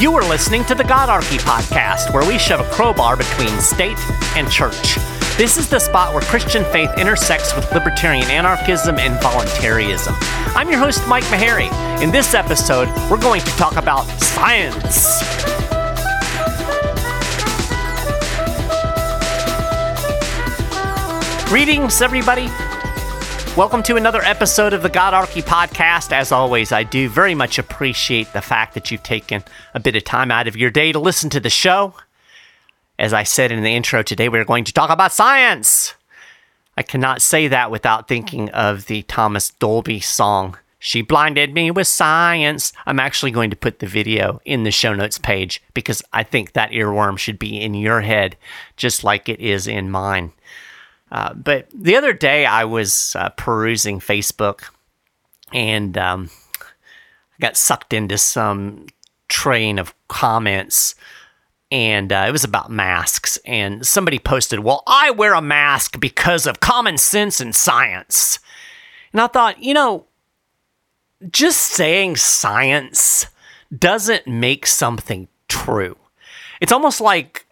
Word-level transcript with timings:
You 0.00 0.16
are 0.16 0.26
listening 0.26 0.64
to 0.64 0.74
the 0.74 0.82
Godarchy 0.82 1.38
podcast, 1.40 2.14
where 2.14 2.26
we 2.26 2.38
shove 2.38 2.60
a 2.60 2.70
crowbar 2.70 3.18
between 3.18 3.60
state 3.60 3.98
and 4.34 4.50
church. 4.50 4.96
This 5.36 5.58
is 5.58 5.68
the 5.68 5.78
spot 5.78 6.14
where 6.14 6.22
Christian 6.22 6.64
faith 6.72 6.88
intersects 6.96 7.54
with 7.54 7.70
libertarian 7.70 8.24
anarchism 8.30 8.98
and 8.98 9.20
voluntarism. 9.20 10.14
I'm 10.56 10.70
your 10.70 10.78
host, 10.78 11.06
Mike 11.06 11.24
Maharrey. 11.24 11.70
In 12.00 12.10
this 12.10 12.32
episode, 12.32 12.88
we're 13.10 13.20
going 13.20 13.42
to 13.42 13.50
talk 13.58 13.76
about 13.76 14.04
science. 14.22 15.20
Greetings, 21.50 22.00
everybody. 22.00 22.48
Welcome 23.60 23.82
to 23.82 23.96
another 23.96 24.22
episode 24.22 24.72
of 24.72 24.82
the 24.82 24.88
Godarchy 24.88 25.42
podcast. 25.42 26.12
As 26.12 26.32
always, 26.32 26.72
I 26.72 26.82
do 26.82 27.10
very 27.10 27.34
much 27.34 27.58
appreciate 27.58 28.32
the 28.32 28.40
fact 28.40 28.72
that 28.72 28.90
you've 28.90 29.02
taken 29.02 29.44
a 29.74 29.80
bit 29.80 29.94
of 29.94 30.02
time 30.02 30.30
out 30.30 30.48
of 30.48 30.56
your 30.56 30.70
day 30.70 30.92
to 30.92 30.98
listen 30.98 31.28
to 31.28 31.40
the 31.40 31.50
show. 31.50 31.92
As 32.98 33.12
I 33.12 33.22
said 33.22 33.52
in 33.52 33.62
the 33.62 33.68
intro 33.68 34.02
today, 34.02 34.30
we're 34.30 34.46
going 34.46 34.64
to 34.64 34.72
talk 34.72 34.88
about 34.88 35.12
science. 35.12 35.92
I 36.78 36.82
cannot 36.82 37.20
say 37.20 37.48
that 37.48 37.70
without 37.70 38.08
thinking 38.08 38.48
of 38.48 38.86
the 38.86 39.02
Thomas 39.02 39.50
Dolby 39.50 40.00
song, 40.00 40.56
She 40.78 41.02
Blinded 41.02 41.52
Me 41.52 41.70
with 41.70 41.86
Science. 41.86 42.72
I'm 42.86 42.98
actually 42.98 43.30
going 43.30 43.50
to 43.50 43.56
put 43.56 43.80
the 43.80 43.86
video 43.86 44.40
in 44.46 44.62
the 44.62 44.70
show 44.70 44.94
notes 44.94 45.18
page 45.18 45.62
because 45.74 46.02
I 46.14 46.22
think 46.22 46.54
that 46.54 46.70
earworm 46.70 47.18
should 47.18 47.38
be 47.38 47.60
in 47.60 47.74
your 47.74 48.00
head 48.00 48.38
just 48.78 49.04
like 49.04 49.28
it 49.28 49.38
is 49.38 49.66
in 49.66 49.90
mine. 49.90 50.32
Uh, 51.10 51.34
but 51.34 51.68
the 51.74 51.96
other 51.96 52.12
day 52.12 52.46
I 52.46 52.64
was 52.64 53.16
uh, 53.16 53.30
perusing 53.30 53.98
Facebook 53.98 54.70
and 55.52 55.98
um, 55.98 56.30
I 56.60 57.40
got 57.40 57.56
sucked 57.56 57.92
into 57.92 58.18
some 58.18 58.86
train 59.28 59.78
of 59.78 59.94
comments. 60.08 60.94
And 61.72 62.12
uh, 62.12 62.24
it 62.28 62.32
was 62.32 62.44
about 62.44 62.70
masks. 62.70 63.38
And 63.44 63.86
somebody 63.86 64.18
posted, 64.18 64.60
Well, 64.60 64.82
I 64.86 65.10
wear 65.12 65.34
a 65.34 65.42
mask 65.42 66.00
because 66.00 66.46
of 66.46 66.60
common 66.60 66.98
sense 66.98 67.40
and 67.40 67.54
science. 67.54 68.38
And 69.12 69.20
I 69.20 69.28
thought, 69.28 69.62
you 69.62 69.74
know, 69.74 70.06
just 71.30 71.60
saying 71.60 72.16
science 72.16 73.26
doesn't 73.76 74.26
make 74.26 74.66
something 74.66 75.28
true. 75.48 75.96
It's 76.60 76.72
almost 76.72 77.00
like 77.00 77.46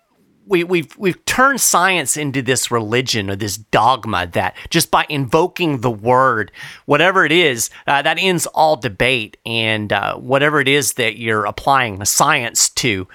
we, 0.49 0.65
we've 0.65 0.97
we've 0.97 1.25
turned 1.25 1.61
science 1.61 2.17
into 2.17 2.43
this 2.43 2.71
religion 2.71 3.31
or 3.31 3.37
this 3.37 3.57
dogma 3.57 4.27
that 4.33 4.57
just 4.71 4.91
by 4.91 5.05
invoking 5.09 5.81
the 5.81 5.91
word, 5.91 6.51
whatever 6.87 7.25
it 7.25 7.33
is, 7.33 7.71
uh, 7.87 8.03
that 8.03 8.19
ends 8.19 8.47
all 8.47 8.77
debate, 8.77 9.37
and 9.45 9.93
uh, 9.93 10.17
whatever 10.17 10.61
it 10.61 10.69
is 10.69 10.95
that 10.95 11.19
you're 11.19 11.45
applying 11.45 11.99
the 11.99 12.07
science 12.07 12.69
to, 12.71 13.07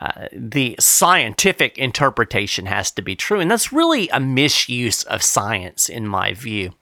uh, 0.00 0.26
the 0.32 0.76
scientific 0.80 1.78
interpretation 1.78 2.66
has 2.66 2.90
to 2.90 3.02
be 3.02 3.14
true, 3.14 3.40
and 3.40 3.50
that's 3.50 3.72
really 3.72 4.08
a 4.08 4.20
misuse 4.20 5.04
of 5.04 5.22
science, 5.22 5.88
in 5.88 6.06
my 6.06 6.34
view. 6.34 6.72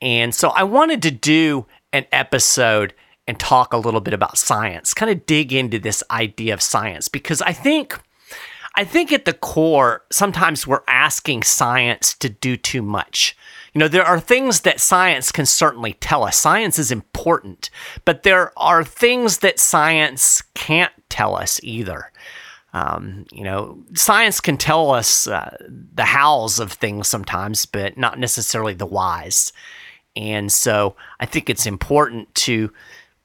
And 0.00 0.34
so 0.34 0.48
I 0.50 0.64
wanted 0.64 1.00
to 1.02 1.10
do 1.12 1.66
an 1.92 2.06
episode 2.10 2.92
and 3.28 3.38
talk 3.38 3.72
a 3.72 3.78
little 3.78 4.00
bit 4.00 4.14
about 4.14 4.36
science, 4.36 4.94
kind 4.94 5.10
of 5.10 5.26
dig 5.26 5.52
into 5.52 5.78
this 5.78 6.02
idea 6.10 6.52
of 6.54 6.60
science, 6.60 7.06
because 7.06 7.40
I 7.40 7.52
think 7.52 8.00
I 8.74 8.84
think 8.84 9.12
at 9.12 9.26
the 9.26 9.34
core, 9.34 10.02
sometimes 10.10 10.66
we're 10.66 10.82
asking 10.88 11.42
science 11.42 12.14
to 12.14 12.28
do 12.28 12.56
too 12.56 12.82
much. 12.82 13.36
You 13.74 13.78
know, 13.78 13.88
there 13.88 14.04
are 14.04 14.20
things 14.20 14.62
that 14.62 14.80
science 14.80 15.30
can 15.30 15.46
certainly 15.46 15.94
tell 15.94 16.24
us. 16.24 16.36
Science 16.36 16.78
is 16.78 16.90
important, 16.90 17.70
but 18.04 18.22
there 18.22 18.52
are 18.58 18.84
things 18.84 19.38
that 19.38 19.58
science 19.58 20.42
can't 20.54 20.92
tell 21.08 21.36
us 21.36 21.60
either. 21.62 22.10
Um, 22.74 23.26
you 23.30 23.44
know, 23.44 23.82
science 23.94 24.40
can 24.40 24.56
tell 24.56 24.90
us 24.90 25.26
uh, 25.26 25.54
the 25.68 26.06
hows 26.06 26.58
of 26.58 26.72
things 26.72 27.08
sometimes, 27.08 27.66
but 27.66 27.98
not 27.98 28.18
necessarily 28.18 28.72
the 28.72 28.86
whys. 28.86 29.52
And 30.16 30.50
so 30.50 30.96
I 31.20 31.26
think 31.26 31.48
it's 31.48 31.66
important 31.66 32.34
to 32.36 32.72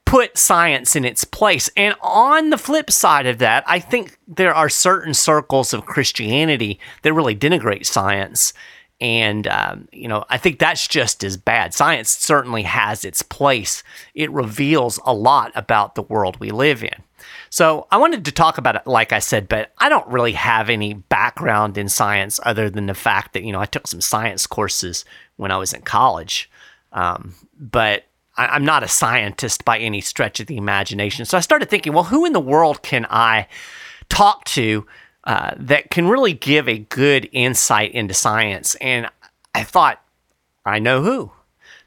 put 0.07 0.37
science 0.37 0.95
in 0.95 1.03
its 1.03 1.25
place. 1.25 1.69
And 1.75 1.93
on 2.01 2.49
the 2.49 2.57
flip 2.57 2.89
side 2.89 3.25
of 3.25 3.39
that, 3.39 3.65
I 3.67 3.79
think 3.79 4.17
there 4.25 4.55
are 4.55 4.69
certain 4.69 5.13
circles 5.13 5.73
of 5.73 5.85
Christianity 5.85 6.79
that 7.01 7.11
really 7.11 7.35
denigrate 7.35 7.85
science. 7.85 8.53
And, 9.01 9.47
um, 9.47 9.89
you 9.91 10.07
know, 10.07 10.23
I 10.29 10.37
think 10.37 10.59
that's 10.59 10.87
just 10.87 11.25
as 11.25 11.35
bad. 11.35 11.73
Science 11.73 12.09
certainly 12.09 12.63
has 12.63 13.03
its 13.03 13.21
place, 13.21 13.83
it 14.15 14.31
reveals 14.31 14.97
a 15.05 15.13
lot 15.13 15.51
about 15.55 15.95
the 15.95 16.03
world 16.03 16.39
we 16.39 16.51
live 16.51 16.85
in. 16.85 17.03
So 17.49 17.85
I 17.91 17.97
wanted 17.97 18.23
to 18.25 18.31
talk 18.31 18.57
about 18.57 18.77
it, 18.77 18.87
like 18.87 19.11
I 19.11 19.19
said, 19.19 19.49
but 19.49 19.73
I 19.77 19.89
don't 19.89 20.07
really 20.07 20.33
have 20.33 20.69
any 20.69 20.93
background 20.93 21.77
in 21.77 21.89
science 21.89 22.39
other 22.43 22.69
than 22.69 22.85
the 22.85 22.93
fact 22.93 23.33
that, 23.33 23.43
you 23.43 23.51
know, 23.51 23.59
I 23.59 23.65
took 23.65 23.87
some 23.87 24.01
science 24.01 24.47
courses 24.47 25.03
when 25.35 25.51
I 25.51 25.57
was 25.57 25.73
in 25.73 25.81
college. 25.81 26.49
Um, 26.93 27.35
but 27.59 28.05
I, 28.37 28.55
am 28.55 28.65
not 28.65 28.83
a 28.83 28.87
scientist 28.87 29.65
by 29.65 29.79
any 29.79 30.01
stretch 30.01 30.39
of 30.39 30.47
the 30.47 30.57
imagination. 30.57 31.25
So 31.25 31.37
I 31.37 31.41
started 31.41 31.69
thinking, 31.69 31.93
well, 31.93 32.05
who 32.05 32.25
in 32.25 32.33
the 32.33 32.39
world 32.39 32.83
can 32.83 33.05
I 33.09 33.47
talk 34.09 34.45
to 34.45 34.85
uh, 35.23 35.51
that 35.57 35.89
can 35.89 36.07
really 36.07 36.33
give 36.33 36.69
a 36.69 36.77
good 36.77 37.29
insight 37.31 37.91
into 37.91 38.13
science? 38.13 38.75
And 38.75 39.09
I 39.53 39.63
thought, 39.63 40.01
I 40.65 40.79
know 40.79 41.01
who. 41.01 41.31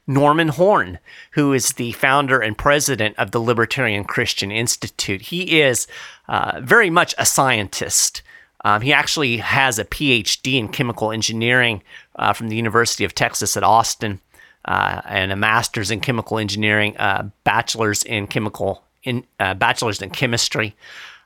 Norman 0.07 0.49
Horn, 0.49 0.99
who 1.31 1.53
is 1.53 1.73
the 1.73 1.91
founder 1.93 2.39
and 2.39 2.57
president 2.57 3.17
of 3.17 3.31
the 3.31 3.39
Libertarian 3.39 4.03
Christian 4.03 4.51
Institute. 4.51 5.21
He 5.21 5.61
is 5.61 5.87
uh, 6.27 6.59
very 6.61 6.89
much 6.89 7.15
a 7.17 7.25
scientist. 7.25 8.21
Um, 8.65 8.81
he 8.81 8.91
actually 8.91 9.37
has 9.37 9.79
a 9.79 9.85
PhD 9.85 10.55
in 10.57 10.67
chemical 10.67 11.11
engineering 11.11 11.81
uh, 12.15 12.33
from 12.33 12.49
the 12.49 12.55
University 12.55 13.05
of 13.05 13.15
Texas 13.15 13.55
at 13.55 13.63
Austin 13.63 14.19
uh, 14.65 15.01
and 15.05 15.31
a 15.31 15.35
master's 15.35 15.91
in 15.91 15.99
chemical 15.99 16.37
engineering, 16.37 16.95
uh, 16.97 17.29
bachelor's 17.43 18.03
in 18.03 18.27
chemical 18.27 18.83
in 19.03 19.25
uh, 19.39 19.53
bachelor's 19.53 20.01
in 20.01 20.09
chemistry. 20.09 20.75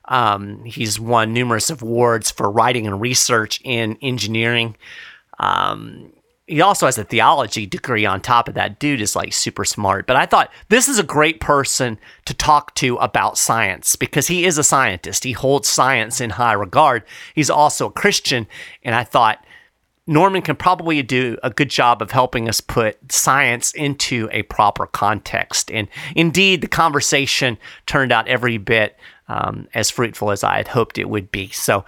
Um, 0.06 0.64
he's 0.66 1.00
won 1.00 1.34
numerous 1.34 1.70
awards 1.70 2.32
for 2.32 2.50
writing 2.50 2.86
and 2.88 3.02
research 3.02 3.60
in 3.64 3.98
engineering. 4.02 4.76
Um, 5.40 6.12
he 6.48 6.62
also 6.62 6.86
has 6.86 6.98
a 7.00 7.04
theology 7.04 7.66
degree 7.66 8.06
on 8.06 8.22
top 8.22 8.48
of 8.48 8.54
that. 8.54 8.78
Dude 8.78 9.02
is 9.02 9.16
like 9.16 9.34
super 9.34 9.66
smart. 9.66 10.06
But 10.06 10.16
I 10.16 10.28
thought 10.28 10.52
this 10.70 10.88
is 10.88 11.00
a 11.00 11.04
great 11.04 11.40
person 11.40 11.98
to 12.26 12.36
talk 12.36 12.76
to 12.76 12.98
about 12.98 13.38
science 13.38 13.96
because 13.96 14.28
he 14.28 14.46
is 14.46 14.60
a 14.60 14.64
scientist. 14.64 15.24
He 15.24 15.32
holds 15.32 15.68
science 15.68 16.22
in 16.22 16.30
high 16.30 16.54
regard. 16.54 17.04
He's 17.34 17.50
also 17.50 17.88
a 17.88 17.92
Christian. 17.92 18.46
And 18.84 18.94
I 18.94 19.04
thought, 19.04 19.44
Norman 20.08 20.44
can 20.44 20.56
probably 20.56 21.02
do 21.02 21.38
a 21.42 21.50
good 21.50 21.70
job 21.70 22.02
of 22.02 22.12
helping 22.12 22.48
us 22.48 22.62
put 22.62 23.12
science 23.12 23.72
into 23.74 24.30
a 24.32 24.44
proper 24.44 24.86
context. 24.86 25.72
And 25.72 25.88
indeed, 26.16 26.62
the 26.62 26.68
conversation 26.68 27.58
turned 27.88 28.12
out 28.12 28.28
every 28.28 28.58
bit 28.58 28.98
um, 29.28 29.68
as 29.74 29.90
fruitful 29.90 30.32
as 30.32 30.44
I 30.44 30.58
had 30.58 30.68
hoped 30.68 31.00
it 31.00 31.10
would 31.10 31.32
be. 31.32 31.50
So 31.50 31.86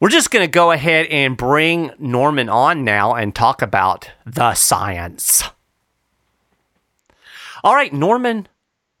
we're 0.00 0.08
just 0.08 0.32
going 0.32 0.44
to 0.44 0.50
go 0.50 0.72
ahead 0.72 1.06
and 1.06 1.36
bring 1.36 1.92
Norman 1.98 2.48
on 2.48 2.84
now 2.84 3.14
and 3.14 3.34
talk 3.34 3.62
about 3.62 4.10
the 4.26 4.54
science. 4.54 5.44
All 7.62 7.74
right, 7.74 7.92
Norman, 7.92 8.48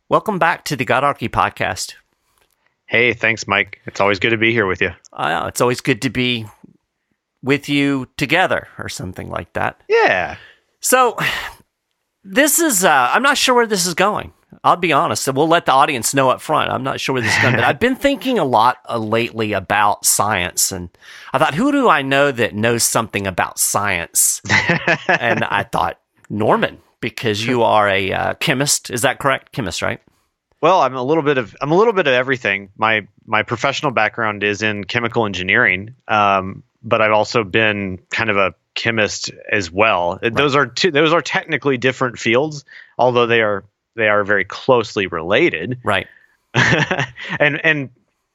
welcome 0.08 0.38
back 0.38 0.64
to 0.66 0.76
the 0.76 0.84
Godarchy 0.84 1.28
podcast. 1.28 1.94
Hey, 2.86 3.12
thanks, 3.12 3.46
Mike. 3.46 3.80
It's 3.86 4.00
always 4.00 4.18
good 4.18 4.30
to 4.30 4.38
be 4.38 4.52
here 4.52 4.66
with 4.66 4.80
you. 4.80 4.90
Uh, 5.12 5.44
it's 5.48 5.60
always 5.60 5.80
good 5.80 6.02
to 6.02 6.10
be 6.10 6.46
with 7.42 7.68
you 7.68 8.08
together 8.16 8.68
or 8.78 8.88
something 8.88 9.28
like 9.28 9.52
that. 9.52 9.82
Yeah. 9.88 10.36
So 10.80 11.16
this 12.24 12.58
is 12.58 12.84
uh, 12.84 13.10
I'm 13.12 13.22
not 13.22 13.38
sure 13.38 13.54
where 13.54 13.66
this 13.66 13.86
is 13.86 13.94
going. 13.94 14.32
I'll 14.64 14.76
be 14.76 14.92
honest. 14.92 15.28
We'll 15.32 15.46
let 15.46 15.66
the 15.66 15.72
audience 15.72 16.14
know 16.14 16.30
up 16.30 16.40
front. 16.40 16.70
I'm 16.70 16.82
not 16.82 17.00
sure 17.00 17.12
where 17.12 17.22
this 17.22 17.34
is 17.34 17.42
going, 17.42 17.54
but 17.54 17.64
I've 17.64 17.78
been 17.78 17.96
thinking 17.96 18.38
a 18.38 18.44
lot 18.44 18.78
uh, 18.88 18.98
lately 18.98 19.52
about 19.52 20.04
science, 20.04 20.72
and 20.72 20.88
I 21.32 21.38
thought, 21.38 21.54
who 21.54 21.70
do 21.70 21.88
I 21.88 22.02
know 22.02 22.32
that 22.32 22.54
knows 22.54 22.82
something 22.82 23.26
about 23.26 23.58
science? 23.58 24.40
and 25.08 25.44
I 25.44 25.64
thought 25.70 26.00
Norman, 26.30 26.78
because 27.00 27.44
you 27.44 27.62
are 27.62 27.88
a 27.88 28.12
uh, 28.12 28.34
chemist. 28.34 28.90
Is 28.90 29.02
that 29.02 29.18
correct? 29.18 29.52
Chemist, 29.52 29.82
right? 29.82 30.00
Well, 30.60 30.80
I'm 30.80 30.96
a 30.96 31.02
little 31.02 31.22
bit 31.22 31.38
of 31.38 31.54
I'm 31.60 31.70
a 31.70 31.76
little 31.76 31.92
bit 31.92 32.06
of 32.06 32.14
everything. 32.14 32.70
My 32.76 33.06
my 33.26 33.42
professional 33.42 33.92
background 33.92 34.42
is 34.42 34.62
in 34.62 34.84
chemical 34.84 35.24
engineering, 35.24 35.94
um, 36.08 36.64
but 36.82 37.02
I've 37.02 37.12
also 37.12 37.44
been 37.44 37.98
kind 38.10 38.30
of 38.30 38.36
a 38.36 38.54
chemist 38.74 39.30
as 39.50 39.70
well. 39.70 40.18
Right. 40.22 40.34
Those 40.34 40.54
are 40.54 40.66
two, 40.66 40.90
those 40.90 41.12
are 41.12 41.22
technically 41.22 41.76
different 41.76 42.18
fields, 42.18 42.64
although 42.96 43.26
they 43.26 43.40
are 43.40 43.64
they 43.96 44.08
are 44.08 44.24
very 44.24 44.44
closely 44.44 45.06
related. 45.06 45.80
Right. 45.84 46.06
and 46.54 47.60
and 47.64 47.90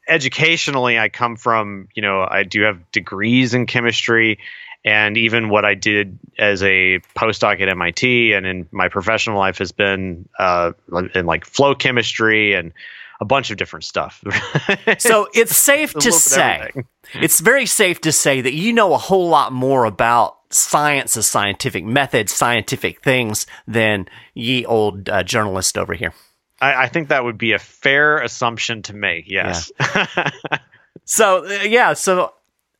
educationally, 0.07 0.99
I 0.99 1.09
come 1.09 1.35
from 1.35 1.87
you 1.95 2.01
know 2.01 2.27
I 2.29 2.43
do 2.43 2.63
have 2.63 2.91
degrees 2.91 3.53
in 3.53 3.65
chemistry, 3.65 4.39
and 4.83 5.17
even 5.17 5.49
what 5.49 5.65
I 5.65 5.75
did 5.75 6.19
as 6.37 6.61
a 6.63 6.99
postdoc 7.15 7.61
at 7.61 7.69
MIT 7.69 8.33
and 8.33 8.45
in 8.45 8.67
my 8.71 8.89
professional 8.89 9.37
life 9.37 9.59
has 9.59 9.71
been 9.71 10.27
uh, 10.37 10.73
in 11.15 11.25
like 11.25 11.45
flow 11.45 11.73
chemistry 11.73 12.53
and 12.53 12.73
a 13.19 13.25
bunch 13.25 13.51
of 13.51 13.57
different 13.57 13.86
stuff. 13.86 14.24
so 14.98 15.27
it's 15.33 15.56
safe 15.56 15.94
to 15.94 16.12
say, 16.12 16.71
it's 17.13 17.39
very 17.39 17.65
safe 17.65 18.01
to 18.01 18.12
say 18.12 18.42
that 18.42 18.54
you 18.54 18.74
know 18.74 18.94
a 18.94 18.98
whole 18.98 19.27
lot 19.27 19.51
more 19.51 19.86
about 19.86 20.38
science, 20.50 21.15
the 21.15 21.24
scientific 21.24 21.86
methods, 21.86 22.31
scientific 22.31 23.01
things 23.01 23.45
than 23.68 24.07
ye 24.33 24.65
old 24.65 25.10
uh, 25.10 25.24
journalist 25.24 25.77
over 25.77 25.94
here. 25.94 26.13
I, 26.62 26.83
I, 26.83 26.88
think 26.88 27.10
that 27.10 27.24
would 27.24 27.38
be 27.38 27.54
a 27.54 27.60
fair 27.60 28.19
assumption 28.19 28.81
to 28.83 28.94
make. 28.94 29.25
Yes. 29.27 29.71
Yeah. 29.80 30.30
so 31.06 31.45
uh, 31.45 31.63
yeah, 31.63 31.94
so 31.94 32.33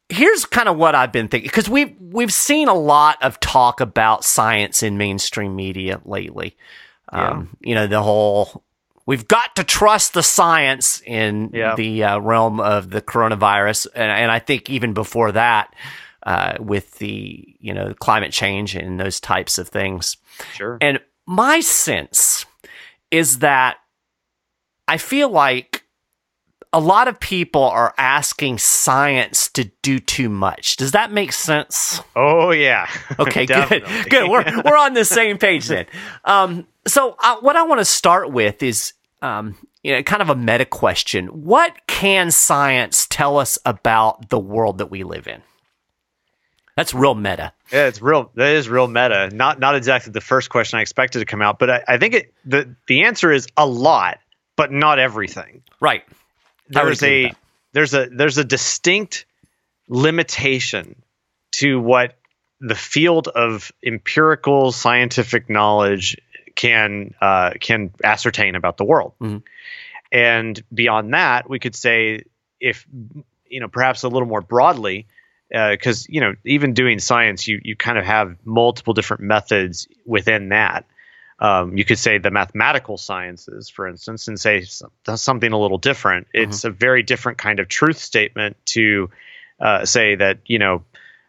here's 0.10 0.46
kind 0.46 0.70
of 0.70 0.78
what 0.78 0.96
I've 0.96 1.12
been 1.12 1.28
thinking 1.28 1.48
because 1.48 1.70
we've 1.70 1.96
we've 2.00 2.34
seen 2.34 2.68
a 2.68 2.74
lot 2.74 3.22
of 3.22 3.40
talk 3.40 3.82
about 3.82 4.24
science 4.24 4.84
in 4.84 4.98
mainstream 4.98 5.56
media 5.56 6.02
lately. 6.06 6.56
Yeah. 7.12 7.30
Um, 7.30 7.58
you 7.62 7.76
know, 7.76 7.88
the 7.88 8.02
whole 8.02 8.64
we've 9.06 9.28
got 9.28 9.56
to 9.56 9.64
trust 9.64 10.14
the 10.14 10.24
science 10.24 11.02
in 11.06 11.52
yeah. 11.54 11.76
the 11.76 12.04
uh, 12.04 12.20
realm 12.20 12.60
of 12.60 12.90
the 12.90 13.02
coronavirus, 13.02 13.88
and, 13.96 14.12
and, 14.12 14.32
I 14.32 14.40
think 14.40 14.70
even 14.70 14.94
before 14.94 15.32
that, 15.34 15.74
uh, 16.24 16.56
with 16.60 16.98
the 17.00 17.56
you 17.60 17.74
know 17.74 17.94
climate 18.00 18.32
change 18.32 18.76
and 18.76 19.00
those 19.00 19.20
types 19.20 19.58
of 19.58 19.70
things. 19.70 20.18
Sure. 20.54 20.78
And 20.82 21.00
my 21.26 21.60
sense 21.60 22.46
is 23.12 23.40
that 23.40 23.78
I 24.88 24.98
feel 24.98 25.30
like 25.30 25.84
a 26.74 26.80
lot 26.80 27.08
of 27.08 27.20
people 27.20 27.64
are 27.64 27.94
asking 27.98 28.58
science 28.58 29.48
to 29.50 29.66
do 29.84 30.00
too 30.00 30.28
much. 30.28 30.76
Does 30.76 30.92
that 30.94 31.12
make 31.12 31.32
sense? 31.32 32.02
Oh 32.16 32.52
yeah. 32.52 32.90
Okay, 33.20 33.46
good. 33.46 33.70
Good. 34.10 34.30
We're 34.30 34.64
we're 34.64 34.78
on 34.78 34.96
the 34.96 35.06
same 35.06 35.38
page 35.38 35.68
then. 35.68 35.86
Um, 36.26 36.68
so 36.88 37.16
uh, 37.20 37.38
what 37.42 37.56
I 37.56 37.64
want 37.64 37.80
to 37.80 37.86
start 37.86 38.32
with 38.32 38.62
is 38.64 38.94
um, 39.22 39.56
you 39.84 39.94
know, 39.94 40.04
kind 40.04 40.22
of 40.22 40.30
a 40.30 40.36
meta 40.36 40.66
question. 40.66 41.28
What 41.28 41.76
can 41.88 42.32
science 42.32 43.08
tell 43.10 43.38
us 43.38 43.58
about 43.66 44.30
the 44.30 44.40
world 44.40 44.78
that 44.78 44.88
we 44.88 45.04
live 45.04 45.28
in? 45.28 45.42
That's 46.76 46.94
real 46.94 47.14
meta. 47.14 47.54
Yeah, 47.72 47.88
it's 47.88 48.02
real. 48.02 48.32
That 48.36 48.56
is 48.56 48.68
real 48.68 48.88
meta. 48.88 49.30
Not 49.32 49.60
not 49.60 49.76
exactly 49.76 50.12
the 50.12 50.22
first 50.22 50.50
question 50.50 50.80
I 50.80 50.82
expected 50.82 51.20
to 51.20 51.26
come 51.26 51.42
out, 51.42 51.60
but 51.60 51.70
I, 51.70 51.84
I 51.88 51.98
think 51.98 52.16
it 52.16 52.34
the 52.46 52.76
the 52.88 53.04
answer 53.04 53.32
is 53.32 53.48
a 53.56 53.66
lot, 53.66 54.20
but 54.56 54.72
not 54.72 54.98
everything. 54.98 55.62
Right. 55.80 56.04
There's 56.70 57.04
a 57.04 57.32
there's 57.74 57.94
a 57.94 58.08
there's 58.08 58.38
a 58.40 58.44
distinct 58.44 59.26
limitation 59.88 61.04
to 61.52 61.80
what 61.80 62.16
the 62.60 62.76
field 62.76 63.28
of 63.28 63.72
empirical 63.86 64.72
scientific 64.72 65.50
knowledge 65.50 66.18
can 66.56 67.14
uh, 67.22 67.52
can 67.60 67.92
ascertain 68.04 68.56
about 68.56 68.78
the 68.78 68.86
world. 68.86 69.14
Mm-hmm. 69.22 69.38
And 70.12 70.64
beyond 70.74 71.14
that, 71.14 71.50
we 71.50 71.60
could 71.60 71.76
say 71.76 72.24
if 72.60 72.86
you 73.48 73.60
know 73.60 73.68
perhaps 73.68 74.04
a 74.04 74.10
little 74.10 74.28
more 74.28 74.42
broadly 74.42 75.08
because 75.50 76.06
uh, 76.06 76.10
you 76.10 76.22
know 76.22 76.34
even 76.46 76.74
doing 76.74 77.00
science 77.00 77.48
you 77.48 77.60
you 77.64 77.76
kind 77.76 77.98
of 77.98 78.06
have 78.06 78.36
multiple 78.44 78.94
different 78.94 79.22
methods 79.22 79.88
within 80.06 80.50
that 80.50 80.86
um, 81.40 81.78
you 81.78 81.86
could 81.86 82.00
say 82.00 82.18
the 82.18 82.32
mathematical 82.32 82.98
sciences 82.98 83.70
for 83.70 83.88
instance 83.88 84.28
and 84.28 84.40
say 84.40 84.66
something 85.16 85.52
a 85.52 85.60
little 85.60 85.78
different 85.78 86.28
mm-hmm. 86.28 86.50
it's 86.50 86.64
a 86.64 86.72
very 86.72 87.04
different 87.04 87.38
kind 87.38 87.60
of 87.60 87.68
truth 87.68 87.98
statement 87.98 88.58
to 88.66 89.12
uh, 89.60 89.86
say 89.86 90.16
that 90.16 90.40
you 90.48 90.58
know 90.58 90.84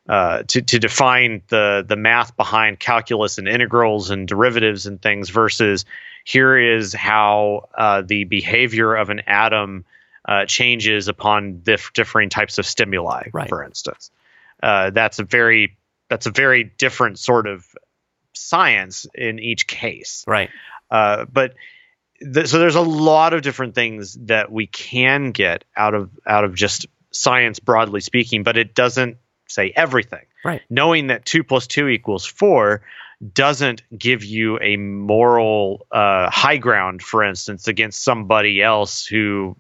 uh, 0.09 0.43
to, 0.45 0.61
to 0.63 0.79
define 0.79 1.43
the 1.49 1.85
the 1.87 1.97
math 1.97 2.37
behind 2.37 2.79
calculus 2.79 3.39
and 3.39 3.49
integrals 3.49 4.11
and 4.11 4.29
derivatives 4.29 4.87
and 4.87 5.01
things 5.01 5.31
versus 5.31 5.85
here 6.25 6.57
is 6.59 6.93
how 6.93 7.69
uh, 7.77 8.03
the 8.03 8.25
behavior 8.25 8.95
of 8.95 9.11
an 9.11 9.21
atom 9.27 9.85
uh, 10.27 10.47
changes 10.47 11.09
upon 11.09 11.61
dif- 11.61 11.93
differing 11.93 12.31
types 12.31 12.59
of 12.59 12.67
stimuli, 12.67 13.29
right. 13.33 13.49
for 13.49 13.63
instance. 13.63 14.11
Uh, 14.63 14.91
that's 14.91 15.19
a 15.19 15.25
very 15.25 15.77
that's 16.09 16.27
a 16.27 16.31
very 16.31 16.65
different 16.65 17.19
sort 17.19 17.47
of 17.47 17.67
science 18.33 19.07
in 19.15 19.39
each 19.39 19.67
case. 19.67 20.25
Right. 20.27 20.51
Uh, 20.91 21.25
but 21.27 21.55
th- 22.21 22.47
so 22.47 22.59
there's 22.59 22.75
a 22.75 22.81
lot 22.81 23.35
of 23.35 23.43
different 23.43 23.75
things 23.75 24.15
that 24.23 24.51
we 24.51 24.67
can 24.67 25.31
get 25.31 25.65
out 25.77 25.95
of 25.95 26.11
out 26.27 26.45
of 26.45 26.55
just 26.55 26.87
science 27.11 27.59
broadly 27.59 28.01
speaking, 28.01 28.43
but 28.43 28.57
it 28.57 28.75
doesn't 28.75 29.19
say 29.55 29.73
everything. 29.75 30.25
Right. 30.45 30.63
Knowing 30.69 31.07
that 31.07 31.25
two 31.25 31.45
plus 31.45 31.67
two 31.67 31.89
equals 31.89 32.27
four 32.27 32.83
doesn't 33.33 33.83
give 33.97 34.25
you 34.25 34.59
a 34.61 34.77
moral 34.77 35.87
uh, 35.91 36.29
high 36.31 36.59
ground, 36.59 37.03
for 37.03 37.25
instance, 37.25 37.69
against 37.69 38.03
somebody 38.03 38.63
else 38.63 39.07
who 39.07 39.57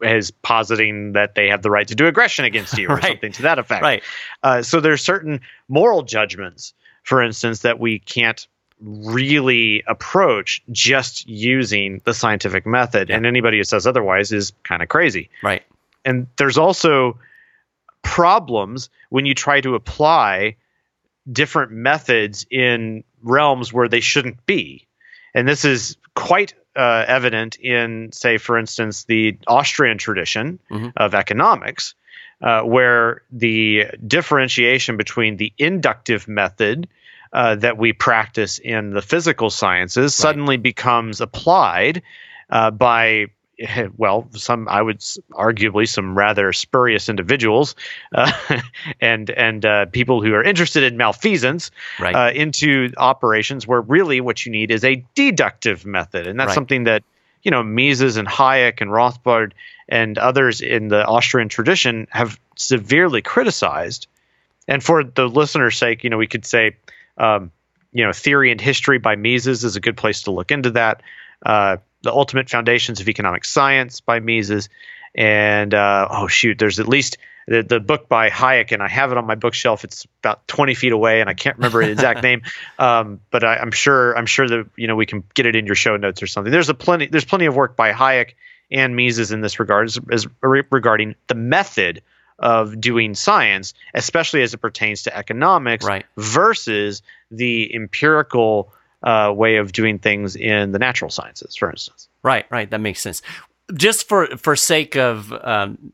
is 0.00 0.30
positing 0.30 1.12
that 1.12 1.34
they 1.34 1.48
have 1.48 1.62
the 1.62 1.70
right 1.70 1.88
to 1.88 1.94
do 1.94 2.06
aggression 2.06 2.44
against 2.44 2.78
you 2.78 2.88
or 2.88 2.94
right. 2.96 3.04
something 3.04 3.32
to 3.32 3.42
that 3.42 3.58
effect. 3.58 3.82
Right. 3.82 4.02
Uh, 4.42 4.62
so 4.62 4.80
there's 4.80 5.02
certain 5.02 5.40
moral 5.68 6.02
judgments, 6.02 6.72
for 7.02 7.22
instance, 7.22 7.60
that 7.60 7.78
we 7.78 7.98
can't 7.98 8.46
really 8.80 9.82
approach 9.86 10.62
just 10.70 11.28
using 11.28 12.00
the 12.04 12.14
scientific 12.14 12.66
method. 12.66 13.08
Yeah. 13.08 13.16
And 13.16 13.26
anybody 13.26 13.58
who 13.58 13.64
says 13.64 13.86
otherwise 13.86 14.32
is 14.32 14.52
kind 14.62 14.82
of 14.82 14.88
crazy. 14.88 15.30
Right. 15.42 15.62
And 16.04 16.26
there's 16.36 16.58
also 16.58 17.18
problems 18.04 18.90
when 19.08 19.26
you 19.26 19.34
try 19.34 19.60
to 19.60 19.74
apply 19.74 20.56
different 21.30 21.72
methods 21.72 22.46
in 22.50 23.02
realms 23.22 23.72
where 23.72 23.88
they 23.88 24.00
shouldn't 24.00 24.46
be. 24.46 24.86
And 25.34 25.48
this 25.48 25.64
is 25.64 25.96
quite 26.14 26.54
uh, 26.76 27.04
evident 27.08 27.56
in, 27.56 28.12
say, 28.12 28.38
for 28.38 28.58
instance, 28.58 29.04
the 29.04 29.38
Austrian 29.46 29.98
tradition 29.98 30.60
mm-hmm. 30.70 30.90
of 30.96 31.14
economics, 31.14 31.94
uh, 32.40 32.62
where 32.62 33.22
the 33.32 33.86
differentiation 34.06 34.96
between 34.96 35.36
the 35.36 35.52
inductive 35.58 36.28
method 36.28 36.88
uh, 37.32 37.56
that 37.56 37.78
we 37.78 37.92
practice 37.92 38.58
in 38.58 38.90
the 38.90 39.02
physical 39.02 39.50
sciences 39.50 40.04
right. 40.04 40.10
suddenly 40.10 40.56
becomes 40.56 41.20
applied 41.20 42.02
uh, 42.50 42.70
by 42.70 43.26
well, 43.96 44.28
some 44.32 44.68
I 44.68 44.82
would 44.82 44.98
arguably 45.32 45.88
some 45.88 46.16
rather 46.16 46.52
spurious 46.52 47.08
individuals 47.08 47.74
uh, 48.14 48.30
and 49.00 49.30
and 49.30 49.64
uh, 49.64 49.86
people 49.86 50.22
who 50.22 50.34
are 50.34 50.42
interested 50.42 50.82
in 50.82 50.96
malfeasance 50.96 51.70
right. 51.98 52.14
uh, 52.14 52.32
into 52.32 52.92
operations 52.96 53.66
where 53.66 53.80
really 53.80 54.20
what 54.20 54.44
you 54.44 54.52
need 54.52 54.70
is 54.70 54.84
a 54.84 55.04
deductive 55.14 55.86
method, 55.86 56.26
and 56.26 56.38
that's 56.38 56.48
right. 56.48 56.54
something 56.54 56.84
that 56.84 57.02
you 57.42 57.50
know 57.50 57.62
Mises 57.62 58.16
and 58.16 58.26
Hayek 58.26 58.80
and 58.80 58.90
Rothbard 58.90 59.52
and 59.88 60.18
others 60.18 60.60
in 60.60 60.88
the 60.88 61.04
Austrian 61.04 61.48
tradition 61.48 62.06
have 62.10 62.40
severely 62.56 63.22
criticized. 63.22 64.06
And 64.66 64.82
for 64.82 65.04
the 65.04 65.28
listener's 65.28 65.76
sake, 65.76 66.04
you 66.04 66.10
know, 66.10 66.16
we 66.16 66.26
could 66.26 66.46
say, 66.46 66.76
um, 67.18 67.50
you 67.92 68.02
know, 68.02 68.12
theory 68.12 68.50
and 68.50 68.58
history 68.58 68.98
by 68.98 69.14
Mises 69.14 69.62
is 69.62 69.76
a 69.76 69.80
good 69.80 69.96
place 69.96 70.22
to 70.22 70.30
look 70.30 70.50
into 70.50 70.70
that. 70.70 71.02
The 72.04 72.12
Ultimate 72.12 72.48
Foundations 72.48 73.00
of 73.00 73.08
Economic 73.08 73.44
Science 73.44 74.00
by 74.00 74.20
Mises, 74.20 74.68
and 75.14 75.74
uh, 75.74 76.08
oh 76.10 76.28
shoot, 76.28 76.58
there's 76.58 76.78
at 76.80 76.88
least 76.88 77.18
the, 77.46 77.62
the 77.62 77.80
book 77.80 78.08
by 78.08 78.30
Hayek, 78.30 78.72
and 78.72 78.82
I 78.82 78.88
have 78.88 79.12
it 79.12 79.18
on 79.18 79.26
my 79.26 79.34
bookshelf. 79.34 79.84
It's 79.84 80.06
about 80.22 80.46
20 80.48 80.74
feet 80.74 80.92
away, 80.92 81.20
and 81.20 81.28
I 81.28 81.34
can't 81.34 81.56
remember 81.56 81.84
the 81.84 81.92
exact 81.92 82.22
name, 82.28 82.42
um, 82.78 83.20
but 83.30 83.44
I, 83.44 83.60
am 83.60 83.70
sure 83.70 84.16
I'm 84.16 84.26
sure 84.26 84.48
that 84.48 84.66
you 84.76 84.86
know 84.86 84.96
we 84.96 85.06
can 85.06 85.24
get 85.34 85.46
it 85.46 85.56
in 85.56 85.66
your 85.66 85.74
show 85.74 85.96
notes 85.96 86.22
or 86.22 86.26
something. 86.26 86.50
There's 86.52 86.68
a 86.68 86.74
plenty 86.74 87.06
there's 87.06 87.24
plenty 87.24 87.46
of 87.46 87.54
work 87.54 87.76
by 87.76 87.92
Hayek 87.92 88.34
and 88.70 88.96
Mises 88.96 89.30
in 89.30 89.40
this 89.40 89.60
regard 89.60 89.88
as, 89.88 89.98
as 90.10 90.26
regarding 90.42 91.14
the 91.26 91.34
method 91.34 92.02
of 92.38 92.80
doing 92.80 93.14
science, 93.14 93.74
especially 93.94 94.42
as 94.42 94.54
it 94.54 94.58
pertains 94.58 95.02
to 95.02 95.16
economics, 95.16 95.84
right. 95.84 96.04
versus 96.16 97.02
the 97.30 97.72
empirical 97.74 98.72
uh, 99.04 99.32
way 99.34 99.56
of 99.56 99.72
doing 99.72 99.98
things 99.98 100.34
in 100.34 100.72
the 100.72 100.78
natural 100.78 101.10
sciences, 101.10 101.54
for 101.54 101.70
instance. 101.70 102.08
Right, 102.22 102.46
right. 102.50 102.68
That 102.70 102.80
makes 102.80 103.00
sense. 103.00 103.22
Just 103.74 104.08
for 104.08 104.26
for 104.36 104.56
sake 104.56 104.96
of 104.96 105.32
um, 105.32 105.92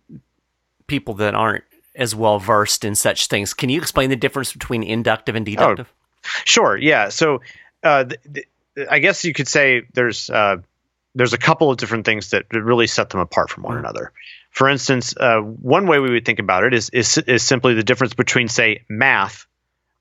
people 0.87 1.15
that 1.15 1.35
aren't 1.35 1.65
as 1.95 2.15
well 2.15 2.39
versed 2.39 2.85
in 2.85 2.95
such 2.95 3.27
things, 3.27 3.53
can 3.53 3.69
you 3.69 3.81
explain 3.81 4.11
the 4.11 4.17
difference 4.17 4.53
between 4.53 4.83
inductive 4.83 5.35
and 5.35 5.45
deductive? 5.45 5.93
Oh, 5.93 6.29
sure. 6.45 6.77
Yeah. 6.77 7.09
So 7.09 7.43
uh, 7.83 8.05
th- 8.05 8.21
th- 8.33 8.89
I 8.91 9.01
guess 9.01 9.25
you 9.25 9.33
could 9.33 9.49
say 9.49 9.83
there's 9.93 10.31
uh, 10.31 10.59
there's 11.15 11.33
a 11.33 11.39
couple 11.39 11.71
of 11.71 11.77
different 11.77 12.07
things 12.07 12.31
that 12.31 12.47
really 12.53 12.87
set 12.87 13.11
them 13.11 13.21
apart 13.21 13.51
from 13.51 13.65
one 13.65 13.75
mm-hmm. 13.75 13.85
another. 13.85 14.13
For 14.51 14.69
instance, 14.69 15.15
uh, 15.17 15.41
one 15.41 15.87
way 15.87 15.99
we 15.99 16.11
would 16.11 16.25
think 16.25 16.39
about 16.39 16.65
it 16.65 16.75
is, 16.75 16.91
is 16.91 17.19
is 17.19 17.43
simply 17.43 17.75
the 17.75 17.85
difference 17.85 18.15
between 18.15 18.49
say 18.49 18.85
math 18.89 19.47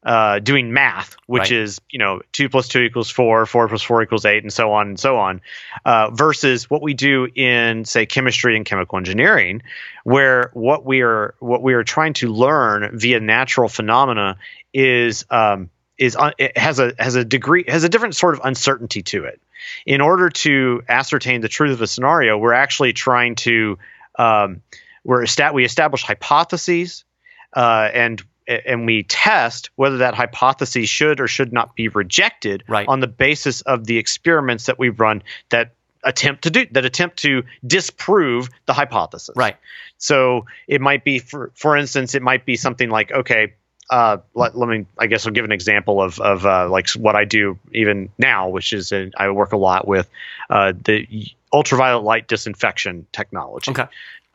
uh, 0.03 0.39
doing 0.39 0.71
math, 0.71 1.17
which 1.27 1.41
right. 1.41 1.51
is 1.51 1.81
you 1.89 1.99
know 1.99 2.21
two 2.31 2.47
plus 2.49 2.67
two 2.67 2.79
equals 2.79 3.09
four, 3.09 3.45
four 3.45 3.67
plus 3.67 3.81
four 3.81 4.01
equals 4.01 4.25
eight, 4.25 4.43
and 4.43 4.53
so 4.53 4.71
on 4.71 4.87
and 4.87 4.99
so 4.99 5.17
on, 5.17 5.41
uh, 5.85 6.09
versus 6.11 6.69
what 6.69 6.81
we 6.81 6.93
do 6.93 7.27
in 7.35 7.83
say 7.85 8.05
chemistry 8.05 8.55
and 8.55 8.65
chemical 8.65 8.97
engineering, 8.97 9.61
where 10.03 10.51
what 10.53 10.85
we 10.85 11.01
are 11.01 11.35
what 11.39 11.61
we 11.61 11.73
are 11.73 11.83
trying 11.83 12.13
to 12.13 12.29
learn 12.29 12.97
via 12.97 13.19
natural 13.19 13.67
phenomena 13.67 14.37
is 14.73 15.25
um, 15.29 15.69
is 15.97 16.15
it 16.37 16.57
has 16.57 16.79
a 16.79 16.93
has 16.97 17.15
a 17.15 17.25
degree 17.25 17.65
has 17.67 17.83
a 17.83 17.89
different 17.89 18.15
sort 18.15 18.35
of 18.35 18.41
uncertainty 18.43 19.01
to 19.03 19.25
it. 19.25 19.41
In 19.85 19.99
order 19.99 20.29
to 20.29 20.81
ascertain 20.87 21.41
the 21.41 21.49
truth 21.49 21.73
of 21.73 21.81
a 21.81 21.87
scenario, 21.87 22.37
we're 22.37 22.53
actually 22.53 22.93
trying 22.93 23.35
to 23.35 23.77
um, 24.17 24.61
we're 25.03 25.25
we 25.53 25.65
establish 25.65 26.03
hypotheses 26.03 27.03
uh, 27.53 27.89
and 27.93 28.23
and 28.49 28.85
we 28.85 29.03
test 29.03 29.69
whether 29.75 29.97
that 29.97 30.15
hypothesis 30.15 30.89
should 30.89 31.21
or 31.21 31.27
should 31.27 31.53
not 31.53 31.75
be 31.75 31.87
rejected 31.87 32.63
Right. 32.67 32.87
on 32.87 32.99
the 32.99 33.07
basis 33.07 33.61
of 33.61 33.85
the 33.85 33.97
experiments 33.97 34.65
that 34.65 34.79
we 34.79 34.89
run 34.89 35.21
that 35.49 35.73
attempt 36.03 36.43
to 36.43 36.49
do 36.49 36.65
that 36.71 36.85
attempt 36.85 37.17
to 37.17 37.43
disprove 37.65 38.49
the 38.65 38.73
hypothesis. 38.73 39.35
Right. 39.35 39.57
So 39.97 40.45
it 40.67 40.81
might 40.81 41.03
be, 41.03 41.19
for 41.19 41.51
for 41.55 41.77
instance, 41.77 42.15
it 42.15 42.21
might 42.21 42.45
be 42.45 42.55
something 42.55 42.89
like, 42.89 43.11
okay, 43.11 43.53
uh, 43.89 44.17
let, 44.35 44.55
let 44.57 44.69
me, 44.69 44.85
I 44.97 45.07
guess 45.07 45.25
I'll 45.25 45.33
give 45.33 45.45
an 45.45 45.51
example 45.51 46.01
of 46.01 46.19
of 46.19 46.45
uh, 46.45 46.69
like 46.69 46.89
what 46.91 47.15
I 47.15 47.25
do 47.25 47.59
even 47.73 48.09
now, 48.17 48.49
which 48.49 48.71
is 48.73 48.91
uh, 48.91 49.07
I 49.17 49.29
work 49.29 49.51
a 49.51 49.57
lot 49.57 49.87
with 49.87 50.09
uh, 50.49 50.73
the 50.85 51.07
ultraviolet 51.51 52.03
light 52.03 52.27
disinfection 52.27 53.05
technology. 53.11 53.71
Okay. 53.71 53.85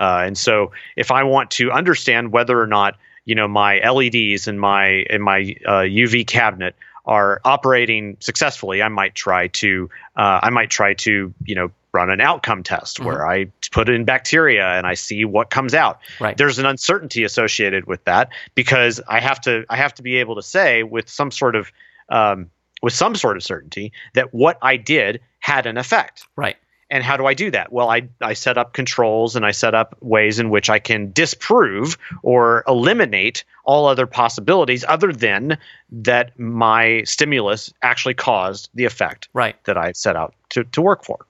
Uh, 0.00 0.22
and 0.26 0.36
so 0.36 0.72
if 0.96 1.10
I 1.12 1.22
want 1.22 1.52
to 1.52 1.70
understand 1.70 2.32
whether 2.32 2.60
or 2.60 2.66
not 2.66 2.96
you 3.24 3.34
know 3.34 3.48
my 3.48 3.78
LEDs 3.78 4.48
and 4.48 4.60
my 4.60 5.04
in 5.10 5.22
my 5.22 5.56
uh, 5.66 5.82
UV 5.82 6.26
cabinet 6.26 6.74
are 7.06 7.40
operating 7.44 8.16
successfully, 8.20 8.82
I 8.82 8.88
might 8.88 9.14
try 9.14 9.48
to 9.48 9.90
uh, 10.16 10.40
I 10.42 10.50
might 10.50 10.70
try 10.70 10.94
to 10.94 11.34
you 11.44 11.54
know 11.54 11.70
run 11.92 12.10
an 12.10 12.20
outcome 12.20 12.64
test 12.64 12.98
where 12.98 13.26
I 13.26 13.46
put 13.70 13.88
in 13.88 14.04
bacteria 14.04 14.66
and 14.66 14.84
I 14.84 14.94
see 14.94 15.24
what 15.24 15.48
comes 15.48 15.74
out. 15.74 16.00
Right. 16.18 16.36
There's 16.36 16.58
an 16.58 16.66
uncertainty 16.66 17.22
associated 17.22 17.86
with 17.86 18.02
that 18.04 18.30
because 18.56 19.00
I 19.06 19.20
have 19.20 19.40
to 19.42 19.64
I 19.68 19.76
have 19.76 19.94
to 19.94 20.02
be 20.02 20.16
able 20.16 20.34
to 20.34 20.42
say 20.42 20.82
with 20.82 21.08
some 21.08 21.30
sort 21.30 21.54
of 21.54 21.70
um, 22.08 22.50
with 22.82 22.92
some 22.94 23.14
sort 23.14 23.36
of 23.36 23.42
certainty 23.42 23.92
that 24.14 24.34
what 24.34 24.58
I 24.60 24.76
did 24.76 25.20
had 25.38 25.66
an 25.66 25.76
effect. 25.78 26.26
Right. 26.36 26.56
And 26.90 27.02
how 27.02 27.16
do 27.16 27.26
I 27.26 27.34
do 27.34 27.50
that? 27.50 27.72
Well, 27.72 27.88
I, 27.88 28.08
I 28.20 28.34
set 28.34 28.58
up 28.58 28.72
controls 28.74 29.36
and 29.36 29.44
I 29.44 29.52
set 29.52 29.74
up 29.74 29.96
ways 30.00 30.38
in 30.38 30.50
which 30.50 30.68
I 30.68 30.78
can 30.78 31.12
disprove 31.12 31.96
or 32.22 32.62
eliminate 32.68 33.44
all 33.64 33.86
other 33.86 34.06
possibilities 34.06 34.84
other 34.86 35.12
than 35.12 35.58
that 35.90 36.38
my 36.38 37.02
stimulus 37.04 37.72
actually 37.82 38.14
caused 38.14 38.68
the 38.74 38.84
effect 38.84 39.28
Right. 39.32 39.56
that 39.64 39.76
I 39.78 39.92
set 39.92 40.14
out 40.16 40.34
to, 40.50 40.64
to 40.64 40.82
work 40.82 41.04
for. 41.04 41.26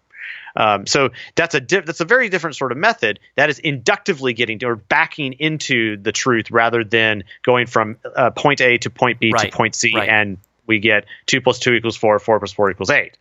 Um, 0.56 0.87
so 0.87 1.11
that's 1.34 1.54
a 1.56 1.61
that's 1.61 2.00
a 2.00 2.04
very 2.04 2.28
different 2.28 2.54
sort 2.56 2.70
of 2.70 2.78
method 2.78 3.18
that 3.34 3.50
is 3.50 3.58
inductively 3.58 4.32
getting 4.34 4.61
to, 4.61 4.66
or 4.66 4.76
backing 4.76 5.32
into 5.34 5.96
the 5.96 6.12
truth 6.12 6.50
rather 6.52 6.84
than 6.84 7.25
going 7.42 7.66
from 7.66 7.96
uh, 8.16 8.30
point 8.30 8.61
A 8.61 8.78
to 8.78 8.90
point 8.90 9.18
B 9.18 9.32
Right. 9.32 9.50
to 9.50 9.56
point 9.56 9.75
C 9.75 9.92
Right. 9.94 10.08
and 10.08 10.38
we 10.66 10.78
get 10.78 11.06
two 11.26 11.40
plus 11.40 11.58
two 11.58 11.73
equals 11.75 11.96
four, 11.96 12.18
four 12.20 12.38
plus 12.38 12.52
four 12.52 12.70
equals 12.70 12.90
eight. 12.90 13.18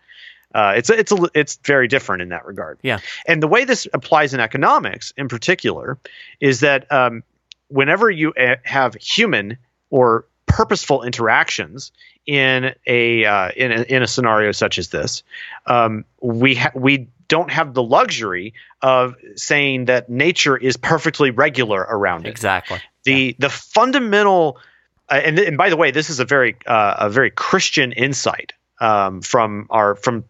Uh, 0.54 0.74
it's 0.78 0.90
it's 0.90 1.12
a, 1.12 1.30
it's 1.34 1.56
very 1.66 1.88
different 1.88 2.22
in 2.22 2.30
that 2.30 2.46
regard. 2.46 2.80
Yeah. 2.84 3.00
And 3.26 3.42
the 3.42 3.48
way 3.48 3.66
this 3.66 3.88
applies 3.94 4.34
in 4.34 4.40
economics, 4.40 5.14
in 5.18 5.28
particular, 5.28 5.98
is 6.40 6.60
that 6.62 6.92
um, 6.92 7.24
whenever 7.70 8.10
you 8.10 8.34
uh, 8.34 8.56
have 8.64 8.94
human 8.96 9.58
or 9.90 10.26
purposeful 10.46 11.04
interactions 11.04 11.92
in 12.26 12.74
a 12.86 13.26
uh, 13.26 13.50
in 13.56 13.72
a, 13.72 13.82
in 13.82 14.04
a 14.04 14.08
scenario 14.08 14.52
such 14.52 14.78
as 14.78 14.90
this, 14.90 15.24
um, 15.66 16.06
we 16.22 16.56
ha- 16.56 16.72
we 16.76 17.08
don't 17.28 17.52
have 17.52 17.74
the 17.74 17.84
luxury 17.84 18.54
of 18.82 19.16
saying 19.36 19.86
that 19.86 20.10
nature 20.10 20.56
is 20.56 20.78
perfectly 20.78 21.32
regular 21.32 21.82
around 21.82 22.28
it 22.28 22.30
Exactly. 22.30 22.80
the 23.06 23.36
the 23.40 23.50
fundamental 23.50 24.60
uh, 25.10 25.16
and, 25.16 25.40
and 25.40 25.58
by 25.58 25.70
the 25.70 25.78
way 25.78 25.90
this 25.90 26.10
is 26.12 26.20
a 26.20 26.26
very 26.26 26.56
uh, 26.68 26.96
a 27.00 27.10
very 27.10 27.32
christian 27.32 27.92
insight 27.92 28.54
um, 28.80 29.22
from 29.22 29.66
our 29.70 29.96
from 29.96 30.26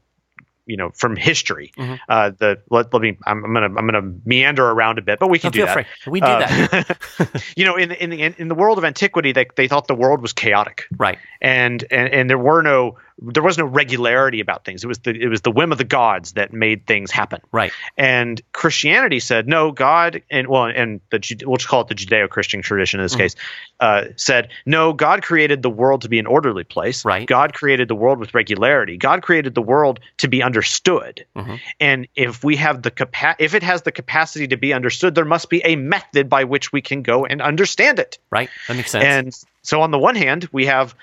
you 0.65 0.77
know 0.77 0.91
from 0.93 1.15
history 1.15 1.71
Mhm. 1.77 1.99
uh, 2.07 2.31
the 2.37 2.61
let, 2.69 2.93
let 2.93 3.01
me 3.01 3.17
I'm, 3.25 3.43
I'm 3.43 3.53
gonna 3.53 3.65
i'm 3.65 3.85
gonna 3.85 4.13
meander 4.25 4.65
around 4.69 4.97
a 4.97 5.01
bit 5.01 5.19
but 5.19 5.29
we 5.29 5.37
can 5.39 5.51
do 5.51 5.65
that 5.65 5.73
free. 5.73 5.85
We 6.11 6.19
do 6.21 6.25
Uh, 6.25 6.39
that. 6.39 7.43
you 7.57 7.65
know 7.65 7.75
in, 7.75 7.91
in 7.91 8.13
in 8.13 8.33
in 8.37 8.47
the 8.47 8.55
world 8.55 8.77
of 8.77 8.85
antiquity 8.85 9.31
they, 9.33 9.45
they 9.55 9.67
thought 9.67 9.87
the 9.87 9.95
world 9.95 10.21
was 10.21 10.31
chaotic 10.33 10.85
Right. 10.95 11.17
and, 11.41 11.83
and 11.91 12.07
and 12.13 12.29
there 12.29 12.37
were 12.37 12.61
no 12.61 12.97
there 13.19 13.43
was 13.43 13.57
no 13.57 13.65
regularity 13.65 14.39
about 14.39 14.65
things 14.65 14.83
it 14.83 14.87
was 14.87 14.99
the 14.99 15.11
it 15.11 15.27
was 15.27 15.41
the 15.41 15.51
whim 15.51 15.71
of 15.71 15.77
the 15.77 15.83
gods 15.83 16.33
that 16.33 16.51
made 16.51 16.85
things 16.87 17.11
happen 17.11 17.39
Right. 17.51 17.71
and 17.97 18.41
Christianity 18.53 19.19
said 19.19 19.47
no. 19.47 19.71
God 19.71 20.21
and 20.31 20.47
well, 20.47 20.65
and 20.65 20.99
the 21.11 21.19
we'll 21.45 21.57
just 21.57 21.67
call 21.69 21.81
it 21.81 21.87
the 21.87 21.95
Judeo-Christian 21.95 22.61
tradition 22.61 22.99
in 22.99 23.05
this 23.05 23.15
Mhm. 23.15 23.19
case 23.19 23.35
uh, 23.79 24.03
said 24.15 24.49
no. 24.65 24.93
God 24.93 25.21
created 25.21 25.61
the 25.61 25.69
world 25.69 26.01
to 26.01 26.09
be 26.09 26.19
an 26.19 26.25
orderly 26.25 26.63
place. 26.63 27.03
Right. 27.05 27.27
God 27.27 27.53
created 27.53 27.87
the 27.87 27.95
world 27.95 28.19
with 28.19 28.33
regularity. 28.33 28.97
God 28.97 29.21
created 29.21 29.53
the 29.55 29.61
world 29.61 29.99
to 30.17 30.27
be 30.27 30.41
understood. 30.41 31.25
Mhm. 31.35 31.59
And 31.79 32.07
if 32.15 32.43
we 32.43 32.55
have 32.55 32.81
the 32.81 32.91
capa- 32.91 33.35
if 33.39 33.53
it 33.53 33.63
has 33.63 33.81
the 33.83 33.91
capacity 33.91 34.47
to 34.47 34.57
be 34.57 34.73
understood, 34.73 35.15
there 35.15 35.25
must 35.25 35.49
be 35.49 35.61
a 35.65 35.75
method 35.75 36.29
by 36.29 36.43
which 36.45 36.71
we 36.71 36.81
can 36.81 37.01
go 37.03 37.25
and 37.25 37.41
understand 37.41 37.99
it. 37.99 38.17
Right. 38.31 38.49
That 38.67 38.75
makes 38.77 38.91
sense. 38.91 39.03
And 39.05 39.33
so, 39.61 39.81
on 39.81 39.91
the 39.91 39.99
one 39.99 40.15
hand, 40.15 40.47
we 40.51 40.65
have 40.65 40.95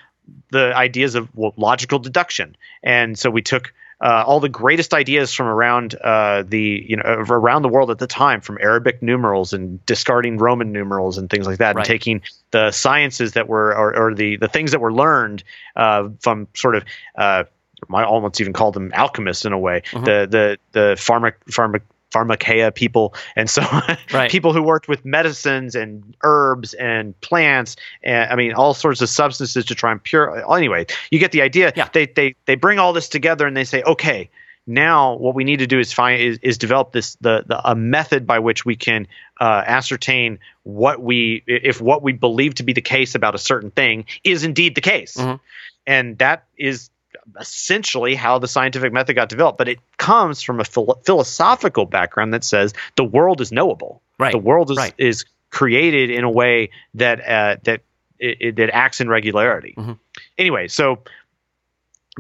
the 0.51 0.75
ideas 0.77 1.15
of 1.15 1.29
well, 1.35 1.55
logical 1.57 1.99
deduction, 1.99 2.57
and 2.83 3.19
so 3.19 3.31
we 3.31 3.43
took 3.43 3.73
uh, 4.01 4.25
all 4.27 4.41
the 4.41 4.49
greatest 4.49 4.95
ideas 4.95 5.33
from 5.35 5.47
around 5.47 5.95
uh, 5.95 6.43
the 6.47 6.85
you 6.89 6.97
know 6.97 7.03
around 7.05 7.63
the 7.63 7.69
world 7.69 7.91
at 7.91 7.99
the 7.99 8.07
time, 8.07 8.41
from 8.41 8.59
Arabic 8.61 9.03
numerals 9.03 9.53
and 9.53 9.85
discarding 9.87 10.39
Roman 10.39 10.73
numerals 10.73 11.19
and 11.19 11.29
things 11.29 11.47
like 11.47 11.59
that, 11.59 11.77
Right. 11.77 11.83
and 11.83 11.87
taking 11.87 12.23
the 12.51 12.71
sciences 12.71 13.33
that 13.33 13.49
were 13.49 13.77
or, 13.77 13.97
or 13.97 14.15
the 14.15 14.37
the 14.37 14.49
things 14.49 14.71
that 14.73 14.81
were 14.81 14.93
learned 14.93 15.45
uh, 15.77 16.09
from 16.21 16.49
sort 16.55 16.77
of. 16.77 16.85
Uh, 17.17 17.45
I 17.93 18.05
almost 18.05 18.39
even 18.43 18.53
call 18.53 18.73
them 18.73 18.93
alchemists 18.93 19.47
in 19.47 19.55
a 19.55 19.59
way. 19.59 19.83
Mhm. 19.93 20.05
The 20.05 20.27
the 20.31 20.59
the 20.73 20.95
pharma 20.97 21.33
pharma 21.51 21.81
pharmakeia 22.11 22.75
people 22.75 23.15
and 23.37 23.49
so 23.49 23.63
on 23.63 23.97
Right. 24.13 24.31
people 24.31 24.53
who 24.53 24.63
worked 24.63 24.89
with 24.89 25.05
medicines 25.05 25.75
and 25.75 26.17
herbs 26.23 26.75
and 26.75 27.19
plants 27.21 27.77
and 28.03 28.31
I 28.31 28.37
mean 28.37 28.53
all 28.53 28.75
sorts 28.75 29.01
of 29.01 29.09
substances 29.09 29.65
to 29.67 29.75
try 29.75 29.93
and 29.93 30.03
pure 30.03 30.45
anyway 30.57 30.87
you 31.11 31.19
get 31.19 31.33
the 31.33 31.43
idea 31.43 31.73
Yeah. 31.77 31.89
they 31.93 32.07
they 32.07 32.35
they 32.47 32.57
bring 32.57 32.79
all 32.79 32.93
this 32.93 33.09
together 33.09 33.47
and 33.47 33.57
they 33.57 33.65
say 33.65 33.83
okay 33.83 34.31
now 34.67 35.15
what 35.17 35.35
we 35.35 35.45
need 35.45 35.61
to 35.61 35.67
do 35.67 35.79
is 35.79 35.93
find 35.93 36.21
is, 36.21 36.39
is 36.43 36.59
develop 36.59 36.93
this 36.93 37.17
the, 37.21 37.45
the 37.47 37.69
a 37.69 37.75
method 37.75 38.27
by 38.27 38.39
which 38.41 38.65
we 38.65 38.77
can 38.77 39.07
uh, 39.41 39.63
ascertain 39.67 40.39
what 40.65 41.01
we 41.01 41.43
if 41.47 41.81
what 41.81 42.03
we 42.03 42.13
believe 42.13 42.55
to 42.57 42.63
be 42.63 42.73
the 42.73 42.83
case 42.83 43.15
about 43.15 43.35
a 43.35 43.39
certain 43.39 43.71
thing 43.71 44.05
is 44.25 44.45
indeed 44.45 44.75
the 44.75 44.81
case 44.81 45.17
Mhm. 45.17 45.41
and 45.87 46.19
that 46.19 46.45
is 46.59 46.91
essentially 47.39 48.15
how 48.15 48.39
the 48.39 48.49
scientific 48.49 48.93
method 48.93 49.15
got 49.15 49.29
developed 49.29 49.59
but 49.59 49.69
it 49.69 49.79
comes 49.97 50.43
from 50.43 50.61
a 50.61 50.65
philo- 50.65 50.99
philosophical 51.05 51.87
background 51.87 52.33
that 52.35 52.45
says 52.45 52.73
the 52.97 53.05
world 53.05 53.41
is 53.41 53.53
knowable 53.53 54.03
Right. 54.19 54.33
the 54.33 54.39
world 54.39 54.71
is 54.71 54.77
Right. 54.79 54.95
is 54.99 55.25
created 55.51 56.11
in 56.11 56.25
a 56.25 56.31
way 56.31 56.71
that 56.95 57.21
uh, 57.21 57.57
that 57.65 57.83
it, 58.19 58.37
it- 58.41 58.57
that 58.57 58.71
acts 58.75 59.01
in 59.01 59.09
regularity. 59.09 59.75
Mhm. 59.77 59.99
Anyway, 60.39 60.69
so 60.69 61.03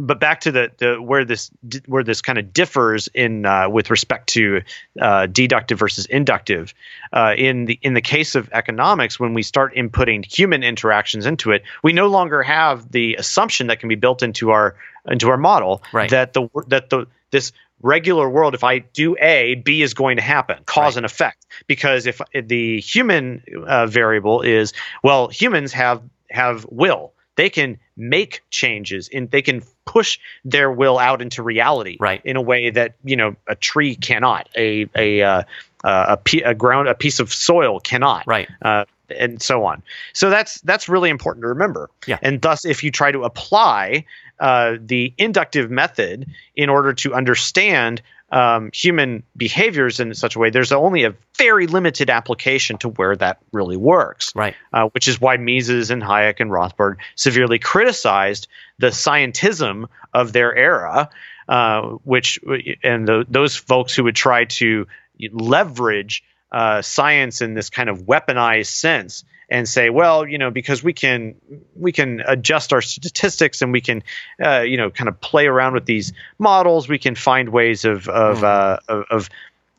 but 0.06 0.18
back 0.20 0.40
to 0.40 0.52
the, 0.52 0.70
the 0.78 1.00
where 1.02 1.24
this 1.24 1.50
where 1.86 2.02
this 2.02 2.22
kind 2.22 2.38
of 2.38 2.52
differs 2.52 3.08
in 3.14 3.46
uh, 3.46 3.68
with 3.68 3.90
respect 3.90 4.28
to 4.30 4.62
uh, 5.00 5.26
deductive 5.26 5.78
versus 5.78 6.06
inductive. 6.06 6.74
Uh, 7.12 7.34
in 7.36 7.66
the 7.66 7.78
in 7.82 7.94
the 7.94 8.00
case 8.00 8.34
of 8.34 8.48
economics, 8.52 9.20
when 9.20 9.34
we 9.34 9.42
start 9.42 9.74
inputting 9.74 10.24
human 10.24 10.62
interactions 10.62 11.26
into 11.26 11.50
it, 11.52 11.62
we 11.82 11.92
no 11.92 12.06
longer 12.06 12.42
have 12.42 12.90
the 12.92 13.14
assumption 13.16 13.66
that 13.68 13.80
can 13.80 13.88
be 13.88 13.94
built 13.94 14.22
into 14.22 14.50
our 14.50 14.74
into 15.06 15.28
our 15.28 15.36
model 15.38 15.82
Right. 15.92 16.10
that 16.10 16.32
the 16.32 16.48
that 16.68 16.90
the 16.90 17.06
this 17.30 17.52
regular 17.82 18.28
world 18.28 18.54
if 18.54 18.62
i 18.62 18.80
do 18.80 19.16
a 19.18 19.54
b 19.54 19.80
is 19.80 19.94
going 19.94 20.16
to 20.18 20.22
happen 20.22 20.58
cause 20.66 20.92
Right. 20.94 20.98
and 20.98 21.06
effect 21.06 21.46
because 21.66 22.06
if 22.06 22.20
the 22.34 22.78
human 22.80 23.42
uh, 23.66 23.86
variable 23.86 24.42
is 24.42 24.74
well 25.02 25.28
humans 25.28 25.72
have 25.72 26.02
have 26.30 26.66
will 26.70 27.14
they 27.40 27.48
can 27.48 27.78
make 27.96 28.42
changes 28.50 29.08
and 29.10 29.30
they 29.30 29.40
can 29.40 29.62
push 29.86 30.18
their 30.44 30.70
will 30.70 30.98
out 30.98 31.22
into 31.22 31.42
reality 31.42 31.96
Right. 31.98 32.20
in 32.22 32.36
a 32.36 32.42
way 32.42 32.68
that 32.68 32.96
you 33.02 33.16
know 33.16 33.34
a 33.48 33.54
tree 33.54 33.94
cannot 33.94 34.50
a 34.54 34.86
a 34.94 35.22
uh, 35.22 35.42
uh, 35.82 36.16
a, 36.44 36.54
ground 36.54 36.88
a 36.88 36.94
piece 36.94 37.18
of 37.18 37.32
soil 37.32 37.80
cannot 37.80 38.26
Right. 38.26 38.46
uh, 38.60 38.84
and 39.18 39.40
so 39.40 39.64
on. 39.64 39.82
So 40.12 40.28
that's 40.28 40.60
that's 40.60 40.86
really 40.88 41.08
important 41.08 41.42
to 41.44 41.48
remember. 41.48 41.88
Yeah. 42.06 42.18
And 42.20 42.42
thus, 42.42 42.66
if 42.66 42.84
you 42.84 42.90
try 42.90 43.10
to 43.10 43.22
apply 43.24 44.04
uh, 44.38 44.76
the 44.78 45.14
inductive 45.16 45.70
method 45.70 46.26
in 46.54 46.68
order 46.68 46.92
to 46.92 47.14
understand 47.14 48.02
um, 48.30 48.70
human 48.72 49.24
behaviors 49.36 50.00
in 50.00 50.14
such 50.14 50.36
a 50.36 50.38
way, 50.38 50.50
there's 50.50 50.72
only 50.72 51.04
a 51.04 51.14
very 51.36 51.66
limited 51.66 52.10
application 52.10 52.78
to 52.78 52.88
where 52.88 53.16
that 53.16 53.38
really 53.52 53.76
works. 53.76 54.32
Right. 54.34 54.54
Uh, 54.72 54.88
which 54.88 55.08
is 55.08 55.20
why 55.20 55.36
Mises 55.36 55.90
and 55.90 56.02
Hayek 56.02 56.40
and 56.40 56.50
Rothbard 56.50 56.96
severely 57.16 57.58
criticized 57.58 58.48
the 58.78 58.88
scientism 58.88 59.88
of 60.14 60.32
their 60.32 60.54
era, 60.54 61.10
uh, 61.48 61.82
which 62.04 62.38
and 62.82 63.06
the, 63.06 63.26
those 63.28 63.56
folks 63.56 63.94
who 63.94 64.04
would 64.04 64.16
try 64.16 64.44
to 64.44 64.86
leverage 65.32 66.22
uh, 66.52 66.82
science 66.82 67.42
in 67.42 67.54
this 67.54 67.70
kind 67.70 67.88
of 67.88 68.02
weaponized 68.02 68.66
sense 68.66 69.24
and 69.50 69.68
say, 69.68 69.90
well, 69.90 70.26
you 70.26 70.38
know, 70.38 70.50
because 70.50 70.82
we 70.82 70.92
can 70.92 71.34
we 71.74 71.92
can 71.92 72.22
adjust 72.26 72.72
our 72.72 72.80
statistics 72.80 73.62
and 73.62 73.72
we 73.72 73.80
can, 73.80 74.02
uh, 74.42 74.60
you 74.60 74.76
know, 74.76 74.90
kind 74.90 75.08
of 75.08 75.20
play 75.20 75.46
around 75.46 75.74
with 75.74 75.86
these 75.86 76.12
models. 76.38 76.88
We 76.88 76.98
can 76.98 77.14
find 77.14 77.48
ways 77.48 77.84
of 77.84 78.08
of 78.08 78.38
mm. 78.38 78.44
uh, 78.44 78.78
of, 78.88 79.04
of 79.10 79.30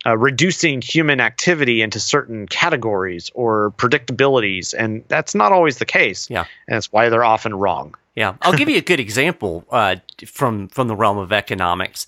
uh, 0.05 0.17
reducing 0.17 0.81
human 0.81 1.21
activity 1.21 1.81
into 1.81 1.99
certain 1.99 2.47
categories 2.47 3.31
or 3.33 3.71
predictabilities, 3.77 4.73
and 4.77 5.03
that's 5.07 5.33
not 5.33 5.51
always 5.51 5.77
the 5.77 5.85
case. 5.85 6.29
Yeah, 6.29 6.45
and 6.67 6.75
that's 6.75 6.91
why 6.91 7.09
they're 7.09 7.23
often 7.23 7.53
wrong. 7.55 7.95
Yeah, 8.15 8.35
I'll 8.41 8.53
give 8.53 8.67
you 8.67 8.77
a 8.77 8.81
good 8.81 8.99
example 8.99 9.65
uh, 9.71 9.95
from 10.25 10.67
from 10.67 10.89
the 10.89 10.95
realm 10.95 11.17
of 11.17 11.31
economics 11.31 12.07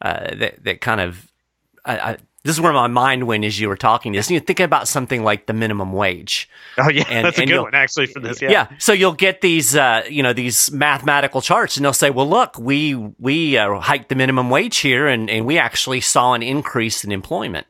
uh, 0.00 0.34
that 0.34 0.64
that 0.64 0.80
kind 0.80 1.00
of 1.00 1.30
I, 1.84 1.98
I, 1.98 2.16
this 2.44 2.56
is 2.56 2.60
where 2.60 2.72
my 2.72 2.88
mind 2.88 3.26
went 3.26 3.44
as 3.44 3.60
you 3.60 3.68
were 3.68 3.76
talking 3.76 4.12
this. 4.12 4.30
You're 4.30 4.40
thinking 4.40 4.64
about 4.64 4.88
something 4.88 5.22
like 5.22 5.46
the 5.46 5.52
minimum 5.52 5.92
wage. 5.92 6.48
Oh 6.76 6.90
yeah, 6.90 7.04
and, 7.08 7.26
that's 7.26 7.38
and 7.38 7.48
a 7.48 7.52
good 7.52 7.62
one 7.62 7.74
actually 7.74 8.06
for 8.06 8.18
this. 8.18 8.42
Yeah. 8.42 8.50
yeah. 8.50 8.68
So 8.78 8.92
you'll 8.92 9.12
get 9.12 9.42
these, 9.42 9.76
uh, 9.76 10.02
you 10.10 10.22
know, 10.22 10.32
these 10.32 10.72
mathematical 10.72 11.40
charts, 11.40 11.76
and 11.76 11.84
they'll 11.84 11.92
say, 11.92 12.10
"Well, 12.10 12.28
look, 12.28 12.58
we 12.58 12.94
we 12.94 13.56
uh, 13.56 13.78
hiked 13.78 14.08
the 14.08 14.16
minimum 14.16 14.50
wage 14.50 14.78
here, 14.78 15.06
and 15.06 15.30
and 15.30 15.46
we 15.46 15.58
actually 15.58 16.00
saw 16.00 16.34
an 16.34 16.42
increase 16.42 17.04
in 17.04 17.12
employment." 17.12 17.68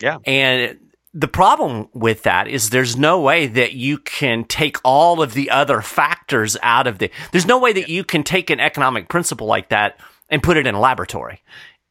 Yeah. 0.00 0.18
And 0.26 0.78
the 1.14 1.28
problem 1.28 1.88
with 1.92 2.24
that 2.24 2.48
is 2.48 2.70
there's 2.70 2.96
no 2.96 3.20
way 3.20 3.46
that 3.46 3.74
you 3.74 3.98
can 3.98 4.44
take 4.44 4.78
all 4.84 5.22
of 5.22 5.34
the 5.34 5.50
other 5.50 5.80
factors 5.80 6.56
out 6.62 6.88
of 6.88 6.98
the. 6.98 7.10
There's 7.30 7.46
no 7.46 7.58
way 7.58 7.72
that 7.72 7.88
you 7.88 8.02
can 8.02 8.24
take 8.24 8.50
an 8.50 8.58
economic 8.58 9.08
principle 9.08 9.46
like 9.46 9.68
that 9.68 10.00
and 10.28 10.42
put 10.42 10.56
it 10.56 10.66
in 10.66 10.74
a 10.74 10.80
laboratory 10.80 11.40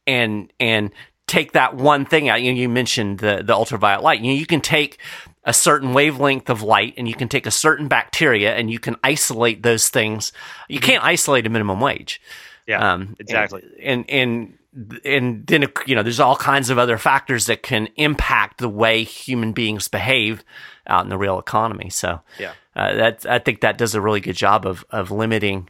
and 0.08 0.52
and 0.58 0.90
take 1.28 1.52
that 1.52 1.76
one 1.76 2.04
thing 2.04 2.28
out. 2.28 2.42
You, 2.42 2.52
know, 2.52 2.58
you 2.58 2.68
mentioned 2.68 3.18
the, 3.18 3.42
the 3.44 3.54
ultraviolet 3.54 4.02
light. 4.02 4.20
You 4.20 4.32
know, 4.32 4.38
you 4.38 4.46
can 4.46 4.60
take 4.60 4.98
a 5.44 5.52
certain 5.52 5.94
wavelength 5.94 6.50
of 6.50 6.62
light 6.62 6.94
and 6.96 7.06
you 7.08 7.14
can 7.14 7.28
take 7.28 7.46
a 7.46 7.50
certain 7.50 7.86
bacteria 7.86 8.54
and 8.56 8.70
you 8.70 8.78
can 8.78 8.96
isolate 9.04 9.62
those 9.62 9.88
things. 9.88 10.32
You 10.68 10.80
can't 10.80 11.04
isolate 11.04 11.46
a 11.46 11.50
minimum 11.50 11.80
wage. 11.80 12.20
Yeah, 12.66 12.92
um, 12.94 13.16
exactly. 13.18 13.62
And, 13.82 14.08
and, 14.10 14.58
and 15.04 15.46
then 15.46 15.66
you 15.86 15.94
know 15.94 16.02
there's 16.02 16.20
all 16.20 16.36
kinds 16.36 16.70
of 16.70 16.78
other 16.78 16.98
factors 16.98 17.46
that 17.46 17.62
can 17.62 17.88
impact 17.96 18.58
the 18.58 18.68
way 18.68 19.02
human 19.02 19.52
beings 19.52 19.88
behave 19.88 20.44
out 20.86 21.04
in 21.04 21.08
the 21.08 21.18
real 21.18 21.38
economy. 21.38 21.90
So 21.90 22.20
yeah, 22.38 22.52
uh, 22.76 22.94
that 22.94 23.26
I 23.26 23.38
think 23.38 23.62
that 23.62 23.78
does 23.78 23.94
a 23.94 24.00
really 24.00 24.20
good 24.20 24.36
job 24.36 24.66
of 24.66 24.84
of 24.90 25.10
limiting 25.10 25.68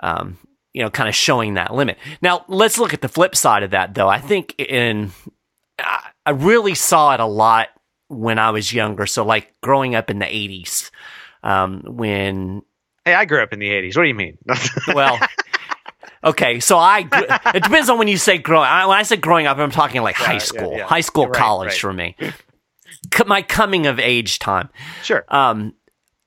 um, 0.00 0.38
you 0.72 0.82
know, 0.82 0.90
kind 0.90 1.08
of 1.08 1.14
showing 1.14 1.54
that 1.54 1.74
limit. 1.74 1.98
Now, 2.22 2.44
let's 2.48 2.78
look 2.78 2.94
at 2.94 3.00
the 3.00 3.08
flip 3.08 3.34
side 3.34 3.62
of 3.62 3.72
that, 3.72 3.94
though. 3.94 4.08
I 4.08 4.20
think 4.20 4.54
in, 4.58 5.10
I 5.78 6.30
really 6.30 6.74
saw 6.74 7.14
it 7.14 7.20
a 7.20 7.26
lot 7.26 7.68
when 8.08 8.38
I 8.38 8.50
was 8.50 8.72
younger. 8.72 9.06
So, 9.06 9.24
like 9.24 9.52
growing 9.62 9.94
up 9.94 10.10
in 10.10 10.18
the 10.18 10.26
80s, 10.26 10.90
um, 11.42 11.82
when. 11.86 12.62
Hey, 13.04 13.14
I 13.14 13.24
grew 13.24 13.42
up 13.42 13.52
in 13.52 13.58
the 13.58 13.68
80s. 13.68 13.96
What 13.96 14.02
do 14.02 14.08
you 14.08 14.14
mean? 14.14 14.38
well, 14.94 15.18
okay. 16.22 16.60
So, 16.60 16.78
I, 16.78 17.08
it 17.54 17.62
depends 17.62 17.88
on 17.88 17.98
when 17.98 18.08
you 18.08 18.16
say 18.16 18.38
growing. 18.38 18.68
When 18.68 18.98
I 18.98 19.02
say 19.02 19.16
growing 19.16 19.46
up, 19.46 19.58
I'm 19.58 19.70
talking 19.70 20.02
like 20.02 20.18
yeah, 20.20 20.26
high 20.26 20.38
school, 20.38 20.72
yeah, 20.72 20.78
yeah. 20.78 20.86
high 20.86 21.00
school, 21.00 21.26
right, 21.26 21.34
college 21.34 21.68
right. 21.68 21.78
for 21.78 21.92
me. 21.92 22.16
My 23.26 23.42
coming 23.42 23.86
of 23.86 23.98
age 23.98 24.38
time. 24.38 24.68
Sure. 25.02 25.24
Um, 25.28 25.74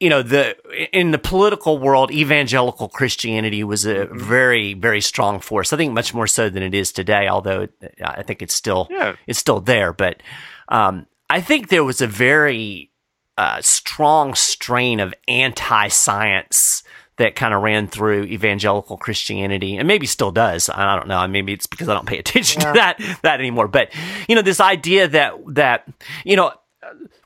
you 0.03 0.09
know 0.09 0.21
the 0.21 0.53
in 0.91 1.11
the 1.11 1.17
political 1.17 1.77
world 1.77 2.11
evangelical 2.11 2.89
christianity 2.89 3.63
was 3.63 3.85
a 3.85 4.05
mm-hmm. 4.05 4.19
very 4.19 4.73
very 4.73 4.99
strong 4.99 5.39
force 5.39 5.71
i 5.71 5.77
think 5.77 5.93
much 5.93 6.13
more 6.13 6.27
so 6.27 6.49
than 6.49 6.61
it 6.61 6.73
is 6.73 6.91
today 6.91 7.29
although 7.29 7.69
i 8.03 8.21
think 8.21 8.41
it's 8.41 8.53
still 8.53 8.85
yeah. 8.91 9.15
it's 9.27 9.39
still 9.39 9.61
there 9.61 9.93
but 9.93 10.21
um, 10.67 11.05
i 11.29 11.39
think 11.39 11.69
there 11.69 11.85
was 11.85 12.01
a 12.01 12.07
very 12.07 12.91
uh, 13.37 13.61
strong 13.61 14.35
strain 14.35 14.99
of 14.99 15.13
anti-science 15.29 16.83
that 17.17 17.35
kind 17.35 17.53
of 17.53 17.61
ran 17.61 17.87
through 17.87 18.23
evangelical 18.23 18.97
Christianity 18.97 19.77
and 19.77 19.87
maybe 19.87 20.07
still 20.07 20.31
does. 20.31 20.67
I 20.67 20.95
don't 20.95 21.07
know. 21.07 21.27
Maybe 21.27 21.53
it's 21.53 21.67
because 21.67 21.87
I 21.87 21.93
don't 21.93 22.07
pay 22.07 22.17
attention 22.17 22.61
yeah. 22.61 22.67
to 22.67 22.73
that 22.73 23.19
that 23.21 23.39
anymore. 23.39 23.67
But 23.67 23.93
you 24.27 24.35
know, 24.35 24.41
this 24.41 24.59
idea 24.59 25.07
that 25.09 25.35
that 25.49 25.87
you 26.25 26.35
know 26.35 26.53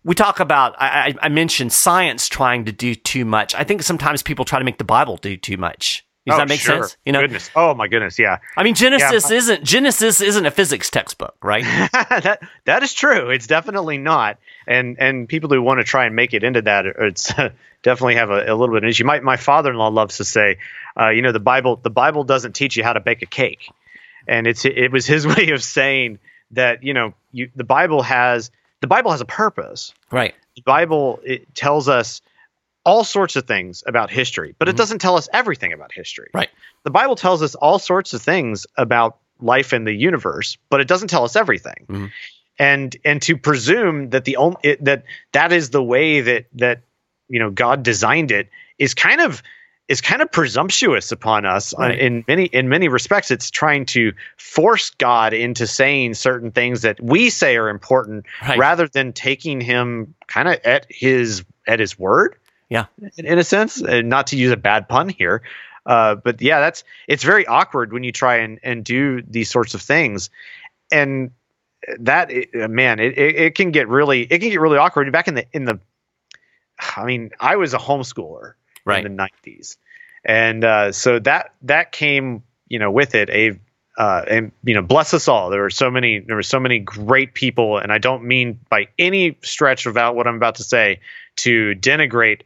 we 0.04 0.16
talk 0.16 0.40
about 0.40 0.76
I, 0.80 1.16
I, 1.22 1.30
mentioned 1.30 1.74
science 1.74 2.28
trying 2.28 2.66
to 2.66 2.72
do 2.72 2.96
too 2.96 3.26
much. 3.26 3.56
I 3.56 3.64
think 3.64 3.84
sometimes 3.84 4.24
people 4.24 4.46
try 4.46 4.60
to 4.60 4.66
make 4.66 4.78
the 4.78 4.84
Bible 4.84 5.18
do 5.18 5.38
too 5.38 5.58
much. 5.58 6.06
Does 6.28 6.36
oh, 6.36 6.38
that 6.40 6.50
make 6.50 6.60
sure. 6.60 6.84
sense? 6.84 6.98
You 7.06 7.14
know, 7.14 7.22
goodness. 7.22 7.50
Oh 7.56 7.74
my 7.74 7.88
goodness, 7.88 8.20
yeah. 8.20 8.40
I 8.58 8.64
mean, 8.64 8.76
Genesis 8.76 9.32
yeah. 9.32 9.38
isn't 9.38 9.64
Genesis 9.64 10.20
isn't 10.20 10.46
a 10.46 10.52
physics 10.52 10.90
textbook, 10.90 11.38
right? 11.42 11.64
that 11.94 12.40
that 12.66 12.84
is 12.84 12.94
true. 12.94 13.30
It's 13.30 13.48
definitely 13.48 13.98
not. 13.98 14.38
And 14.68 14.98
and 15.00 15.30
people 15.30 15.50
who 15.50 15.62
want 15.62 15.80
to 15.80 15.86
try 15.86 16.06
and 16.06 16.18
make 16.18 16.34
it 16.34 16.44
into 16.44 16.64
that, 16.64 16.86
it's 16.86 17.34
definitely 17.82 18.16
have 18.16 18.30
a, 18.30 18.44
a, 18.46 18.56
little 18.56 18.76
bit 18.76 18.80
of 18.80 18.84
an 18.84 18.90
issue. 18.90 19.06
My 19.06 19.22
my 19.22 19.38
father 19.38 19.72
in 19.72 19.78
law 19.78 19.88
loves 19.88 20.18
to 20.18 20.26
say, 20.26 20.58
uh, 21.00 21.10
you 21.10 21.22
know, 21.22 21.32
the 21.32 21.40
Bible 21.40 21.78
the 21.78 21.90
Bible 21.90 22.26
doesn't 22.26 22.54
teach 22.54 22.76
you 22.76 22.84
how 22.84 22.92
to 22.92 23.00
bake 23.00 23.22
a 23.22 23.26
cake, 23.26 23.72
and 24.28 24.48
it's 24.48 24.66
it 24.66 24.92
was 24.92 25.06
his 25.06 25.26
way 25.36 25.52
of 25.52 25.64
saying 25.64 26.20
that 26.52 26.84
you 26.84 26.94
know 26.94 27.14
you, 27.32 27.50
the 27.56 27.64
Bible 27.64 28.02
has 28.02 28.52
the 28.82 28.88
Bible 28.88 29.12
has 29.12 29.22
a 29.22 29.26
purpose. 29.26 29.94
Right. 30.12 30.36
The 30.56 30.62
Bible 30.62 31.20
it 31.24 31.54
tells 31.56 31.88
us 31.88 32.22
all 32.86 33.04
sorts 33.04 33.36
of 33.36 33.46
things 33.46 33.84
about 33.86 34.10
history, 34.10 34.56
but 34.58 34.68
mm-hmm. 34.68 34.76
it 34.76 34.78
doesn't 34.78 35.00
tell 35.00 35.18
us 35.18 35.28
everything 35.34 35.74
about 35.74 35.92
history. 35.92 36.30
Right. 36.34 36.50
The 36.84 36.92
Bible 36.92 37.16
tells 37.16 37.42
us 37.42 37.56
all 37.56 37.80
sorts 37.80 38.14
of 38.14 38.22
things 38.22 38.66
about 38.78 39.18
life 39.40 39.74
in 39.74 39.84
the 39.84 39.94
universe, 39.94 40.58
but 40.70 40.80
it 40.80 40.88
doesn't 40.88 41.10
tell 41.10 41.24
us 41.24 41.36
everything. 41.36 41.86
Mm-hmm. 41.90 42.06
And 42.60 42.96
and 43.06 43.22
to 43.24 43.38
presume 43.38 44.10
that 44.12 44.26
the 44.26 44.38
only 44.38 44.58
it, 44.64 44.84
that 44.86 45.04
that 45.32 45.52
is 45.52 45.70
the 45.70 45.84
way 45.84 46.22
that 46.22 46.46
that 46.54 46.82
you 47.28 47.40
know 47.40 47.52
God 47.52 47.84
designed 47.84 48.32
it 48.32 48.50
is 48.80 48.94
kind 48.94 49.22
of 49.22 49.44
is 49.88 50.02
kind 50.02 50.22
of 50.22 50.32
presumptuous 50.32 51.12
upon 51.12 51.46
us 51.46 51.74
uh, 51.74 51.84
right. 51.84 52.00
in 52.00 52.24
many 52.28 52.46
in 52.46 52.70
many 52.70 52.88
respects 52.88 53.32
it's 53.32 53.50
trying 53.50 53.86
to 53.86 54.14
force 54.38 54.90
god 54.92 55.34
into 55.34 55.66
saying 55.66 56.14
certain 56.14 56.52
things 56.52 56.82
that 56.82 57.02
we 57.02 57.30
say 57.30 57.58
are 57.58 57.70
important 57.70 58.26
right. 58.48 58.60
rather 58.60 58.88
than 58.88 59.14
taking 59.14 59.62
him 59.62 60.14
kind 60.28 60.48
of 60.48 60.60
at 60.64 60.86
his 60.90 61.44
at 61.68 61.80
his 61.80 61.98
word. 61.98 62.36
Yeah. 62.70 62.86
In, 63.18 63.26
in 63.26 63.40
a 63.40 63.44
sense 63.44 63.82
and 63.82 64.10
not 64.10 64.28
to 64.28 64.38
use 64.38 64.52
a 64.52 64.58
bad 64.58 64.90
pun 64.90 65.10
here 65.10 65.42
uh, 65.86 66.16
but 66.16 66.42
yeah 66.42 66.60
that's 66.60 66.84
it's 67.08 67.24
very 67.24 67.48
awkward 67.48 67.94
when 67.94 68.04
you 68.04 68.12
try 68.12 68.38
and 68.38 68.60
and 68.62 68.84
do 68.84 69.22
these 69.22 69.50
sorts 69.50 69.74
of 69.74 69.82
things. 69.82 70.30
And 70.92 71.32
that 72.00 72.30
man 72.54 73.00
it, 73.00 73.18
it, 73.18 73.36
it 73.36 73.56
can 73.56 73.72
get 73.72 73.88
really 73.88 74.22
it 74.22 74.40
can 74.40 74.50
get 74.50 74.60
really 74.60 74.78
awkward. 74.78 75.10
Back 75.12 75.30
in 75.30 75.36
the 75.36 75.46
in 75.54 75.64
the 75.64 75.80
i 76.80 77.06
mean 77.06 77.32
i 77.40 77.56
was 77.56 77.74
a 77.74 77.78
homeschooler 77.78 78.54
right. 78.88 79.06
in 79.06 79.16
the 79.16 79.30
90s. 79.46 79.78
And 80.26 80.64
uh, 80.64 80.92
so 80.92 81.20
that 81.20 81.54
that 81.64 81.92
came, 81.92 82.44
you 82.68 82.80
know, 82.80 82.92
with 82.92 83.16
it 83.16 83.30
a 83.30 83.60
uh, 83.98 84.24
and 84.28 84.52
you 84.64 84.76
know, 84.76 84.82
bless 84.82 85.14
us 85.14 85.28
all. 85.28 85.50
There 85.50 85.62
were 85.62 85.70
so 85.70 85.90
many 85.90 86.20
there 86.20 86.36
were 86.36 86.44
so 86.44 86.60
many 86.60 86.80
great 86.80 87.34
people, 87.34 87.78
and 87.78 87.92
I 87.92 87.98
don't 87.98 88.24
mean 88.24 88.60
by 88.70 88.90
any 89.00 89.38
stretch 89.42 89.86
about 89.86 90.16
what 90.16 90.28
I'm 90.28 90.36
about 90.36 90.56
to 90.56 90.64
say 90.64 91.00
to 91.38 91.74
denigrate 91.76 92.42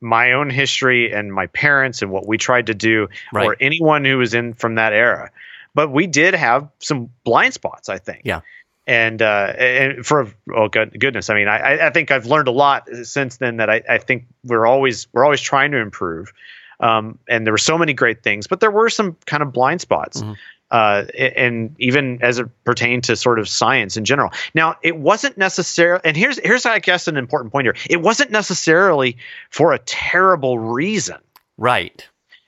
my 0.00 0.32
own 0.32 0.50
history 0.50 1.12
and 1.12 1.32
my 1.32 1.46
parents 1.46 2.02
and 2.02 2.10
what 2.10 2.26
we 2.26 2.36
tried 2.36 2.66
to 2.66 2.74
do, 2.74 3.08
right. 3.32 3.46
or 3.46 3.56
anyone 3.60 4.04
who 4.04 4.18
was 4.18 4.34
in 4.34 4.52
from 4.52 4.74
that 4.74 4.92
era. 4.92 5.30
But 5.74 5.90
we 5.90 6.06
did 6.06 6.34
have 6.34 6.68
some 6.80 7.10
blind 7.24 7.54
spots, 7.54 7.88
I 7.88 7.98
think. 7.98 8.22
Yeah 8.24 8.40
and 8.86 9.22
uh, 9.22 9.54
and 9.56 10.04
for 10.04 10.30
oh 10.54 10.68
good, 10.68 10.98
goodness, 10.98 11.30
I 11.30 11.34
mean, 11.34 11.48
I, 11.48 11.86
I 11.86 11.90
think 11.90 12.10
I've 12.10 12.26
learned 12.26 12.48
a 12.48 12.52
lot 12.52 12.88
since 13.04 13.38
then 13.38 13.56
that 13.58 13.70
I, 13.70 13.82
I 13.88 13.98
think 13.98 14.26
we're 14.44 14.66
always 14.66 15.06
we're 15.12 15.24
always 15.24 15.40
trying 15.40 15.72
to 15.72 15.78
improve. 15.78 16.32
Um, 16.80 17.18
and 17.28 17.46
there 17.46 17.52
were 17.52 17.58
so 17.58 17.78
many 17.78 17.94
great 17.94 18.22
things, 18.22 18.46
but 18.46 18.60
there 18.60 18.70
were 18.70 18.90
some 18.90 19.16
kind 19.26 19.42
of 19.42 19.52
blind 19.52 19.80
spots. 19.80 20.20
Mm-hmm. 20.20 20.32
Uh, 20.70 21.04
and 21.16 21.76
even 21.78 22.20
as 22.20 22.40
it 22.40 22.48
pertained 22.64 23.04
to 23.04 23.14
sort 23.14 23.38
of 23.38 23.48
science 23.48 23.96
in 23.96 24.04
general. 24.04 24.32
Now, 24.54 24.76
it 24.82 24.96
wasn't 24.96 25.38
necessarily, 25.38 26.00
and 26.04 26.16
here's 26.16 26.38
here's 26.38 26.66
I 26.66 26.80
guess 26.80 27.06
an 27.06 27.16
important 27.16 27.52
point 27.52 27.66
here. 27.66 27.76
It 27.88 28.00
wasn't 28.00 28.32
necessarily 28.32 29.18
for 29.50 29.72
a 29.72 29.78
terrible 29.78 30.58
reason, 30.58 31.18
right? 31.58 32.06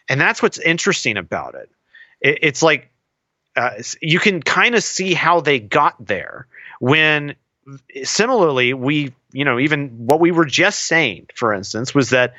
And 0.09 0.21
that's 0.21 0.43
what's 0.43 0.59
interesting 0.59 1.17
about 1.17 1.55
it. 1.55 1.71
it 2.21 2.39
it's 2.43 2.63
like 2.63 2.91
uh, 3.57 3.71
you 4.01 4.19
can 4.19 4.43
kind 4.43 4.75
of 4.75 4.83
see 4.83 5.15
how 5.15 5.41
they 5.41 5.59
got 5.59 5.95
there 6.05 6.47
when 6.81 7.35
similarly 8.05 8.75
we 8.75 9.13
you 9.33 9.45
know 9.45 9.59
even 9.59 9.89
what 10.07 10.21
we 10.21 10.31
were 10.31 10.45
just 10.45 10.85
saying 10.85 11.27
for 11.35 11.53
instance 11.53 11.95
was 11.95 12.11
that 12.11 12.35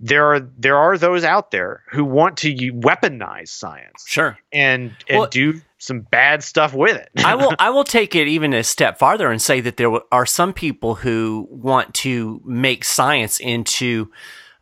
there 0.00 0.26
are 0.26 0.40
there 0.40 0.76
are 0.76 0.98
those 0.98 1.24
out 1.24 1.50
there 1.50 1.82
who 1.90 2.04
want 2.04 2.36
to 2.36 2.54
weaponize 2.54 3.48
science 3.48 4.04
sure. 4.06 4.38
and 4.52 4.94
and 5.08 5.18
well, 5.20 5.28
do 5.28 5.60
some 5.78 6.00
bad 6.00 6.42
stuff 6.42 6.74
with 6.74 6.96
it. 6.96 7.08
I 7.24 7.34
will 7.34 7.54
i 7.58 7.70
will 7.70 7.84
take 7.84 8.14
it 8.14 8.28
even 8.28 8.52
a 8.52 8.62
step 8.62 8.98
farther 8.98 9.30
and 9.30 9.40
say 9.40 9.60
that 9.60 9.76
there 9.76 9.90
are 10.12 10.26
some 10.26 10.52
people 10.52 10.96
who 10.96 11.48
want 11.50 11.94
to 11.94 12.40
make 12.44 12.84
science 12.84 13.40
into 13.40 14.10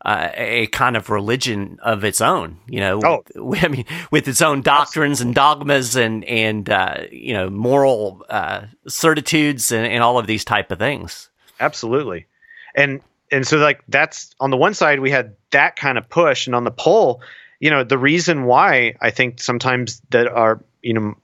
uh, 0.07 0.31
a 0.35 0.67
kind 0.67 0.95
of 0.95 1.09
religion 1.09 1.77
of 1.83 2.05
its 2.05 2.21
own. 2.21 2.57
You 2.65 2.79
know, 2.79 3.01
oh. 3.35 3.55
I 3.61 3.67
mean, 3.67 3.85
with 4.09 4.27
its 4.27 4.41
own 4.41 4.61
doctrines 4.61 5.19
and 5.19 5.35
dogmas 5.35 5.97
and 5.97 6.23
and 6.23 6.67
uh, 6.69 7.03
you 7.11 7.33
know 7.33 7.49
moral 7.49 8.25
uh, 8.29 8.61
certitudes 8.87 9.71
and, 9.71 9.85
and 9.85 10.01
all 10.01 10.17
of 10.17 10.25
these 10.25 10.45
type 10.45 10.71
of 10.71 10.79
things. 10.79 11.29
Absolutely, 11.59 12.25
and 12.73 13.01
and 13.31 13.45
so 13.45 13.57
like 13.57 13.83
that's 13.89 14.33
on 14.39 14.49
the 14.49 14.57
one 14.57 14.73
side 14.73 15.01
we 15.01 15.11
had 15.11 15.35
that 15.51 15.75
kind 15.75 15.97
of 15.97 16.09
push, 16.09 16.47
and 16.47 16.55
on 16.55 16.63
the 16.63 16.71
poll, 16.71 17.21
you 17.59 17.69
know, 17.69 17.83
the 17.83 17.97
reason 17.97 18.45
why 18.45 18.95
I 19.01 19.11
think 19.11 19.41
sometimes 19.41 20.01
that 20.11 20.27
our 20.27 20.63
you 20.81 20.93
know 20.93 21.15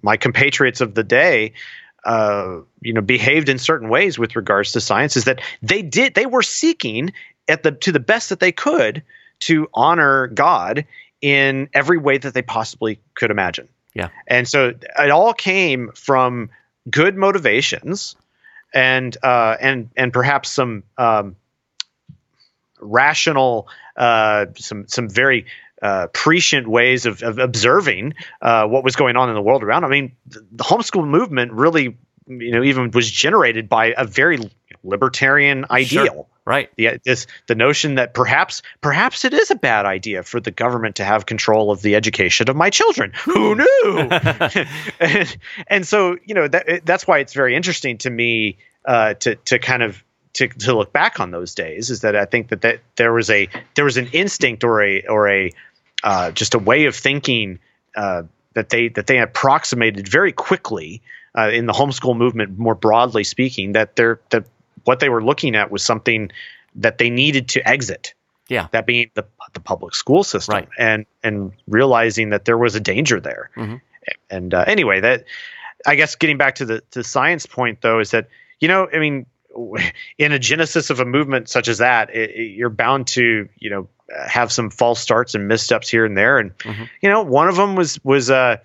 my 0.00 0.16
compatriots 0.16 0.80
of 0.80 0.94
the 0.94 1.04
day 1.04 1.52
uh, 2.04 2.60
you 2.80 2.94
know 2.94 3.02
behaved 3.02 3.48
in 3.48 3.58
certain 3.58 3.90
ways 3.90 4.18
with 4.18 4.36
regards 4.36 4.72
to 4.72 4.80
science 4.80 5.16
is 5.16 5.24
that 5.24 5.40
they 5.60 5.82
did 5.82 6.14
they 6.14 6.26
were 6.26 6.42
seeking 6.42 7.12
at 7.48 7.62
the 7.62 7.72
to 7.72 7.92
the 7.92 8.00
best 8.00 8.28
that 8.28 8.40
they 8.40 8.52
could 8.52 9.02
to 9.40 9.68
honor 9.74 10.28
God 10.28 10.84
in 11.20 11.68
every 11.72 11.98
way 11.98 12.18
that 12.18 12.34
they 12.34 12.42
possibly 12.42 13.00
could 13.14 13.30
imagine. 13.30 13.68
Yeah. 13.94 14.08
And 14.26 14.48
so 14.48 14.74
it 14.98 15.10
all 15.10 15.34
came 15.34 15.90
from 15.94 16.50
good 16.90 17.16
motivations 17.16 18.16
and 18.74 19.16
uh, 19.22 19.56
and 19.60 19.90
and 19.96 20.12
perhaps 20.12 20.50
some 20.50 20.82
um, 20.98 21.36
rational 22.80 23.68
uh, 23.96 24.46
some 24.56 24.88
some 24.88 25.08
very 25.08 25.46
uh, 25.82 26.06
prescient 26.12 26.68
ways 26.68 27.06
of, 27.06 27.22
of 27.22 27.38
observing 27.38 28.14
uh, 28.40 28.66
what 28.66 28.84
was 28.84 28.96
going 28.96 29.16
on 29.16 29.28
in 29.28 29.34
the 29.34 29.42
world 29.42 29.62
around. 29.62 29.84
I 29.84 29.88
mean, 29.88 30.12
the, 30.26 30.46
the 30.52 30.64
homeschool 30.64 31.06
movement 31.06 31.52
really, 31.52 31.98
you 32.26 32.52
know, 32.52 32.62
even 32.62 32.90
was 32.92 33.10
generated 33.10 33.68
by 33.68 33.94
a 33.96 34.06
very 34.06 34.38
libertarian 34.84 35.66
ideal. 35.70 36.06
Sure. 36.06 36.26
Right. 36.44 36.70
The 36.76 36.98
this 37.04 37.28
the 37.46 37.54
notion 37.54 37.94
that 37.96 38.14
perhaps 38.14 38.62
perhaps 38.80 39.24
it 39.24 39.32
is 39.32 39.52
a 39.52 39.54
bad 39.54 39.86
idea 39.86 40.24
for 40.24 40.40
the 40.40 40.50
government 40.50 40.96
to 40.96 41.04
have 41.04 41.24
control 41.24 41.70
of 41.70 41.82
the 41.82 41.94
education 41.94 42.50
of 42.50 42.56
my 42.56 42.68
children. 42.68 43.12
Who 43.24 43.54
knew? 43.54 43.98
and, 45.00 45.36
and 45.68 45.86
so 45.86 46.16
you 46.24 46.34
know 46.34 46.48
that 46.48 46.84
that's 46.84 47.06
why 47.06 47.18
it's 47.18 47.32
very 47.32 47.54
interesting 47.54 47.98
to 47.98 48.10
me 48.10 48.58
uh, 48.84 49.14
to 49.14 49.36
to 49.36 49.60
kind 49.60 49.84
of 49.84 50.02
to, 50.34 50.48
to 50.48 50.76
look 50.76 50.92
back 50.92 51.20
on 51.20 51.30
those 51.30 51.54
days 51.54 51.90
is 51.90 52.00
that 52.00 52.16
I 52.16 52.24
think 52.24 52.48
that, 52.48 52.62
that 52.62 52.80
there 52.96 53.12
was 53.12 53.30
a 53.30 53.48
there 53.74 53.84
was 53.84 53.96
an 53.96 54.08
instinct 54.12 54.64
or 54.64 54.82
a 54.82 55.02
or 55.02 55.28
a 55.28 55.52
uh, 56.02 56.30
just 56.32 56.54
a 56.54 56.58
way 56.58 56.86
of 56.86 56.96
thinking 56.96 57.58
uh, 57.94 58.22
that 58.54 58.70
they 58.70 58.88
that 58.88 59.06
they 59.06 59.18
approximated 59.18 60.08
very 60.08 60.32
quickly 60.32 61.02
uh, 61.36 61.50
in 61.50 61.66
the 61.66 61.72
homeschool 61.72 62.16
movement 62.16 62.58
more 62.58 62.74
broadly 62.74 63.24
speaking 63.24 63.72
that 63.72 63.96
they're 63.96 64.20
that 64.30 64.44
what 64.84 65.00
they 65.00 65.08
were 65.08 65.22
looking 65.22 65.54
at 65.56 65.70
was 65.70 65.82
something 65.82 66.30
that 66.76 66.98
they 66.98 67.10
needed 67.10 67.48
to 67.50 67.68
exit 67.68 68.14
Yeah. 68.48 68.68
that 68.72 68.86
being 68.86 69.10
the 69.14 69.24
the 69.54 69.60
public 69.60 69.94
school 69.94 70.24
system 70.24 70.54
Right. 70.54 70.68
and 70.78 71.06
and 71.22 71.52
realizing 71.68 72.30
that 72.30 72.44
there 72.46 72.56
was 72.58 72.74
a 72.74 72.80
danger 72.80 73.20
there 73.20 73.50
Mhm. 73.56 73.80
and 74.30 74.54
uh, 74.54 74.64
anyway 74.66 75.00
that 75.00 75.24
i 75.86 75.94
guess 75.94 76.14
getting 76.16 76.38
back 76.38 76.54
to 76.56 76.64
the 76.64 76.80
to 76.92 77.04
science 77.04 77.44
point 77.44 77.80
though 77.82 77.98
is 78.00 78.10
that 78.12 78.28
you 78.60 78.68
know 78.68 78.88
i 78.92 78.98
mean 78.98 79.26
in 80.18 80.32
a 80.32 80.38
genesis 80.38 80.88
of 80.90 81.00
a 81.00 81.04
movement 81.04 81.48
such 81.50 81.68
as 81.68 81.78
that 81.78 82.08
it, 82.14 82.30
it- 82.30 82.52
you're 82.56 82.70
bound 82.70 83.06
to 83.08 83.48
you 83.58 83.68
know 83.70 83.88
have 84.26 84.50
some 84.52 84.70
false 84.70 85.00
starts 85.00 85.34
and 85.34 85.48
missteps 85.48 85.88
here 85.88 86.04
and 86.06 86.16
there 86.16 86.38
and 86.38 86.56
Mhm. 86.58 86.88
you 87.02 87.08
know 87.10 87.22
one 87.22 87.48
of 87.48 87.56
them 87.56 87.76
was 87.76 87.98
was 88.04 88.30
uh, 88.30 88.56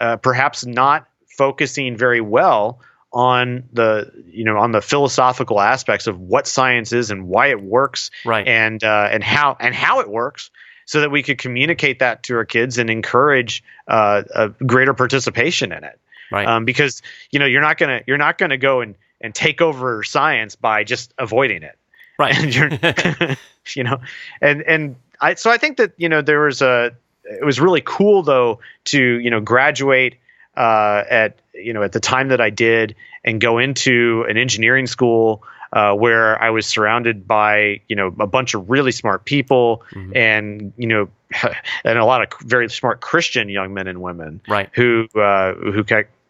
uh 0.00 0.16
perhaps 0.18 0.64
not 0.64 1.06
focusing 1.36 1.96
very 1.96 2.20
well 2.20 2.80
on 3.12 3.64
the 3.72 4.12
you 4.26 4.44
know 4.44 4.58
on 4.58 4.72
the 4.72 4.82
philosophical 4.82 5.60
aspects 5.60 6.06
of 6.06 6.20
what 6.20 6.46
science 6.46 6.92
is 6.92 7.10
and 7.10 7.26
why 7.26 7.48
it 7.48 7.60
works 7.62 8.10
Right. 8.24 8.46
and 8.46 8.82
uh, 8.84 9.08
and 9.10 9.24
how 9.24 9.56
and 9.58 9.74
how 9.74 10.00
it 10.00 10.08
works 10.10 10.50
so 10.84 11.00
that 11.00 11.10
we 11.10 11.22
could 11.22 11.38
communicate 11.38 11.98
that 12.00 12.22
to 12.24 12.36
our 12.36 12.44
kids 12.44 12.78
and 12.78 12.88
encourage 12.90 13.62
uh, 13.88 14.22
a 14.34 14.48
greater 14.64 14.94
participation 14.94 15.72
in 15.72 15.84
it 15.84 15.98
right. 16.30 16.46
um, 16.46 16.64
because 16.66 17.00
you 17.30 17.38
know 17.38 17.46
you're 17.46 17.62
not 17.62 17.78
gonna 17.78 18.02
you're 18.06 18.18
not 18.18 18.36
gonna 18.36 18.58
go 18.58 18.80
and 18.82 18.94
and 19.20 19.34
take 19.34 19.60
over 19.62 20.02
science 20.04 20.54
by 20.54 20.84
just 20.84 21.12
avoiding 21.18 21.62
it 21.62 21.78
right. 22.18 22.36
and 22.38 22.54
you're 22.54 22.70
you 23.74 23.84
know 23.84 23.98
and 24.42 24.62
and 24.62 24.96
I 25.20 25.34
so 25.34 25.50
I 25.50 25.56
think 25.56 25.78
that 25.78 25.92
you 25.96 26.08
know 26.10 26.20
there 26.20 26.40
was 26.40 26.60
a 26.62 26.94
it 27.24 27.44
was 27.44 27.58
really 27.58 27.82
cool 27.84 28.22
though 28.22 28.60
to 28.86 29.02
you 29.02 29.30
know 29.30 29.40
graduate 29.40 30.16
uh, 30.58 31.04
at 31.08 31.38
you 31.54 31.72
know 31.72 31.82
at 31.82 31.92
the 31.92 32.00
time 32.00 32.28
that 32.28 32.40
I 32.40 32.50
did 32.50 32.94
and 33.24 33.40
go 33.40 33.58
into 33.58 34.24
an 34.28 34.36
engineering 34.36 34.86
school 34.86 35.42
uh, 35.72 35.94
where 35.94 36.40
I 36.42 36.50
was 36.50 36.66
surrounded 36.66 37.26
by 37.28 37.80
you 37.88 37.96
know 37.96 38.08
a 38.18 38.26
bunch 38.26 38.54
of 38.54 38.68
really 38.68 38.92
smart 38.92 39.24
people 39.24 39.82
Mhm. 39.92 40.16
and 40.16 40.72
you 40.76 40.88
know 40.88 41.08
and 41.84 41.98
a 41.98 42.04
lot 42.04 42.22
of 42.22 42.28
very 42.40 42.68
smart 42.70 43.00
Christian 43.00 43.48
young 43.48 43.74
men 43.74 43.86
and 43.86 44.00
women 44.02 44.40
right. 44.48 44.68
who 44.72 45.06
uh, 45.14 45.54
who 45.54 45.84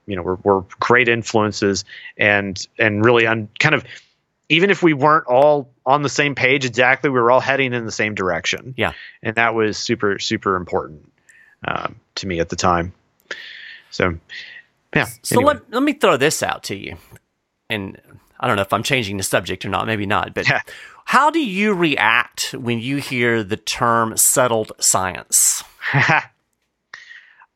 you 0.07 0.17
know 0.17 0.23
were, 0.23 0.37
were 0.43 0.65
great 0.81 1.09
influences 1.09 1.85
and 2.17 2.67
and 2.79 3.05
really 3.05 3.27
un, 3.27 3.49
kind 3.59 3.75
of 3.75 3.85
even 4.51 4.71
if 4.71 4.83
we 4.83 4.95
weren't 4.95 5.27
all 5.27 5.69
on 5.85 6.03
the 6.03 6.09
same 6.09 6.35
page 6.35 6.65
exactly, 6.65 7.11
we 7.11 7.21
were 7.21 7.31
all 7.31 7.41
heading 7.41 7.75
in 7.75 7.85
the 7.85 7.93
same 7.93 8.15
direction. 8.15 8.75
Yeah. 8.77 8.93
and 9.23 9.37
that 9.37 9.55
was 9.55 9.77
super 9.79 10.19
super 10.19 10.57
important 10.57 11.11
um, 11.67 11.97
to 12.17 12.27
me 12.27 12.41
at 12.41 12.49
the 12.49 12.57
time. 12.57 12.93
So, 13.91 14.19
yeah. 14.95 15.07
So 15.23 15.37
anyway. 15.37 15.55
let, 15.55 15.73
let 15.73 15.83
me 15.83 15.93
throw 15.95 16.17
this 16.17 16.43
out 16.43 16.63
to 16.65 16.77
you. 16.77 16.97
And 17.71 18.01
I 18.41 18.47
don't 18.47 18.57
know 18.57 18.63
if 18.63 18.73
I'm 18.73 18.83
changing 18.83 19.17
the 19.17 19.23
subject 19.23 19.65
or 19.65 19.69
not, 19.69 19.87
maybe 19.87 20.07
not, 20.07 20.35
but 20.35 20.49
Yeah. 20.49 20.61
how 21.05 21.31
do 21.31 21.41
you 21.41 21.75
react 21.75 22.55
when 22.55 22.79
you 22.81 22.97
hear 22.99 23.43
the 23.43 23.57
term 23.57 24.17
settled 24.17 24.73
science? 24.81 25.63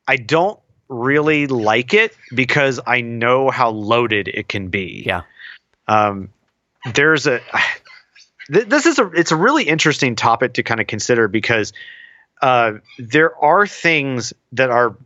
I 0.08 0.16
don't 0.16 0.58
really 0.88 1.46
like 1.46 1.94
it 1.94 2.16
because 2.34 2.80
I 2.86 3.00
know 3.00 3.50
how 3.50 3.70
loaded 3.70 4.28
it 4.28 4.48
can 4.48 4.68
be. 4.68 5.04
Yeah. 5.06 5.22
um, 5.88 6.28
there's 6.94 7.26
a 7.26 7.40
this 8.48 8.86
is 8.86 8.98
a 8.98 9.06
it's 9.12 9.30
a 9.32 9.36
really 9.36 9.64
interesting 9.64 10.16
topic 10.16 10.54
to 10.54 10.62
kind 10.62 10.80
of 10.80 10.86
consider 10.86 11.28
because 11.28 11.72
uh, 12.42 12.72
there 12.98 13.36
are 13.36 13.66
things 13.66 14.32
that 14.52 14.68
are 14.70 14.96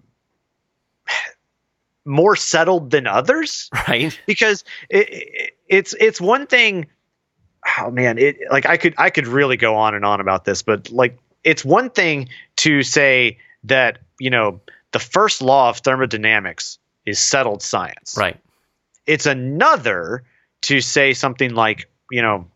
more 2.06 2.36
settled 2.36 2.90
than 2.90 3.06
others 3.06 3.68
Right. 3.88 4.18
because 4.26 4.64
it, 4.88 5.08
it, 5.10 5.50
it's 5.68 5.94
it's 5.98 6.20
one 6.20 6.46
thing 6.46 6.86
oh 7.80 7.90
man 7.90 8.16
it 8.18 8.36
like 8.50 8.64
i 8.66 8.76
could 8.76 8.94
i 8.96 9.10
could 9.10 9.26
really 9.26 9.56
go 9.56 9.74
on 9.76 9.94
and 9.94 10.04
on 10.04 10.20
about 10.20 10.44
this 10.44 10.62
but 10.62 10.88
like 10.90 11.18
it's 11.44 11.64
one 11.64 11.90
thing 11.90 12.28
to 12.56 12.82
say 12.82 13.38
that 13.64 13.98
you 14.20 14.30
know 14.30 14.60
the 14.92 14.98
first 15.00 15.42
law 15.42 15.68
of 15.68 15.78
thermodynamics 15.78 16.78
is 17.04 17.18
settled 17.18 17.62
science 17.62 18.16
Right. 18.16 18.36
it's 19.06 19.26
another 19.26 20.22
to 20.62 20.80
say 20.80 21.12
something 21.12 21.54
like 21.54 21.90
you 22.10 22.22
know 22.22 22.46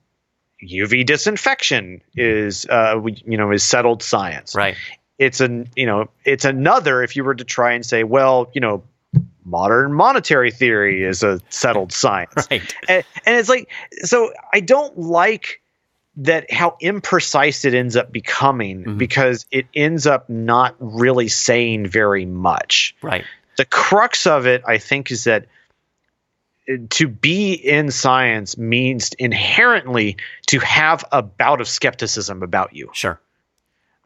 uv 0.63 1.05
disinfection 1.07 2.03
is 2.15 2.67
uh 2.67 3.01
you 3.27 3.37
know 3.37 3.51
is 3.51 3.63
settled 3.65 4.03
science 4.03 4.55
Right. 4.55 4.77
it's 5.19 5.41
an 5.41 5.69
you 5.75 5.87
know 5.87 6.09
it's 6.25 6.45
another 6.45 7.03
if 7.03 7.17
you 7.17 7.25
were 7.25 7.35
to 7.35 7.45
try 7.45 7.73
and 7.73 7.85
say 7.85 8.05
well 8.05 8.51
you 8.55 8.61
know 8.61 8.83
modern 9.44 9.92
monetary 9.92 10.51
theory 10.51 11.03
is 11.03 11.23
a 11.23 11.40
settled 11.49 11.92
science 11.92 12.46
Right. 12.51 12.75
and, 12.88 13.05
and 13.27 13.37
it's 13.37 13.49
like 13.49 13.68
so 14.03 14.33
i 14.53 14.61
don't 14.61 14.96
like 14.99 15.61
that 16.16 16.53
how 16.53 16.77
imprecise 16.83 17.64
it 17.64 17.75
ends 17.75 17.96
up 17.96 18.12
becoming 18.12 18.85
Mhm. 18.85 18.99
because 18.99 19.46
it 19.51 19.66
ends 19.75 20.07
up 20.07 20.29
not 20.29 20.77
really 20.79 21.29
saying 21.29 21.87
very 21.87 22.27
much 22.27 22.94
Right. 23.03 23.25
the 23.57 23.64
crux 23.64 24.27
of 24.27 24.46
it 24.46 24.62
i 24.68 24.79
think 24.79 25.11
is 25.11 25.25
that 25.25 25.46
uh, 26.70 26.75
to 26.90 27.09
be 27.09 27.55
in 27.55 27.90
science 27.90 28.57
means 28.57 29.11
inherently 29.18 30.16
to 30.46 30.61
have 30.61 31.05
a 31.11 31.23
bout 31.23 31.61
of 31.61 31.66
skepticism 31.68 32.42
about 32.44 32.75
you 32.77 32.90
Sure. 32.92 33.18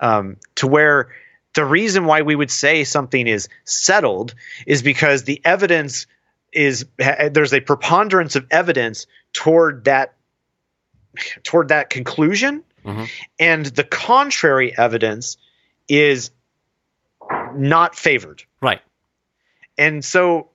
um, 0.01 0.37
to 0.55 0.67
where 0.67 1.11
the 1.55 1.65
reason 1.65 2.05
why 2.05 2.23
we 2.23 2.35
would 2.35 2.51
say 2.51 2.85
something 2.85 3.27
is 3.27 3.49
settled 3.65 4.35
is 4.67 4.83
because 4.83 5.25
the 5.25 5.41
evidence 5.45 6.07
is 6.53 6.87
there's 6.99 7.53
a 7.53 7.61
preponderance 7.61 8.37
of 8.37 8.47
evidence 8.51 9.07
toward 9.33 9.85
that 9.85 10.15
toward 11.43 11.69
that 11.69 11.91
conclusion 11.91 12.63
Mhm. 12.85 13.09
and 13.39 13.67
the 13.67 13.85
contrary 13.85 14.77
evidence 14.77 15.37
is 15.89 16.31
not 17.55 17.95
favored 17.95 18.43
Right. 18.61 18.81
and 19.79 20.05
so 20.05 20.51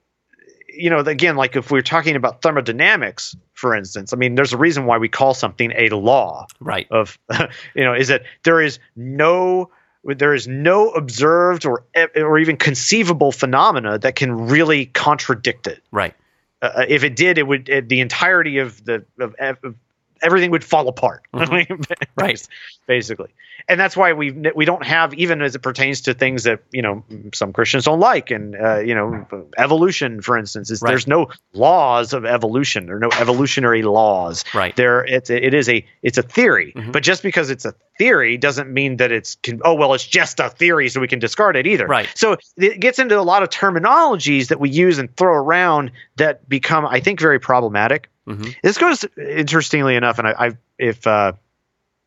you 0.68 0.90
know 0.90 0.98
again 1.00 1.34
like 1.36 1.56
if 1.56 1.70
we're 1.70 1.82
talking 1.82 2.14
about 2.14 2.42
thermodynamics 2.42 3.34
for 3.54 3.74
instance 3.74 4.12
i 4.12 4.16
mean 4.16 4.34
there's 4.36 4.52
a 4.52 4.56
reason 4.58 4.86
why 4.86 4.98
we 4.98 5.08
call 5.08 5.34
something 5.34 5.72
a 5.76 5.88
law 5.90 6.46
Right. 6.60 6.86
of 6.90 7.18
you 7.74 7.84
know 7.84 7.94
is 7.94 8.08
that 8.08 8.22
there 8.44 8.60
is 8.60 8.78
no 8.94 9.70
there 10.04 10.34
is 10.34 10.48
no 10.48 10.90
observed 10.90 11.66
or 11.66 11.84
or 12.16 12.38
even 12.38 12.56
conceivable 12.56 13.32
phenomena 13.32 13.98
that 13.98 14.16
can 14.16 14.48
really 14.48 14.86
contradict 14.86 15.66
it 15.66 15.82
Right. 15.90 16.14
uh, 16.62 16.84
if 16.88 17.04
it 17.04 17.16
did 17.16 17.38
it 17.38 17.46
would 17.46 17.68
it, 17.68 17.88
the 17.88 18.00
entirety 18.00 18.58
of 18.58 18.84
the 18.84 19.04
of, 19.18 19.34
of 19.38 19.74
everything 20.22 20.50
would 20.50 20.64
fall 20.64 20.88
apart. 20.88 21.22
Mm-hmm. 21.34 21.82
right. 22.16 22.46
Basically. 22.86 23.28
And 23.68 23.78
that's 23.78 23.96
why 23.96 24.14
we 24.14 24.30
we 24.54 24.64
don't 24.64 24.84
have 24.84 25.12
even 25.14 25.42
as 25.42 25.54
it 25.54 25.60
pertains 25.60 26.00
to 26.02 26.14
things 26.14 26.44
that 26.44 26.60
you 26.72 26.80
know 26.82 27.04
some 27.34 27.52
Christians 27.52 27.84
don't 27.84 28.00
like, 28.00 28.30
and 28.30 28.56
uh, 28.56 28.78
you 28.78 28.94
know 28.94 29.26
evolution, 29.58 30.22
for 30.22 30.36
instance, 30.38 30.70
is 30.70 30.80
Right. 30.82 30.90
there's 30.90 31.06
no 31.06 31.28
laws 31.52 32.12
of 32.14 32.24
evolution. 32.24 32.86
There 32.86 32.96
are 32.96 33.00
no 33.00 33.10
evolutionary 33.20 33.82
laws. 33.82 34.44
Right. 34.54 34.74
There, 34.74 35.04
it's 35.04 35.28
it 35.30 35.52
is 35.54 35.68
a 35.68 35.84
it's 36.02 36.16
a 36.18 36.22
theory, 36.22 36.72
Mhm. 36.74 36.92
but 36.92 37.02
just 37.02 37.22
because 37.22 37.50
it's 37.50 37.64
a 37.66 37.74
theory 37.98 38.38
doesn't 38.38 38.70
mean 38.72 38.96
that 38.96 39.12
it's 39.12 39.34
can, 39.36 39.60
oh 39.64 39.74
well 39.74 39.92
it's 39.94 40.06
just 40.06 40.40
a 40.40 40.48
theory, 40.48 40.88
so 40.88 41.00
we 41.00 41.08
can 41.08 41.18
discard 41.18 41.54
it 41.56 41.66
either. 41.66 41.86
Right. 41.86 42.08
So 42.14 42.36
it 42.56 42.80
gets 42.80 42.98
into 42.98 43.18
a 43.20 43.22
lot 43.22 43.42
of 43.42 43.50
terminologies 43.50 44.48
that 44.48 44.58
we 44.58 44.70
use 44.70 44.98
and 44.98 45.14
throw 45.16 45.34
around 45.34 45.92
that 46.16 46.48
become, 46.48 46.86
I 46.86 47.00
think, 47.00 47.20
very 47.20 47.38
problematic. 47.38 48.08
Mhm. 48.28 48.54
This 48.62 48.78
goes 48.78 49.04
interestingly 49.16 49.96
enough, 49.96 50.18
and 50.18 50.28
I, 50.28 50.34
I've 50.38 50.56
if 50.78 51.06
uh, 51.06 51.32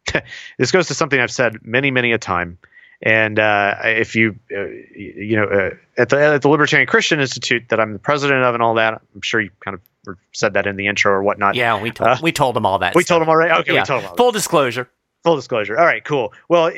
this 0.57 0.71
goes 0.71 0.87
to 0.87 0.93
something 0.93 1.19
I've 1.19 1.31
said 1.31 1.57
many, 1.65 1.91
many 1.91 2.11
a 2.11 2.17
time. 2.17 2.57
And 3.05 3.37
uh, 3.37 3.75
if 3.83 4.15
you, 4.15 4.39
uh, 4.55 4.65
you 4.95 5.35
know, 5.35 5.43
uh, 5.45 5.69
at 5.97 6.07
the 6.09 6.17
at 6.21 6.41
the 6.41 6.47
Libertarian 6.47 6.87
Christian 6.87 7.19
Institute 7.19 7.63
that 7.69 7.79
I'm 7.79 7.91
the 7.93 7.99
president 7.99 8.43
of 8.43 8.53
and 8.53 8.63
all 8.63 8.75
that, 8.75 8.93
I'm 9.13 9.21
sure 9.21 9.41
you 9.41 9.49
kind 9.63 9.75
of 10.07 10.15
said 10.31 10.53
that 10.53 10.67
in 10.67 10.77
the 10.77 10.87
intro 10.87 11.11
or 11.11 11.21
whatnot. 11.23 11.55
Yeah, 11.55 11.81
we 11.81 11.91
told 11.91 12.09
Uh, 12.09 12.17
we 12.21 12.31
told 12.31 12.55
them 12.55 12.65
all 12.65 12.79
that. 12.79 12.95
we 12.95 13.01
stuff. 13.03 13.15
told 13.15 13.21
them 13.23 13.29
already. 13.29 13.53
Okay, 13.61 13.73
Yeah. 13.73 13.81
we 13.81 13.85
told 13.85 14.03
them. 14.03 14.11
All 14.11 14.15
Full 14.15 14.31
disclosure. 14.31 14.89
full 15.23 15.35
disclosure. 15.35 15.77
All 15.77 15.85
right, 15.85 16.03
cool. 16.03 16.31
Well, 16.47 16.71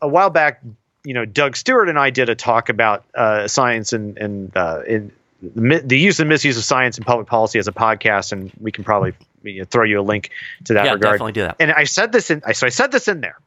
a 0.00 0.08
while 0.08 0.30
back, 0.30 0.62
you 1.04 1.12
know, 1.12 1.24
Doug 1.26 1.56
Stuart 1.56 1.88
and 1.90 1.98
I 1.98 2.08
did 2.10 2.30
a 2.30 2.34
talk 2.34 2.68
about 2.70 3.04
uh, 3.14 3.46
science 3.46 3.92
and 3.92 4.16
and 4.16 4.56
uh, 4.56 4.80
in 4.86 5.12
the 5.42 5.82
the 5.84 5.98
use 5.98 6.18
and 6.20 6.28
misuse 6.28 6.56
of 6.56 6.64
science 6.64 6.98
in 6.98 7.04
public 7.04 7.26
policy 7.26 7.58
as 7.58 7.68
a 7.68 7.72
podcast, 7.72 8.32
and 8.32 8.50
we 8.60 8.72
can 8.72 8.84
probably 8.84 9.14
you 9.42 9.60
know, 9.60 9.64
throw 9.64 9.84
you 9.84 10.00
a 10.00 10.02
link 10.02 10.30
to 10.64 10.74
that 10.74 10.86
yeah, 10.86 10.92
regard. 10.94 11.14
definitely 11.14 11.32
do 11.32 11.42
that. 11.42 11.56
And 11.60 11.72
I 11.72 11.84
said 11.84 12.12
this 12.12 12.30
in, 12.30 12.42
so 12.54 12.66
I 12.66 12.70
said 12.70 12.90
this 12.92 13.06
in 13.08 13.20
there, 13.20 13.38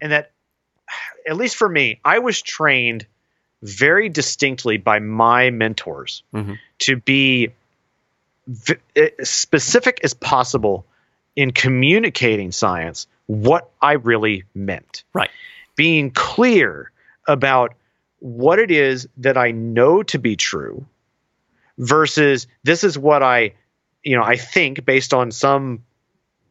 and 0.00 0.12
that 0.12 0.30
at 1.28 1.36
least 1.36 1.56
for 1.56 1.68
me, 1.68 2.00
I 2.04 2.18
was 2.20 2.40
trained 2.40 3.06
very 3.62 4.08
distinctly 4.08 4.78
by 4.78 5.00
my 5.00 5.50
mentors 5.50 6.22
Mhm. 6.34 6.58
to 6.80 6.96
be 6.96 7.50
v- 8.46 8.76
as 8.96 9.28
specific 9.28 10.00
as 10.04 10.14
possible 10.14 10.86
in 11.36 11.50
communicating 11.52 12.52
science 12.52 13.06
what 13.26 13.68
I 13.82 13.92
really 13.92 14.44
meant. 14.54 15.04
Right. 15.12 15.30
Being 15.76 16.10
clear 16.10 16.90
about 17.26 17.74
what 18.20 18.58
it 18.58 18.70
is 18.70 19.08
that 19.18 19.36
I 19.36 19.50
know 19.50 20.02
to 20.04 20.18
be 20.18 20.34
true 20.36 20.86
versus 21.78 22.46
this 22.64 22.84
is 22.84 22.98
what 22.98 23.22
I, 23.22 23.54
you 24.02 24.16
know, 24.16 24.22
I 24.22 24.36
think 24.36 24.84
based 24.84 25.14
on 25.14 25.30
some, 25.30 25.84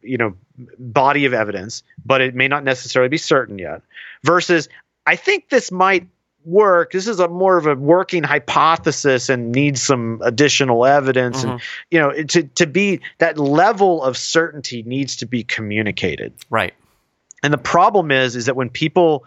you 0.01 0.17
know, 0.17 0.35
body 0.79 1.25
of 1.25 1.33
evidence, 1.33 1.83
but 2.05 2.21
it 2.21 2.33
may 2.33 2.47
not 2.47 2.63
necessarily 2.63 3.09
be 3.09 3.17
certain 3.17 3.59
yet. 3.59 3.81
Versus 4.23 4.69
I 5.05 5.15
think 5.15 5.49
this 5.49 5.71
might 5.71 6.07
work. 6.45 6.91
This 6.93 7.07
is 7.07 7.19
a 7.19 7.27
more 7.27 7.57
of 7.57 7.67
a 7.67 7.75
working 7.75 8.23
hypothesis 8.23 9.27
and 9.29 9.51
needs 9.51 9.81
some 9.81 10.21
additional 10.23 10.85
evidence 10.85 11.43
and 11.43 11.53
Mhm. 11.59 11.61
you 11.91 11.99
know 11.99 12.23
to 12.23 12.43
to 12.43 12.65
be 12.65 13.01
that 13.17 13.37
level 13.37 14.01
of 14.01 14.15
certainty 14.15 14.81
needs 14.83 15.17
to 15.17 15.25
be 15.25 15.43
communicated 15.43 16.31
Right. 16.49 16.73
and 17.43 17.51
the 17.51 17.57
problem 17.57 18.11
is 18.11 18.37
is 18.37 18.45
that 18.45 18.55
when 18.55 18.69
people 18.69 19.25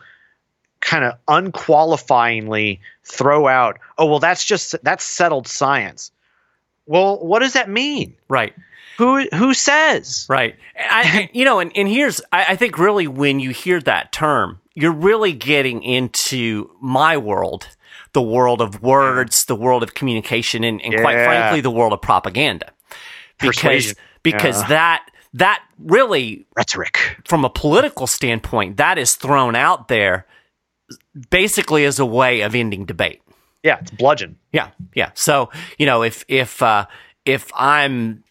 kind 0.81 1.05
of 1.05 1.15
unqualifyingly 1.27 2.81
throw 3.05 3.47
out 3.49 3.79
oh 3.99 4.07
well 4.07 4.19
that's 4.19 4.45
just 4.45 4.75
that's 4.83 5.05
settled 5.05 5.47
science 5.49 6.11
well 6.87 7.19
what 7.25 7.41
does 7.41 7.55
that 7.55 7.69
mean 7.69 8.15
Right. 8.29 8.55
who 8.99 9.27
who 9.35 9.55
says 9.55 10.27
Right. 10.29 10.57
I, 10.79 11.29
you 11.33 11.45
know, 11.45 11.59
and, 11.61 11.71
and 11.77 11.89
here's, 11.89 12.21
I, 12.33 12.47
I 12.51 12.57
think 12.57 12.79
really 12.79 13.07
when 13.07 13.39
you 13.41 13.51
hear 13.51 13.81
that 13.83 14.13
term, 14.13 14.61
you're 14.75 14.93
really 14.93 15.33
getting 15.33 15.83
into 15.83 16.71
my 16.81 17.17
world, 17.19 17.69
the 18.15 18.23
world 18.23 18.61
of 18.63 18.83
words, 18.83 19.45
the 19.45 19.55
world 19.57 19.83
of 19.83 19.93
communication, 19.95 20.65
and, 20.65 20.81
and 20.83 20.95
quite 20.95 21.23
frankly, 21.25 21.61
the 21.61 21.71
world 21.71 21.93
of 21.93 22.01
propaganda. 22.01 22.73
Because, 23.39 23.57
Persuasion. 23.57 23.97
because 24.23 24.63
Yeah. 24.63 24.69
that, 24.69 25.11
that 25.35 25.63
really, 25.79 26.47
rhetoric 26.57 27.17
from 27.27 27.45
a 27.45 27.51
political 27.51 28.07
standpoint, 28.07 28.79
that 28.79 28.97
is 28.99 29.15
thrown 29.17 29.55
out 29.55 29.89
there 29.89 30.27
basically 31.31 31.85
as 31.85 31.99
a 31.99 32.07
way 32.07 32.41
of 32.43 32.55
ending 32.55 32.85
debate. 32.85 33.21
yeah 33.63 33.79
it's 33.81 33.91
bludgeon 33.91 34.37
Yeah, 34.53 34.71
yeah. 34.95 35.11
So 35.15 35.51
you 35.79 35.87
know, 35.87 36.03
if 36.03 36.25
if 36.29 36.63
uh, 36.63 36.87
if 37.25 37.51
I'm 37.55 38.25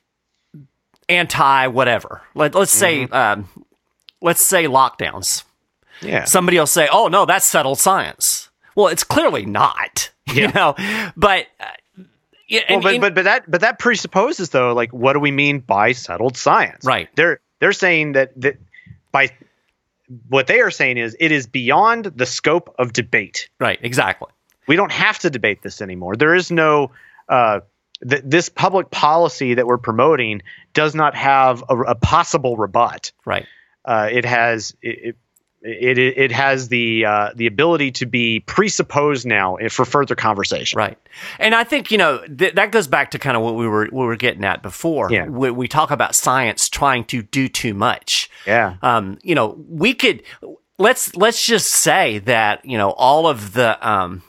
anti 1.08 1.68
whatever, 1.68 2.22
let, 2.36 2.56
let's 2.56 2.72
say 2.72 3.04
um, 3.06 3.48
let's 4.22 4.42
say 4.44 4.66
lockdowns. 4.66 5.44
yeah 6.02 6.26
Somebody 6.26 6.58
will 6.60 6.68
say, 6.68 6.88
"Oh 6.92 7.08
no, 7.08 7.26
that's 7.26 7.46
settled 7.46 7.80
science." 7.80 8.50
Well, 8.76 8.88
it's 8.88 9.04
clearly 9.04 9.46
not. 9.46 10.12
You 10.32 10.48
know, 10.50 10.76
but. 11.18 11.48
Uh, 11.60 11.66
yeah, 12.48 12.62
well, 12.70 12.82
but, 12.82 13.02
but 13.02 13.16
but 13.16 13.24
that 13.26 13.50
but 13.50 13.62
that 13.62 13.78
presupposes 13.80 14.50
though 14.52 14.74
like 14.74 14.92
what 14.94 15.14
do 15.14 15.20
we 15.20 15.30
mean 15.32 15.60
by 15.60 15.92
settled 15.92 16.36
science 16.38 16.84
Right. 16.86 17.08
they're 17.16 17.40
they're 17.60 17.74
saying 17.74 18.14
that 18.14 18.40
that 18.42 18.58
by 19.12 19.30
what 20.28 20.48
they 20.48 20.62
are 20.62 20.72
saying 20.72 20.98
is 20.98 21.16
it 21.20 21.32
is 21.32 21.48
beyond 21.48 22.06
the 22.06 22.26
scope 22.26 22.74
of 22.80 22.94
debate 22.94 23.50
right, 23.60 23.80
exactly. 23.82 24.30
we 24.68 24.76
don't 24.76 24.92
have 24.92 25.20
to 25.20 25.30
debate 25.30 25.62
this 25.62 25.82
anymore. 25.82 26.16
There 26.16 26.36
is 26.36 26.52
no 26.52 26.92
uh, 27.28 27.62
th- 28.08 28.24
this 28.26 28.50
public 28.50 28.92
policy 28.92 29.56
that 29.56 29.68
we're 29.68 29.78
promoting 29.78 30.42
does 30.74 30.96
not 30.96 31.16
have 31.16 31.64
a, 31.70 31.78
a 31.80 31.96
possible 31.96 32.58
rebut. 32.58 33.12
Right. 33.26 33.46
Uh, 33.86 34.10
it 34.12 34.26
has 34.26 34.76
it, 34.82 35.16
it, 35.62 35.98
it, 35.98 36.32
has 36.32 36.70
the 36.70 37.06
uh, 37.06 37.32
the 37.36 37.48
ability 37.48 37.92
to 37.92 38.06
be 38.06 38.40
presupposed 38.42 39.26
now 39.26 39.58
for 39.70 39.84
further 39.86 40.16
conversation. 40.16 40.78
Right. 40.78 40.98
And 41.38 41.54
I 41.54 41.64
think, 41.64 41.92
you 41.92 41.98
know, 41.98 42.26
th- 42.26 42.56
that 42.56 42.72
goes 42.72 42.88
back 42.88 43.12
to 43.12 43.20
kind 43.20 43.36
of 43.36 43.44
what 43.44 43.56
we 43.56 43.68
were 43.68 43.90
we 43.92 44.06
were 44.06 44.16
getting 44.16 44.46
at 44.46 44.64
before. 44.64 45.12
Yeah. 45.12 45.28
We, 45.28 45.52
we 45.52 45.68
talk 45.68 45.92
about 45.92 46.16
science 46.16 46.70
trying 46.70 47.06
to 47.06 47.22
do 47.22 47.50
too 47.50 47.74
much. 47.74 48.30
Yeah. 48.48 48.78
um, 48.82 49.20
you 49.22 49.36
know, 49.36 49.64
we 49.68 49.94
could 49.94 50.24
let's 50.78 51.16
let's 51.16 51.46
just 51.46 51.68
say 51.72 52.20
that 52.20 52.66
you 52.66 52.78
know 52.78 52.92
all 52.92 53.28
of 53.28 53.54
the 53.54 53.88
um, 53.88 54.24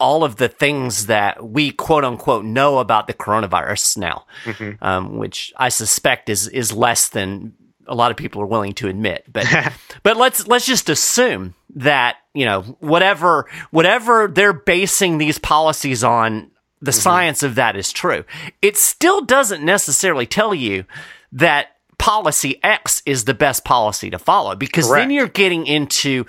all 0.00 0.24
of 0.24 0.36
the 0.36 0.48
things 0.48 1.06
that 1.06 1.46
we 1.46 1.70
quote 1.70 2.04
unquote 2.04 2.44
know 2.44 2.78
about 2.78 3.06
the 3.06 3.14
coronavirus 3.14 3.96
now, 3.96 4.26
Mm-hmm. 4.44 4.84
um, 4.84 5.16
which 5.16 5.52
I 5.56 5.68
suspect 5.68 6.28
is 6.28 6.48
is 6.48 6.72
less 6.72 7.08
than 7.08 7.54
a 7.86 7.94
lot 7.94 8.10
of 8.10 8.16
people 8.16 8.42
are 8.42 8.46
willing 8.46 8.72
to 8.74 8.88
admit. 8.88 9.24
But 9.32 9.46
but 10.02 10.16
let's 10.16 10.46
let's 10.46 10.66
just 10.66 10.88
assume 10.88 11.54
that 11.76 12.16
you 12.34 12.44
know 12.44 12.62
whatever 12.80 13.46
whatever 13.70 14.28
they're 14.28 14.52
basing 14.52 15.18
these 15.18 15.38
policies 15.38 16.02
on. 16.04 16.50
The 16.80 16.90
Mm-hmm. 16.90 17.00
science 17.00 17.42
of 17.42 17.54
that 17.54 17.76
is 17.76 17.90
true. 17.92 18.24
It 18.60 18.76
still 18.76 19.22
doesn't 19.22 19.64
necessarily 19.64 20.26
tell 20.26 20.54
you 20.54 20.84
that 21.32 21.68
policy 21.98 22.60
X 22.62 23.00
is 23.06 23.24
the 23.24 23.32
best 23.32 23.64
policy 23.64 24.10
to 24.10 24.18
follow 24.18 24.54
because 24.54 24.88
Correct. 24.88 25.02
then 25.04 25.10
you're 25.10 25.28
getting 25.28 25.66
into 25.66 26.26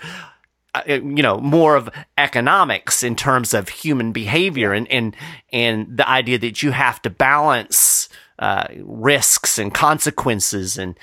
uh, 0.73 0.83
you 0.87 1.21
know 1.21 1.39
more 1.39 1.75
of 1.75 1.89
economics 2.17 3.03
in 3.03 3.17
terms 3.17 3.53
of 3.53 3.67
human 3.67 4.13
behavior 4.13 4.71
and 4.71 4.87
and 4.89 5.13
and 5.51 5.97
the 5.97 6.07
idea 6.07 6.37
that 6.37 6.63
you 6.63 6.71
have 6.71 7.01
to 7.01 7.09
balance 7.09 8.07
uh, 8.39 8.65
risks 8.81 9.57
and 9.59 9.73
consequences 9.73 10.77
and 10.77 10.97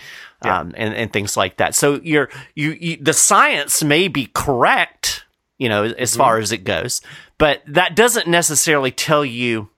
um, 0.50 0.72
and 0.76 0.94
and 0.94 1.12
things 1.12 1.36
like 1.36 1.56
that. 1.58 1.74
So 1.74 2.00
you're 2.02 2.28
you, 2.54 2.72
you 2.72 2.96
the 2.96 3.12
science 3.12 3.82
may 3.82 4.08
be 4.08 4.28
correct, 4.34 5.24
you 5.58 5.68
know, 5.68 5.84
as 5.84 6.16
far 6.16 6.38
as 6.38 6.52
it 6.52 6.64
goes, 6.64 7.00
but 7.38 7.62
that 7.66 7.96
doesn't 7.96 8.26
necessarily 8.26 8.90
tell 8.90 9.24
you 9.24 9.68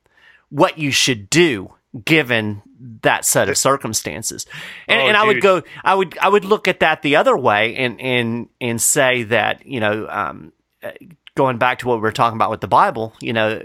what 0.49 0.79
you 0.79 0.91
should 0.91 1.29
do 1.31 1.73
given 2.05 2.63
that 3.03 3.25
set 3.25 3.49
of 3.49 3.57
circumstances. 3.57 4.47
And, 4.89 5.01
Oh, 5.01 5.07
and 5.07 5.17
I 5.17 5.25
would 5.25 5.41
go, 5.41 5.63
I 5.85 5.95
would, 5.95 6.19
I 6.19 6.29
would 6.29 6.45
look 6.45 6.69
at 6.69 6.81
that 6.81 7.03
the 7.03 7.17
other 7.17 7.37
way 7.37 7.77
and, 7.77 8.01
and, 8.01 8.49
and 8.61 8.81
say 8.83 9.23
that, 9.25 9.65
you 9.67 9.81
know, 9.81 10.07
um, 10.09 10.53
uh, 10.83 10.91
going 11.37 11.57
back 11.59 11.79
to 11.81 11.89
what 11.89 11.97
we 11.97 12.03
were 12.03 12.13
talking 12.13 12.37
about 12.37 12.51
with 12.51 12.61
the 12.61 12.69
Bible, 12.69 13.15
you 13.21 13.33
know, 13.33 13.63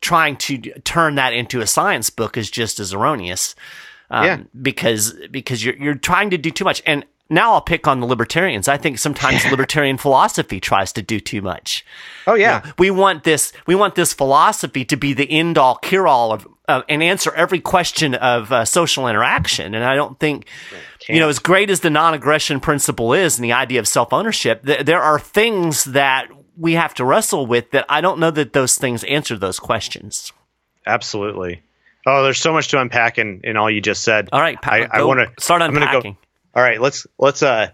trying 0.00 0.36
to 0.36 0.58
turn 0.80 1.16
that 1.16 1.32
into 1.32 1.60
a 1.60 1.66
science 1.66 2.10
book 2.10 2.36
is 2.36 2.50
just 2.50 2.78
as 2.78 2.92
erroneous. 2.92 3.54
Um, 4.10 4.24
Yeah. 4.24 4.38
because, 4.62 5.14
because 5.30 5.64
you're, 5.64 5.76
you're 5.76 5.94
trying 5.94 6.30
to 6.30 6.38
do 6.38 6.50
too 6.50 6.64
much. 6.64 6.82
And 6.86 7.04
now 7.30 7.52
I'll 7.52 7.60
pick 7.60 7.86
on 7.86 8.00
the 8.00 8.06
libertarians. 8.06 8.68
I 8.68 8.78
think 8.78 8.98
sometimes 8.98 9.44
libertarian 9.50 9.98
philosophy 9.98 10.60
tries 10.60 10.92
to 10.94 11.02
do 11.02 11.20
too 11.20 11.42
much 11.42 11.84
Oh 12.26 12.34
yeah. 12.34 12.72
we 12.78 12.90
want 12.90 13.24
this 13.24 13.52
we 13.66 13.74
want 13.74 13.94
this 13.96 14.14
philosophy 14.14 14.84
to 14.86 14.96
be 14.96 15.12
the 15.12 15.30
end 15.30 15.58
all 15.58 15.76
cure 15.76 16.08
all 16.08 16.32
of 16.32 16.46
uh, 16.68 16.82
and 16.88 17.02
answer 17.02 17.32
every 17.34 17.60
question 17.60 18.14
of 18.14 18.50
uh, 18.52 18.64
social 18.64 19.08
interaction 19.08 19.74
and 19.74 19.84
i 19.84 19.94
don't 19.94 20.18
think 20.20 20.46
you 21.08 21.18
know 21.20 21.28
as 21.28 21.38
great 21.38 21.70
as 21.70 21.80
the 21.80 21.88
non-aggression 21.90 22.60
principle 22.60 23.12
is 23.14 23.38
and 23.38 23.44
the 23.44 23.52
idea 23.52 23.78
of 23.80 23.88
self-ownership 23.88 24.64
th- 24.66 24.84
there 24.86 25.00
are 25.02 25.18
things 25.18 25.84
that 25.84 26.28
we 26.58 26.74
have 26.74 26.92
to 26.94 27.04
wrestle 27.06 27.46
with 27.46 27.70
that 27.70 27.84
i 27.88 28.00
don't 28.02 28.18
know 28.18 28.30
that 28.30 28.52
those 28.54 28.76
things 28.78 29.04
answer 29.04 29.36
those 29.38 29.58
questions 29.58 30.32
Absolutely. 30.86 31.62
Oh, 32.08 32.22
there's 32.22 32.40
so 32.40 32.54
much 32.54 32.68
to 32.68 32.80
unpack 32.80 33.18
in, 33.18 33.42
in 33.44 33.56
all 33.58 33.70
you 33.70 33.82
just 33.82 34.02
said. 34.02 34.30
all 34.32 34.40
right 34.40 34.56
I, 34.56 34.60
Pat, 34.60 34.94
I 34.94 35.02
want 35.04 35.20
to 35.20 35.42
start 35.42 35.60
I'm 35.60 35.72
gonna 35.72 35.86
unpacking 35.86 36.12
go. 36.14 36.18
All 36.54 36.62
right, 36.62 36.80
let's 36.80 37.06
let's 37.18 37.42
uh, 37.42 37.68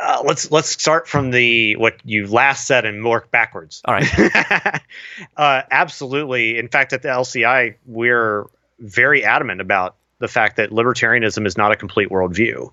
uh 0.00 0.22
let's 0.24 0.50
let's 0.50 0.70
start 0.70 1.06
from 1.06 1.30
the 1.30 1.76
what 1.76 1.96
you 2.04 2.26
last 2.26 2.66
said 2.66 2.86
and 2.86 3.04
work 3.04 3.30
backwards. 3.30 3.82
All 3.84 3.94
right. 3.94 4.08
uh, 5.36 5.62
absolutely. 5.70 6.58
In 6.58 6.68
fact, 6.68 6.94
at 6.94 7.02
the 7.02 7.08
LCI, 7.08 7.76
we're 7.84 8.46
very 8.78 9.24
adamant 9.24 9.60
about 9.60 9.96
the 10.18 10.28
fact 10.28 10.56
that 10.56 10.70
libertarianism 10.70 11.46
is 11.46 11.58
not 11.58 11.70
a 11.70 11.76
complete 11.76 12.08
worldview. 12.08 12.72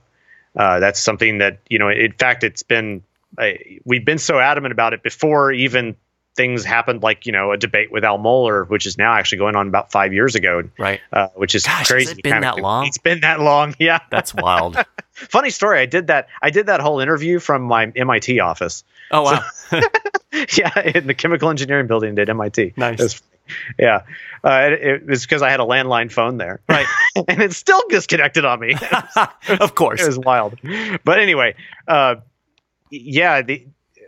Uh, 0.56 0.80
that's 0.80 1.00
something 1.00 1.40
that 1.40 1.60
you 1.70 1.80
know. 1.80 1.90
In 1.90 2.14
fact, 2.14 2.46
it's 2.46 2.64
been 2.64 3.04
uh, 3.38 3.50
we've 3.84 4.06
been 4.06 4.20
so 4.20 4.40
adamant 4.40 4.72
about 4.72 4.94
it 4.94 5.04
before 5.04 5.52
even 5.52 5.98
things 6.36 6.63
happened, 6.63 7.04
like 7.04 7.26
you 7.26 7.32
know 7.32 7.52
a 7.52 7.58
debate 7.58 7.91
with 7.91 8.04
Al 8.04 8.17
Mohler, 8.17 8.67
which 8.67 8.86
is 8.86 8.98
now 8.98 9.13
actually 9.13 9.39
going 9.39 9.56
on 9.56 9.67
about 9.67 9.91
five 9.91 10.13
years 10.13 10.36
ago, 10.36 10.63
right? 10.78 11.02
Uh, 11.12 11.28
which 11.36 11.56
is 11.56 11.63
Gosh, 11.63 11.88
crazy. 11.88 12.10
Has 12.10 12.17
it 12.17 12.24
been 12.24 12.41
that 12.41 12.60
long? 12.60 12.88
It's 12.88 12.98
been 12.98 13.22
that 13.22 13.39
long. 13.39 13.76
Yeah, 13.82 14.00
that's 14.12 14.34
wild. 14.34 14.78
Funny 15.13 15.50
story. 15.50 15.80
I 15.80 15.88
did 15.88 16.08
that. 16.08 16.28
I 16.41 16.52
did 16.52 16.67
that 16.67 16.82
whole 16.82 17.00
interview 17.00 17.39
from 17.39 17.63
my 17.63 17.91
MIT 17.96 18.39
office. 18.39 18.84
Oh 19.10 19.24
wow. 19.24 19.44
So, 19.54 19.80
yeah, 20.58 20.80
in 20.82 21.08
the 21.08 21.15
chemical 21.15 21.50
engineering 21.50 21.88
building 21.88 22.17
at 22.20 22.30
MIT. 22.30 22.74
Nice. 22.78 23.22
Yeah, 23.80 24.04
uh, 24.44 24.70
it, 24.72 24.74
it, 24.74 25.08
was 25.08 25.24
because 25.24 25.41
I 25.41 25.50
had 25.50 25.60
a 25.60 25.65
landline 25.65 26.12
phone 26.12 26.38
there, 26.38 26.62
right? 26.70 26.86
and 27.28 27.41
it 27.41 27.54
still 27.54 27.82
disconnected 27.89 28.46
on 28.46 28.60
me. 28.60 28.76
of 29.60 29.76
course, 29.76 30.02
it 30.02 30.08
was 30.08 30.20
wild. 30.20 30.58
But 31.04 31.20
anyway, 31.20 31.56
uh, 31.88 32.15
yeah, 32.91 33.41
the 33.41 33.65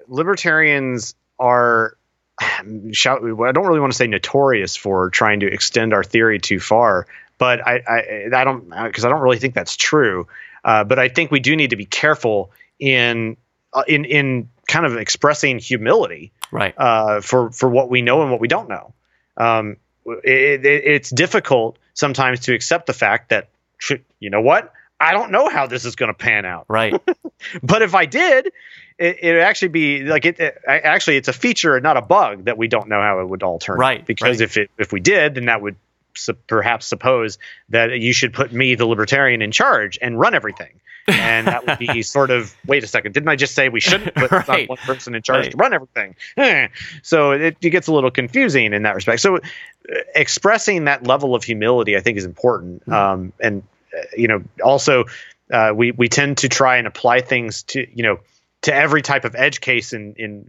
libertarians 0.08 1.16
are. 1.40 1.98
Shout, 2.92 3.22
I 3.24 3.52
don't 3.52 3.66
really 3.66 3.80
want 3.80 3.94
to 3.94 3.98
say 3.98 4.08
notorious 4.08 4.76
for 4.76 5.10
trying 5.10 5.42
to 5.42 5.48
extend 5.48 5.94
our 5.94 6.04
theory 6.04 6.40
too 6.40 6.60
far, 6.60 7.08
but 7.38 7.66
I, 7.66 7.82
I, 7.88 8.40
I 8.42 8.44
don't 8.44 8.70
because 8.70 9.06
I 9.06 9.10
don't 9.10 9.22
really 9.22 9.40
think 9.40 9.54
that's 9.54 9.76
true. 9.76 10.28
Uh, 10.64 10.84
but 10.84 10.98
I 10.98 11.10
think 11.10 11.30
we 11.30 11.40
do 11.40 11.56
need 11.56 11.72
to 11.72 11.76
be 11.76 11.86
careful 11.86 12.52
in 12.80 13.38
uh, 13.74 13.84
in 13.88 14.06
in 14.06 14.50
kind 14.68 14.86
of 14.86 14.98
expressing 14.98 15.60
humility, 15.60 16.32
right? 16.52 16.74
Uh, 16.78 17.22
for 17.22 17.52
for 17.52 17.70
what 17.70 17.90
we 17.90 18.02
know 18.02 18.22
and 18.22 18.32
what 18.32 18.40
we 18.40 18.48
don't 18.48 18.70
know. 18.70 18.94
Um, 19.36 19.78
it, 20.06 20.66
it, 20.66 20.84
it's 20.86 21.10
difficult 21.10 21.78
sometimes 21.94 22.42
to 22.42 22.54
accept 22.54 22.88
the 22.88 22.94
fact 22.94 23.30
that 23.30 23.50
you 24.20 24.30
know 24.30 24.42
what 24.42 24.74
I 25.04 25.12
don't 25.12 25.32
know 25.32 25.50
how 25.50 25.68
this 25.68 25.86
is 25.86 25.96
going 25.96 26.08
to 26.08 26.18
pan 26.18 26.46
out. 26.46 26.66
Right. 26.70 26.94
but 27.64 27.82
if 27.82 27.94
I 27.94 28.06
did, 28.06 28.52
it 28.98 29.20
would 29.24 29.42
actually 29.42 29.70
be 29.70 30.04
like 30.04 30.26
it, 30.26 30.40
it, 30.40 30.62
Actually, 30.68 31.18
it's 31.18 31.28
a 31.28 31.34
feature, 31.34 31.76
and 31.76 31.84
not 31.84 31.98
a 31.98 32.02
bug, 32.02 32.46
that 32.46 32.58
we 32.58 32.68
don't 32.68 32.88
know 32.88 33.02
how 33.02 33.20
it 33.20 33.28
would 33.28 33.44
all 33.44 33.60
turn. 33.60 33.78
Right. 33.78 34.06
Because 34.06 34.40
right. 34.40 34.42
if 34.42 34.58
it 34.58 34.72
if 34.78 34.92
we 34.92 35.00
did, 35.00 35.36
then 35.36 35.46
that 35.46 35.62
would 35.62 35.76
su- 36.16 36.34
perhaps 36.48 36.86
suppose 36.86 37.38
that 37.70 38.00
you 38.00 38.14
should 38.14 38.34
put 38.34 38.54
me, 38.54 38.76
the 38.76 38.86
libertarian, 38.86 39.42
in 39.42 39.52
charge 39.52 39.98
and 40.02 40.20
run 40.20 40.34
everything. 40.34 40.80
and 41.08 41.48
that 41.48 41.68
would 41.68 41.80
be 41.80 42.02
sort 42.02 42.32
of 42.32 42.56
wait 42.66 42.82
a 42.82 42.88
second 42.88 43.12
didn't 43.12 43.28
i 43.28 43.36
just 43.36 43.54
say 43.54 43.68
we 43.68 43.82
shouldn't 43.82 44.16
put 44.16 44.32
right. 44.48 44.70
one 44.70 44.78
person 44.78 45.14
in 45.16 45.22
charge 45.22 45.44
right. 45.44 45.52
to 45.52 45.58
run 45.58 45.74
everything 45.74 46.16
so 47.02 47.32
it, 47.32 47.58
it, 47.60 47.70
gets 47.72 47.88
a 47.88 47.94
little 47.94 48.10
confusing 48.10 48.72
in 48.72 48.84
that 48.84 48.96
respect 48.96 49.20
so 49.20 49.36
uh, 49.36 49.40
expressing 50.16 50.86
that 50.86 51.06
level 51.06 51.36
of 51.36 51.44
humility 51.44 51.98
i 51.98 52.00
think 52.00 52.18
is 52.18 52.24
important 52.24 52.80
mm-hmm. 52.84 52.94
um, 52.94 53.34
and 53.42 53.64
you 54.16 54.28
know 54.28 54.44
also 54.64 55.06
uh, 55.52 55.72
we 55.76 55.92
we 55.92 56.10
tend 56.10 56.38
to 56.40 56.50
try 56.50 56.78
and 56.78 56.88
apply 56.88 57.22
things 57.22 57.64
to 57.64 57.86
you 57.96 58.04
know 58.04 58.20
to 58.64 58.74
every 58.74 59.02
type 59.02 59.26
of 59.26 59.36
edge 59.36 59.60
case 59.60 59.92
in, 59.94 60.14
in 60.14 60.46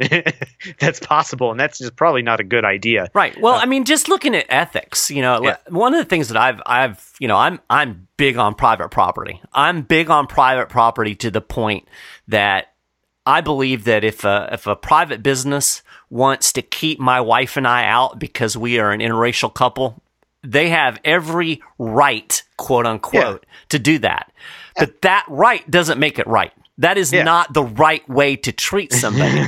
that's 0.79 1.01
possible 1.01 1.51
and 1.51 1.59
that's 1.59 1.79
just 1.79 1.97
probably 1.97 2.23
not 2.23 2.41
a 2.41 2.45
good 2.45 2.65
idea. 2.65 3.11
Right. 3.13 3.39
Well 3.41 3.55
uh, 3.55 3.59
i 3.59 3.67
mean 3.67 3.85
just 3.85 4.09
looking 4.09 4.35
at 4.35 4.47
ethics 4.49 5.11
you 5.11 5.21
know 5.21 5.43
yeah. 5.43 5.57
one 5.69 5.95
of 5.95 5.99
the 5.99 6.09
things 6.09 6.29
that 6.29 6.37
i've 6.37 6.61
i've 6.65 7.15
you 7.19 7.29
know 7.29 7.37
i'm 7.37 7.61
i'm 7.69 8.09
big 8.17 8.37
on 8.37 8.55
private 8.55 8.91
property. 8.91 9.41
I'm 9.53 9.83
big 9.83 10.11
on 10.11 10.27
private 10.27 10.69
property 10.69 11.15
to 11.17 11.31
the 11.31 11.41
point 11.41 11.89
that 12.29 12.73
i 13.27 13.41
believe 13.41 13.85
that 13.85 14.05
if 14.05 14.25
a 14.25 14.49
if 14.53 14.67
a 14.67 14.77
private 14.77 15.23
business 15.23 15.83
wants 16.09 16.53
to 16.53 16.63
keep 16.63 17.01
my 17.01 17.21
wife 17.21 17.57
and 17.57 17.67
i 17.67 17.85
out 17.85 18.19
because 18.19 18.57
we 18.57 18.79
are 18.79 18.93
an 18.93 19.01
interracial 19.01 19.53
couple 19.53 20.03
they 20.45 20.69
have 20.69 21.01
every 21.05 21.63
right 21.79 22.43
quote 22.57 22.87
unquote 22.87 23.45
yeah. 23.47 23.55
to 23.69 23.79
do 23.79 23.99
that 23.99 24.33
yeah. 24.77 24.85
but 24.85 25.03
that 25.03 25.25
right 25.29 25.69
doesn't 25.71 25.99
make 25.99 26.19
it 26.19 26.27
right 26.27 26.53
that 26.79 26.99
is 26.99 27.13
yeah. 27.13 27.23
not 27.23 27.53
the 27.53 27.63
right 27.63 28.07
way 28.09 28.37
to 28.37 28.53
treat 28.53 28.93
somebody. 28.93 29.47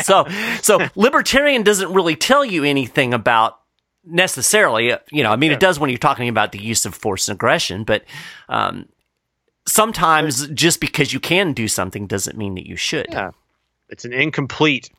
So, 0.02 0.26
so 0.60 0.88
libertarian 0.96 1.62
doesn't 1.62 1.92
really 1.92 2.16
tell 2.16 2.44
you 2.44 2.64
anything 2.64 3.14
about 3.14 3.60
necessarily. 4.04 4.92
You 5.10 5.22
know, 5.22 5.30
I 5.30 5.36
mean, 5.36 5.52
it 5.52 5.60
does 5.60 5.78
when 5.78 5.90
you're 5.90 5.98
talking 5.98 6.28
about 6.28 6.52
the 6.52 6.58
use 6.58 6.84
of 6.84 6.94
force 6.94 7.28
and 7.28 7.36
aggression, 7.36 7.84
but 7.84 8.04
um, 8.48 8.88
sometimes 9.66 10.48
just 10.48 10.80
because 10.80 11.12
you 11.12 11.20
can 11.20 11.52
do 11.52 11.68
something 11.68 12.06
doesn't 12.06 12.36
mean 12.36 12.54
that 12.56 12.66
you 12.66 12.76
should. 12.76 13.06
Yeah, 13.10 13.30
it's 13.88 14.04
an 14.04 14.12
incomplete 14.12 14.90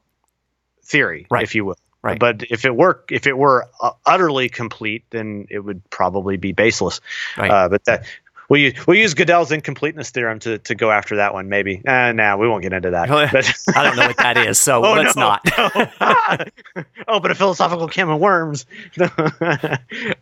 theory, 0.83 1.27
right. 1.29 1.43
if 1.43 1.55
you 1.55 1.65
will. 1.65 1.77
Right. 2.05 2.19
But 2.19 2.43
if 2.51 2.65
it 2.65 2.75
were 2.75 3.03
if 3.09 3.25
it 3.25 3.37
were 3.37 3.67
uh, 3.81 3.91
utterly 4.05 4.49
complete, 4.49 5.05
then 5.09 5.47
it 5.49 5.59
would 5.59 5.89
probably 5.89 6.37
be 6.37 6.51
baseless. 6.51 7.01
Right. 7.37 7.49
Uh, 7.49 7.69
but 7.69 7.83
that 7.85 8.05
We'll 8.49 8.61
use, 8.61 8.85
we'll 8.85 8.97
use 8.97 9.15
Gödel's 9.15 9.51
incompleteness 9.51 10.11
theorem 10.11 10.39
to, 10.39 10.59
to 10.59 10.75
go 10.75 10.91
after 10.91 11.15
that 11.15 11.33
one, 11.33 11.49
maybe. 11.49 11.81
Uh, 11.85 12.11
nah, 12.11 12.37
we 12.37 12.47
won't 12.47 12.61
get 12.61 12.73
into 12.73 12.91
that. 12.91 13.09
But 13.09 13.53
I 13.75 13.83
don't 13.83 13.95
know 13.95 14.07
what 14.07 14.17
that 14.17 14.37
is, 14.37 14.59
so 14.59 14.85
oh, 14.85 14.93
let's 14.93 15.15
no, 15.15 15.29
not. 15.29 16.51
oh, 17.07 17.19
but 17.19 17.31
a 17.31 17.35
philosophical 17.35 17.87
can 17.87 18.09
of 18.09 18.19
worms. 18.19 18.67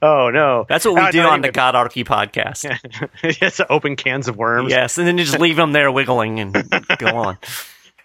oh, 0.01 0.29
no. 0.29 0.65
That's 0.69 0.85
what 0.85 0.95
we 0.95 1.01
uh, 1.01 1.11
do 1.11 1.19
on 1.21 1.39
even... 1.39 1.41
the 1.41 1.49
GodArchy 1.49 2.05
podcast. 2.05 3.41
yes, 3.41 3.59
open 3.69 3.97
cans 3.97 4.29
of 4.29 4.37
worms. 4.37 4.71
Yes, 4.71 4.97
and 4.97 5.05
then 5.05 5.17
you 5.17 5.25
just 5.25 5.39
leave 5.39 5.57
them 5.57 5.73
there 5.73 5.91
wiggling 5.91 6.39
and 6.39 6.53
go 6.97 7.17
on. 7.17 7.37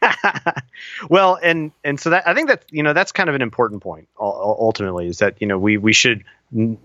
well, 1.10 1.38
and 1.42 1.72
and 1.84 1.98
so 1.98 2.10
that 2.10 2.26
I 2.26 2.34
think 2.34 2.48
that 2.48 2.64
you 2.70 2.82
know 2.82 2.92
that's 2.92 3.12
kind 3.12 3.28
of 3.28 3.34
an 3.34 3.42
important 3.42 3.82
point. 3.82 4.08
Ultimately, 4.20 5.06
is 5.06 5.18
that 5.18 5.40
you 5.40 5.46
know 5.46 5.58
we 5.58 5.76
we 5.76 5.92
should 5.92 6.24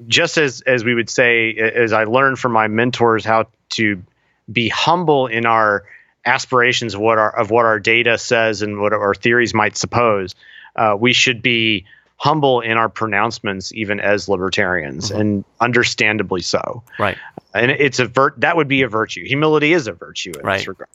just 0.08 0.38
as 0.38 0.62
as 0.62 0.84
we 0.84 0.94
would 0.94 1.10
say 1.10 1.56
as 1.56 1.94
I 1.94 2.06
learned 2.06 2.40
from 2.40 2.52
my 2.52 2.68
mentors 2.68 3.24
how 3.24 3.48
to 3.70 4.04
be 4.52 4.70
humble 4.70 5.28
in 5.28 5.46
our 5.46 5.86
aspirations 6.26 6.94
of 6.94 7.02
what 7.02 7.18
our 7.18 7.36
of 7.36 7.52
what 7.52 7.66
our 7.66 7.80
data 7.80 8.18
says 8.18 8.62
and 8.62 8.80
what 8.80 8.94
our 8.94 9.14
theories 9.14 9.54
might 9.54 9.78
suppose. 9.78 10.36
Uh, 10.76 10.96
we 11.00 11.14
should 11.14 11.42
be 11.42 11.86
humble 12.18 12.62
in 12.62 12.78
our 12.78 12.90
pronouncements, 12.90 13.74
even 13.74 14.00
as 14.00 14.30
libertarians, 14.30 15.10
mm-hmm. 15.10 15.20
and 15.20 15.46
understandably 15.60 16.42
so. 16.42 16.84
Right. 16.98 17.18
And 17.54 17.70
it's 17.70 18.00
a 18.00 18.06
vir- 18.06 18.34
that 18.38 18.56
would 18.56 18.68
be 18.68 18.82
a 18.82 18.88
virtue. 18.88 19.24
Humility 19.26 19.74
is 19.74 19.88
a 19.88 19.92
virtue 19.92 20.32
in 20.40 20.46
right. 20.46 20.58
this 20.58 20.68
regard. 20.68 20.90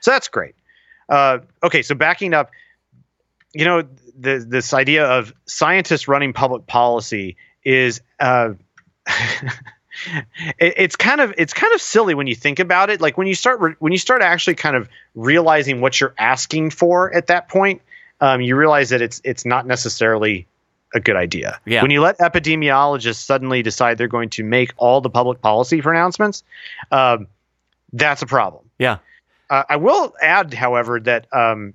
So 0.00 0.12
that's 0.12 0.28
great. 0.28 0.54
Uh, 1.08 1.38
okay, 1.62 1.82
so 1.82 1.94
backing 1.94 2.34
up, 2.34 2.50
you 3.54 3.64
know, 3.64 3.82
the, 4.18 4.44
this 4.46 4.74
idea 4.74 5.06
of 5.06 5.32
scientists 5.46 6.08
running 6.08 6.32
public 6.32 6.66
policy 6.66 7.36
is 7.64 8.00
uh, 8.20 8.50
it, 10.58 10.74
it's 10.76 10.96
kind 10.96 11.20
of 11.20 11.34
it's 11.38 11.52
kind 11.52 11.72
of 11.74 11.80
silly 11.80 12.14
when 12.14 12.26
you 12.26 12.34
think 12.34 12.58
about 12.58 12.90
it. 12.90 13.00
Like 13.00 13.16
when 13.16 13.26
you 13.26 13.34
start 13.34 13.60
re- 13.60 13.76
when 13.78 13.92
you 13.92 13.98
start 13.98 14.22
actually 14.22 14.56
kind 14.56 14.76
of 14.76 14.88
realizing 15.14 15.80
what 15.80 16.00
you're 16.00 16.14
asking 16.18 16.70
for 16.70 17.12
at 17.14 17.28
that 17.28 17.48
point, 17.48 17.82
um, 18.20 18.40
you 18.40 18.56
realize 18.56 18.90
that 18.90 19.02
it's 19.02 19.20
it's 19.24 19.44
not 19.44 19.66
necessarily 19.66 20.46
a 20.94 21.00
good 21.00 21.16
idea. 21.16 21.60
Yeah. 21.66 21.82
When 21.82 21.90
you 21.90 22.00
let 22.00 22.18
epidemiologists 22.18 23.16
suddenly 23.16 23.62
decide 23.62 23.98
they're 23.98 24.08
going 24.08 24.30
to 24.30 24.44
make 24.44 24.72
all 24.76 25.00
the 25.00 25.10
public 25.10 25.40
policy 25.40 25.82
pronouncements, 25.82 26.42
um, 26.90 27.26
that's 27.92 28.22
a 28.22 28.26
problem. 28.26 28.64
Yeah. 28.78 28.98
Uh, 29.50 29.64
I 29.68 29.76
will 29.76 30.14
add, 30.20 30.52
however, 30.52 31.00
that 31.00 31.26
um, 31.32 31.74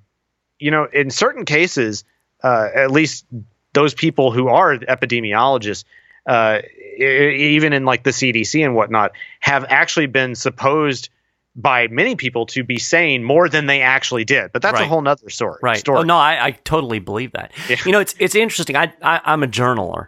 you 0.60 0.72
know, 0.72 0.86
in 0.86 1.10
certain 1.10 1.46
cases, 1.46 2.04
uh, 2.44 2.70
at 2.74 2.92
least 2.92 3.26
those 3.74 3.94
people 3.94 4.32
who 4.32 4.48
are 4.48 4.78
epidemiologists, 4.78 5.84
uh, 6.28 6.60
even 6.98 7.74
in 7.74 7.86
like 7.86 8.04
the 8.04 8.12
CDC 8.12 8.64
and 8.64 8.76
whatnot, 8.76 9.12
have 9.40 9.66
actually 9.68 10.06
been 10.06 10.36
supposed 10.36 11.10
by 11.56 11.88
many 11.88 12.16
people 12.16 12.46
to 12.48 12.64
be 12.64 12.80
saying 12.80 13.24
more 13.24 13.48
than 13.48 13.66
they 13.66 13.82
actually 13.82 14.26
did. 14.26 14.52
But 14.52 14.62
that's 14.62 14.76
right. 14.76 14.86
a 14.86 14.88
whole 14.88 15.02
nother 15.02 15.30
story. 15.30 15.60
Right. 15.62 15.78
Story. 15.78 16.00
Oh 16.00 16.04
no, 16.04 16.18
I, 16.18 16.46
I 16.46 16.52
totally 16.52 17.00
believe 17.00 17.32
that. 17.34 17.52
Yeah. 17.70 17.78
You 17.86 17.92
know, 17.92 18.00
it's 18.00 18.16
it's 18.20 18.36
interesting. 18.36 18.76
I, 18.76 18.94
I 19.02 19.22
I'm 19.26 19.44
a 19.44 19.48
journaler, 19.48 20.08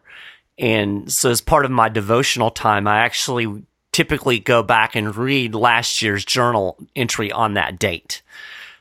and 0.57 1.11
so 1.11 1.29
as 1.29 1.41
part 1.41 1.65
of 1.65 1.71
my 1.71 1.89
devotional 1.89 2.49
time, 2.49 2.87
I 2.87 2.99
actually 2.99 3.63
typically 3.95 4.39
go 4.39 4.61
back 4.61 4.93
and 4.93 5.15
read 5.15 5.55
last 5.55 6.01
year's 6.01 6.25
journal 6.25 6.77
entry 6.97 7.31
on 7.31 7.53
that 7.53 7.79
date. 7.79 8.21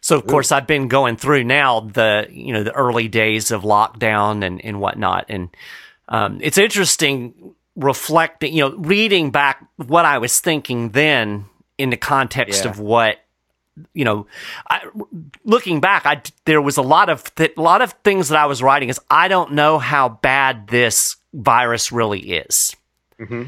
So 0.00 0.16
of 0.16 0.27
course 0.27 0.50
I've 0.50 0.66
been 0.66 0.88
going 0.88 1.16
through 1.16 1.44
now 1.44 1.81
the 1.81 2.27
you 2.31 2.53
know 2.53 2.64
the 2.64 2.72
early 2.72 3.07
days 3.07 3.53
of 3.53 3.62
lockdown 3.62 4.44
and 4.44 4.62
and 4.65 4.81
whatnot, 4.81 5.27
and 5.29 5.56
um, 6.08 6.40
it's 6.42 6.58
interesting 6.58 7.54
reflecting 7.77 8.52
you 8.52 8.69
know 8.69 8.77
reading 8.77 9.31
back 9.31 9.65
what 9.77 10.04
I 10.04 10.19
was 10.19 10.40
thinking 10.40 10.90
then 10.90 11.46
in 11.79 11.90
the 11.90 11.96
context 11.96 12.65
yeah. 12.65 12.71
of 12.73 12.81
what 12.81 13.19
you 13.94 14.04
know 14.04 14.27
I, 14.69 14.83
looking 15.44 15.81
back 15.81 16.06
I 16.06 16.23
there 16.44 16.60
was 16.60 16.77
a 16.77 16.83
lot 16.83 17.08
of 17.08 17.33
th- 17.37 17.54
a 17.56 17.62
lot 17.62 17.83
of 17.83 17.92
things 18.04 18.31
that 18.31 18.38
I 18.38 18.46
was 18.46 18.65
writing 18.65 18.88
is 18.88 19.00
I 19.08 19.29
don't 19.29 19.52
know 19.52 19.79
how 19.79 20.08
bad 20.08 20.67
this 20.67 21.17
virus 21.33 21.92
really 21.92 22.21
is. 22.21 22.75
Mm-hmm 23.21 23.44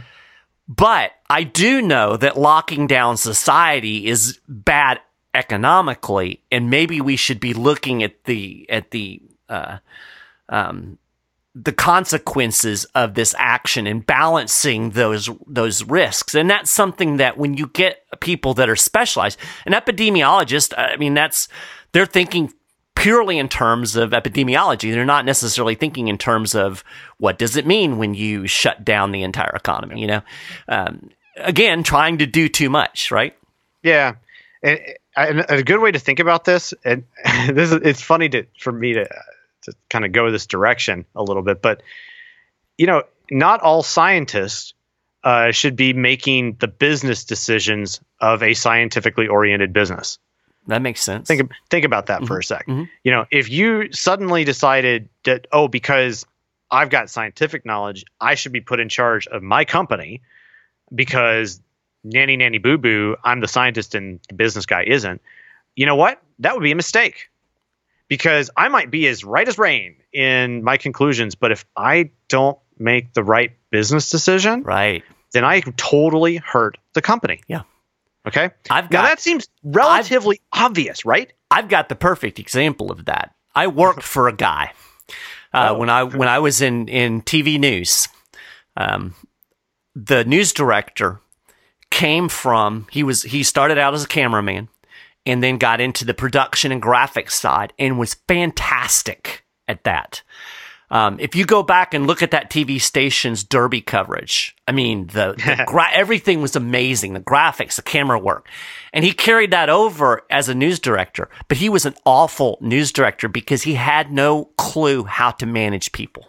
But 0.68 1.12
I 1.30 1.44
do 1.44 1.80
know 1.80 2.16
that 2.16 2.36
locking 2.36 2.86
down 2.86 3.16
society 3.16 4.06
is 4.06 4.40
bad 4.48 5.00
economically, 5.32 6.42
and 6.50 6.70
maybe 6.70 7.00
we 7.00 7.16
should 7.16 7.40
be 7.40 7.54
looking 7.54 8.02
at 8.02 8.24
the 8.24 8.66
at 8.68 8.90
the 8.90 9.22
uh, 9.48 9.78
um, 10.48 10.98
the 11.54 11.72
consequences 11.72 12.84
of 12.94 13.14
this 13.14 13.34
action 13.38 13.86
and 13.86 14.04
balancing 14.04 14.90
those 14.90 15.30
those 15.46 15.84
risks. 15.84 16.34
And 16.34 16.50
that's 16.50 16.70
something 16.70 17.18
that 17.18 17.38
when 17.38 17.54
you 17.54 17.68
get 17.68 18.02
people 18.20 18.54
that 18.54 18.68
are 18.68 18.76
specialized, 18.76 19.38
an 19.64 19.72
epidemiologist, 19.72 20.74
I 20.76 20.96
mean, 20.96 21.14
that's 21.14 21.48
they're 21.92 22.06
thinking 22.06 22.52
purely 23.06 23.38
in 23.38 23.48
terms 23.48 23.94
of 23.94 24.10
epidemiology. 24.10 24.92
They're 24.92 25.04
not 25.04 25.24
necessarily 25.24 25.76
thinking 25.76 26.08
in 26.08 26.18
terms 26.18 26.56
of 26.56 26.82
what 27.18 27.38
does 27.38 27.56
it 27.56 27.64
mean 27.64 27.98
when 27.98 28.14
you 28.14 28.48
shut 28.48 28.84
down 28.84 29.12
the 29.12 29.22
entire 29.22 29.54
economy. 29.54 30.00
You 30.00 30.08
know, 30.08 30.22
um, 30.66 31.10
again, 31.36 31.84
trying 31.84 32.18
to 32.18 32.26
do 32.26 32.48
too 32.48 32.68
much, 32.68 33.12
right? 33.12 33.38
Yeah, 33.84 34.16
and, 34.60 34.80
and 35.16 35.44
a 35.48 35.62
good 35.62 35.80
way 35.80 35.92
to 35.92 36.00
think 36.00 36.18
about 36.18 36.44
this, 36.44 36.74
and 36.84 37.04
this 37.48 37.70
is 37.70 37.78
it's 37.84 38.02
funny 38.02 38.28
to 38.30 38.46
for 38.58 38.72
me 38.72 38.94
to 38.94 39.04
to 39.04 39.72
kind 39.88 40.04
of 40.04 40.10
go 40.10 40.32
this 40.32 40.46
direction 40.46 41.04
a 41.14 41.22
little 41.22 41.44
bit, 41.44 41.62
but 41.62 41.84
you 42.76 42.88
know, 42.88 43.04
not 43.30 43.60
all 43.60 43.84
scientists 43.84 44.74
uh, 45.22 45.52
should 45.52 45.76
be 45.76 45.92
making 45.92 46.56
the 46.58 46.66
business 46.66 47.24
decisions 47.24 48.00
of 48.20 48.42
a 48.42 48.54
scientifically 48.54 49.28
oriented 49.28 49.72
business. 49.72 50.18
That 50.66 50.82
makes 50.82 51.02
sense. 51.02 51.28
Think 51.28 51.50
think 51.70 51.84
about 51.84 52.06
that 52.06 52.18
mm-hmm. 52.18 52.26
for 52.26 52.38
a 52.38 52.42
2nd 52.42 52.64
mm-hmm. 52.66 52.84
You 53.04 53.12
know, 53.12 53.26
if 53.30 53.50
you 53.50 53.92
suddenly 53.92 54.44
decided 54.44 55.08
that 55.24 55.46
oh, 55.52 55.68
because 55.68 56.26
I've 56.70 56.90
got 56.90 57.10
scientific 57.10 57.64
knowledge, 57.64 58.04
I 58.20 58.34
should 58.34 58.52
be 58.52 58.60
put 58.60 58.80
in 58.80 58.88
charge 58.88 59.26
of 59.26 59.42
my 59.42 59.64
company 59.64 60.22
because 60.94 61.60
nanny 62.04 62.36
nanny 62.36 62.58
boo 62.58 62.78
boo, 62.78 63.16
I'm 63.22 63.40
the 63.40 63.48
scientist 63.48 63.94
and 63.94 64.20
the 64.28 64.34
business 64.34 64.66
guy 64.66 64.84
isn't. 64.84 65.20
You 65.74 65.86
know 65.86 65.96
what? 65.96 66.20
That 66.40 66.54
would 66.54 66.62
be 66.62 66.72
a 66.72 66.76
mistake. 66.76 67.28
Because 68.08 68.50
I 68.56 68.68
might 68.68 68.88
be 68.88 69.08
as 69.08 69.24
right 69.24 69.46
as 69.48 69.58
rain 69.58 69.96
in 70.12 70.62
my 70.62 70.76
conclusions, 70.76 71.34
but 71.34 71.50
if 71.50 71.64
I 71.76 72.10
don't 72.28 72.56
make 72.78 73.12
the 73.14 73.24
right 73.24 73.50
business 73.70 74.10
decision, 74.10 74.62
right, 74.62 75.02
then 75.32 75.44
I 75.44 75.60
totally 75.76 76.36
hurt 76.36 76.78
the 76.92 77.02
company. 77.02 77.40
Yeah. 77.48 77.62
Okay. 78.26 78.50
I've 78.70 78.90
got 78.90 79.02
now 79.02 79.08
that 79.08 79.20
seems 79.20 79.48
relatively 79.62 80.40
I've, 80.52 80.66
obvious, 80.66 81.04
right? 81.04 81.32
I've 81.50 81.68
got 81.68 81.88
the 81.88 81.94
perfect 81.94 82.38
example 82.38 82.90
of 82.90 83.04
that. 83.04 83.34
I 83.54 83.68
worked 83.68 84.02
for 84.14 84.28
a 84.28 84.32
guy 84.32 84.72
uh, 85.52 85.70
oh. 85.70 85.78
when 85.78 85.90
I 85.90 86.02
when 86.02 86.28
I 86.28 86.40
was 86.40 86.60
in 86.60 86.88
in 86.88 87.22
TV 87.22 87.58
news. 87.58 88.08
Um, 88.76 89.14
the 89.94 90.24
news 90.24 90.52
director 90.52 91.20
came 91.90 92.28
from 92.28 92.86
he 92.90 93.02
was 93.02 93.22
he 93.22 93.42
started 93.42 93.78
out 93.78 93.94
as 93.94 94.04
a 94.04 94.08
cameraman 94.08 94.68
and 95.24 95.42
then 95.42 95.58
got 95.58 95.80
into 95.80 96.04
the 96.04 96.14
production 96.14 96.70
and 96.72 96.82
graphics 96.82 97.32
side 97.32 97.72
and 97.78 97.98
was 97.98 98.14
fantastic 98.28 99.44
at 99.66 99.84
that. 99.84 100.22
Um, 100.90 101.18
if 101.18 101.34
you 101.34 101.44
go 101.44 101.62
back 101.62 101.94
and 101.94 102.06
look 102.06 102.22
at 102.22 102.30
that 102.30 102.50
TV 102.50 102.80
station's 102.80 103.42
derby 103.42 103.80
coverage, 103.80 104.54
I 104.68 104.72
mean, 104.72 105.08
the, 105.08 105.34
the 105.36 105.64
gra- 105.66 105.92
everything 105.92 106.40
was 106.40 106.54
amazing. 106.54 107.14
The 107.14 107.20
graphics, 107.20 107.76
the 107.76 107.82
camera 107.82 108.18
work. 108.18 108.48
And 108.92 109.04
he 109.04 109.12
carried 109.12 109.50
that 109.50 109.68
over 109.68 110.22
as 110.30 110.48
a 110.48 110.54
news 110.54 110.78
director, 110.78 111.28
but 111.48 111.58
he 111.58 111.68
was 111.68 111.86
an 111.86 111.94
awful 112.04 112.58
news 112.60 112.92
director 112.92 113.28
because 113.28 113.62
he 113.62 113.74
had 113.74 114.12
no 114.12 114.46
clue 114.56 115.04
how 115.04 115.32
to 115.32 115.46
manage 115.46 115.92
people. 115.92 116.28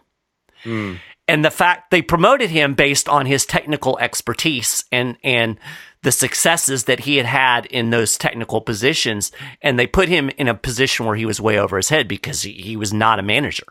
Mm. 0.64 1.00
And 1.28 1.44
the 1.44 1.52
fact 1.52 1.92
they 1.92 2.02
promoted 2.02 2.50
him 2.50 2.74
based 2.74 3.10
on 3.10 3.26
his 3.26 3.46
technical 3.46 4.00
expertise 4.00 4.86
and, 4.92 5.18
and 5.24 5.60
the 6.08 6.12
successes 6.14 6.86
that 6.86 7.02
he 7.02 7.18
had 7.18 7.26
had 7.26 7.66
in 7.66 7.90
those 7.90 8.18
technical 8.18 8.62
positions. 8.62 9.30
And 9.62 9.78
they 9.78 9.86
put 9.86 10.08
him 10.08 10.30
in 10.38 10.48
a 10.48 10.54
position 10.54 11.06
where 11.06 11.18
he 11.18 11.26
was 11.26 11.42
way 11.42 11.60
over 11.60 11.76
his 11.76 11.90
head 11.90 12.08
because 12.08 12.44
he, 12.44 12.54
he 12.54 12.78
was 12.78 12.94
not 12.94 13.20
a 13.20 13.22
manager. 13.22 13.66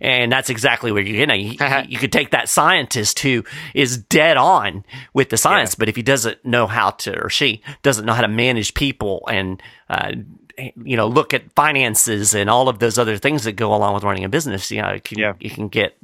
And 0.00 0.30
that's 0.30 0.50
exactly 0.50 0.92
where 0.92 1.02
you're 1.02 1.26
getting. 1.26 1.40
You, 1.40 1.58
you 1.88 1.98
could 1.98 2.12
take 2.12 2.30
that 2.30 2.48
scientist 2.48 3.18
who 3.18 3.42
is 3.74 3.98
dead 3.98 4.36
on 4.36 4.84
with 5.14 5.30
the 5.30 5.36
science, 5.36 5.72
yeah. 5.72 5.76
but 5.80 5.88
if 5.88 5.96
he 5.96 6.02
doesn't 6.02 6.44
know 6.44 6.68
how 6.68 6.90
to, 6.90 7.24
or 7.24 7.28
she 7.28 7.60
doesn't 7.82 8.06
know 8.06 8.12
how 8.12 8.22
to 8.22 8.28
manage 8.28 8.74
people 8.74 9.24
and, 9.28 9.60
uh, 9.88 10.12
you 10.56 10.96
know, 10.96 11.08
look 11.08 11.34
at 11.34 11.52
finances 11.54 12.36
and 12.36 12.48
all 12.48 12.68
of 12.68 12.78
those 12.78 12.98
other 12.98 13.16
things 13.16 13.42
that 13.42 13.54
go 13.54 13.74
along 13.74 13.94
with 13.94 14.04
running 14.04 14.22
a 14.22 14.28
business, 14.28 14.70
you 14.70 14.80
know, 14.80 14.92
you 14.92 15.00
can, 15.00 15.18
yeah. 15.18 15.32
you 15.40 15.50
can 15.50 15.66
get 15.66 15.98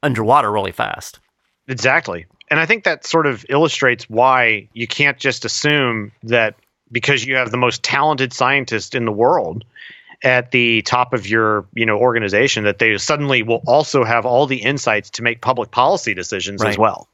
underwater 0.00 0.52
really 0.52 0.70
fast. 0.70 1.18
Exactly 1.66 2.26
and 2.50 2.58
I 2.58 2.66
think 2.66 2.84
that 2.84 3.06
sort 3.06 3.26
of 3.26 3.46
illustrates 3.48 4.10
why 4.10 4.68
you 4.72 4.86
can't 4.86 5.18
just 5.18 5.44
assume 5.44 6.12
that 6.24 6.56
because 6.90 7.24
you 7.24 7.36
have 7.36 7.50
the 7.50 7.56
most 7.56 7.82
talented 7.82 8.32
scientist 8.32 8.94
in 8.94 9.04
the 9.04 9.12
world 9.12 9.64
at 10.22 10.50
the 10.50 10.82
top 10.82 11.14
of 11.14 11.26
your 11.26 11.66
you 11.72 11.86
know 11.86 11.98
organization 11.98 12.64
that 12.64 12.78
they 12.78 12.98
suddenly 12.98 13.42
will 13.42 13.62
also 13.66 14.04
have 14.04 14.26
all 14.26 14.46
the 14.46 14.58
insights 14.58 15.10
to 15.10 15.22
make 15.22 15.40
public 15.40 15.70
policy 15.70 16.12
decisions 16.12 16.62
right. 16.62 16.70
as 16.70 16.78
well 16.78 17.08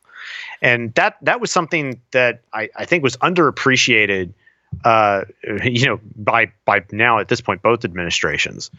and 0.62 0.92
that 0.94 1.16
that 1.22 1.40
was 1.40 1.50
something 1.50 2.00
that 2.10 2.40
I, 2.52 2.70
I 2.74 2.84
think 2.86 3.04
was 3.04 3.16
underappreciated 3.18 4.32
uh, 4.84 5.24
you 5.64 5.86
know 5.86 6.00
by 6.16 6.52
by 6.64 6.84
now 6.90 7.18
at 7.18 7.28
this 7.28 7.40
point 7.40 7.62
both 7.62 7.84
administrations 7.84 8.70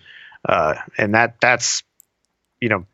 uh, 0.48 0.76
and 0.98 1.14
that 1.14 1.40
that's 1.40 1.84
you 2.60 2.70
know 2.70 2.86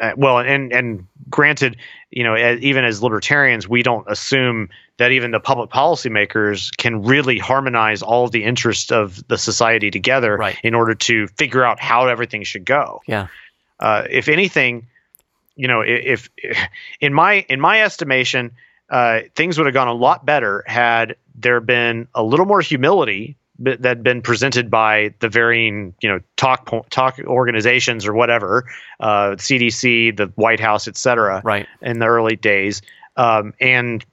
uh, 0.00 0.12
well, 0.16 0.38
and 0.38 0.72
and 0.72 1.06
granted, 1.28 1.76
you 2.10 2.24
know, 2.24 2.34
as, 2.34 2.60
even 2.60 2.84
as 2.84 3.02
libertarians, 3.02 3.68
we 3.68 3.82
don't 3.82 4.06
assume 4.08 4.68
that 4.96 5.12
even 5.12 5.30
the 5.30 5.40
public 5.40 5.70
policymakers 5.70 6.74
can 6.76 7.02
really 7.02 7.38
harmonize 7.38 8.02
all 8.02 8.28
the 8.28 8.44
interests 8.44 8.90
of 8.90 9.26
the 9.28 9.38
society 9.38 9.90
together 9.90 10.36
right. 10.36 10.58
in 10.62 10.74
order 10.74 10.94
to 10.94 11.26
figure 11.28 11.64
out 11.64 11.80
how 11.80 12.06
everything 12.06 12.42
should 12.42 12.64
go. 12.64 13.00
Yeah. 13.06 13.28
Uh, 13.78 14.04
if 14.10 14.28
anything, 14.28 14.88
you 15.56 15.68
know, 15.68 15.80
if, 15.80 16.28
if, 16.36 16.58
in 17.00 17.14
my 17.14 17.44
in 17.48 17.60
my 17.60 17.82
estimation, 17.82 18.52
uh, 18.88 19.20
things 19.34 19.58
would 19.58 19.66
have 19.66 19.74
gone 19.74 19.88
a 19.88 19.94
lot 19.94 20.24
better 20.24 20.64
had 20.66 21.16
there 21.34 21.60
been 21.60 22.08
a 22.14 22.22
little 22.22 22.46
more 22.46 22.60
humility 22.60 23.36
that 23.60 23.84
had 23.84 24.02
been 24.02 24.22
presented 24.22 24.70
by 24.70 25.14
the 25.20 25.28
varying 25.28 25.94
you 26.00 26.08
know 26.08 26.20
talk 26.36 26.70
talk 26.90 27.18
organizations 27.20 28.06
or 28.06 28.14
whatever 28.14 28.64
uh, 29.00 29.36
CDC 29.36 30.16
the 30.16 30.26
White 30.34 30.60
House 30.60 30.88
et 30.88 30.96
cetera 30.96 31.42
right. 31.44 31.66
in 31.82 31.98
the 31.98 32.06
early 32.06 32.36
days. 32.36 32.82
Um, 33.16 33.54
and 33.60 34.04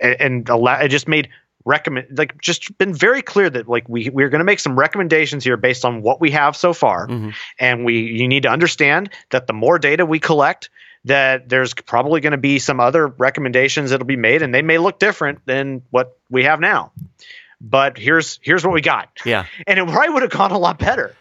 and 0.00 0.48
it 0.48 0.88
just 0.88 1.06
made 1.08 1.28
recommend 1.64 2.16
like 2.16 2.40
just 2.40 2.76
been 2.78 2.94
very 2.94 3.22
clear 3.22 3.50
that 3.50 3.68
like 3.68 3.88
we 3.88 4.08
we're 4.08 4.28
going 4.28 4.38
to 4.38 4.44
make 4.44 4.60
some 4.60 4.78
recommendations 4.78 5.44
here 5.44 5.56
based 5.56 5.84
on 5.84 6.00
what 6.00 6.20
we 6.20 6.30
have 6.30 6.56
so 6.56 6.72
far. 6.72 7.06
Mm-hmm. 7.08 7.30
and 7.58 7.84
we 7.84 7.98
you 7.98 8.28
need 8.28 8.44
to 8.44 8.48
understand 8.48 9.10
that 9.30 9.46
the 9.46 9.52
more 9.52 9.78
data 9.78 10.06
we 10.06 10.18
collect 10.18 10.70
that 11.04 11.48
there's 11.48 11.72
probably 11.72 12.20
going 12.20 12.32
to 12.32 12.38
be 12.38 12.58
some 12.58 12.80
other 12.80 13.06
recommendations 13.06 13.90
that'll 13.90 14.06
be 14.06 14.16
made 14.16 14.42
and 14.42 14.54
they 14.54 14.62
may 14.62 14.78
look 14.78 14.98
different 14.98 15.40
than 15.46 15.82
what 15.90 16.16
we 16.30 16.44
have 16.44 16.60
now 16.60 16.92
but 17.60 17.98
here's 17.98 18.38
here's 18.42 18.64
what 18.64 18.72
we 18.72 18.80
got. 18.80 19.08
Yeah, 19.24 19.46
and 19.66 19.78
it 19.78 19.86
probably 19.86 20.10
would 20.10 20.22
have 20.22 20.30
gone 20.30 20.52
a 20.52 20.58
lot 20.58 20.78
better. 20.78 21.14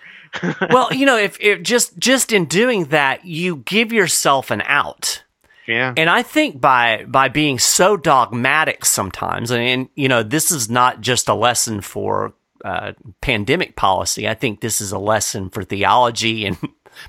well, 0.69 0.93
you 0.93 1.05
know, 1.05 1.17
if, 1.17 1.39
if 1.39 1.61
just 1.61 1.97
just 1.97 2.31
in 2.31 2.45
doing 2.45 2.85
that, 2.85 3.25
you 3.25 3.57
give 3.57 3.93
yourself 3.93 4.51
an 4.51 4.61
out. 4.65 5.23
Yeah. 5.67 5.93
And 5.97 6.09
I 6.09 6.21
think 6.21 6.61
by 6.61 7.05
by 7.07 7.29
being 7.29 7.57
so 7.57 7.97
dogmatic 7.97 8.85
sometimes, 8.85 9.51
and, 9.51 9.63
and 9.63 9.89
you 9.95 10.07
know, 10.07 10.23
this 10.23 10.51
is 10.51 10.69
not 10.69 11.01
just 11.01 11.27
a 11.27 11.33
lesson 11.33 11.81
for 11.81 12.33
uh, 12.63 12.93
pandemic 13.21 13.75
policy. 13.75 14.27
I 14.27 14.33
think 14.33 14.61
this 14.61 14.81
is 14.81 14.91
a 14.91 14.99
lesson 14.99 15.49
for 15.49 15.63
theology 15.63 16.45
and 16.45 16.57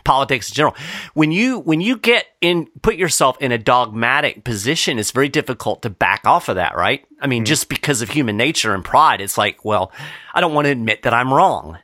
politics 0.04 0.50
in 0.50 0.54
general. 0.54 0.76
When 1.14 1.32
you 1.32 1.58
when 1.58 1.80
you 1.80 1.96
get 1.96 2.26
in 2.40 2.68
put 2.82 2.96
yourself 2.96 3.36
in 3.40 3.52
a 3.52 3.58
dogmatic 3.58 4.44
position, 4.44 4.98
it's 4.98 5.10
very 5.10 5.28
difficult 5.28 5.82
to 5.82 5.90
back 5.90 6.26
off 6.26 6.48
of 6.48 6.56
that, 6.56 6.76
right? 6.76 7.04
I 7.20 7.26
mean, 7.26 7.42
mm-hmm. 7.42 7.46
just 7.46 7.68
because 7.68 8.02
of 8.02 8.10
human 8.10 8.36
nature 8.36 8.74
and 8.74 8.84
pride, 8.84 9.20
it's 9.20 9.38
like, 9.38 9.64
well, 9.64 9.92
I 10.34 10.40
don't 10.40 10.54
want 10.54 10.66
to 10.66 10.70
admit 10.70 11.02
that 11.02 11.14
I'm 11.14 11.32
wrong. 11.32 11.78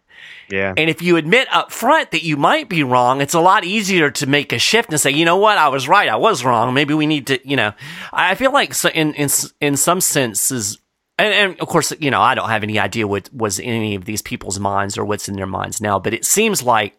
Yeah. 0.52 0.74
And 0.76 0.90
if 0.90 1.00
you 1.00 1.16
admit 1.16 1.48
up 1.50 1.72
front 1.72 2.10
that 2.10 2.22
you 2.22 2.36
might 2.36 2.68
be 2.68 2.82
wrong, 2.82 3.22
it's 3.22 3.32
a 3.32 3.40
lot 3.40 3.64
easier 3.64 4.10
to 4.10 4.26
make 4.26 4.52
a 4.52 4.58
shift 4.58 4.90
and 4.90 5.00
say, 5.00 5.10
you 5.10 5.24
know 5.24 5.38
what, 5.38 5.56
I 5.56 5.68
was 5.68 5.88
right, 5.88 6.10
I 6.10 6.16
was 6.16 6.44
wrong. 6.44 6.74
Maybe 6.74 6.92
we 6.92 7.06
need 7.06 7.28
to, 7.28 7.48
you 7.48 7.56
know, 7.56 7.72
I 8.12 8.34
feel 8.34 8.52
like 8.52 8.74
in 8.94 9.14
in 9.14 9.30
in 9.62 9.76
some 9.76 10.02
senses. 10.02 10.78
And, 11.18 11.32
and 11.32 11.60
of 11.60 11.68
course, 11.68 11.92
you 12.00 12.10
know, 12.10 12.20
I 12.20 12.34
don't 12.34 12.50
have 12.50 12.62
any 12.62 12.78
idea 12.78 13.06
what 13.06 13.32
was 13.32 13.58
in 13.58 13.70
any 13.70 13.94
of 13.94 14.04
these 14.04 14.20
people's 14.20 14.58
minds 14.58 14.98
or 14.98 15.06
what's 15.06 15.28
in 15.28 15.36
their 15.36 15.46
minds 15.46 15.80
now, 15.80 15.98
but 15.98 16.12
it 16.12 16.24
seems 16.24 16.62
like 16.62 16.96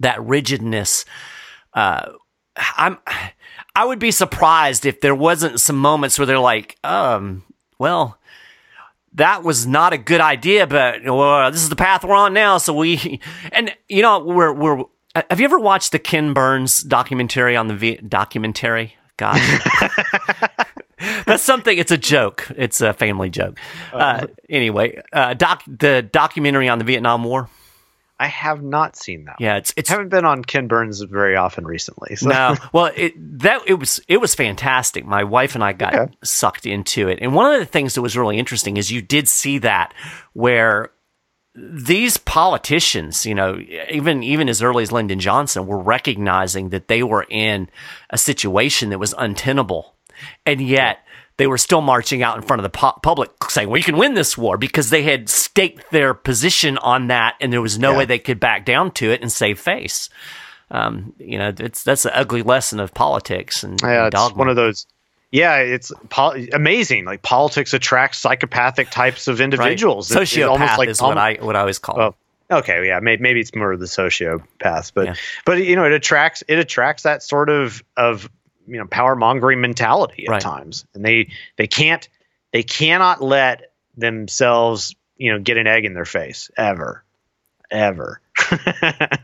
that 0.00 0.22
rigidness. 0.24 1.04
Uh, 1.74 2.12
I'm, 2.56 2.98
I 3.74 3.84
would 3.84 3.98
be 3.98 4.10
surprised 4.10 4.86
if 4.86 5.00
there 5.00 5.14
wasn't 5.14 5.60
some 5.60 5.76
moments 5.76 6.18
where 6.18 6.26
they're 6.26 6.38
like, 6.38 6.76
um, 6.82 7.44
well, 7.78 8.18
that 9.14 9.42
was 9.42 9.66
not 9.66 9.92
a 9.92 9.98
good 9.98 10.20
idea, 10.20 10.66
but 10.66 11.04
well, 11.04 11.50
this 11.50 11.62
is 11.62 11.68
the 11.68 11.76
path 11.76 12.04
we're 12.04 12.14
on 12.14 12.32
now. 12.32 12.58
So 12.58 12.74
we, 12.74 13.20
and 13.52 13.74
you 13.88 14.02
know, 14.02 14.24
we're, 14.24 14.52
we're, 14.52 14.84
have 15.30 15.40
you 15.40 15.44
ever 15.44 15.58
watched 15.58 15.92
the 15.92 15.98
Ken 15.98 16.32
Burns 16.34 16.80
documentary 16.82 17.56
on 17.56 17.68
the 17.68 17.74
v- 17.74 17.96
documentary? 17.96 18.96
God. 19.16 19.40
That's 21.26 21.42
something. 21.42 21.76
It's 21.76 21.92
a 21.92 21.98
joke. 21.98 22.50
It's 22.56 22.80
a 22.80 22.92
family 22.92 23.30
joke. 23.30 23.58
Uh, 23.92 24.26
anyway, 24.48 25.00
uh, 25.12 25.34
doc 25.34 25.62
the 25.66 26.02
documentary 26.02 26.68
on 26.68 26.78
the 26.78 26.84
Vietnam 26.84 27.24
War. 27.24 27.48
I 28.18 28.28
have 28.28 28.62
not 28.62 28.96
seen 28.96 29.26
that. 29.26 29.36
Yeah, 29.38 29.56
it's 29.56 29.74
it's 29.76 29.90
I 29.90 29.94
haven't 29.94 30.08
been 30.08 30.24
on 30.24 30.42
Ken 30.44 30.68
Burns 30.68 31.00
very 31.02 31.36
often 31.36 31.66
recently. 31.66 32.16
So. 32.16 32.28
no. 32.30 32.56
Well, 32.72 32.90
it 32.96 33.12
that 33.40 33.62
it 33.66 33.74
was 33.74 34.00
it 34.08 34.18
was 34.18 34.34
fantastic. 34.34 35.04
My 35.04 35.24
wife 35.24 35.54
and 35.54 35.62
I 35.62 35.72
got 35.72 35.94
Okay. 35.94 36.12
sucked 36.24 36.64
into 36.66 37.08
it, 37.08 37.18
and 37.20 37.34
one 37.34 37.52
of 37.52 37.60
the 37.60 37.66
things 37.66 37.94
that 37.94 38.02
was 38.02 38.16
really 38.16 38.38
interesting 38.38 38.76
is 38.78 38.90
you 38.90 39.02
did 39.02 39.28
see 39.28 39.58
that 39.58 39.92
where 40.32 40.90
these 41.54 42.16
politicians, 42.18 43.24
you 43.26 43.34
know, 43.34 43.58
even 43.90 44.22
even 44.22 44.48
as 44.48 44.62
early 44.62 44.82
as 44.82 44.92
Lyndon 44.92 45.20
Johnson, 45.20 45.66
were 45.66 45.78
recognizing 45.78 46.70
that 46.70 46.88
they 46.88 47.02
were 47.02 47.26
in 47.30 47.68
a 48.10 48.18
situation 48.18 48.90
that 48.90 48.98
was 48.98 49.14
untenable, 49.16 49.94
and 50.44 50.60
yet 50.60 50.98
they 51.38 51.46
were 51.46 51.58
still 51.58 51.80
marching 51.82 52.22
out 52.22 52.36
in 52.36 52.42
front 52.42 52.60
of 52.60 52.64
the 52.64 52.78
pu- 52.78 52.98
public 53.02 53.30
saying 53.50 53.68
we 53.68 53.82
can 53.82 53.96
win 53.96 54.14
this 54.14 54.38
war 54.38 54.56
because 54.56 54.90
they 54.90 55.02
had 55.02 55.28
staked 55.28 55.90
their 55.90 56.14
position 56.14 56.78
on 56.78 57.08
that, 57.08 57.34
and 57.40 57.52
there 57.52 57.60
was 57.62 57.78
no 57.78 57.92
Yeah. 57.92 57.98
way 57.98 58.04
they 58.06 58.18
could 58.18 58.40
back 58.40 58.64
down 58.64 58.90
to 58.92 59.10
it 59.10 59.20
and 59.20 59.30
save 59.30 59.58
face. 59.58 60.08
Um, 60.70 61.12
you 61.18 61.38
know, 61.38 61.52
it's 61.58 61.82
that's 61.84 62.04
an 62.06 62.12
ugly 62.14 62.42
lesson 62.42 62.80
of 62.80 62.92
politics 62.92 63.62
and, 63.62 63.80
Yeah, 63.82 64.06
and 64.06 64.14
it's 64.14 64.32
one 64.34 64.48
of 64.48 64.56
those. 64.56 64.86
Yeah, 65.30 65.56
it's 65.58 65.92
pol- 66.08 66.34
amazing. 66.52 67.04
Like 67.04 67.22
politics 67.22 67.74
attracts 67.74 68.18
psychopathic 68.18 68.90
types 68.90 69.28
of 69.28 69.38
right? 69.38 69.44
individuals. 69.44 70.10
It- 70.10 70.16
it 70.16 70.20
Sociopath 70.22 70.48
almost 70.50 70.78
like 70.78 70.88
is 70.88 71.02
what 71.02 71.18
I 71.18 71.34
what 71.40 71.54
I 71.56 71.60
always 71.60 71.78
call. 71.78 72.00
Oh, 72.00 72.14
them. 72.48 72.58
okay, 72.60 72.86
yeah, 72.86 73.00
maybe, 73.00 73.22
maybe 73.22 73.40
it's 73.40 73.54
more 73.54 73.72
of 73.72 73.80
the 73.80 73.86
sociopath 73.86 74.92
but 74.94 75.06
Yeah. 75.06 75.14
but 75.44 75.58
you 75.62 75.76
know, 75.76 75.84
it 75.84 75.92
attracts 75.92 76.42
it 76.48 76.58
attracts 76.58 77.02
that 77.04 77.22
sort 77.22 77.48
of 77.50 77.82
of 77.96 78.28
you 78.66 78.78
know 78.78 78.86
power 78.86 79.16
mongering 79.16 79.60
mentality 79.60 80.26
at 80.26 80.30
Right. 80.30 80.40
times, 80.40 80.84
and 80.94 81.04
they 81.04 81.30
they 81.56 81.66
can't 81.66 82.08
they 82.52 82.62
cannot 82.62 83.22
let 83.22 83.72
themselves 83.96 84.94
you 85.16 85.32
know 85.32 85.38
get 85.38 85.56
an 85.56 85.66
egg 85.66 85.84
in 85.84 85.94
their 85.94 86.04
face 86.04 86.50
ever, 86.56 87.04
ever. 87.70 88.20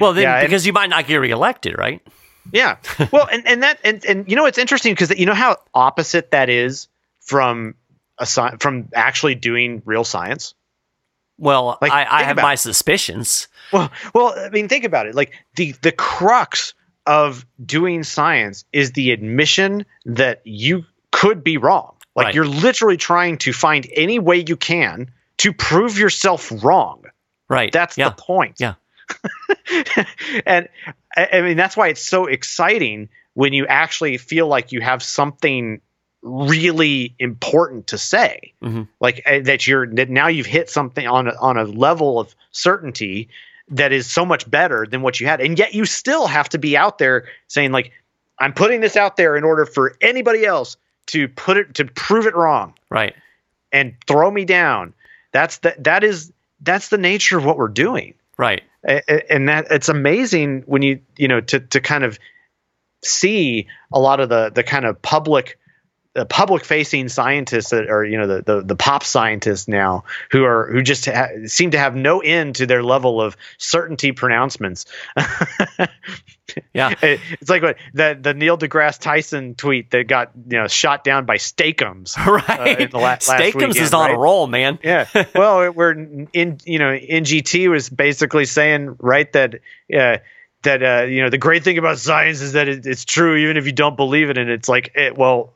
Well, 0.00 0.12
then 0.12 0.24
Yeah, 0.24 0.38
and- 0.38 0.46
because 0.46 0.66
you 0.66 0.72
might 0.72 0.90
not 0.90 1.06
get 1.06 1.16
reelected, 1.16 1.78
right? 1.78 2.02
Yeah. 2.52 2.76
Well, 3.12 3.26
and, 3.30 3.46
and 3.46 3.62
that 3.62 3.78
and, 3.84 4.04
and 4.04 4.28
you 4.28 4.34
know 4.36 4.46
it's 4.46 4.58
interesting 4.58 4.92
because 4.94 5.10
you 5.16 5.26
know 5.26 5.34
how 5.34 5.58
opposite 5.72 6.32
that 6.32 6.50
is 6.50 6.88
from 7.20 7.76
a 8.18 8.24
sci- 8.26 8.56
from 8.58 8.88
actually 8.94 9.36
doing 9.36 9.80
real 9.84 10.02
science. 10.04 10.54
Well, 11.38 11.78
Like, 11.80 11.92
I, 11.92 12.04
I 12.10 12.22
have 12.24 12.36
my 12.36 12.54
it. 12.54 12.58
suspicions. 12.58 13.48
Well, 13.72 13.90
well, 14.14 14.34
I 14.36 14.50
mean, 14.50 14.68
think 14.68 14.84
about 14.84 15.06
it. 15.06 15.14
Like 15.14 15.32
the 15.54 15.72
the 15.82 15.92
crux 15.92 16.74
of 17.06 17.44
doing 17.64 18.02
science 18.04 18.64
is 18.72 18.92
the 18.92 19.10
admission 19.12 19.84
that 20.04 20.40
you 20.44 20.84
could 21.10 21.42
be 21.42 21.56
wrong. 21.56 21.94
Like 22.14 22.26
Right. 22.26 22.34
you're 22.34 22.46
literally 22.46 22.96
trying 22.96 23.38
to 23.38 23.52
find 23.52 23.86
any 23.94 24.18
way 24.18 24.44
you 24.46 24.56
can 24.56 25.10
to 25.38 25.52
prove 25.52 25.98
yourself 25.98 26.52
wrong. 26.62 27.04
Right. 27.48 27.72
That's 27.72 27.96
yeah. 27.98 28.10
the 28.10 28.14
point. 28.14 28.56
Yeah. 28.58 28.74
and 30.46 30.68
I, 31.16 31.40
mean 31.42 31.56
that's 31.56 31.76
why 31.76 31.88
it's 31.88 32.04
so 32.04 32.26
exciting 32.26 33.08
when 33.34 33.52
you 33.52 33.66
actually 33.66 34.16
feel 34.18 34.46
like 34.46 34.72
you 34.72 34.80
have 34.80 35.02
something 35.02 35.80
really 36.22 37.14
important 37.18 37.88
to 37.88 37.98
say. 37.98 38.52
Mhm. 38.62 38.88
Like 39.00 39.22
uh, 39.26 39.40
that 39.40 39.66
you're 39.66 39.86
that 39.94 40.08
now 40.08 40.28
you've 40.28 40.46
hit 40.46 40.70
something 40.70 41.06
on 41.06 41.28
a, 41.28 41.34
on 41.40 41.56
a 41.56 41.64
level 41.64 42.20
of 42.20 42.34
certainty 42.52 43.28
that 43.68 43.92
is 43.92 44.10
so 44.10 44.24
much 44.24 44.50
better 44.50 44.86
than 44.90 45.02
what 45.02 45.20
you 45.20 45.26
had. 45.26 45.40
And 45.40 45.58
yet 45.58 45.74
you 45.74 45.84
still 45.84 46.26
have 46.26 46.48
to 46.50 46.58
be 46.58 46.76
out 46.76 46.98
there 46.98 47.26
saying 47.48 47.72
like 47.72 47.92
I'm 48.38 48.52
putting 48.52 48.80
this 48.80 48.96
out 48.96 49.16
there 49.16 49.36
in 49.36 49.44
order 49.44 49.64
for 49.66 49.96
anybody 50.00 50.44
else 50.44 50.76
to 51.06 51.28
put 51.28 51.56
it 51.56 51.74
to 51.74 51.84
prove 51.84 52.26
it 52.26 52.34
wrong 52.34 52.74
Right. 52.90 53.14
and 53.70 53.94
throw 54.06 54.30
me 54.30 54.44
down. 54.44 54.94
That's 55.32 55.58
the, 55.58 55.74
that 55.80 56.04
is 56.04 56.32
that's 56.60 56.88
the 56.88 56.98
nature 56.98 57.38
of 57.38 57.44
what 57.44 57.56
we're 57.56 57.68
doing 57.68 58.14
Right. 58.36 58.62
and 58.84 59.48
that 59.48 59.66
it's 59.70 59.88
amazing 59.88 60.62
when 60.66 60.82
you 60.82 61.00
you 61.16 61.28
know 61.28 61.40
to 61.40 61.60
to 61.60 61.80
kind 61.80 62.04
of 62.04 62.18
see 63.04 63.66
a 63.92 63.98
lot 63.98 64.20
of 64.20 64.28
the 64.28 64.50
the 64.50 64.62
kind 64.62 64.84
of 64.84 65.00
public 65.02 65.58
the 66.14 66.26
public 66.26 66.64
facing 66.64 67.08
scientists 67.08 67.70
that 67.70 67.88
are 67.88 68.04
you 68.04 68.18
know 68.18 68.26
the, 68.26 68.42
the 68.42 68.62
the 68.62 68.76
pop 68.76 69.02
scientists 69.02 69.66
now 69.68 70.04
who 70.30 70.44
are 70.44 70.70
who 70.70 70.82
just 70.82 71.06
ha- 71.06 71.28
seem 71.46 71.70
to 71.70 71.78
have 71.78 71.96
no 71.96 72.20
end 72.20 72.56
to 72.56 72.66
their 72.66 72.82
level 72.82 73.20
of 73.20 73.36
certainty 73.58 74.12
pronouncements 74.12 74.84
Yeah. 76.74 76.94
It- 77.02 77.20
it's 77.40 77.48
like 77.48 77.62
what 77.62 77.76
the 77.94 78.18
the 78.20 78.34
Neil 78.34 78.58
deGrasse 78.58 78.98
Tyson 79.00 79.54
tweet 79.54 79.90
that 79.92 80.06
got 80.06 80.32
you 80.48 80.58
know 80.58 80.68
shot 80.68 81.02
down 81.02 81.24
by 81.24 81.38
Steak-umms 81.38 82.14
Right. 82.26 82.80
in 82.80 82.90
the 82.90 82.98
la- 82.98 83.16
weekend, 83.42 83.76
is 83.76 83.94
on 83.94 84.08
right? 84.10 84.14
a 84.14 84.18
roll, 84.18 84.46
man. 84.46 84.78
yeah. 84.82 85.06
Well, 85.34 85.72
we're 85.72 85.92
in, 85.92 86.58
you 86.66 86.78
know, 86.78 86.90
NGT 86.98 87.70
was 87.70 87.88
basically 87.88 88.44
saying, 88.44 88.96
right, 89.00 89.32
that, 89.32 89.54
uh, 89.96 90.18
that, 90.62 90.82
uh, 90.82 91.04
you 91.04 91.22
know, 91.22 91.30
the 91.30 91.38
great 91.38 91.64
thing 91.64 91.78
about 91.78 91.98
science 91.98 92.40
is 92.40 92.52
that 92.52 92.68
it, 92.68 92.86
it's 92.86 93.04
true, 93.04 93.36
even 93.36 93.56
if 93.56 93.66
you 93.66 93.72
don't 93.72 93.96
believe 93.96 94.30
it. 94.30 94.38
And 94.38 94.50
it's 94.50 94.68
like, 94.68 94.92
it, 94.94 95.16
well, 95.18 95.52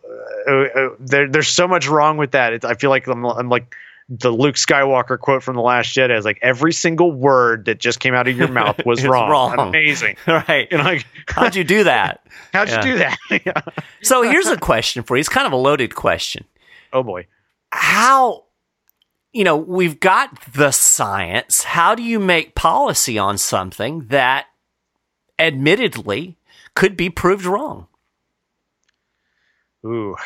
uh, 0.49 0.53
uh, 0.53 0.89
there, 1.01 1.29
there's 1.29 1.49
so 1.49 1.67
much 1.69 1.89
wrong 1.89 2.17
with 2.17 2.33
that. 2.33 2.53
It's, 2.53 2.65
I 2.65 2.75
feel 2.75 2.91
like 2.91 3.07
I'm, 3.07 3.25
I'm 3.25 3.49
like 3.49 3.75
the 4.09 4.31
Luke 4.31 4.55
Skywalker 4.55 5.19
quote 5.19 5.43
from 5.43 5.57
The 5.57 5.63
Last 5.63 5.93
Jedi 5.95 6.17
is 6.17 6.25
like 6.25 6.39
every 6.41 6.73
single 6.73 7.11
word 7.11 7.65
that 7.65 7.79
just 7.81 7.99
came 7.99 8.15
out 8.15 8.29
of 8.29 8.37
your 8.37 8.47
mouth 8.49 8.81
was 8.87 9.01
It's 9.01 9.09
wrong. 9.09 9.31
wrong. 9.31 9.59
Amazing. 9.59 10.17
Right. 10.27 10.69
You 10.71 10.79
know, 10.79 10.85
like, 10.85 11.07
How'd 11.29 11.57
you 11.57 11.65
do 11.65 11.85
that? 11.85 12.25
how'd 12.53 12.69
Yeah. 12.69 12.85
you 12.85 12.93
do 12.93 12.99
that? 12.99 13.19
Yeah. 13.45 13.61
So 14.03 14.23
here's 14.23 14.47
a 14.47 14.57
question 14.57 15.03
for 15.03 15.17
you. 15.17 15.21
It's 15.21 15.29
kind 15.29 15.47
of 15.47 15.53
a 15.53 15.57
loaded 15.57 15.95
question. 15.97 16.45
Oh 16.93 17.03
boy. 17.03 17.27
How, 17.73 18.45
you 19.33 19.43
know, 19.45 19.57
we've 19.57 19.99
got 19.99 20.41
the 20.53 20.71
science. 20.71 21.65
How 21.65 21.95
do 21.97 22.03
you 22.03 22.21
make 22.21 22.55
policy 22.55 23.19
on 23.19 23.39
something 23.39 24.07
that 24.09 24.47
admittedly 25.39 26.37
could 26.75 26.97
be 26.97 27.11
proved 27.11 27.45
wrong? 27.45 27.87
Ooh. 29.85 30.17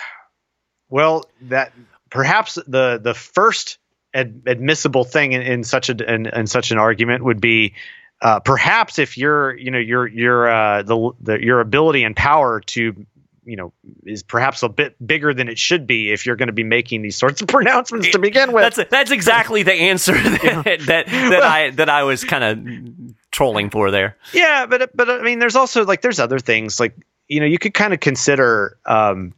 Well, 0.89 1.25
that 1.43 1.73
perhaps 2.11 2.55
the 2.55 3.01
the 3.03 3.15
first 3.15 3.79
ad- 4.15 4.43
admissible 4.47 5.05
thing 5.05 5.33
in, 5.33 5.43
in 5.43 5.65
such 5.65 5.89
a 5.89 6.15
in, 6.15 6.27
in 6.27 6.47
such 6.47 6.73
an 6.73 6.79
argument 6.79 7.25
would 7.25 7.41
be 7.41 7.75
uh, 8.21 8.41
perhaps 8.41 8.99
if 8.99 9.17
your 9.17 9.57
you 9.57 9.71
know 9.71 9.79
your 9.79 10.07
your 10.07 10.49
uh, 10.49 10.83
the, 10.83 11.11
the 11.21 11.43
your 11.43 11.61
ability 11.61 12.05
and 12.05 12.17
power 12.17 12.61
to 12.61 13.07
you 13.51 13.57
know 13.57 13.72
is 14.07 14.22
perhaps 14.22 14.62
a 14.62 14.68
bit 14.68 14.94
bigger 15.05 15.34
than 15.34 15.48
it 15.48 15.59
should 15.59 15.84
be 15.84 16.12
if 16.12 16.24
you're 16.24 16.36
going 16.36 16.46
to 16.46 16.53
be 16.53 16.62
making 16.62 17.03
these 17.03 17.16
sorts 17.16 17.42
of 17.42 17.48
pronouncements 17.57 18.09
to 18.12 18.18
begin 18.20 18.53
with. 18.53 18.62
That's 18.62 18.88
that's 18.88 19.11
exactly 19.11 19.64
the 19.64 19.72
answer 19.72 20.12
that 20.22 20.84
that, 20.86 21.07
that 21.07 21.42
I 21.42 21.70
that 21.72 21.90
I 21.90 22.05
was 22.05 22.22
kind 22.22 22.44
of 22.44 23.18
trolling 23.32 23.68
for 23.68 23.90
there. 23.90 24.16
Yeah, 24.32 24.66
but 24.66 24.96
but 24.96 25.11
I 25.11 25.22
mean, 25.22 25.40
there's 25.40 25.57
also 25.57 25.84
like 25.84 26.01
there's 26.01 26.20
other 26.20 26.38
things 26.38 26.78
like 26.78 26.94
you 27.26 27.40
know 27.40 27.46
you 27.46 27.59
could 27.59 27.74
kind 27.74 27.92
of 27.92 27.98
consider 27.98 28.78
um, 28.86 29.34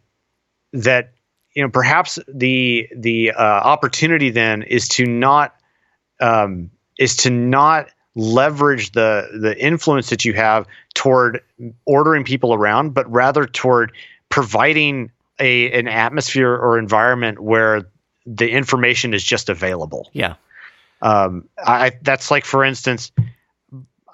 that 0.75 1.15
you 1.55 1.63
know 1.63 1.71
perhaps 1.71 2.19
the 2.29 2.91
the 2.95 3.31
uh, 3.31 3.43
opportunity 3.43 4.29
then 4.29 4.63
is 4.63 4.89
to 4.89 5.07
not 5.07 5.55
um, 6.21 6.71
is 6.99 7.17
to 7.17 7.31
not 7.31 7.89
leverage 8.15 8.93
the 8.93 9.29
the 9.33 9.59
influence 9.59 10.11
that 10.11 10.25
you 10.25 10.35
have 10.35 10.67
toward 10.95 11.43
ordering 11.87 12.25
people 12.25 12.53
around, 12.53 12.93
but 12.95 13.11
rather 13.11 13.47
toward 13.47 13.93
providing 14.29 15.11
a 15.39 15.73
an 15.73 15.89
atmosphere 15.89 16.55
or 16.55 16.79
environment 16.79 17.41
where 17.41 17.87
the 18.27 18.51
information 18.51 19.15
is 19.15 19.25
just 19.25 19.49
available 19.49 20.09
Yeah. 20.13 20.35
um, 21.01 21.49
I 21.59 21.93
that's 22.03 22.31
like 22.31 22.45
for 22.45 22.65
instance, 22.65 23.13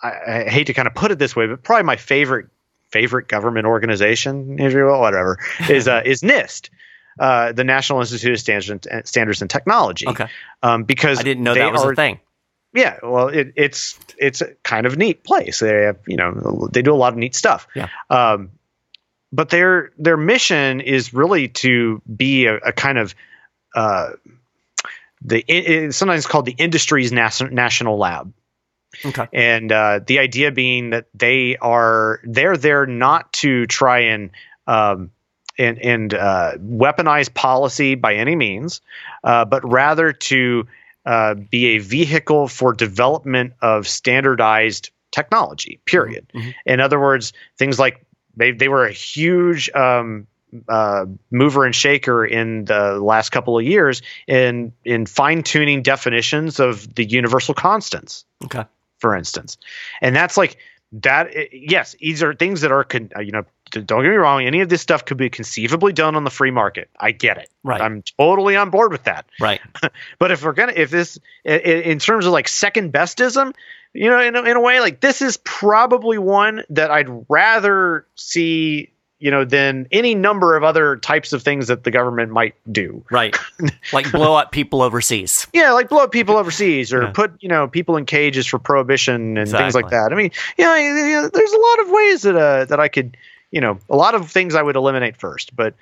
I, 0.03 0.13
I 0.27 0.49
hate 0.49 0.69
to 0.69 0.75
kind 0.75 0.89
of 0.89 0.95
put 0.95 1.11
it 1.11 1.19
this 1.19 1.35
way, 1.35 1.47
but 1.47 1.63
probably 1.63 1.85
my 1.85 1.97
favorite 1.97 2.47
favorite 2.91 3.29
government 3.29 3.67
organization, 3.67 4.59
if 4.59 4.73
you 4.73 4.85
will, 4.85 5.01
whatever, 5.01 5.39
is 5.69 5.89
uh, 5.89 6.03
is 6.05 6.23
NIST, 6.23 6.71
uh, 7.19 7.53
the 7.53 7.65
National 7.65 8.01
Institute 8.01 8.33
of 8.33 8.41
Standards 8.41 8.87
and, 8.87 9.07
Standards 9.07 9.43
and 9.43 9.51
Technology. 9.51 10.07
Okay. 10.07 10.29
Um, 10.63 10.85
because 10.85 11.19
I 11.19 11.23
didn't 11.23 11.43
know 11.43 11.55
that 11.55 11.73
was 11.73 11.85
are, 11.85 11.93
a 11.93 11.97
thing. 11.97 12.21
Yeah, 12.79 12.99
well, 13.03 13.27
it, 13.29 13.55
it's 13.57 13.99
it's 14.17 14.41
a 14.41 14.55
kind 14.63 14.87
of 14.87 14.97
neat 14.97 15.25
place. 15.25 15.59
They 15.59 15.83
have 15.83 15.99
you 16.07 16.17
know 16.17 16.69
they 16.73 16.83
do 16.83 16.95
a 16.95 16.97
lot 16.97 17.13
of 17.13 17.19
neat 17.19 17.35
stuff. 17.35 17.67
Yeah. 17.75 17.89
Um, 18.09 18.51
but 19.33 19.49
their 19.49 19.91
their 19.99 20.17
mission 20.17 20.81
is 20.81 21.13
really 21.13 21.49
to 21.49 22.01
be 22.07 22.47
a, 22.47 22.57
a 22.57 22.73
kind 22.73 22.99
of 22.99 23.15
uh, 23.75 24.11
the 25.23 25.41
it, 25.41 25.69
it's 25.69 25.97
sometimes 25.97 26.27
called 26.27 26.47
the 26.47 26.55
industry's 26.57 27.11
nas- 27.11 27.43
national 27.51 27.99
lab 27.99 28.33
Okay. 29.05 29.27
and 29.33 29.71
uh, 29.71 30.01
the 30.07 30.21
idea 30.21 30.51
being 30.53 30.91
that 30.91 31.07
they 31.15 31.57
are 31.57 32.21
they're 32.25 32.57
there 32.57 32.87
not 32.87 33.33
to 33.35 33.67
try 33.67 34.01
and 34.01 34.31
um, 34.67 35.11
and 35.59 35.79
and 35.79 36.15
uh, 36.15 36.53
weaponize 36.57 37.33
policy 37.33 37.97
by 37.97 38.15
any 38.15 38.37
means, 38.37 38.81
uh, 39.25 39.45
but 39.45 39.69
rather 39.69 40.13
to 40.13 40.67
uh, 41.09 41.33
be 41.33 41.77
a 41.77 41.79
vehicle 41.79 42.49
for 42.49 42.75
development 42.75 43.55
of 43.63 43.89
standardized 43.89 44.91
technology. 45.11 45.81
Period. 45.87 46.31
Mhm. 46.35 46.55
In 46.67 46.81
other 46.81 47.01
words, 47.01 47.33
things 47.57 47.79
like 47.79 48.05
they 48.37 48.53
they 48.53 48.69
were 48.69 48.85
a 48.85 48.93
huge 48.93 49.71
um, 49.71 50.27
uh, 50.69 51.07
mover 51.31 51.65
and 51.65 51.75
shaker 51.75 52.27
in 52.27 52.67
the 52.67 52.99
last 53.01 53.31
couple 53.31 53.59
of 53.59 53.65
years 53.65 54.03
in 54.27 54.75
in 54.85 55.07
fine 55.07 55.43
tuning 55.43 55.81
definitions 55.83 56.61
of 56.61 56.95
the 56.95 57.07
universal 57.07 57.55
constants. 57.55 58.27
Okay. 58.45 58.65
For 58.99 59.17
instance, 59.17 59.57
and 60.03 60.15
that's 60.15 60.37
like 60.37 60.59
that. 60.93 61.53
Yes, 61.53 61.97
these 62.01 62.23
are 62.23 62.35
things 62.35 62.63
that 62.63 62.73
are 62.73 62.85
con- 62.85 63.11
uh, 63.17 63.21
you 63.21 63.33
know. 63.33 63.45
Don't 63.71 64.03
get 64.03 64.09
me 64.09 64.17
wrong. 64.17 64.43
Any 64.45 64.63
of 64.63 64.71
this 64.71 64.81
stuff 64.81 65.05
could 65.05 65.19
be 65.19 65.29
conceivably 65.29 65.93
done 65.93 66.17
on 66.17 66.25
the 66.25 66.31
free 66.31 66.51
market. 66.51 66.89
I 66.99 67.11
get 67.11 67.37
it. 67.37 67.51
Right. 67.63 67.83
I'm 67.83 68.03
totally 68.19 68.57
on 68.57 68.71
board 68.71 68.93
with 68.93 69.05
that. 69.05 69.27
Right. 69.39 69.61
but 70.19 70.31
if 70.31 70.43
we're 70.43 70.55
gonna, 70.55 70.73
if 70.75 70.91
this, 70.91 71.19
in, 71.45 71.61
in 71.61 71.99
terms 71.99 72.25
of 72.25 72.33
like 72.33 72.49
second 72.49 72.95
bestism, 72.95 73.55
you 73.93 74.09
know, 74.09 74.21
in 74.21 74.37
a, 74.37 74.43
in 74.43 74.57
a 74.57 74.61
way, 74.61 74.81
like 74.81 75.01
this 75.01 75.21
is 75.21 75.37
probably 75.39 76.17
one 76.17 76.65
that 76.71 76.91
I'd 76.91 77.09
rather 77.29 78.07
see 78.15 78.93
you 79.19 79.31
know, 79.31 79.45
than 79.45 79.89
any 79.91 80.15
number 80.15 80.57
of 80.57 80.63
other 80.63 80.97
types 80.97 81.33
of 81.33 81.43
things 81.43 81.67
that 81.67 81.85
the 81.85 81.91
government 81.91 82.31
might 82.31 82.55
do. 82.71 83.05
Right. 83.11 83.37
like 83.93 84.11
blow 84.13 84.35
up 84.35 84.53
people 84.53 84.81
overseas. 84.81 85.47
Yeah, 85.53 85.73
like 85.73 85.89
blow 85.89 86.05
up 86.05 86.13
people 86.13 86.37
overseas 86.37 86.93
or 86.93 87.03
yeah. 87.03 87.11
put, 87.13 87.33
you 87.41 87.49
know, 87.49 87.67
people 87.67 87.97
in 87.97 88.07
cages 88.07 88.47
for 88.47 88.59
prohibition 88.59 89.15
and 89.15 89.39
exactly. 89.39 89.65
things 89.65 89.75
like 89.75 89.91
that. 89.91 90.13
I 90.13 90.15
mean, 90.15 90.31
you 90.57 90.65
know, 90.65 91.29
there's 91.33 91.53
a 91.53 91.59
lot 91.59 91.81
of 91.81 91.91
ways 91.91 92.23
that 92.23 92.37
uh, 92.37 92.65
that 92.67 92.79
I 92.79 92.89
could, 92.89 93.17
you 93.51 93.61
know, 93.61 93.79
a 93.91 93.97
lot 93.97 94.15
of 94.15 94.31
things 94.31 94.55
I 94.55 94.63
would 94.63 94.77
eliminate 94.77 95.17
first, 95.17 95.57
but 95.57 95.75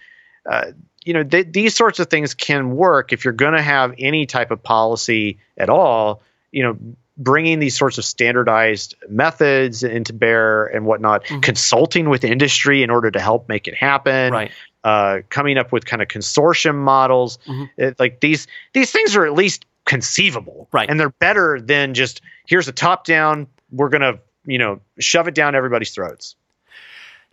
uh, 0.50 0.72
you 1.04 1.12
know, 1.12 1.22
th- 1.22 1.48
these 1.50 1.74
sorts 1.74 1.98
of 2.00 2.08
things 2.08 2.34
can 2.34 2.76
work 2.76 3.12
if 3.12 3.24
you're 3.24 3.34
going 3.34 3.54
to 3.54 3.62
have 3.62 3.94
any 3.98 4.26
type 4.26 4.50
of 4.50 4.62
policy 4.62 5.38
at 5.56 5.68
all, 5.70 6.22
you 6.52 6.62
know, 6.62 6.76
bringing 7.16 7.58
these 7.58 7.76
sorts 7.76 7.98
of 7.98 8.04
standardized 8.04 8.94
methods 9.08 9.82
into 9.82 10.12
bear 10.12 10.66
and 10.66 10.84
whatnot, 10.84 11.24
mm-hmm. 11.24 11.40
consulting 11.40 12.08
with 12.08 12.24
industry 12.24 12.82
in 12.82 12.90
order 12.90 13.10
to 13.10 13.20
help 13.20 13.48
make 13.48 13.68
it 13.68 13.74
happen. 13.74 14.32
Right. 14.32 14.50
Uh, 14.84 15.22
coming 15.30 15.58
up 15.58 15.72
with 15.72 15.84
kind 15.84 16.00
of 16.00 16.08
consortium 16.08 16.76
models, 16.76 17.38
mm-hmm. 17.46 17.64
it, 17.76 17.98
like 17.98 18.20
these 18.20 18.46
these 18.72 18.92
things 18.92 19.16
are 19.16 19.26
at 19.26 19.32
least 19.32 19.66
conceivable, 19.84 20.68
right? 20.72 20.88
And 20.88 21.00
they're 21.00 21.10
better 21.10 21.60
than 21.60 21.94
just 21.94 22.20
here's 22.46 22.68
a 22.68 22.72
top 22.72 23.04
down. 23.04 23.48
We're 23.72 23.88
gonna 23.88 24.20
you 24.44 24.58
know 24.58 24.80
shove 25.00 25.26
it 25.26 25.34
down 25.34 25.56
everybody's 25.56 25.90
throats. 25.90 26.36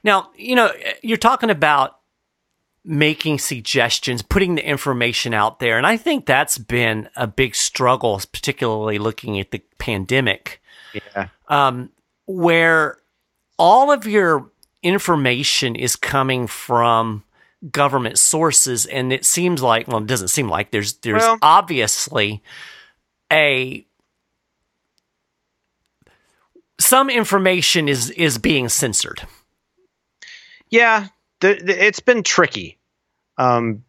Now 0.04 0.32
you 0.36 0.56
know 0.56 0.72
you're 1.04 1.18
talking 1.18 1.52
about 1.52 2.00
making 2.86 3.40
suggestions, 3.40 4.22
putting 4.22 4.56
the 4.56 4.68
information 4.68 5.34
out 5.34 5.60
there. 5.60 5.78
And 5.78 5.88
I 5.88 5.98
think 5.98 6.26
that's 6.26 6.58
been 6.58 7.10
a 7.16 7.28
big 7.28 7.56
struggle, 7.56 8.20
particularly 8.32 9.00
looking 9.00 9.40
at 9.40 9.52
the 9.52 9.62
pandemic. 9.78 10.62
Yeah. 10.94 11.30
Um, 11.48 11.92
where 12.26 12.98
all 13.58 13.92
of 13.92 14.06
your 14.06 14.50
information 14.82 15.76
is 15.76 15.96
coming 15.96 16.48
from 16.48 17.24
government 17.72 18.20
sources 18.20 18.86
and 18.86 19.14
it 19.14 19.24
seems 19.24 19.62
like 19.62 19.88
well 19.88 20.00
it 20.00 20.08
doesn't 20.08 20.28
seem 20.28 20.50
like 20.50 20.72
there's 20.72 20.94
there's 20.98 21.22
well, 21.22 21.38
obviously 21.42 22.44
a 23.32 23.86
some 26.78 27.10
information 27.10 27.88
is 27.88 28.10
is 28.12 28.38
being 28.38 28.68
censored 28.68 29.26
yeah 30.70 31.08
the, 31.44 31.62
the, 31.62 31.86
it's 31.86 32.00
been 32.00 32.24
tricky. 32.24 32.80
Um, 33.38 33.84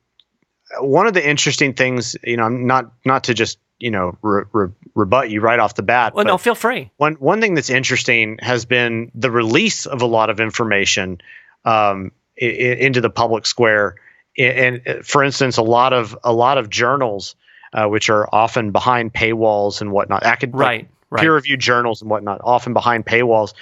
one 0.80 1.06
of 1.06 1.14
the 1.14 1.26
interesting 1.26 1.74
things, 1.74 2.16
you 2.24 2.36
know, 2.36 2.48
not 2.48 2.92
not 3.04 3.24
to 3.24 3.34
just 3.34 3.58
you 3.78 3.90
know 3.90 4.18
re- 4.22 4.44
re- 4.52 4.72
rebut 4.94 5.30
you 5.30 5.40
right 5.40 5.58
off 5.58 5.74
the 5.74 5.82
bat. 5.82 6.14
Well, 6.14 6.24
no, 6.24 6.36
feel 6.38 6.54
free. 6.54 6.90
One 6.96 7.14
one 7.14 7.40
thing 7.40 7.54
that's 7.54 7.70
interesting 7.70 8.38
has 8.40 8.64
been 8.64 9.10
the 9.14 9.30
release 9.30 9.86
of 9.86 10.02
a 10.02 10.06
lot 10.06 10.30
of 10.30 10.40
information 10.40 11.20
um, 11.64 12.10
I- 12.40 12.44
into 12.44 13.00
the 13.00 13.10
public 13.10 13.46
square. 13.46 13.96
And, 14.36 14.58
and, 14.58 14.88
uh, 14.88 15.02
for 15.04 15.22
instance, 15.22 15.58
a 15.58 15.62
lot 15.62 15.92
of 15.92 16.18
a 16.24 16.32
lot 16.32 16.58
of 16.58 16.68
journals, 16.68 17.36
uh, 17.72 17.86
which 17.86 18.10
are 18.10 18.28
often 18.32 18.72
behind 18.72 19.12
paywalls 19.12 19.80
and 19.80 19.92
whatnot, 19.92 20.24
academic, 20.24 20.60
right, 20.60 20.88
right. 21.10 21.22
peer-reviewed 21.22 21.60
journals 21.60 22.02
and 22.02 22.10
whatnot, 22.10 22.40
often 22.42 22.72
behind 22.72 23.06
paywalls, 23.06 23.54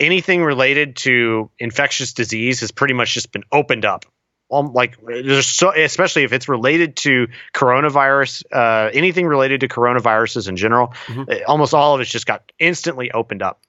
anything 0.00 0.42
related 0.42 0.96
to 0.96 1.50
infectious 1.58 2.12
disease 2.12 2.60
has 2.60 2.70
pretty 2.70 2.94
much 2.94 3.14
just 3.14 3.32
been 3.32 3.44
opened 3.52 3.84
up. 3.84 4.04
Um, 4.52 4.72
like 4.72 4.98
there's 5.02 5.46
so, 5.46 5.70
especially 5.70 6.24
if 6.24 6.32
it's 6.32 6.48
related 6.48 6.96
to 6.98 7.28
coronavirus, 7.54 8.44
uh, 8.52 8.90
anything 8.92 9.26
related 9.26 9.60
to 9.60 9.68
coronaviruses 9.68 10.48
in 10.48 10.56
general, 10.56 10.88
mm-hmm. 11.06 11.32
almost 11.46 11.74
all 11.74 11.94
of 11.94 12.00
it's 12.00 12.10
just 12.10 12.26
got 12.26 12.52
instantly 12.58 13.10
opened 13.10 13.42
up. 13.42 13.60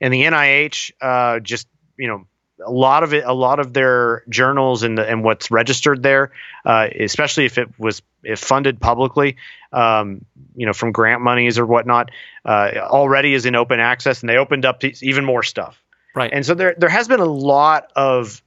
And 0.00 0.12
the 0.12 0.22
NIH 0.22 0.92
uh, 1.00 1.40
just 1.40 1.66
you 1.98 2.08
know 2.08 2.26
a 2.64 2.70
lot 2.70 3.02
of 3.02 3.12
it, 3.12 3.24
a 3.24 3.32
lot 3.32 3.60
of 3.60 3.72
their 3.72 4.22
journals 4.28 4.82
and 4.82 4.96
the 4.96 5.08
and 5.08 5.22
what's 5.22 5.50
registered 5.50 6.02
there, 6.02 6.32
uh, 6.64 6.88
especially 6.98 7.44
if 7.44 7.58
it 7.58 7.68
was 7.78 8.02
if 8.22 8.40
funded 8.40 8.80
publicly, 8.80 9.36
um, 9.72 10.24
you 10.54 10.66
know, 10.66 10.72
from 10.72 10.92
grant 10.92 11.22
monies 11.22 11.58
or 11.58 11.66
whatnot, 11.66 12.10
uh, 12.44 12.72
already 12.76 13.34
is 13.34 13.46
in 13.46 13.54
open 13.54 13.80
access, 13.80 14.20
and 14.20 14.28
they 14.28 14.36
opened 14.36 14.64
up 14.64 14.82
even 14.84 15.24
more 15.24 15.42
stuff. 15.42 15.80
Right. 16.14 16.32
And 16.32 16.44
so 16.46 16.54
there 16.54 16.74
there 16.78 16.88
has 16.88 17.08
been 17.08 17.20
a 17.20 17.24
lot 17.24 17.92
of, 17.94 18.42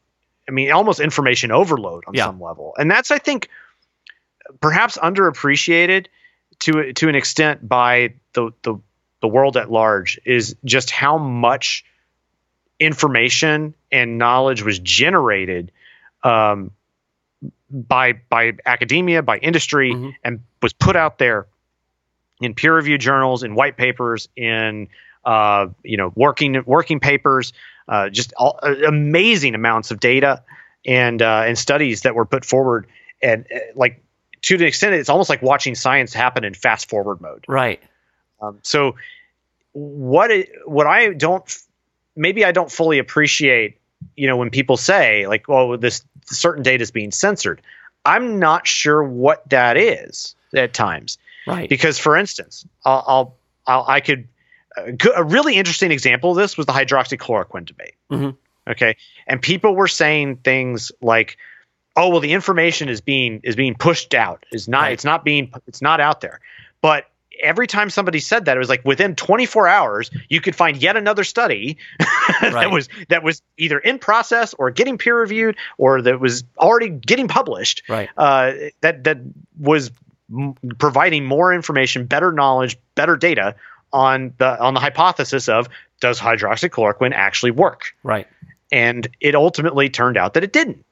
I 0.47 0.51
mean, 0.51 0.71
almost 0.71 0.99
information 0.99 1.51
overload 1.51 2.05
on 2.07 2.13
yeah. 2.15 2.25
some 2.25 2.41
level, 2.41 2.73
and 2.77 2.89
that's 2.89 3.11
I 3.11 3.19
think 3.19 3.49
perhaps 4.59 4.97
underappreciated 4.97 6.07
to 6.59 6.93
to 6.93 7.09
an 7.09 7.15
extent 7.15 7.67
by 7.67 8.13
the 8.33 8.51
the 8.63 8.79
the 9.21 9.27
world 9.27 9.57
at 9.57 9.69
large 9.71 10.19
is 10.25 10.55
just 10.65 10.91
how 10.91 11.17
much 11.17 11.85
information 12.79 13.73
and 13.91 14.17
knowledge 14.17 14.63
was 14.63 14.79
generated 14.79 15.71
um, 16.23 16.71
by 17.69 18.13
by 18.29 18.53
academia, 18.65 19.21
by 19.21 19.37
industry, 19.37 19.93
mm-hmm. 19.93 20.09
and 20.23 20.41
was 20.61 20.73
put 20.73 20.95
out 20.95 21.17
there 21.17 21.47
in 22.41 22.53
peer 22.53 22.75
reviewed 22.75 23.01
journals, 23.01 23.43
in 23.43 23.55
white 23.55 23.77
papers, 23.77 24.29
in 24.35 24.87
uh, 25.25 25.67
you 25.83 25.97
know 25.97 26.11
working 26.15 26.61
working 26.65 26.99
papers, 26.99 27.53
uh, 27.87 28.09
just 28.09 28.33
all, 28.37 28.59
uh, 28.63 28.75
amazing 28.87 29.55
amounts 29.55 29.91
of 29.91 29.99
data 29.99 30.43
and 30.85 31.21
uh, 31.21 31.43
and 31.45 31.57
studies 31.57 32.01
that 32.01 32.15
were 32.15 32.25
put 32.25 32.45
forward, 32.45 32.87
and 33.21 33.45
uh, 33.53 33.59
like 33.75 34.03
to 34.41 34.57
the 34.57 34.65
extent 34.65 34.93
it's 34.93 35.09
almost 35.09 35.29
like 35.29 35.41
watching 35.41 35.75
science 35.75 36.13
happen 36.13 36.43
in 36.43 36.53
fast 36.53 36.89
forward 36.89 37.21
mode. 37.21 37.45
Right. 37.47 37.81
Um, 38.41 38.59
so 38.63 38.95
what 39.73 40.31
it, 40.31 40.49
what 40.65 40.87
I 40.87 41.13
don't 41.13 41.45
maybe 42.19 42.45
I 42.45 42.51
don't 42.51 42.71
fully 42.71 42.99
appreciate, 42.99 43.79
you 44.15 44.27
know, 44.27 44.37
when 44.37 44.51
people 44.51 44.77
say 44.77 45.25
like, 45.25 45.49
"Oh, 45.49 45.77
this 45.77 46.03
certain 46.25 46.61
data 46.61 46.83
is 46.83 46.91
being 46.91 47.11
censored." 47.11 47.61
I'm 48.05 48.39
not 48.39 48.67
sure 48.67 49.03
what 49.03 49.49
that 49.49 49.77
is 49.77 50.35
at 50.55 50.73
times, 50.73 51.17
right? 51.47 51.67
Because, 51.67 51.97
for 51.97 52.15
instance, 52.15 52.65
I'll, 52.85 53.03
I'll, 53.07 53.35
I'll 53.67 53.85
i 53.87 53.99
could 53.99 54.27
a 55.15 55.23
really 55.23 55.55
interesting 55.55 55.91
example 55.91 56.31
of 56.31 56.37
this 56.37 56.57
was 56.57 56.65
the 56.65 56.73
hydroxychloroquine 56.73 57.65
debate. 57.65 57.95
Mm-hmm. 58.11 58.29
Okay, 58.69 58.97
and 59.25 59.41
people 59.41 59.75
were 59.75 59.87
saying 59.87 60.37
things 60.37 60.91
like, 61.01 61.37
"Oh, 61.95 62.09
well, 62.09 62.19
the 62.19 62.33
information 62.33 62.89
is 62.89 63.01
being 63.01 63.41
is 63.43 63.55
being 63.55 63.75
pushed 63.75 64.13
out. 64.13 64.45
Is 64.51 64.67
not 64.67 64.81
right. 64.81 64.93
it's 64.93 65.05
not 65.05 65.23
being 65.23 65.51
it's 65.67 65.81
not 65.81 65.99
out 65.99 66.21
there." 66.21 66.39
But 66.81 67.05
every 67.41 67.67
time 67.67 67.89
somebody 67.89 68.19
said 68.19 68.45
that, 68.45 68.55
it 68.55 68.59
was 68.59 68.69
like 68.69 68.83
within 68.85 69.15
24 69.15 69.67
hours, 69.67 70.11
you 70.29 70.41
could 70.41 70.55
find 70.55 70.77
yet 70.77 70.97
another 70.97 71.23
study 71.23 71.77
that 71.99 72.51
right. 72.53 72.71
was 72.71 72.89
that 73.09 73.23
was 73.23 73.41
either 73.57 73.79
in 73.79 73.99
process 73.99 74.53
or 74.53 74.71
getting 74.71 74.97
peer 74.97 75.19
reviewed 75.19 75.57
or 75.77 76.01
that 76.01 76.19
was 76.19 76.43
already 76.57 76.89
getting 76.89 77.27
published. 77.27 77.83
Right. 77.87 78.09
Uh, 78.17 78.53
that 78.81 79.03
that 79.05 79.19
was 79.57 79.91
m- 80.31 80.55
providing 80.77 81.25
more 81.25 81.53
information, 81.53 82.05
better 82.05 82.31
knowledge, 82.31 82.77
better 82.95 83.17
data 83.17 83.55
on 83.91 84.33
the 84.37 84.59
on 84.59 84.73
the 84.73 84.79
hypothesis 84.79 85.49
of 85.49 85.67
does 85.99 86.19
hydroxychloroquine 86.19 87.11
actually 87.13 87.51
work? 87.51 87.95
Right. 88.03 88.27
And 88.71 89.07
it 89.19 89.35
ultimately 89.35 89.89
turned 89.89 90.17
out 90.17 90.35
that 90.35 90.43
it 90.43 90.53
didn't 90.53 90.85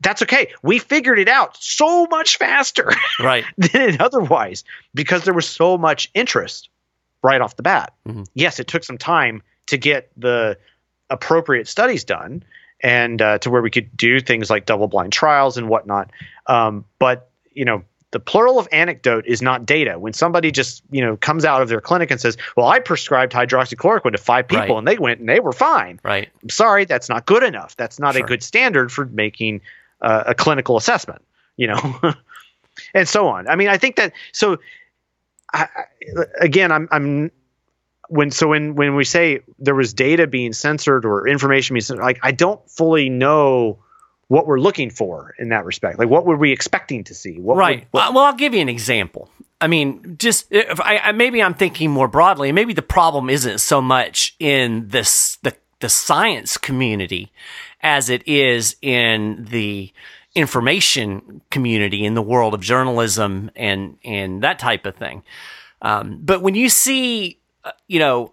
that's 0.00 0.22
okay. 0.22 0.52
We 0.62 0.78
figured 0.78 1.18
it 1.18 1.28
out 1.28 1.56
so 1.58 2.06
much 2.06 2.36
faster 2.36 2.90
right. 3.20 3.44
than 3.56 3.82
it 3.82 4.00
otherwise 4.00 4.64
because 4.94 5.24
there 5.24 5.34
was 5.34 5.46
so 5.46 5.76
much 5.76 6.10
interest 6.14 6.68
right 7.22 7.40
off 7.40 7.56
the 7.56 7.62
bat. 7.62 7.94
Mm-hmm. 8.06 8.24
Yes, 8.34 8.60
it 8.60 8.68
took 8.68 8.84
some 8.84 8.98
time 8.98 9.42
to 9.66 9.76
get 9.76 10.10
the 10.16 10.58
appropriate 11.10 11.68
studies 11.68 12.04
done 12.04 12.44
and 12.80 13.20
uh, 13.20 13.38
to 13.38 13.50
where 13.50 13.62
we 13.62 13.70
could 13.70 13.96
do 13.96 14.20
things 14.20 14.50
like 14.50 14.66
double 14.66 14.88
blind 14.88 15.12
trials 15.12 15.56
and 15.56 15.68
whatnot. 15.68 16.10
Um, 16.46 16.84
but, 16.98 17.30
you 17.52 17.64
know, 17.64 17.82
the 18.10 18.20
plural 18.20 18.58
of 18.58 18.68
anecdote 18.72 19.26
is 19.26 19.42
not 19.42 19.66
data. 19.66 19.98
When 19.98 20.12
somebody 20.12 20.50
just, 20.50 20.82
you 20.90 21.02
know, 21.02 21.16
comes 21.16 21.44
out 21.44 21.60
of 21.60 21.68
their 21.68 21.80
clinic 21.80 22.10
and 22.10 22.18
says, 22.18 22.38
"Well, 22.56 22.66
I 22.66 22.78
prescribed 22.78 23.32
hydroxychloroquine 23.32 24.12
to 24.12 24.18
five 24.18 24.48
people 24.48 24.66
right. 24.66 24.78
and 24.78 24.88
they 24.88 24.96
went 24.96 25.20
and 25.20 25.28
they 25.28 25.40
were 25.40 25.52
fine." 25.52 26.00
Right. 26.02 26.28
I'm 26.42 26.48
sorry, 26.48 26.86
that's 26.86 27.10
not 27.10 27.26
good 27.26 27.42
enough. 27.42 27.76
That's 27.76 27.98
not 27.98 28.14
sure. 28.14 28.24
a 28.24 28.26
good 28.26 28.42
standard 28.42 28.90
for 28.90 29.04
making 29.04 29.60
uh, 30.00 30.24
a 30.26 30.34
clinical 30.34 30.76
assessment, 30.76 31.22
you 31.56 31.66
know, 31.68 32.00
and 32.94 33.08
so 33.08 33.28
on. 33.28 33.48
I 33.48 33.56
mean, 33.56 33.68
I 33.68 33.78
think 33.78 33.96
that 33.96 34.12
so. 34.32 34.58
I, 35.52 35.66
again, 36.40 36.70
I'm 36.72 36.88
I'm 36.90 37.30
when 38.08 38.30
so 38.30 38.48
when 38.48 38.74
when 38.74 38.94
we 38.96 39.04
say 39.04 39.40
there 39.58 39.74
was 39.74 39.94
data 39.94 40.26
being 40.26 40.52
censored 40.52 41.04
or 41.04 41.26
information 41.26 41.74
being 41.74 41.82
censored, 41.82 42.04
like 42.04 42.18
I 42.22 42.32
don't 42.32 42.60
fully 42.70 43.08
know 43.08 43.78
what 44.28 44.46
we're 44.46 44.60
looking 44.60 44.90
for 44.90 45.34
in 45.38 45.48
that 45.50 45.64
respect. 45.64 45.98
Like, 45.98 46.10
what 46.10 46.26
were 46.26 46.36
we 46.36 46.52
expecting 46.52 47.04
to 47.04 47.14
see? 47.14 47.38
What 47.40 47.56
right. 47.56 47.80
would- 47.80 47.88
what- 47.92 48.14
well, 48.14 48.24
I'll 48.24 48.34
give 48.34 48.54
you 48.54 48.60
an 48.60 48.68
example. 48.68 49.30
I 49.60 49.66
mean, 49.66 50.16
just 50.18 50.46
if 50.50 50.80
I, 50.80 50.98
I 50.98 51.12
maybe 51.12 51.42
I'm 51.42 51.54
thinking 51.54 51.90
more 51.90 52.08
broadly. 52.08 52.52
Maybe 52.52 52.74
the 52.74 52.82
problem 52.82 53.28
isn't 53.30 53.58
so 53.58 53.80
much 53.80 54.36
in 54.38 54.88
this 54.88 55.38
the 55.42 55.54
the 55.80 55.88
science 55.88 56.56
community 56.56 57.32
as 57.80 58.10
it 58.10 58.26
is 58.26 58.76
in 58.82 59.46
the 59.50 59.92
information 60.34 61.42
community 61.50 62.04
in 62.04 62.14
the 62.14 62.22
world 62.22 62.54
of 62.54 62.60
journalism 62.60 63.50
and 63.56 63.98
and 64.04 64.42
that 64.42 64.58
type 64.58 64.86
of 64.86 64.94
thing. 64.96 65.22
Um, 65.82 66.20
but 66.22 66.42
when 66.42 66.54
you 66.54 66.68
see, 66.68 67.40
uh, 67.64 67.72
you 67.86 67.98
know, 67.98 68.32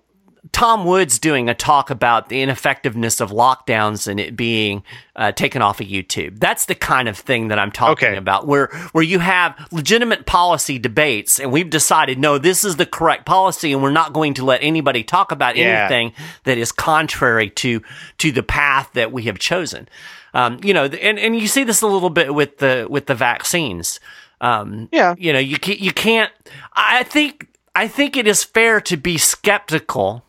Tom 0.56 0.86
Woods 0.86 1.20
doing 1.20 1.50
a 1.50 1.54
talk 1.54 1.90
about 1.90 2.30
the 2.30 2.42
ineffectiveness 2.42 3.20
of 3.20 3.30
lockdowns 3.32 4.08
and 4.08 4.22
it 4.22 4.38
being 4.38 4.84
uh, 5.18 5.34
taken 5.34 5.62
off 5.62 5.82
of 5.82 5.88
YouTube. 5.88 6.40
That's 6.40 6.66
the 6.68 6.76
kind 6.76 7.10
of 7.10 7.18
thing 7.18 7.50
that 7.50 7.60
I'm 7.60 7.72
talking 7.74 8.08
Okay. 8.08 8.18
about, 8.18 8.48
where 8.48 8.68
where 8.94 9.04
you 9.04 9.20
have 9.20 9.54
legitimate 9.74 10.26
policy 10.26 10.80
debates, 10.80 11.42
and 11.42 11.52
we've 11.52 11.70
decided 11.70 12.20
no, 12.20 12.38
this 12.38 12.64
is 12.64 12.78
the 12.78 12.86
correct 12.86 13.26
policy, 13.26 13.74
and 13.74 13.84
we're 13.84 13.92
not 13.92 14.14
going 14.14 14.34
to 14.36 14.46
let 14.46 14.64
anybody 14.64 15.04
talk 15.04 15.34
about 15.34 15.58
Yeah. 15.58 15.66
anything 15.90 16.14
that 16.46 16.58
is 16.58 16.72
contrary 16.72 17.50
to 17.50 17.82
to 18.20 18.32
the 18.32 18.42
path 18.44 18.90
that 18.94 19.12
we 19.12 19.24
have 19.24 19.38
chosen. 19.38 19.90
Um, 20.34 20.60
you 20.64 20.74
know, 20.74 20.86
and 20.86 21.20
and 21.20 21.36
you 21.38 21.48
see 21.50 21.66
this 21.66 21.82
a 21.82 21.88
little 21.88 22.10
bit 22.10 22.34
with 22.34 22.60
the 22.60 22.88
with 22.90 23.08
the 23.08 23.16
vaccines. 23.16 24.00
Um, 24.42 24.88
yeah. 24.92 25.16
you 25.18 25.32
know 25.34 25.40
you 25.40 25.58
can't, 25.58 25.80
you 25.80 25.92
can't 25.94 26.30
i 26.74 27.04
think 27.04 27.48
i 27.74 27.88
think 27.88 28.18
it 28.18 28.28
is 28.28 28.44
fair 28.44 28.82
to 28.82 28.98
be 28.98 29.18
skeptical 29.18 30.25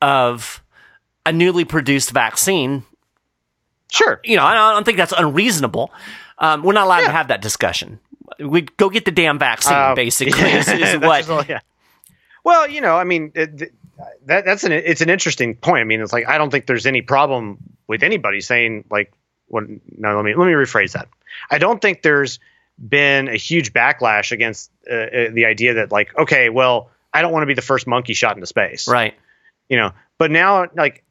of 0.00 0.62
a 1.26 1.32
newly 1.32 1.64
produced 1.64 2.10
vaccine 2.10 2.84
Sure. 3.90 4.20
you 4.24 4.36
know 4.36 4.44
i 4.44 4.54
don't, 4.74 4.84
think 4.84 4.96
that's 4.98 5.12
unreasonable 5.16 5.90
um, 6.38 6.62
we're 6.62 6.72
not 6.72 6.86
allowed 6.86 7.00
to 7.02 7.10
have 7.10 7.28
that 7.28 7.42
discussion 7.42 7.98
we 8.38 8.62
go 8.62 8.88
get 8.88 9.04
the 9.04 9.10
damn 9.10 9.38
vaccine 9.38 9.74
Uh, 9.76 9.94
basically 9.96 10.40
is, 10.50 10.68
is 10.68 10.96
what 11.00 11.28
all- 11.28 11.44
yeah. 11.44 11.60
Well, 12.42 12.70
you 12.70 12.80
know, 12.80 12.96
I 12.96 13.04
mean, 13.04 13.32
it, 13.34 13.72
that 14.24 14.46
that's 14.46 14.64
an 14.64 14.72
it's 14.72 15.02
an 15.02 15.10
interesting 15.10 15.56
point. 15.56 15.82
I 15.82 15.84
mean, 15.84 16.00
it's 16.00 16.10
like 16.12 16.26
I 16.26 16.38
don't 16.38 16.48
think 16.50 16.64
there's 16.64 16.86
any 16.86 17.02
problem 17.02 17.58
with 17.86 18.02
anybody 18.02 18.40
saying 18.40 18.84
like, 18.90 19.12
what? 19.48 19.64
No, 19.98 20.16
let 20.16 20.24
me 20.24 20.34
let 20.34 20.46
me 20.46 20.52
rephrase 20.52 20.92
that. 20.92 21.06
I 21.50 21.58
don't 21.58 21.82
think 21.82 22.00
there's 22.00 22.38
been 22.78 23.28
a 23.28 23.36
huge 23.36 23.74
backlash 23.74 24.32
against 24.32 24.70
uh, 24.90 24.94
uh, 24.94 25.30
the 25.32 25.44
idea 25.44 25.74
that 25.74 25.92
like, 25.92 26.16
okay, 26.16 26.48
well, 26.48 26.88
I 27.12 27.20
don't 27.20 27.30
want 27.32 27.42
to 27.42 27.46
be 27.46 27.52
the 27.54 27.60
first 27.60 27.86
monkey 27.86 28.14
shot 28.14 28.36
into 28.36 28.46
space, 28.46 28.88
right 28.88 29.14
you 29.70 29.78
know 29.78 29.92
but 30.18 30.30
now 30.30 30.66
like 30.76 31.02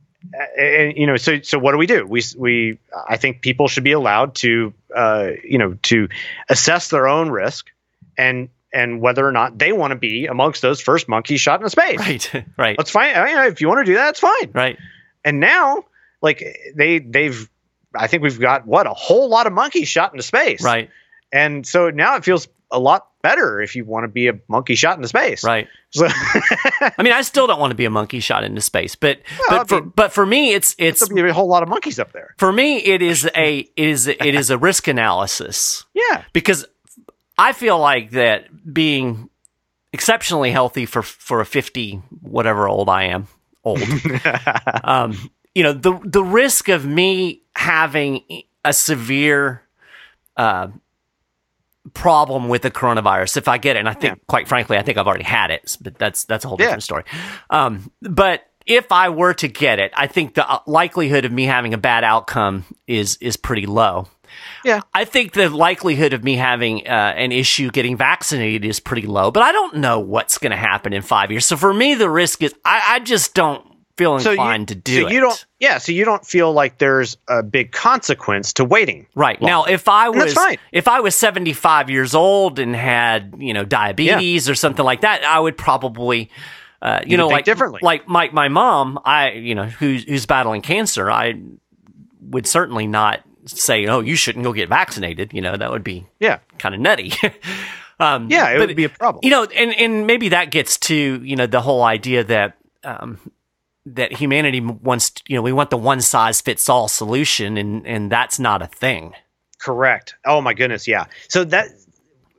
and 0.58 0.96
you 0.98 1.08
know 1.08 1.18
so 1.18 1.42
so 1.42 1.58
what 1.58 1.72
do 1.72 1.78
we 1.78 1.88
do? 1.88 2.06
We 2.06 2.22
we 2.38 2.80
i 3.08 3.18
think 3.18 3.42
people 3.42 3.68
should 3.68 3.84
be 3.84 3.94
allowed 3.94 4.36
to 4.36 4.74
uh 4.96 5.30
you 5.44 5.58
know 5.58 5.78
to 5.84 6.10
assess 6.50 6.90
their 6.90 7.08
own 7.08 7.30
risk 7.30 7.72
and 8.18 8.50
and 8.72 9.02
whether 9.02 9.28
or 9.28 9.32
not 9.32 9.58
they 9.58 9.72
want 9.72 9.92
to 9.92 9.96
be 9.96 10.28
amongst 10.28 10.62
those 10.62 10.80
first 10.80 11.08
monkeys 11.08 11.42
shot 11.42 11.60
into 11.60 11.70
space. 11.70 12.00
Right 12.00 12.46
right. 12.58 12.78
That's 12.78 12.92
fine 12.92 13.16
I 13.16 13.26
mean, 13.26 13.52
if 13.52 13.62
you 13.62 13.68
want 13.68 13.80
to 13.80 13.92
do 13.92 13.96
that 13.96 14.10
it's 14.10 14.20
fine. 14.20 14.52
Right. 14.54 14.78
And 15.24 15.40
now 15.40 15.86
like 16.22 16.44
they 16.76 17.00
they've 17.00 17.50
i 17.96 18.08
think 18.08 18.22
we've 18.22 18.40
got 18.40 18.68
what 18.68 18.86
a 18.86 18.94
whole 18.94 19.30
lot 19.30 19.48
of 19.48 19.54
monkeys 19.54 19.88
shot 19.88 20.12
into 20.12 20.24
space. 20.24 20.62
Right. 20.62 20.90
And 21.32 21.66
so 21.66 21.90
now 21.90 22.18
it 22.18 22.26
feels 22.26 22.48
a 22.72 22.80
lot 22.80 23.08
better 23.22 23.62
if 23.62 23.76
you 23.76 23.84
want 23.86 24.04
to 24.04 24.08
be 24.08 24.28
a 24.28 24.34
monkey 24.48 24.76
shot 24.76 24.96
into 24.96 25.08
space. 25.08 25.44
Right. 25.44 25.68
So, 25.92 26.08
i 26.08 26.94
mean 27.00 27.14
i 27.14 27.24
still 27.24 27.48
don't 27.48 27.60
want 27.60 27.72
to 27.72 27.76
be 27.76 27.86
a 27.86 27.90
monkey 27.90 28.20
shot 28.20 28.44
into 28.44 28.62
space 28.62 28.94
but 28.94 29.22
Well, 29.40 29.60
I 29.60 29.64
but 29.64 29.70
for 29.70 29.82
but 29.82 30.14
for 30.14 30.24
me 30.24 30.54
it's 30.54 30.76
it's 30.78 31.02
a 31.02 31.34
whole 31.34 31.48
lot 31.48 31.64
of 31.64 31.70
monkeys 31.70 31.98
up 31.98 32.12
there. 32.12 32.36
For 32.38 32.52
me 32.52 32.78
it 32.78 33.02
is 33.02 33.28
a 33.36 33.60
it 33.60 33.72
is 33.76 34.08
it 34.08 34.36
is 34.36 34.52
a 34.52 34.58
risk 34.58 34.88
analysis. 34.88 35.86
Yeah. 35.96 36.24
Because 36.32 36.66
I 37.40 37.54
feel 37.54 37.80
like 37.80 38.12
that 38.12 38.46
being 38.72 39.30
exceptionally 39.94 40.52
healthy 40.52 40.86
for 40.86 41.02
for 41.02 41.42
a 41.42 41.46
50 41.46 42.02
whatever 42.22 42.68
old 42.68 42.88
I 42.90 43.06
am 43.06 43.28
old 43.64 43.82
um 44.84 45.32
you 45.56 45.64
know 45.64 45.74
the 45.74 46.00
the 46.04 46.24
risk 46.24 46.70
of 46.70 46.86
me 46.86 47.42
having 47.56 48.22
a 48.64 48.74
severe 48.74 49.64
uh 50.38 50.68
problem 51.94 52.48
with 52.50 52.62
the 52.62 52.72
coronavirus 52.72 53.38
if 53.38 53.48
I 53.48 53.58
get 53.58 53.76
it 53.76 53.80
and 53.80 53.90
I 53.90 53.94
think 53.94 54.26
quite 54.28 54.48
frankly 54.48 54.78
I 54.78 54.82
think 54.82 54.98
I've 54.98 55.08
already 55.08 55.24
had 55.24 55.52
it 55.52 55.78
but 55.82 55.98
that's 55.98 56.26
that's 56.26 56.46
a 56.46 56.48
whole 56.48 56.58
Yeah. 56.60 56.66
different 56.68 56.84
story 56.84 57.04
um 57.50 57.92
but 58.02 58.46
if 58.66 58.92
I 58.92 59.10
were 59.10 59.34
to 59.36 59.48
get 59.48 59.80
it 59.80 59.92
I 59.96 60.08
think 60.08 60.36
the 60.36 60.50
uh, 60.50 60.60
likelihood 60.68 61.26
of 61.26 61.32
me 61.32 61.46
having 61.46 61.74
a 61.74 61.78
bad 61.78 62.04
outcome 62.04 62.66
is 62.88 63.18
is 63.22 63.38
pretty 63.38 63.66
low 63.66 64.08
yeah 64.64 64.82
I 64.94 65.06
think 65.06 65.34
the 65.34 65.50
likelihood 65.50 66.14
of 66.14 66.24
me 66.24 66.36
having 66.36 66.88
uh, 66.88 66.92
an 67.16 67.32
issue 67.32 67.72
getting 67.72 67.98
vaccinated 67.98 68.64
is 68.64 68.80
pretty 68.80 69.08
low, 69.08 69.32
but 69.32 69.42
I 69.42 69.52
don't 69.52 69.78
know 69.78 70.00
what's 70.00 70.38
going 70.38 70.52
to 70.52 70.58
happen 70.58 70.94
in 70.94 71.02
five 71.02 71.32
years. 71.32 71.48
So 71.48 71.58
for 71.58 71.74
me, 71.74 71.96
the 71.96 72.10
risk 72.12 72.44
is 72.44 72.54
I, 72.64 72.84
I 72.96 73.00
just 73.00 73.34
don't 73.34 73.66
feel 74.00 74.20
so 74.20 74.32
you, 74.32 74.66
to 74.66 74.76
do 74.76 75.02
so 75.02 75.08
it. 75.08 75.14
you 75.14 75.20
don't 75.20 75.46
yeah 75.60 75.78
so 75.78 75.92
you 75.92 76.06
don't 76.06 76.26
feel 76.26 76.54
like 76.54 76.78
there's 76.78 77.18
a 77.28 77.44
big 77.44 77.72
consequence 77.72 78.54
to 78.54 78.64
waiting 78.64 79.06
right 79.14 79.42
now, 79.42 79.66
if 79.66 79.90
I 79.90 80.10
was 80.10 80.36
if 80.72 80.88
I 80.88 81.02
was 81.02 81.16
seventy 81.16 81.54
five 81.54 81.90
years 81.90 82.16
old 82.16 82.60
and 82.60 82.76
had 82.76 83.36
you 83.38 83.54
know 83.54 83.66
diabetes 83.66 84.50
or 84.50 84.56
something 84.56 84.86
like 84.86 85.02
that, 85.02 85.24
I 85.24 85.40
would 85.40 85.58
probably. 85.58 86.32
Uh, 86.82 87.02
you 87.04 87.12
would 87.12 87.18
know, 87.18 87.28
like 87.28 87.44
differently. 87.44 87.82
like 87.84 88.08
my 88.08 88.30
my 88.32 88.48
mom, 88.48 89.02
I 89.04 89.32
you 89.32 89.54
know 89.54 89.66
who's 89.66 90.06
who's 90.06 90.26
battling 90.26 90.62
cancer, 90.62 91.12
I 91.12 91.34
would 92.22 92.48
certainly 92.48 92.88
not 92.88 93.20
say, 93.46 93.86
oh, 93.88 94.00
you 94.00 94.16
shouldn't 94.16 94.46
go 94.46 94.54
get 94.54 94.70
vaccinated. 94.70 95.34
You 95.34 95.42
know, 95.42 95.58
that 95.58 95.72
would 95.72 95.84
be 95.84 96.08
yeah 96.22 96.40
kind 96.58 96.74
of 96.74 96.80
nutty. 96.80 97.12
um, 98.00 98.30
yeah 98.30 98.52
it 98.52 98.60
but- 98.60 98.68
would 98.70 98.78
be 98.78 98.86
a 98.86 98.90
problem 98.90 99.20
you 99.24 99.30
know, 99.30 99.44
and 99.44 99.74
and 99.76 100.08
maybe 100.08 100.30
that 100.30 100.52
gets 100.52 100.78
to 100.78 100.96
you 101.22 101.36
know 101.36 101.48
the 101.48 101.60
whole 101.60 101.84
idea 101.84 102.24
that 102.24 102.56
um, 102.86 103.20
that 103.96 104.12
humanity 104.14 104.60
wants 104.62 105.12
you 105.28 105.36
know 105.36 105.42
we 105.42 105.52
want 105.54 105.70
the 105.70 105.78
one 105.78 106.02
size 106.02 106.42
fits 106.42 106.70
all 106.70 106.88
solution, 106.88 107.58
and 107.58 107.86
and 107.88 108.12
that's 108.12 108.40
not 108.40 108.62
a 108.62 108.68
thing. 108.68 109.14
correct 109.60 110.16
oh 110.26 110.40
my 110.42 110.54
goodness 110.54 110.88
yeah 110.88 111.06
so 111.28 111.44
that 111.44 111.68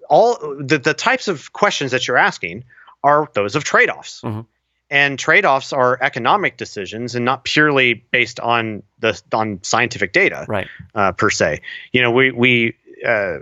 all 0.08 0.36
the, 0.58 0.78
the 0.78 0.94
types 0.94 1.28
of 1.28 1.52
questions 1.52 1.90
that 1.92 2.08
you're 2.08 2.16
asking 2.16 2.64
are 3.04 3.28
those 3.34 3.54
of 3.56 3.62
trade-offs 3.64 4.22
Mhm. 4.22 4.46
and 4.90 5.18
trade-offs 5.18 5.72
are 5.72 5.98
economic 6.00 6.56
decisions 6.56 7.14
and 7.14 7.24
not 7.24 7.44
purely 7.44 7.94
based 7.94 8.40
on 8.40 8.82
the 8.98 9.20
on 9.32 9.60
scientific 9.62 10.12
data 10.12 10.44
Right. 10.48 10.66
uh, 10.94 11.12
per 11.12 11.30
se. 11.30 11.60
You 11.92 12.02
know, 12.02 12.10
we 12.10 12.30
we 12.32 12.74
uh, 13.06 13.38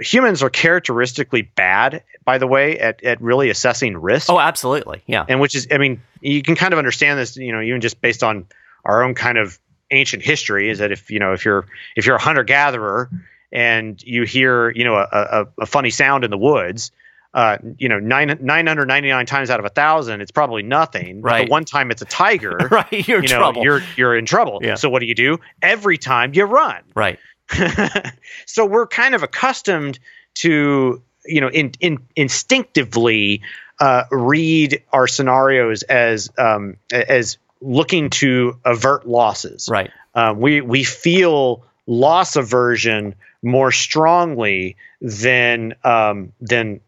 humans 0.00 0.42
are 0.42 0.50
characteristically 0.50 1.42
bad, 1.42 2.02
by 2.24 2.38
the 2.38 2.46
way, 2.46 2.78
at 2.78 3.02
at 3.04 3.20
really 3.20 3.50
assessing 3.50 3.96
risk. 3.96 4.30
Oh, 4.30 4.38
absolutely. 4.38 5.02
Yeah. 5.06 5.24
and 5.28 5.40
which 5.40 5.54
is, 5.54 5.66
I 5.70 5.78
mean, 5.78 6.00
you 6.20 6.42
can 6.42 6.54
kind 6.56 6.72
of 6.72 6.78
understand 6.78 7.18
this, 7.18 7.36
you 7.36 7.52
know, 7.52 7.60
even 7.62 7.80
just 7.80 8.00
based 8.00 8.22
on 8.22 8.46
our 8.84 9.02
own 9.02 9.14
kind 9.14 9.38
of 9.38 9.58
ancient 9.90 10.22
history. 10.22 10.68
Is 10.70 10.78
that 10.78 10.92
if 10.92 11.10
you 11.10 11.18
know 11.18 11.32
if 11.32 11.44
you're 11.44 11.66
if 11.96 12.06
you're 12.06 12.16
a 12.16 12.20
hunter 12.20 12.44
gatherer 12.44 13.10
and 13.52 14.02
you 14.02 14.24
hear 14.24 14.70
you 14.70 14.84
know 14.84 14.96
a, 14.96 15.08
a, 15.12 15.46
a 15.62 15.66
funny 15.66 15.90
sound 15.90 16.24
in 16.24 16.30
the 16.30 16.38
woods. 16.38 16.90
Uh, 17.34 17.58
you 17.76 17.90
know, 17.90 17.98
nine 17.98 18.36
nine 18.40 18.66
hundred 18.66 18.86
ninety 18.88 19.10
nine 19.10 19.26
times 19.26 19.50
out 19.50 19.60
of 19.60 19.66
a 19.66 19.68
thousand, 19.68 20.22
it's 20.22 20.30
probably 20.30 20.62
nothing. 20.62 21.20
But 21.20 21.28
Right. 21.28 21.46
the 21.46 21.50
one 21.50 21.66
time 21.66 21.90
it's 21.90 22.00
a 22.00 22.06
tiger, 22.06 22.56
right. 22.70 23.06
You're 23.06 23.18
in 23.18 23.24
you 23.24 23.28
know, 23.28 23.38
trouble. 23.38 23.62
you're 23.64 23.82
you're 23.96 24.16
in 24.16 24.24
trouble. 24.24 24.60
Yeah. 24.62 24.76
So 24.76 24.88
what 24.88 25.00
do 25.00 25.06
you 25.06 25.14
do? 25.14 25.38
Every 25.60 25.98
time 25.98 26.32
you 26.32 26.44
run. 26.44 26.80
right. 26.94 27.18
so 28.46 28.64
we're 28.66 28.86
kind 28.86 29.14
of 29.14 29.22
accustomed 29.22 29.98
to 30.34 31.02
you 31.24 31.40
know 31.40 31.48
in, 31.50 31.72
in 31.80 31.98
instinctively 32.16 33.42
uh, 33.80 34.04
read 34.10 34.82
our 34.92 35.06
scenarios 35.06 35.82
as 35.82 36.30
um, 36.38 36.76
as 36.92 37.38
looking 37.60 38.10
to 38.10 38.58
avert 38.64 39.06
losses 39.06 39.68
Right. 39.70 39.90
um, 40.14 40.40
we 40.40 40.60
we 40.60 40.84
feel 40.84 41.64
loss 41.86 42.36
aversion 42.36 43.14
more 43.42 43.70
strongly 43.72 44.76
than 45.00 45.74
um, 45.84 46.32
than 46.40 46.80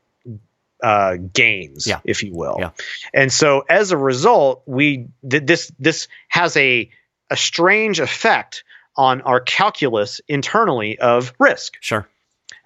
uh, 0.83 1.17
gains, 1.17 1.87
Yeah. 1.87 2.01
if 2.05 2.23
you 2.23 2.33
will. 2.33 2.57
Yeah. 2.59 2.71
And 3.13 3.31
so 3.33 3.65
as 3.69 3.93
a 3.93 3.97
result, 3.99 4.63
we 4.67 5.09
th- 5.29 5.45
this 5.45 5.71
this 5.79 6.09
has 6.29 6.57
a 6.57 6.91
a 7.29 7.37
strange 7.37 8.01
effect 8.01 8.65
on 8.97 9.20
our 9.22 9.41
calculus 9.41 10.20
internally 10.28 10.99
of 10.99 11.32
risk. 11.38 11.76
Sure. 11.80 12.09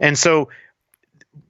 And 0.01 0.19
so, 0.19 0.49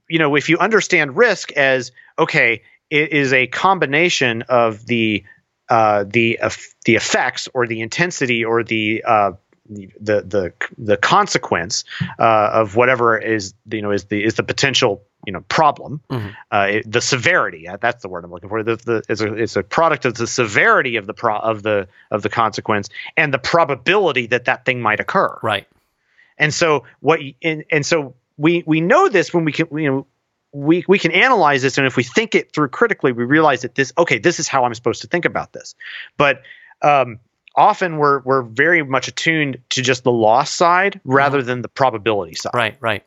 you 0.09 0.19
know, 0.19 0.35
if 0.35 0.49
you 0.49 0.57
understand 0.57 1.17
risk 1.17 1.51
as 1.53 1.91
okay, 2.19 2.61
it 2.89 3.11
is 3.11 3.33
a 3.33 3.47
combination 3.47 4.43
of 4.43 4.85
the 4.85 5.23
uh, 5.69 6.05
the 6.07 6.39
eff- 6.39 6.75
the 6.85 6.95
effects 6.95 7.47
or 7.53 7.65
the 7.65 7.81
intensity 7.81 8.45
or 8.45 8.63
the 8.63 9.03
uh, 9.05 9.31
the 9.67 10.21
the 10.21 10.53
the 10.77 10.97
consequence 10.97 11.83
uh, 12.19 12.49
of 12.53 12.75
whatever 12.75 13.17
is 13.17 13.53
you 13.71 13.81
know 13.81 13.91
is 13.91 14.05
the 14.05 14.23
is 14.23 14.35
the 14.35 14.43
potential 14.43 15.03
you 15.25 15.33
know 15.33 15.41
problem 15.49 16.01
Mhm. 16.09 16.35
uh, 16.51 16.67
it- 16.69 16.91
the 16.91 17.01
severity 17.01 17.67
uh, 17.67 17.77
that's 17.81 18.01
the 18.01 18.09
word 18.09 18.23
I'm 18.23 18.31
looking 18.31 18.49
for 18.49 18.63
the, 18.63 18.75
the 18.77 19.03
it's 19.09 19.21
a 19.21 19.33
it's 19.33 19.55
a 19.55 19.63
product 19.63 20.05
of 20.05 20.13
the 20.15 20.27
severity 20.27 20.95
of 20.97 21.07
the 21.07 21.13
pro 21.13 21.37
of 21.37 21.63
the 21.63 21.87
of 22.11 22.21
the 22.21 22.29
consequence 22.29 22.89
and 23.17 23.33
the 23.33 23.39
probability 23.39 24.27
that 24.27 24.45
that 24.45 24.65
thing 24.65 24.81
might 24.81 24.99
occur 24.99 25.37
Right. 25.41 25.67
And 26.37 26.53
so 26.53 26.83
what 26.99 27.19
and, 27.41 27.63
and 27.71 27.85
so 27.85 28.15
we 28.37 28.63
we 28.65 28.81
know 28.81 29.07
this 29.09 29.33
when 29.33 29.45
we 29.45 29.51
can 29.51 29.67
you 29.77 29.89
know 29.89 30.07
we 30.51 30.83
we 30.87 30.99
can 30.99 31.11
analyze 31.11 31.61
this 31.61 31.77
and 31.77 31.87
if 31.87 31.95
we 31.97 32.03
think 32.03 32.35
it 32.35 32.51
through 32.53 32.69
critically 32.69 33.11
we 33.11 33.23
realize 33.23 33.61
that 33.61 33.75
this 33.75 33.93
okay 33.97 34.19
this 34.19 34.39
is 34.39 34.47
how 34.47 34.65
I'm 34.65 34.73
supposed 34.73 35.01
to 35.01 35.07
think 35.07 35.25
about 35.25 35.53
this. 35.53 35.75
But 36.17 36.41
um, 36.81 37.19
often 37.55 37.97
we're 37.97 38.19
we're 38.19 38.41
very 38.41 38.83
much 38.83 39.07
attuned 39.07 39.59
to 39.69 39.81
just 39.81 40.03
the 40.03 40.11
loss 40.11 40.51
side 40.51 40.99
rather 41.05 41.41
than 41.41 41.61
the 41.61 41.69
probability 41.69 42.35
side. 42.35 42.51
Right, 42.53 42.77
right. 42.81 43.03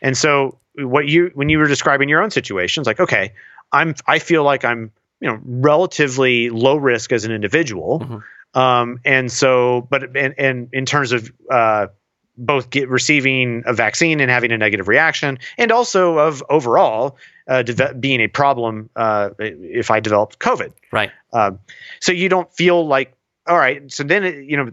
And 0.00 0.16
so 0.16 0.58
what 0.76 1.06
you 1.06 1.30
when 1.34 1.48
you 1.48 1.58
were 1.58 1.68
describing 1.68 2.08
your 2.08 2.22
own 2.22 2.30
situations 2.30 2.86
like 2.86 3.00
okay 3.00 3.32
I'm 3.72 3.94
I 4.06 4.18
feel 4.18 4.44
like 4.44 4.64
I'm 4.64 4.92
you 5.20 5.28
know 5.28 5.40
relatively 5.44 6.50
low 6.50 6.76
risk 6.76 7.12
as 7.12 7.24
an 7.24 7.32
individual. 7.32 8.00
Mhm. 8.00 8.22
Um, 8.54 9.00
and 9.04 9.32
so, 9.32 9.86
but 9.90 10.14
and, 10.14 10.34
and 10.36 10.68
in 10.72 10.84
terms 10.84 11.12
of 11.12 11.32
uh, 11.50 11.86
both 12.36 12.68
get 12.68 12.88
receiving 12.90 13.62
a 13.66 13.72
vaccine 13.72 14.20
and 14.20 14.30
having 14.30 14.52
a 14.52 14.58
negative 14.58 14.88
reaction, 14.88 15.38
and 15.56 15.72
also 15.72 16.18
of 16.18 16.42
overall 16.50 17.16
uh, 17.48 17.62
deve- 17.62 17.98
being 17.98 18.20
a 18.20 18.28
problem 18.28 18.90
uh, 18.94 19.30
if 19.38 19.90
I 19.90 20.00
developed 20.00 20.38
COVID. 20.38 20.72
Right. 20.90 21.10
Um, 21.32 21.60
so 22.00 22.12
you 22.12 22.28
don't 22.28 22.52
feel 22.52 22.86
like 22.86 23.14
all 23.46 23.56
right. 23.56 23.90
So 23.90 24.04
then 24.04 24.24
it, 24.24 24.44
you 24.44 24.56
know 24.58 24.70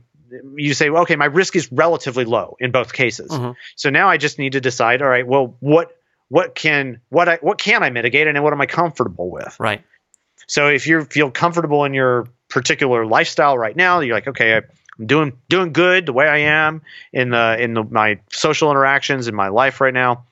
you 0.56 0.74
say, 0.74 0.90
well, 0.90 1.04
okay, 1.04 1.16
my 1.16 1.26
risk 1.26 1.56
is 1.56 1.72
relatively 1.72 2.26
low 2.26 2.56
in 2.60 2.72
both 2.72 2.94
cases. 2.94 3.30
Mhm. 3.32 3.56
So 3.76 3.90
now 3.90 4.10
I 4.10 4.18
just 4.18 4.40
need 4.40 4.54
to 4.54 4.62
decide, 4.62 5.02
all 5.02 5.10
right, 5.10 5.26
well, 5.26 5.56
what 5.60 5.96
what 6.30 6.56
can 6.56 7.02
what 7.10 7.28
I 7.28 7.38
what 7.42 7.58
can 7.58 7.84
I 7.84 7.90
mitigate 7.90 8.28
and 8.28 8.44
what 8.44 8.54
am 8.54 8.62
I 8.62 8.66
comfortable 8.66 9.30
with? 9.30 9.56
Right. 9.60 9.84
So 10.48 10.68
if 10.68 10.88
you 10.88 11.06
feel 11.06 11.32
comfortable 11.32 11.86
in 11.86 11.94
your 11.94 12.28
particular 12.48 13.06
lifestyle 13.06 13.58
right 13.58 13.76
now, 13.76 14.00
you're 14.00 14.16
like, 14.16 14.28
okay, 14.28 14.56
I'm 14.56 15.06
doing 15.06 15.34
doing 15.50 15.74
good 15.74 16.06
the 16.06 16.14
way 16.14 16.28
I 16.28 16.38
am 16.38 16.82
in 17.14 17.30
the 17.30 17.58
in 17.60 17.74
the, 17.74 17.84
my 17.84 18.20
social 18.32 18.72
interactions 18.72 19.28
in 19.28 19.36
my 19.36 19.50
life 19.50 19.82
right 19.82 19.94
now. 19.94 20.26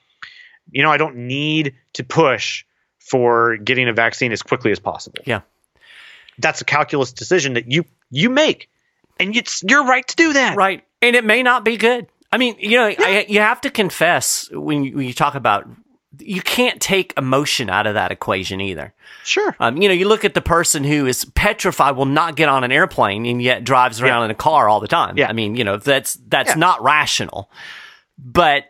You 0.70 0.82
know, 0.82 0.90
I 0.90 0.96
don't 0.96 1.16
need 1.16 1.74
to 1.94 2.04
push 2.04 2.64
for 2.98 3.56
getting 3.56 3.88
a 3.88 3.92
vaccine 3.92 4.32
as 4.32 4.42
quickly 4.42 4.70
as 4.70 4.78
possible. 4.78 5.22
Yeah. 5.24 5.40
That's 6.38 6.60
a 6.60 6.64
calculus 6.64 7.12
decision 7.12 7.54
that 7.54 7.70
you 7.70 7.84
you 8.10 8.30
make, 8.30 8.68
and 9.18 9.36
it's 9.36 9.62
your 9.62 9.84
right 9.84 10.06
to 10.06 10.16
do 10.16 10.32
that. 10.34 10.56
Right. 10.56 10.84
And 11.02 11.14
it 11.16 11.24
may 11.24 11.42
not 11.42 11.64
be 11.64 11.76
good. 11.76 12.06
I 12.30 12.36
mean, 12.38 12.56
you 12.58 12.76
know, 12.76 12.92
I, 12.98 13.24
you 13.28 13.40
have 13.40 13.60
to 13.62 13.70
confess 13.70 14.48
when 14.52 14.84
you, 14.84 14.96
when 14.96 15.06
you 15.06 15.14
talk 15.14 15.34
about 15.34 15.66
you 16.20 16.42
can't 16.42 16.80
take 16.80 17.12
emotion 17.16 17.70
out 17.70 17.86
of 17.86 17.94
that 17.94 18.10
equation 18.10 18.60
either. 18.60 18.92
Sure. 19.24 19.54
Um, 19.60 19.76
you 19.80 19.88
know, 19.88 19.94
you 19.94 20.08
look 20.08 20.24
at 20.24 20.34
the 20.34 20.40
person 20.40 20.82
who 20.82 21.06
is 21.06 21.24
petrified, 21.24 21.94
will 21.96 22.06
not 22.06 22.34
get 22.34 22.48
on 22.48 22.64
an 22.64 22.72
airplane, 22.72 23.24
and 23.24 23.40
yet 23.40 23.62
drives 23.62 24.00
around 24.00 24.24
in 24.24 24.30
a 24.30 24.34
car 24.34 24.68
all 24.68 24.80
the 24.80 24.88
time. 24.88 25.16
Yeah. 25.16 25.28
I 25.28 25.32
mean, 25.32 25.54
you 25.54 25.64
know, 25.64 25.76
that's 25.76 26.14
that's 26.26 26.50
Yeah. 26.50 26.54
not 26.56 26.82
rational, 26.82 27.50
but 28.18 28.64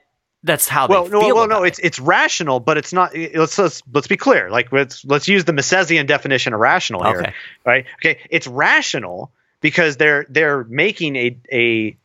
that's 0.44 0.68
how 0.68 0.86
Well, 0.88 1.04
they 1.04 1.10
no, 1.10 1.20
feel. 1.20 1.34
well, 1.36 1.48
no, 1.48 1.64
it. 1.64 1.68
it's 1.68 1.78
it's 1.80 1.98
rational, 2.00 2.60
but 2.60 2.76
it's 2.76 2.92
not. 2.92 3.12
Let's 3.16 3.58
let's 3.58 3.82
let's 3.92 4.06
be 4.08 4.16
clear. 4.16 4.50
Like 4.50 4.70
let's 4.70 5.04
let's 5.04 5.26
use 5.26 5.44
the 5.44 5.52
Misesian 5.52 6.06
definition 6.06 6.52
of 6.54 6.60
rational 6.60 7.02
here, 7.04 7.20
Okay. 7.20 7.32
right? 7.64 7.86
Okay, 8.00 8.18
it's 8.30 8.46
rational 8.46 9.32
because 9.60 9.96
they're 9.96 10.26
they're 10.28 10.64
making 10.64 11.16
a 11.16 11.36
a 11.52 11.96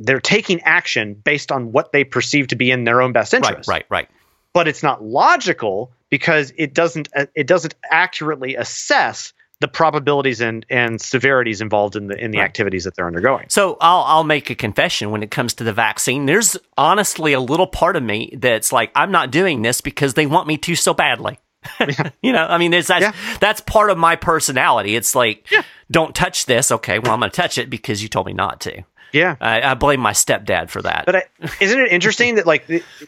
they're 0.00 0.20
taking 0.20 0.60
action 0.62 1.14
based 1.14 1.52
on 1.52 1.72
what 1.72 1.92
they 1.92 2.04
perceive 2.04 2.48
to 2.48 2.56
be 2.56 2.70
in 2.70 2.84
their 2.84 3.00
own 3.00 3.12
best 3.12 3.32
interest. 3.32 3.68
right, 3.68 3.84
right. 3.90 4.06
right. 4.06 4.08
But 4.52 4.68
it's 4.68 4.82
not 4.82 5.02
logical 5.04 5.92
because 6.10 6.52
it 6.56 6.74
doesn't 6.74 7.08
uh, 7.16 7.26
it 7.34 7.46
doesn't 7.46 7.74
accurately 7.90 8.54
assess 8.56 9.32
the 9.60 9.68
probabilities 9.68 10.40
and 10.40 10.66
and 10.68 11.00
severities 11.00 11.60
involved 11.60 11.96
in 11.96 12.08
the 12.08 12.16
in 12.22 12.32
the 12.32 12.38
Right. 12.38 12.44
activities 12.44 12.84
that 12.84 12.96
they're 12.96 13.06
undergoing. 13.06 13.46
So 13.48 13.76
I'll 13.80 14.02
I'll 14.02 14.24
make 14.24 14.50
a 14.50 14.54
confession 14.54 15.10
when 15.10 15.22
it 15.22 15.30
comes 15.30 15.54
to 15.54 15.64
the 15.64 15.72
vaccine. 15.72 16.26
There's 16.26 16.56
honestly 16.76 17.32
a 17.32 17.40
little 17.40 17.66
part 17.66 17.96
of 17.96 18.02
me 18.02 18.34
that's 18.38 18.72
like 18.72 18.90
I'm 18.94 19.10
not 19.10 19.30
doing 19.30 19.62
this 19.62 19.80
because 19.80 20.14
they 20.14 20.26
want 20.26 20.48
me 20.48 20.56
to 20.58 20.74
so 20.74 20.92
badly. 20.92 21.38
you 22.22 22.32
know, 22.32 22.46
I 22.46 22.58
mean, 22.58 22.70
there's 22.70 22.86
that's 22.88 23.02
Yeah. 23.02 23.12
that's 23.40 23.60
part 23.60 23.90
of 23.90 23.98
my 23.98 24.16
personality. 24.16 24.96
It's 24.96 25.14
like, 25.14 25.46
don't 25.90 26.14
touch 26.14 26.46
this. 26.46 26.70
Okay, 26.70 26.98
well, 26.98 27.12
I'm 27.12 27.20
going 27.20 27.30
to 27.30 27.36
touch 27.36 27.58
it 27.58 27.70
because 27.70 28.02
you 28.02 28.08
told 28.08 28.26
me 28.26 28.32
not 28.32 28.60
to. 28.62 28.82
Yeah. 29.12 29.36
I, 29.40 29.62
I 29.62 29.74
blame 29.74 30.00
my 30.00 30.12
stepdad 30.12 30.70
for 30.70 30.82
that. 30.82 31.04
But 31.06 31.16
I, 31.16 31.22
isn't 31.60 31.78
it 31.80 31.92
interesting 31.92 32.34
that 32.36 32.46
like 32.46 32.64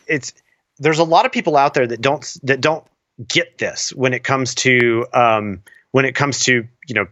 it's 0.06 0.32
there's 0.78 0.98
a 1.00 1.04
lot 1.04 1.26
of 1.26 1.32
people 1.32 1.56
out 1.56 1.74
there 1.74 1.86
that 1.86 2.00
don't 2.00 2.24
that 2.44 2.60
don't 2.60 2.84
get 3.28 3.58
this 3.58 3.90
when 3.94 4.14
it 4.14 4.22
comes 4.22 4.54
to 4.56 5.06
um, 5.12 5.62
when 5.92 6.04
it 6.04 6.14
comes 6.14 6.40
to 6.44 6.66
you 6.86 6.94
know 6.94 7.06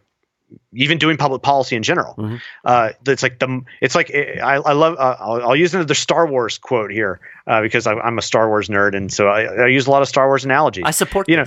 even 0.73 0.99
doing 0.99 1.17
public 1.17 1.43
policy 1.43 1.77
in 1.77 1.83
general. 1.83 2.15
Mhm. 2.17 2.41
Uh, 2.65 2.91
it's 3.07 3.23
like 3.23 3.39
the 3.39 3.63
it's 3.81 3.95
like 3.95 4.11
I, 4.15 4.57
I 4.57 4.73
love 4.73 4.97
uh, 4.99 5.17
I'll, 5.19 5.43
I'll 5.49 5.57
use 5.57 5.75
another 5.75 5.95
Star 5.95 6.27
Wars 6.27 6.59
quote 6.59 6.91
here 6.91 7.21
uh, 7.47 7.63
because 7.63 7.87
I, 7.87 7.95
I'm 7.95 8.19
a 8.19 8.23
Star 8.23 8.49
Wars 8.49 8.69
nerd 8.69 8.97
and 8.97 9.13
so 9.13 9.29
I, 9.29 9.45
I 9.45 9.67
use 9.67 9.87
a 9.87 9.91
lot 9.91 10.03
of 10.03 10.09
Star 10.09 10.27
Wars 10.27 10.45
analogies. 10.45 10.85
I 10.87 10.91
support 10.91 11.29
you 11.29 11.37
know. 11.37 11.45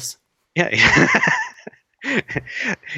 Yeah. 0.55 1.19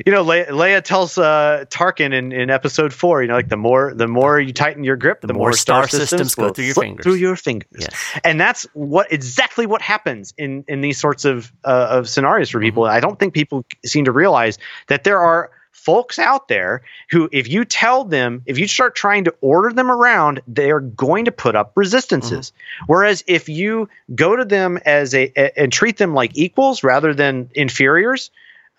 you 0.05 0.11
know, 0.11 0.21
Le- 0.23 0.45
Leia 0.45 0.83
tells 0.83 1.17
uh, 1.17 1.65
Tarkin 1.69 2.13
in, 2.13 2.31
in 2.31 2.49
episode 2.49 2.93
four, 2.93 3.21
you 3.21 3.27
know, 3.27 3.33
like 3.33 3.49
the 3.49 3.57
more 3.57 3.93
the 3.93 4.07
more 4.07 4.39
you 4.39 4.53
tighten 4.53 4.83
your 4.83 4.97
grip, 4.97 5.21
the, 5.21 5.33
more 5.33 5.53
star 5.53 5.87
systems 5.87 6.35
go 6.35 6.49
through 6.49 6.65
your 6.65 6.75
fingers. 6.75 7.03
Through 7.03 7.15
your 7.15 7.35
fingers. 7.35 7.69
Yes. 7.79 8.19
And 8.23 8.39
that's 8.39 8.63
what 8.73 9.11
exactly 9.11 9.65
what 9.65 9.81
happens 9.81 10.33
in 10.37 10.63
in 10.67 10.81
these 10.81 10.99
sorts 10.99 11.25
of 11.25 11.51
uh, 11.63 11.87
of 11.89 12.09
scenarios 12.09 12.49
for 12.49 12.59
people. 12.59 12.83
Mm-hmm. 12.83 12.95
I 12.95 12.99
don't 12.99 13.19
think 13.19 13.33
people 13.33 13.65
seem 13.85 14.05
to 14.05 14.11
realize 14.11 14.57
that 14.87 15.03
there 15.03 15.19
are 15.19 15.51
folks 15.71 16.19
out 16.19 16.47
there 16.49 16.81
who 17.09 17.29
if 17.31 17.47
you 17.47 17.63
tell 17.63 18.03
them 18.03 18.41
if 18.45 18.57
you 18.59 18.67
start 18.67 18.95
trying 18.95 19.23
to 19.23 19.33
order 19.41 19.71
them 19.71 19.89
around 19.89 20.41
they're 20.47 20.79
going 20.81 21.25
to 21.25 21.31
put 21.31 21.55
up 21.55 21.71
resistances 21.75 22.51
Mm-hmm. 22.51 22.85
whereas 22.87 23.23
if 23.27 23.47
you 23.47 23.87
go 24.13 24.35
to 24.35 24.43
them 24.45 24.77
as 24.85 25.13
a, 25.15 25.31
a- 25.37 25.57
and 25.59 25.71
treat 25.71 25.97
them 25.97 26.13
like 26.13 26.31
equals 26.37 26.83
rather 26.83 27.13
than 27.13 27.49
inferiors 27.55 28.29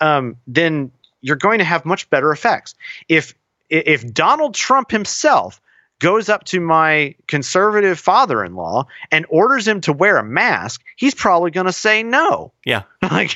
um, 0.01 0.37
then 0.47 0.91
you're 1.23 1.37
going 1.37 1.59
to 1.59 1.65
have 1.65 1.85
much 1.85 2.09
better 2.11 2.33
effects 2.33 2.75
if 3.09 3.35
if 3.71 4.13
donald 4.13 4.55
trump 4.55 4.91
himself 4.91 5.61
goes 6.01 6.29
up 6.29 6.43
to 6.45 6.61
my 6.61 7.15
conservative 7.29 8.01
father-in-law 8.01 8.85
and 9.13 9.25
orders 9.29 9.69
him 9.69 9.81
to 9.83 9.93
wear 9.93 10.17
a 10.17 10.25
mask 10.25 10.83
he's 10.97 11.15
probably 11.15 11.53
going 11.53 11.67
to 11.67 11.73
say 11.73 12.03
no 12.03 12.53
Yeah. 12.65 12.83
like 13.03 13.35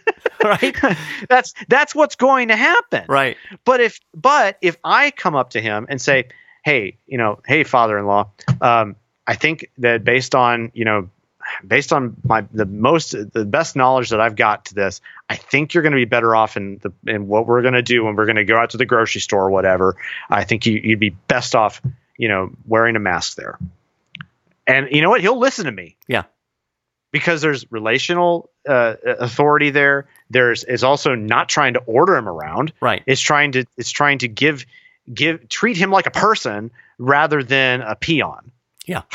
Right. 0.44 0.76
that's 1.28 1.54
that's 1.68 1.94
what's 1.94 2.14
going 2.16 2.48
to 2.48 2.56
happen 2.56 3.04
right. 3.08 3.36
but 3.64 3.80
if 3.80 4.00
but 4.14 4.58
if 4.60 4.76
I 4.84 5.10
come 5.10 5.34
up 5.34 5.50
to 5.50 5.60
him 5.60 5.86
and 5.88 6.00
say, 6.00 6.28
"Hey, 6.64 6.98
you 7.06 7.18
know, 7.18 7.40
hey, 7.46 7.64
father-in-law, 7.64 8.30
um, 8.60 8.96
I 9.26 9.34
think 9.34 9.70
that 9.78 10.04
based 10.04 10.34
on 10.34 10.70
you 10.74 10.84
know, 10.84 11.08
based 11.66 11.92
on 11.92 12.16
my 12.22 12.44
the 12.52 12.66
most 12.66 13.12
the 13.32 13.44
best 13.44 13.74
knowledge 13.76 14.10
that 14.10 14.20
I've 14.20 14.36
got 14.36 14.66
to 14.66 14.74
this, 14.74 15.00
I 15.28 15.36
think 15.36 15.74
you're 15.74 15.82
going 15.82 15.94
to 15.94 15.96
be 15.96 16.04
better 16.04 16.36
off 16.36 16.56
in 16.56 16.78
the 16.82 16.92
in 17.12 17.26
what 17.26 17.46
we're 17.46 17.62
going 17.62 17.74
to 17.74 17.82
do 17.82 18.04
when 18.04 18.14
we're 18.14 18.26
going 18.26 18.36
to 18.36 18.44
go 18.44 18.56
out 18.56 18.70
to 18.70 18.76
the 18.76 18.86
grocery 18.86 19.20
store 19.22 19.46
or 19.46 19.50
whatever. 19.50 19.96
I 20.30 20.44
think 20.44 20.66
you, 20.66 20.80
you'd 20.82 21.00
be 21.00 21.10
best 21.10 21.54
off, 21.56 21.82
you 22.18 22.28
know, 22.28 22.50
wearing 22.66 22.96
a 22.96 23.00
mask 23.00 23.36
there." 23.36 23.58
And 24.66 24.88
you 24.90 25.00
know 25.02 25.10
what? 25.10 25.20
He'll 25.20 25.38
listen 25.38 25.66
to 25.66 25.72
me 25.72 25.96
Yeah. 26.08 26.24
because 27.12 27.40
there's 27.40 27.70
relational 27.70 28.50
uh, 28.68 28.94
authority 29.04 29.70
there. 29.70 30.06
There's 30.28 30.64
is 30.64 30.82
also 30.82 31.14
not 31.14 31.48
trying 31.48 31.74
to 31.74 31.80
order 31.86 32.16
him 32.16 32.28
around 32.28 32.72
Right. 32.80 33.02
it's 33.06 33.20
trying 33.20 33.52
to 33.52 33.64
it's 33.76 33.90
trying 33.90 34.18
to 34.18 34.28
give 34.28 34.66
give 35.14 35.48
treat 35.48 35.76
him 35.76 35.90
like 35.92 36.06
a 36.06 36.10
person 36.10 36.72
rather 36.98 37.44
than 37.44 37.80
a 37.80 37.94
peon. 37.94 38.50
Yeah. 38.86 39.02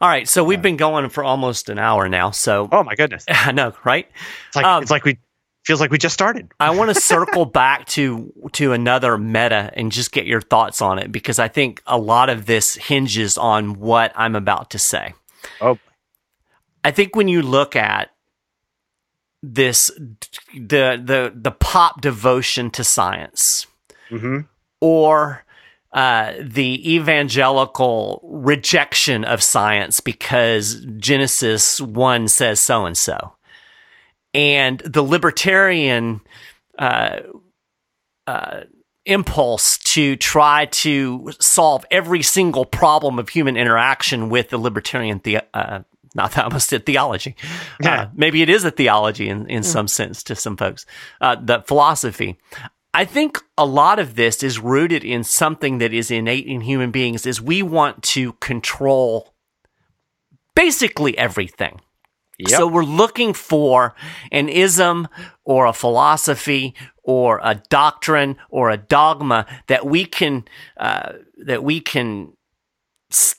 All 0.00 0.08
right. 0.08 0.28
So 0.28 0.42
we've 0.42 0.62
been 0.62 0.76
going 0.76 1.08
for 1.10 1.22
almost 1.22 1.68
an 1.68 1.78
hour 1.78 2.08
now. 2.08 2.32
So 2.32 2.68
Oh 2.72 2.82
my 2.82 2.94
goodness. 2.96 3.24
I 3.28 3.52
know, 3.52 3.72
right? 3.84 4.08
It's 4.48 4.56
like 4.56 4.64
Um, 4.64 4.82
it's 4.82 4.90
like 4.90 5.04
we 5.04 5.18
feels 5.64 5.80
like 5.80 5.90
we 5.90 5.98
just 5.98 6.14
started. 6.14 6.50
I 6.60 6.70
want 6.70 6.94
to 6.94 7.00
circle 7.00 7.44
back 7.44 7.86
to 7.88 8.32
to 8.52 8.72
another 8.72 9.18
meta 9.18 9.70
and 9.74 9.92
just 9.92 10.12
get 10.12 10.26
your 10.26 10.40
thoughts 10.40 10.82
on 10.82 10.98
it 10.98 11.12
because 11.12 11.38
I 11.38 11.48
think 11.48 11.82
a 11.86 11.98
lot 11.98 12.28
of 12.30 12.46
this 12.46 12.74
hinges 12.74 13.38
on 13.38 13.78
what 13.78 14.12
I'm 14.14 14.36
about 14.36 14.70
to 14.70 14.78
say. 14.78 15.14
Oh. 15.60 15.78
I 16.84 16.90
think 16.90 17.14
when 17.14 17.28
you 17.28 17.42
look 17.42 17.76
at 17.76 18.10
this 19.42 19.90
the 20.54 21.00
the 21.02 21.32
the 21.34 21.50
pop 21.50 22.00
devotion 22.00 22.70
to 22.70 22.84
science 22.84 23.66
hmm 24.08 24.40
or 24.80 25.44
uh, 25.92 26.32
the 26.40 26.94
evangelical 26.94 28.20
rejection 28.24 29.24
of 29.24 29.42
science 29.42 30.00
because 30.00 30.84
Genesis 30.96 31.80
1 31.80 32.28
says 32.28 32.58
so 32.58 32.86
and 32.86 32.96
so. 32.96 33.34
And 34.34 34.78
the 34.80 35.02
libertarian 35.02 36.20
uh, 36.78 37.20
uh, 38.26 38.60
impulse 39.04 39.78
to 39.78 40.16
try 40.16 40.66
to 40.66 41.30
solve 41.40 41.84
every 41.90 42.22
single 42.22 42.64
problem 42.64 43.18
of 43.18 43.28
human 43.28 43.56
interaction 43.56 44.28
with 44.28 44.50
the 44.50 44.58
libertarian 44.58 45.20
the- 45.24 45.42
uh, 45.52 45.82
not 46.14 46.32
that 46.32 46.44
almost 46.44 46.70
did 46.70 46.84
theology. 46.84 47.34
Yeah. 47.82 48.02
Uh, 48.02 48.08
maybe 48.14 48.42
it 48.42 48.50
is 48.50 48.64
a 48.64 48.70
theology 48.70 49.28
in, 49.28 49.48
in 49.48 49.62
some 49.62 49.88
sense 49.88 50.22
to 50.24 50.34
some 50.34 50.56
folks. 50.56 50.84
Uh, 51.20 51.36
the 51.36 51.62
philosophy. 51.66 52.38
I 52.94 53.06
think 53.06 53.38
a 53.56 53.64
lot 53.64 53.98
of 53.98 54.14
this 54.14 54.42
is 54.42 54.58
rooted 54.58 55.04
in 55.04 55.24
something 55.24 55.78
that 55.78 55.94
is 55.94 56.10
innate 56.10 56.46
in 56.46 56.60
human 56.60 56.90
beings 56.90 57.24
is 57.24 57.40
we 57.40 57.62
want 57.62 58.02
to 58.02 58.34
control 58.34 59.32
basically 60.54 61.16
everything. 61.16 61.80
Yep. 62.48 62.58
So 62.58 62.66
we're 62.66 62.84
looking 62.84 63.34
for 63.34 63.94
an 64.30 64.48
ism 64.48 65.08
or 65.44 65.66
a 65.66 65.72
philosophy 65.72 66.74
or 67.02 67.40
a 67.42 67.56
doctrine 67.68 68.36
or 68.50 68.70
a 68.70 68.76
dogma 68.76 69.46
that 69.66 69.86
we 69.86 70.04
can 70.04 70.44
uh, 70.76 71.12
that 71.44 71.64
we 71.64 71.80
can 71.80 72.32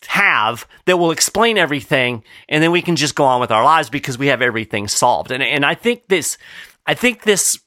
have 0.06 0.68
that 0.86 0.98
will 0.98 1.12
explain 1.12 1.58
everything, 1.58 2.24
and 2.48 2.64
then 2.64 2.72
we 2.72 2.82
can 2.82 2.96
just 2.96 3.16
go 3.16 3.24
on 3.24 3.42
with 3.42 3.52
our 3.52 3.64
lives 3.64 3.90
because 3.90 4.18
we 4.18 4.28
have 4.28 4.42
everything 4.42 4.88
solved. 4.88 5.32
And 5.32 5.42
and 5.42 5.66
I 5.66 5.76
think 5.76 6.08
this 6.08 6.38
I 6.86 6.94
think 6.94 7.24
this 7.24 7.60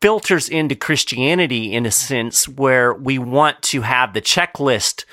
filters 0.00 0.48
into 0.48 0.74
Christianity 0.74 1.72
in 1.72 1.86
a 1.86 1.90
sense 1.90 2.48
where 2.48 2.92
we 2.92 3.18
want 3.18 3.62
to 3.62 3.82
have 3.82 4.14
the 4.14 4.20
checklist. 4.20 5.04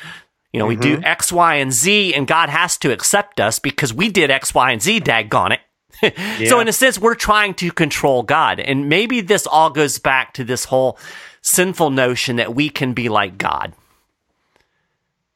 You 0.51 0.59
know, 0.59 0.65
we 0.65 0.75
do 0.75 0.99
X, 1.03 1.32
Y, 1.32 1.55
and 1.55 1.71
Z, 1.71 2.15
and 2.15 2.25
God 2.25 2.49
has 2.49 2.75
to 2.80 2.91
accept 2.91 3.39
us 3.39 3.59
because 3.59 3.93
we 3.93 4.09
did 4.09 4.32
X, 4.32 4.55
Y, 4.55 4.71
and 4.71 4.82
Z, 4.82 5.01
daggone 5.01 5.51
it. 5.51 5.59
So, 6.47 6.60
in 6.60 6.68
a 6.68 6.74
sense, 6.74 6.97
we're 6.97 7.16
trying 7.16 7.54
to 7.56 7.72
control 7.72 8.24
God. 8.24 8.60
And 8.60 8.89
maybe 8.89 9.22
this 9.22 9.45
all 9.45 9.70
goes 9.70 10.00
back 10.00 10.34
to 10.36 10.43
this 10.43 10.66
whole 10.66 10.97
sinful 11.41 11.89
notion 11.89 12.38
that 12.38 12.56
we 12.56 12.70
can 12.70 12.93
be 12.93 13.10
like 13.10 13.38
God. 13.38 13.74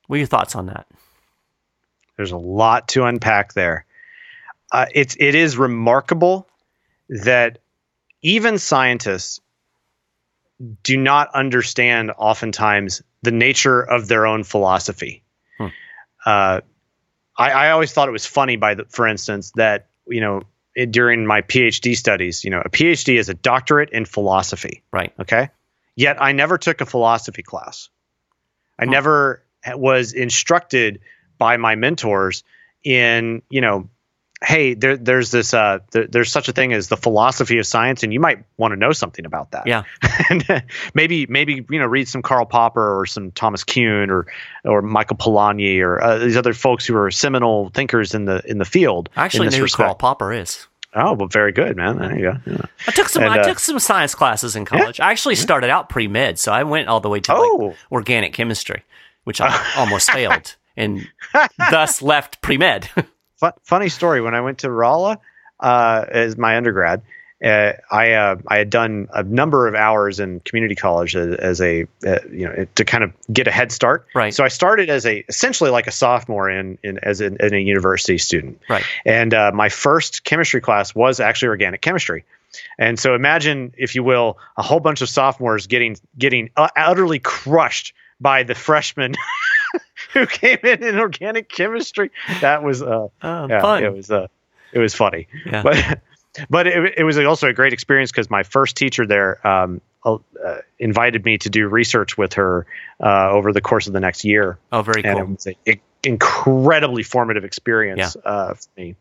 What 0.07 0.15
are 0.15 0.19
your 0.19 0.27
thoughts 0.27 0.55
on 0.55 0.67
that? 0.67 0.87
There's 2.17 2.31
a 2.31 2.37
lot 2.37 2.87
to 2.89 3.03
unpack 3.05 3.53
there. 3.53 3.85
Uh, 4.71 4.85
it's 4.93 5.15
it 5.19 5.35
is 5.35 5.57
remarkable 5.57 6.47
that 7.09 7.59
even 8.21 8.57
scientists 8.57 9.39
do 10.83 10.97
not 10.97 11.33
understand 11.33 12.11
oftentimes 12.17 13.01
the 13.21 13.31
nature 13.31 13.81
of 13.81 14.07
their 14.07 14.25
own 14.25 14.43
philosophy. 14.43 15.23
Hmm. 15.57 15.67
Uh, 16.25 16.61
I, 17.37 17.51
I 17.51 17.71
always 17.71 17.91
thought 17.91 18.07
it 18.07 18.11
was 18.11 18.25
funny, 18.25 18.55
by 18.55 18.75
the, 18.75 18.85
for 18.85 19.07
instance, 19.07 19.51
that 19.55 19.87
you 20.07 20.21
know 20.21 20.43
it, 20.75 20.91
during 20.91 21.25
my 21.25 21.41
PhD 21.41 21.95
studies, 21.95 22.43
you 22.43 22.49
know, 22.49 22.61
a 22.63 22.69
PhD 22.69 23.19
is 23.19 23.29
a 23.29 23.33
doctorate 23.33 23.89
in 23.91 24.05
philosophy. 24.05 24.83
Right. 24.91 25.13
Okay. 25.19 25.49
Yet 25.95 26.21
I 26.21 26.31
never 26.31 26.57
took 26.57 26.81
a 26.81 26.85
philosophy 26.85 27.43
class. 27.43 27.89
I 28.79 28.85
never 28.85 29.43
was 29.75 30.13
instructed 30.13 31.01
by 31.37 31.57
my 31.57 31.75
mentors 31.75 32.43
in, 32.83 33.43
you 33.49 33.61
know, 33.61 33.89
hey, 34.43 34.73
there, 34.73 34.97
there's 34.97 35.31
this, 35.31 35.53
uh, 35.53 35.79
there, 35.91 36.05
there's 36.05 36.31
such 36.31 36.49
a 36.49 36.51
thing 36.51 36.73
as 36.73 36.89
the 36.89 36.97
philosophy 36.97 37.57
of 37.57 37.65
science, 37.65 38.03
and 38.03 38.13
you 38.13 38.19
might 38.19 38.43
want 38.57 38.73
to 38.73 38.75
know 38.75 38.91
something 38.91 39.25
about 39.25 39.51
that. 39.51 39.65
Yeah. 39.65 39.83
and 40.29 40.49
uh, 40.49 40.61
maybe, 40.93 41.25
maybe 41.27 41.65
you 41.69 41.79
know, 41.79 41.85
read 41.85 42.07
some 42.07 42.21
Karl 42.21 42.45
Popper 42.45 42.99
or 42.99 43.05
some 43.05 43.31
Thomas 43.31 43.63
Kuhn 43.63 44.09
or 44.09 44.27
or 44.65 44.81
Michael 44.81 45.17
Polanyi 45.17 45.81
or 45.81 46.01
uh, 46.01 46.17
these 46.19 46.37
other 46.37 46.53
folks 46.53 46.85
who 46.85 46.95
are 46.95 47.09
seminal 47.11 47.69
thinkers 47.69 48.13
in 48.13 48.25
the 48.25 48.41
in 48.45 48.57
the 48.57 48.65
field. 48.65 49.09
I 49.15 49.25
actually 49.25 49.49
knew 49.49 49.59
who. 49.59 49.67
Karl 49.67 49.95
Popper 49.95 50.33
is. 50.33 50.67
Oh, 50.95 51.13
well, 51.13 51.27
very 51.27 51.51
good, 51.51 51.75
man. 51.75 51.97
There 51.97 52.15
you 52.15 52.31
go. 52.33 52.37
Yeah. 52.45 52.65
I 52.87 52.91
took 52.91 53.09
some. 53.09 53.23
And, 53.23 53.31
I 53.31 53.39
uh, 53.39 53.43
took 53.43 53.59
some 53.59 53.79
science 53.79 54.13
classes 54.13 54.55
in 54.55 54.65
college. 54.65 54.99
I 54.99 55.09
actually 55.11 55.35
started 55.35 55.69
out 55.69 55.89
pre 55.89 56.07
med, 56.07 56.37
so 56.37 56.51
I 56.51 56.63
went 56.63 56.87
all 56.87 56.99
the 56.99 57.09
way 57.09 57.19
to 57.21 57.33
Oh. 57.33 57.57
like 57.69 57.77
organic 57.91 58.33
chemistry, 58.33 58.83
which 59.23 59.41
I 59.41 59.73
almost 59.77 60.11
failed, 60.11 60.55
and 60.77 61.07
thus 61.57 62.01
left 62.01 62.41
pre 62.41 62.57
med. 62.57 62.89
Fu- 63.43 63.59
funny 63.63 63.89
story. 63.89 64.21
When 64.21 64.35
I 64.35 64.41
went 64.41 64.59
to 64.59 64.71
Rolla 64.71 65.19
uh, 65.59 66.05
as 66.07 66.37
my 66.37 66.55
undergrad, 66.57 67.01
uh, 67.43 67.73
I 67.91 68.13
uh, 68.13 68.35
I 68.47 68.57
had 68.57 68.69
done 68.69 69.09
a 69.13 69.23
number 69.23 69.67
of 69.67 69.75
hours 69.75 70.19
in 70.19 70.39
community 70.39 70.75
college 70.75 71.15
as, 71.15 71.35
as 71.35 71.61
a 71.61 71.85
uh, 72.05 72.19
you 72.31 72.47
know 72.47 72.65
to 72.75 72.85
kind 72.85 73.03
of 73.03 73.13
get 73.31 73.47
a 73.47 73.51
head 73.51 73.71
start. 73.71 74.07
Right. 74.15 74.33
So 74.33 74.45
I 74.45 74.47
started 74.47 74.89
as 74.89 75.05
a 75.05 75.25
essentially 75.27 75.69
like 75.69 75.87
a 75.87 75.91
sophomore 75.91 76.49
in 76.49 76.77
in 76.83 76.99
as 76.99 77.19
in 77.19 77.37
a 77.41 77.57
university 77.57 78.17
student. 78.17 78.61
right. 78.69 78.85
And 79.05 79.33
uh, 79.33 79.51
my 79.53 79.67
first 79.67 80.23
chemistry 80.23 80.61
class 80.61 80.95
was 80.95 81.19
actually 81.19 81.49
organic 81.49 81.81
chemistry. 81.81 82.23
And 82.77 82.99
so 82.99 83.15
imagine, 83.15 83.73
if 83.77 83.95
you 83.95 84.03
will, 84.03 84.37
a 84.55 84.61
whole 84.61 84.79
bunch 84.79 85.01
of 85.01 85.09
sophomores 85.09 85.67
getting 85.67 85.97
getting 86.17 86.49
uh, 86.55 86.69
utterly 86.77 87.19
crushed 87.19 87.93
by 88.23 88.43
the 88.43 88.55
freshman 88.55 89.13
who 90.13 90.25
came 90.25 90.59
in 90.63 90.81
in 90.81 90.97
organic 90.97 91.49
chemistry. 91.49 92.09
That 92.41 92.63
was 92.63 92.81
uh, 92.81 93.09
Oh, 93.21 93.47
yeah, 93.47 93.61
fun. 93.61 93.83
it 93.83 93.93
was 93.93 94.09
uh, 94.09 94.27
it 94.71 94.79
was 94.79 94.95
funny. 94.95 95.27
Yeah. 95.45 95.61
But 95.61 95.99
but 96.49 96.65
it, 96.65 96.95
it 96.97 97.03
was 97.03 97.19
also 97.19 97.49
a 97.49 97.53
great 97.53 97.73
experience 97.73 98.11
because 98.11 98.29
my 98.29 98.41
first 98.41 98.75
teacher 98.75 99.05
there 99.05 99.45
um, 99.45 99.81
uh, 100.05 100.17
invited 100.79 101.23
me 101.25 101.37
to 101.39 101.49
do 101.49 101.67
research 101.67 102.17
with 102.17 102.33
her 102.33 102.65
uh, 102.99 103.29
over 103.29 103.51
the 103.51 103.61
course 103.61 103.87
of 103.87 103.93
the 103.93 103.99
next 103.99 104.23
year 104.23 104.57
oh, 104.71 104.81
very 104.81 105.03
and 105.03 105.17
cool. 105.17 105.23
it 105.23 105.29
was 105.29 105.47
an 105.67 105.81
incredibly 106.03 107.03
formative 107.03 107.43
experience 107.43 108.15
uh, 108.25 108.53
for 108.53 108.69
me. 108.77 108.95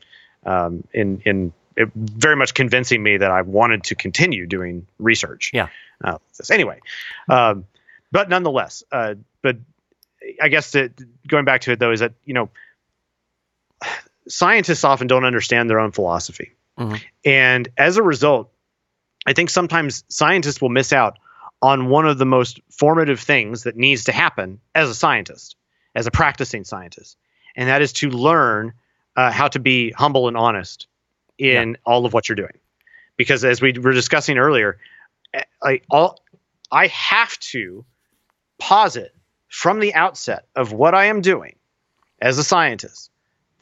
Um, 0.44 0.82
in 0.92 1.22
in 1.24 1.52
it 1.76 1.90
very 1.94 2.36
much 2.36 2.52
convincing 2.54 3.02
me 3.02 3.16
that 3.16 3.30
I 3.30 3.42
wanted 3.42 3.84
to 3.84 3.94
continue 3.94 4.46
doing 4.46 4.86
research. 4.98 5.52
Yeah. 5.54 5.68
Uh. 6.02 6.18
Anyway, 6.50 6.80
um, 7.28 7.64
but 8.12 8.28
nonetheless, 8.28 8.84
uh, 8.92 9.14
but 9.42 9.56
I 10.40 10.48
guess 10.48 10.70
that 10.72 10.92
going 11.26 11.44
back 11.44 11.62
to 11.62 11.72
it 11.72 11.80
though 11.80 11.90
is 11.90 12.00
that 12.00 12.12
you 12.24 12.34
know 12.34 12.50
scientists 14.28 14.84
often 14.84 15.06
don't 15.08 15.24
understand 15.24 15.68
their 15.68 15.80
own 15.80 15.90
philosophy, 15.90 16.52
Mhm. 16.78 17.02
and 17.24 17.68
as 17.76 17.96
a 17.96 18.02
result, 18.02 18.52
I 19.26 19.32
think 19.32 19.50
sometimes 19.50 20.04
scientists 20.08 20.60
will 20.60 20.68
miss 20.68 20.92
out 20.92 21.18
on 21.60 21.88
one 21.88 22.06
of 22.06 22.18
the 22.18 22.26
most 22.26 22.60
formative 22.70 23.20
things 23.20 23.64
that 23.64 23.76
needs 23.76 24.04
to 24.04 24.12
happen 24.12 24.60
as 24.74 24.88
a 24.88 24.94
scientist, 24.94 25.56
as 25.94 26.06
a 26.06 26.10
practicing 26.10 26.64
scientist, 26.64 27.16
and 27.56 27.68
that 27.68 27.82
is 27.82 27.92
to 27.94 28.10
learn 28.10 28.72
uh, 29.16 29.30
how 29.30 29.46
to 29.48 29.58
be 29.58 29.90
humble 29.90 30.28
and 30.28 30.36
honest 30.36 30.86
in 31.38 31.76
all 31.84 32.06
of 32.06 32.12
what 32.12 32.28
you're 32.28 32.36
doing. 32.36 32.58
Because 33.16 33.44
as 33.44 33.60
we 33.60 33.72
were 33.72 33.92
discussing 33.92 34.38
earlier, 34.38 34.78
eh, 35.34 35.42
I 35.62 35.80
all 35.90 36.20
I 36.70 36.86
have 36.86 37.38
to 37.40 37.84
posit 38.68 39.12
from 39.48 39.80
the 39.80 39.92
outset 39.94 40.46
of 40.54 40.72
what 40.72 40.94
I 40.94 41.06
am 41.06 41.20
doing 41.20 41.56
as 42.20 42.38
a 42.38 42.44
scientist 42.44 43.10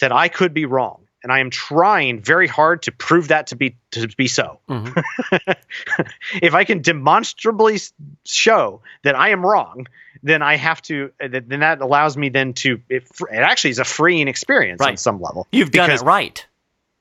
that 0.00 0.12
I 0.12 0.28
could 0.28 0.52
be 0.52 0.66
wrong, 0.66 1.06
and 1.22 1.32
I 1.32 1.40
am 1.40 1.48
trying 1.50 2.20
very 2.20 2.46
hard 2.46 2.82
to 2.82 2.92
prove 2.92 3.28
that 3.28 3.46
to 3.48 3.56
be 3.56 3.76
to 3.92 4.06
be 4.16 4.28
so 4.28 4.60
Mhm. 4.68 5.02
if 6.42 6.54
I 6.54 6.64
can 6.64 6.82
demonstrably 6.82 7.78
show 8.26 8.82
that 9.02 9.14
I 9.14 9.30
am 9.30 9.44
wrong, 9.44 9.86
then 10.22 10.42
I 10.42 10.56
have 10.56 10.82
to. 10.82 11.10
uh, 11.22 11.28
Then 11.28 11.60
that 11.60 11.80
allows 11.80 12.16
me 12.16 12.28
then 12.28 12.52
to. 12.54 12.80
It, 12.88 13.04
it 13.32 13.38
actually 13.50 13.70
is 13.70 13.78
a 13.78 13.84
freeing 13.84 14.28
experience 14.28 14.80
on 14.82 14.96
some 14.98 15.20
level. 15.20 15.46
You've 15.52 15.70
done 15.70 15.90
it 15.90 16.00
right. 16.02 16.46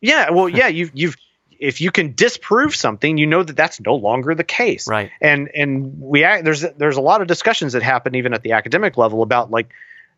Yeah. 0.01 0.29
Well, 0.31 0.47
yeah. 0.49 0.67
You've 0.67 0.91
you've 0.93 1.15
if 1.59 1.81
you 1.81 1.91
can 1.91 2.15
disprove 2.15 2.73
something, 2.75 3.17
you 3.17 3.27
know 3.27 3.43
that 3.43 3.55
that's 3.55 3.79
no 3.81 3.95
longer 3.95 4.33
the 4.33 4.43
case. 4.45 4.87
Right. 4.87 5.11
And 5.21 5.49
and 5.53 5.99
we 5.99 6.23
act, 6.23 6.45
there's 6.45 6.61
there's 6.61 6.97
a 6.97 7.01
lot 7.01 7.21
of 7.21 7.27
discussions 7.27 7.73
that 7.73 7.83
happen 7.83 8.15
even 8.15 8.33
at 8.33 8.41
the 8.41 8.53
academic 8.53 8.97
level 8.97 9.21
about 9.21 9.51
like, 9.51 9.69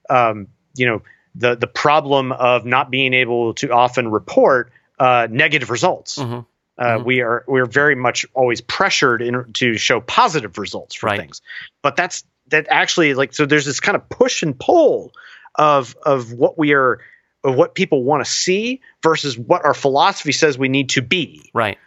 um, 0.09 0.47
you 0.75 0.85
know, 0.85 1.01
the 1.35 1.55
the 1.55 1.67
problem 1.67 2.31
of 2.31 2.65
not 2.65 2.91
being 2.91 3.13
able 3.13 3.53
to 3.55 3.71
often 3.71 4.09
report 4.11 4.71
uh, 4.99 5.27
negative 5.29 5.69
results. 5.71 6.17
Mhm. 6.19 6.45
Uh, 6.77 6.83
Mhm. 6.83 7.05
We 7.05 7.21
are 7.21 7.43
we're 7.47 7.65
very 7.65 7.95
much 7.95 8.25
always 8.33 8.61
pressured 8.61 9.21
in, 9.21 9.51
to 9.53 9.77
show 9.77 9.99
positive 9.99 10.57
results 10.57 10.95
for 10.95 11.07
Right. 11.07 11.19
things, 11.19 11.41
but 11.81 11.95
that's 11.95 12.23
that 12.47 12.67
actually 12.69 13.13
like 13.13 13.33
so. 13.33 13.45
There's 13.45 13.65
this 13.65 13.79
kind 13.79 13.95
of 13.95 14.07
push 14.09 14.43
and 14.43 14.57
pull 14.57 15.11
of 15.55 15.95
of 16.03 16.31
what 16.33 16.57
we 16.57 16.73
are 16.73 16.99
of 17.43 17.55
what 17.55 17.75
people 17.75 18.03
want 18.03 18.23
to 18.25 18.29
see 18.31 18.81
versus 19.03 19.37
what 19.37 19.65
our 19.65 19.73
philosophy 19.73 20.31
says 20.31 20.57
we 20.57 20.69
need 20.69 20.89
to 20.89 21.01
be, 21.01 21.49
Right. 21.53 21.77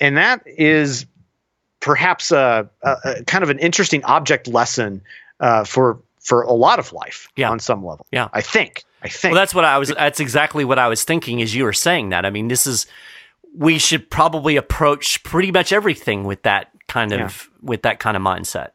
and 0.00 0.16
that 0.16 0.42
is 0.46 1.06
perhaps 1.80 2.32
a, 2.32 2.68
a, 2.82 2.96
a 3.04 3.24
kind 3.24 3.44
of 3.44 3.50
an 3.50 3.58
interesting 3.58 4.04
object 4.04 4.48
lesson 4.48 5.02
uh, 5.40 5.64
for 5.64 6.00
for 6.20 6.42
a 6.42 6.52
lot 6.52 6.78
of 6.78 6.92
life 6.92 7.28
Yeah. 7.36 7.50
on 7.50 7.58
some 7.60 7.84
level. 7.86 8.04
Yeah. 8.12 8.28
I 8.32 8.40
think. 8.42 8.84
I 9.02 9.08
think. 9.08 9.32
Well, 9.32 9.40
that's 9.40 9.54
what 9.54 9.64
I 9.64 9.78
was. 9.78 9.88
That's 9.90 10.20
exactly 10.20 10.64
what 10.64 10.78
I 10.78 10.88
was 10.88 11.04
thinking 11.04 11.40
as 11.40 11.54
you 11.54 11.64
were 11.64 11.72
saying 11.72 12.08
that. 12.10 12.26
I 12.26 12.30
mean, 12.30 12.48
this 12.48 12.66
is. 12.66 12.86
We 13.56 13.78
should 13.78 14.10
probably 14.10 14.56
approach 14.56 15.22
pretty 15.22 15.50
much 15.52 15.72
everything 15.72 16.24
with 16.24 16.42
that 16.42 16.70
kind 16.88 17.12
of 17.12 17.48
with 17.62 17.82
that 17.82 17.98
kind 18.00 18.16
of 18.16 18.22
mindset. 18.22 18.70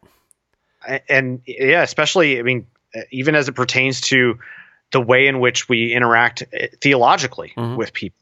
and 1.09 1.41
yeah, 1.45 1.83
especially 1.83 2.39
I 2.39 2.41
mean, 2.43 2.67
even 3.11 3.35
as 3.35 3.47
it 3.47 3.53
pertains 3.53 4.01
to 4.01 4.39
the 4.93 5.01
way 5.01 5.27
in 5.27 5.39
which 5.41 5.67
we 5.67 5.91
interact 5.93 6.43
uh, 6.43 6.67
theologically 6.81 7.51
Mhm. 7.57 7.75
with 7.75 7.91
people, 7.91 8.17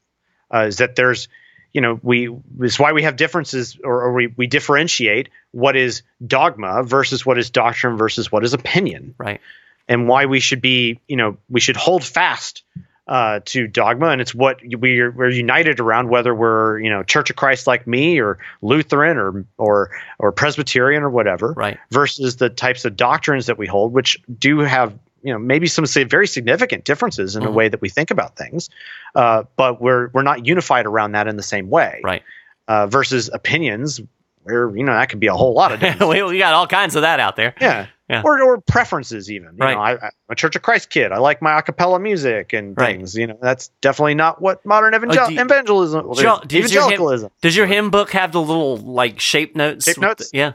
uh, 0.54 0.66
is 0.68 0.78
that 0.78 0.96
there's, 0.96 1.28
you 1.74 1.82
know, 1.82 2.00
we 2.02 2.30
is 2.62 2.80
why 2.80 2.92
we 2.94 3.04
have 3.04 3.16
differences 3.16 3.78
or, 3.84 4.02
or 4.06 4.14
we 4.14 4.28
we 4.36 4.48
differentiate 4.48 5.30
what 5.52 5.76
is 5.76 6.02
dogma 6.26 6.82
versus 6.84 7.24
what 7.26 7.38
is 7.38 7.52
doctrine 7.52 7.98
versus 7.98 8.32
what 8.32 8.44
is 8.44 8.54
opinion, 8.54 9.14
Right. 9.20 9.40
and 9.88 10.08
why 10.08 10.26
we 10.26 10.40
should 10.40 10.62
be, 10.62 11.00
you 11.08 11.16
know, 11.18 11.38
we 11.50 11.60
should 11.60 11.78
hold 11.78 12.04
fast 12.04 12.64
uh, 13.08 13.40
to 13.46 13.68
dogma, 13.68 14.08
and 14.10 14.22
it's 14.22 14.34
what 14.34 14.60
we're 14.64 15.12
we're 15.12 15.30
united 15.30 15.80
around, 15.82 16.08
whether 16.08 16.34
we're 16.34 16.80
you 16.80 16.90
know 16.90 17.04
Church 17.04 17.30
of 17.30 17.36
Christ 17.36 17.68
like 17.68 17.86
me, 17.86 18.20
or 18.22 18.38
Lutheran, 18.62 19.18
or 19.18 19.46
or 19.58 19.90
or 20.20 20.32
Presbyterian, 20.32 21.04
or 21.04 21.10
whatever. 21.10 21.52
Right. 21.52 21.78
Versus 21.90 22.38
the 22.38 22.50
types 22.50 22.86
of 22.86 22.96
doctrines 22.96 23.48
that 23.48 23.58
we 23.58 23.68
hold, 23.68 23.92
which 23.92 24.22
do 24.40 24.60
have 24.60 24.94
you 25.24 25.32
know 25.34 25.40
maybe 25.40 25.68
some 25.68 25.86
say 25.86 26.04
very 26.04 26.28
significant 26.28 26.84
differences 26.86 27.36
in 27.36 27.42
Mhm. 27.44 27.46
the 27.46 27.52
way 27.52 27.70
that 27.70 27.82
we 27.82 27.90
think 27.90 28.12
about 28.12 28.36
things, 28.38 28.70
uh, 29.16 29.44
but 29.56 29.82
we're 29.82 30.10
we're 30.14 30.24
not 30.24 30.46
unified 30.46 30.86
around 30.86 31.12
that 31.14 31.28
in 31.28 31.36
the 31.38 31.44
same 31.44 31.70
way. 31.70 32.02
Right. 32.04 32.24
Uh, 32.68 32.88
versus 32.88 33.30
opinions, 33.34 34.00
where 34.44 34.70
you 34.76 34.84
know 34.84 34.94
that 34.94 35.10
could 35.10 35.20
be 35.20 35.28
a 35.28 35.34
whole 35.34 35.54
lot 35.54 35.72
of 35.72 35.80
different. 35.80 36.10
we, 36.10 36.24
we 36.24 36.38
got 36.38 36.54
all 36.54 36.68
kinds 36.68 36.96
of 36.96 37.02
that 37.04 37.20
out 37.20 37.36
there. 37.36 37.54
yeah. 37.60 37.88
Yeah. 38.10 38.24
Or, 38.26 38.42
or 38.44 38.60
preferences 38.60 39.32
even. 39.32 39.52
You 39.54 39.60
Right. 39.60 39.74
know, 39.74 39.80
I, 39.80 39.92
I'm 40.08 40.12
a 40.32 40.36
Church 40.36 40.58
of 40.58 40.62
Christ 40.62 40.90
kid. 40.90 41.14
I 41.14 41.20
like 41.20 41.42
my 41.42 41.58
a 41.60 41.62
cappella 41.62 41.98
music 41.98 42.52
and 42.52 42.76
Right. 42.78 42.98
things. 42.98 43.16
You 43.16 43.28
know, 43.28 43.38
that's 43.42 43.70
definitely 43.80 44.16
not 44.16 44.42
what 44.42 44.66
modern 44.66 44.94
evangel- 44.94 45.18
Oh, 45.24 45.28
do 45.30 45.34
you- 45.36 45.40
evangelism 45.40 46.06
well, 46.06 46.14
does 46.16 46.22
your 46.22 46.32
hymn- 46.42 46.60
evangelicalism. 46.66 47.32
Does 47.42 47.56
your 47.56 47.68
hymn 47.68 47.90
book 47.90 48.12
have 48.12 48.34
the 48.34 48.42
little 48.42 48.76
like 48.76 49.22
shape 49.22 49.56
notes? 49.56 49.86
Shape 49.86 50.00
notes? 50.00 50.30
yeah. 50.34 50.54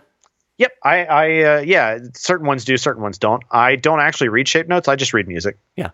Yep. 0.59 0.73
I, 0.83 1.05
I, 1.05 1.43
uh, 1.43 1.61
yeah, 1.61 1.99
certain 2.15 2.47
ones 2.47 2.65
do, 2.65 2.77
certain 2.77 3.03
ones 3.03 3.19
don't. 3.19 3.43
I 3.51 3.77
don't 3.77 4.01
actually 4.01 4.29
read 4.31 4.49
shape 4.49 4.69
notes. 4.69 4.89
I 4.89 4.97
just 4.97 5.13
read 5.13 5.29
music. 5.29 5.59
Yeah. 5.77 5.91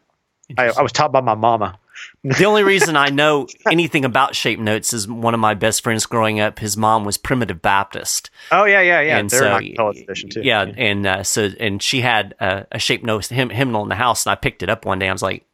I, 0.58 0.68
I 0.70 0.82
was 0.82 0.92
taught 0.92 1.12
by 1.12 1.20
my 1.20 1.34
mama. 1.34 1.78
The 2.24 2.44
only 2.44 2.62
reason 2.62 2.96
I 2.96 3.08
know 3.08 3.46
anything 3.70 4.04
about 4.04 4.34
shape 4.34 4.58
notes 4.58 4.92
is 4.92 5.06
one 5.08 5.34
of 5.34 5.40
my 5.40 5.54
best 5.54 5.82
friends 5.82 6.04
growing 6.06 6.40
up. 6.40 6.58
His 6.58 6.76
mom 6.76 7.04
was 7.04 7.16
Primitive 7.16 7.62
Baptist, 7.62 8.30
Oh 8.50 8.64
yeah, 8.64 8.80
yeah, 8.80 9.00
yeah. 9.00 9.18
and 9.18 9.30
They're 9.30 9.38
so 9.40 9.56
an 9.88 10.28
too. 10.30 10.40
yeah, 10.42 10.62
and 10.76 11.06
uh, 11.06 11.22
so 11.22 11.50
and 11.60 11.82
she 11.82 12.00
had 12.00 12.34
a, 12.40 12.66
a 12.72 12.78
shape 12.78 13.02
note 13.04 13.26
hym- 13.26 13.50
hymnal 13.50 13.82
in 13.82 13.88
the 13.88 13.94
house, 13.94 14.26
and 14.26 14.32
I 14.32 14.34
picked 14.34 14.62
it 14.62 14.68
up 14.68 14.84
one 14.84 14.98
day. 14.98 15.08
I 15.08 15.12
was 15.12 15.22
like, 15.22 15.44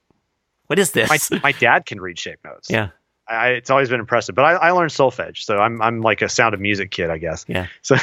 "What 0.66 0.78
is 0.78 0.92
this?" 0.92 1.30
My, 1.30 1.40
my 1.42 1.52
dad 1.52 1.86
can 1.86 2.00
read 2.00 2.18
shape 2.18 2.38
notes. 2.44 2.68
yeah, 2.70 2.90
I, 3.29 3.49
it's 3.51 3.70
always 3.70 3.89
been 3.89 4.01
impressive. 4.01 4.35
But 4.35 4.45
I, 4.45 4.53
I 4.55 4.70
learned 4.70 4.91
solfege, 4.91 5.39
so 5.39 5.59
I'm 5.59 5.81
I'm 5.83 6.01
like 6.01 6.22
a 6.22 6.29
Sound 6.29 6.55
of 6.55 6.61
Music 6.61 6.91
kid, 6.91 7.11
I 7.11 7.18
guess. 7.18 7.45
yeah. 7.49 7.66
So 7.83 7.97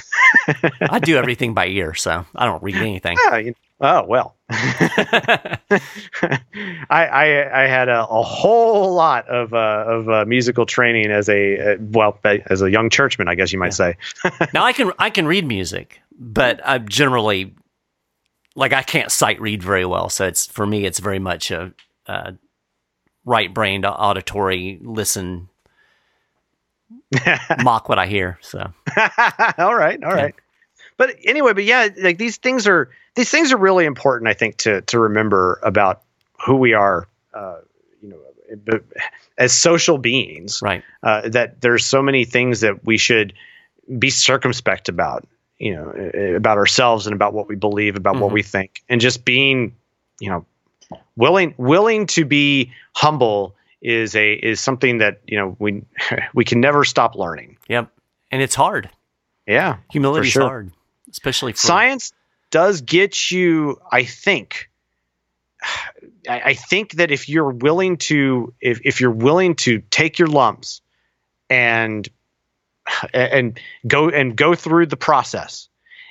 I 0.82 1.00
do 1.00 1.18
everything 1.18 1.54
by 1.54 1.68
ear, 1.68 1.94
so 1.94 2.26
I 2.36 2.46
don't 2.46 2.62
read 2.64 2.76
anything. 2.76 3.18
yeah, 3.26 3.38
you 3.38 3.56
oh 3.82 4.04
well. 4.04 4.36
I, 4.50 5.60
I 6.90 7.64
I 7.64 7.68
had 7.68 7.90
a, 7.90 8.06
a 8.06 8.22
whole 8.22 8.94
lot 8.94 9.28
of 9.28 9.54
uh, 9.54 9.84
of 9.88 10.10
uh, 10.10 10.26
musical 10.26 10.66
training 10.66 11.12
as 11.12 11.28
a 11.30 11.74
uh, 11.74 11.78
well 11.80 12.20
as 12.24 12.62
a 12.62 12.70
young 12.70 12.90
churchman, 12.90 13.28
I 13.28 13.36
guess 13.36 13.52
you 13.52 13.60
might 13.60 13.74
say. 13.74 13.98
now 14.54 14.64
I 14.64 14.74
can 14.74 14.92
I 15.00 15.10
can 15.10 15.26
read 15.26 15.46
music, 15.48 16.00
but 16.20 16.62
I 16.64 16.78
generally 16.78 17.56
like 18.56 18.74
I 18.74 18.84
can't 18.84 19.12
sight 19.12 19.40
read 19.42 19.62
very 19.62 19.86
well. 19.86 20.10
So 20.10 20.26
it's 20.26 20.46
for 20.48 20.66
me, 20.66 20.86
it's 20.86 21.00
very 21.00 21.20
much 21.20 21.52
a, 21.52 21.74
a 22.08 22.36
right 23.26 23.54
brained 23.54 23.86
auditory 23.86 24.80
listen 24.82 25.50
mock 27.64 27.90
what 27.90 28.00
I 28.00 28.08
hear. 28.08 28.38
So 28.42 28.60
all 29.58 29.76
right, 29.76 30.02
all 30.04 30.14
right. 30.14 30.36
But 30.98 31.16
anyway, 31.26 31.54
but 31.54 31.64
yeah, 31.64 31.88
like 32.02 32.18
these 32.18 32.38
things 32.38 32.68
are 32.68 32.90
these 33.16 33.30
things 33.30 33.52
are 33.52 33.58
really 33.58 33.86
important. 33.86 34.30
I 34.30 34.34
think 34.34 34.58
to 34.58 34.82
to 34.82 35.00
remember 35.00 35.60
about 35.64 36.02
who 36.46 36.56
we 36.58 36.74
are. 36.74 37.08
Uh, 37.34 37.58
you 38.02 38.10
know, 38.10 38.80
as 39.38 39.52
social 39.52 39.98
beings, 39.98 40.62
right, 40.62 40.84
uh, 41.04 41.28
that 41.30 41.60
there's 41.62 41.86
so 41.86 42.02
many 42.02 42.26
things 42.26 42.62
that 42.62 42.86
we 42.86 42.98
should 42.98 43.34
be 44.00 44.10
circumspect 44.10 44.88
about, 44.90 45.28
you 45.58 45.76
know, 45.76 46.36
about 46.36 46.58
ourselves 46.58 47.08
and 47.08 47.16
about 47.16 47.34
what 47.34 47.48
we 47.48 47.56
believe, 47.56 47.96
about 47.96 48.16
what 48.20 48.30
Mhm. 48.30 48.34
we 48.34 48.44
think, 48.44 48.84
and 48.88 49.02
just 49.02 49.26
being, 49.26 49.76
you 50.20 50.30
know, 50.30 50.46
willing 51.16 51.54
willing 51.58 52.08
to 52.08 52.26
be 52.26 52.72
humble 52.94 53.56
is 53.82 54.16
a 54.16 54.34
is 54.34 54.60
something 54.60 55.00
that 55.00 55.22
you 55.28 55.38
know 55.38 55.56
we 55.60 55.84
we 56.34 56.46
can 56.46 56.60
never 56.60 56.84
stop 56.84 57.16
learning. 57.16 57.58
yep, 57.68 57.92
and 58.32 58.42
it's 58.42 58.56
hard. 58.56 58.90
Yeah, 59.48 59.78
Humility 59.92 60.28
is 60.28 60.34
sure. 60.34 60.44
hard, 60.44 60.72
especially 61.10 61.54
for 61.54 61.60
science 61.60 62.14
does 62.52 62.82
get 62.82 63.32
you. 63.32 63.80
I 63.92 64.04
think. 64.04 64.70
I 66.30 66.42
I 66.46 66.54
think 66.56 66.94
that 66.94 67.12
if 67.12 67.30
you're 67.30 67.52
willing 67.52 67.98
to, 67.98 68.54
if, 68.60 68.82
if 68.84 69.00
you're 69.00 69.12
willing 69.12 69.56
to 69.58 69.84
take 69.92 70.18
your 70.18 70.28
lumps 70.28 70.82
and 71.50 72.10
and 73.14 73.60
go 73.86 74.10
and 74.10 74.36
go 74.36 74.56
through 74.56 74.88
the 74.88 74.98
process, 74.98 75.70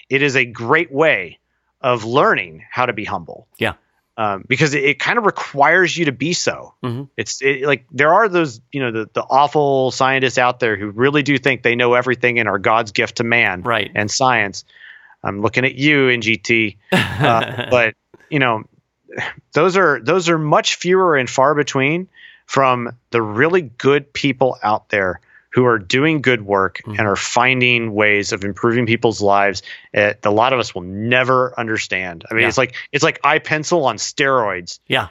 it 0.09 0.23
is 0.23 0.37
a 0.37 0.45
great 0.45 0.93
way 0.93 1.39
of 1.81 2.05
learning 2.05 2.65
how 2.71 2.87
to 2.87 2.93
be 2.93 3.05
humble. 3.05 3.49
Yeah. 3.59 3.75
Um, 4.17 4.45
because 4.47 4.75
it, 4.75 4.85
it 4.85 4.99
kind 5.01 5.19
of 5.19 5.27
requires 5.27 5.97
you 5.97 6.05
to 6.05 6.13
be 6.13 6.35
so. 6.35 6.75
Mhm. 6.85 7.09
It's 7.17 7.43
it, 7.43 7.63
like 7.63 7.87
there 7.91 8.15
are 8.15 8.29
those, 8.29 8.61
you 8.71 8.81
know, 8.81 8.93
the, 8.93 9.11
the 9.13 9.23
awful 9.23 9.91
scientists 9.91 10.39
out 10.39 10.61
there 10.61 10.77
who 10.77 10.91
really 10.91 11.25
do 11.25 11.37
think 11.37 11.63
they 11.63 11.75
know 11.75 11.95
everything 11.95 12.39
and 12.39 12.49
are 12.49 12.61
God's 12.61 12.93
gift 12.93 13.17
to 13.17 13.25
man 13.25 13.63
right. 13.63 13.91
and 13.95 14.09
science. 14.09 14.65
I'm 15.25 15.41
looking 15.41 15.65
at 15.65 15.75
you, 15.75 16.09
NGT. 16.09 16.77
Uh, 17.15 17.67
but 17.71 17.95
you 18.29 18.39
know, 18.39 18.65
those 19.53 19.77
are 19.77 20.01
those 20.01 20.29
are 20.29 20.39
much 20.39 20.77
fewer 20.77 21.17
and 21.17 21.31
far 21.31 21.55
between 21.55 22.09
from 22.47 22.97
the 23.11 23.23
really 23.23 23.63
good 23.63 24.13
people 24.13 24.59
out 24.63 24.89
there 24.89 25.21
who 25.55 25.65
are 25.67 25.79
doing 25.79 26.21
good 26.21 26.43
work 26.43 26.81
Mhm. 26.85 26.99
and 26.99 27.07
are 27.07 27.15
finding 27.17 27.95
ways 27.95 28.33
of 28.33 28.45
improving 28.45 28.87
people's 28.87 29.23
lives 29.23 29.63
that 29.93 30.19
a 30.27 30.31
lot 30.31 30.53
of 30.53 30.59
us 30.59 30.75
will 30.75 30.83
never 30.83 31.55
understand. 31.57 32.25
I 32.29 32.35
mean, 32.35 32.43
Yeah. 32.43 32.49
it's 32.49 32.59
like 32.59 32.75
it's 32.91 33.05
like 33.05 33.21
I, 33.23 33.39
Pencil 33.39 33.85
on 33.87 33.97
steroids. 33.97 34.81
Yeah. 34.89 35.09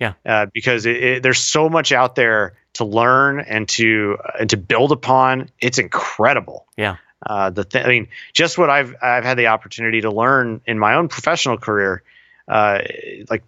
Yeah. 0.00 0.14
Uh, 0.26 0.46
because 0.52 0.86
it, 0.86 0.96
it, 0.96 1.22
there's 1.22 1.38
so 1.38 1.68
much 1.68 1.92
out 1.92 2.16
there 2.16 2.54
to 2.74 2.84
learn 2.84 3.38
and 3.40 3.68
to 3.68 4.18
and 4.40 4.50
to 4.50 4.56
build 4.56 4.90
upon. 4.92 5.50
It's 5.60 5.78
incredible. 5.78 6.66
Yeah. 6.76 6.96
Uh, 7.24 7.50
the 7.50 7.64
th- 7.64 7.84
I 7.84 7.88
mean, 7.88 8.08
just 8.32 8.58
what 8.58 8.70
I've 8.70 8.96
I've 9.00 9.24
had 9.24 9.36
the 9.38 9.48
opportunity 9.48 10.00
to 10.00 10.10
learn 10.10 10.62
in 10.66 10.78
my 10.78 10.94
own 10.94 11.08
professional 11.08 11.58
career. 11.58 12.02
Uh, 12.48 12.80
like 13.28 13.44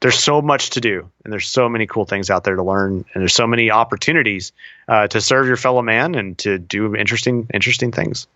there's 0.00 0.18
so 0.18 0.42
much 0.42 0.70
to 0.70 0.80
do 0.80 1.10
and 1.24 1.32
there's 1.32 1.48
so 1.48 1.68
many 1.68 1.86
cool 1.86 2.04
things 2.04 2.30
out 2.30 2.44
there 2.44 2.56
to 2.56 2.62
learn 2.62 3.04
and 3.12 3.22
there's 3.22 3.34
so 3.34 3.46
many 3.46 3.70
opportunities 3.70 4.52
uh, 4.88 5.06
to 5.08 5.20
serve 5.20 5.46
your 5.46 5.56
fellow 5.56 5.82
man 5.82 6.14
and 6.14 6.36
to 6.38 6.58
do 6.58 6.94
interesting 6.94 7.48
interesting 7.54 7.90
things 7.92 8.26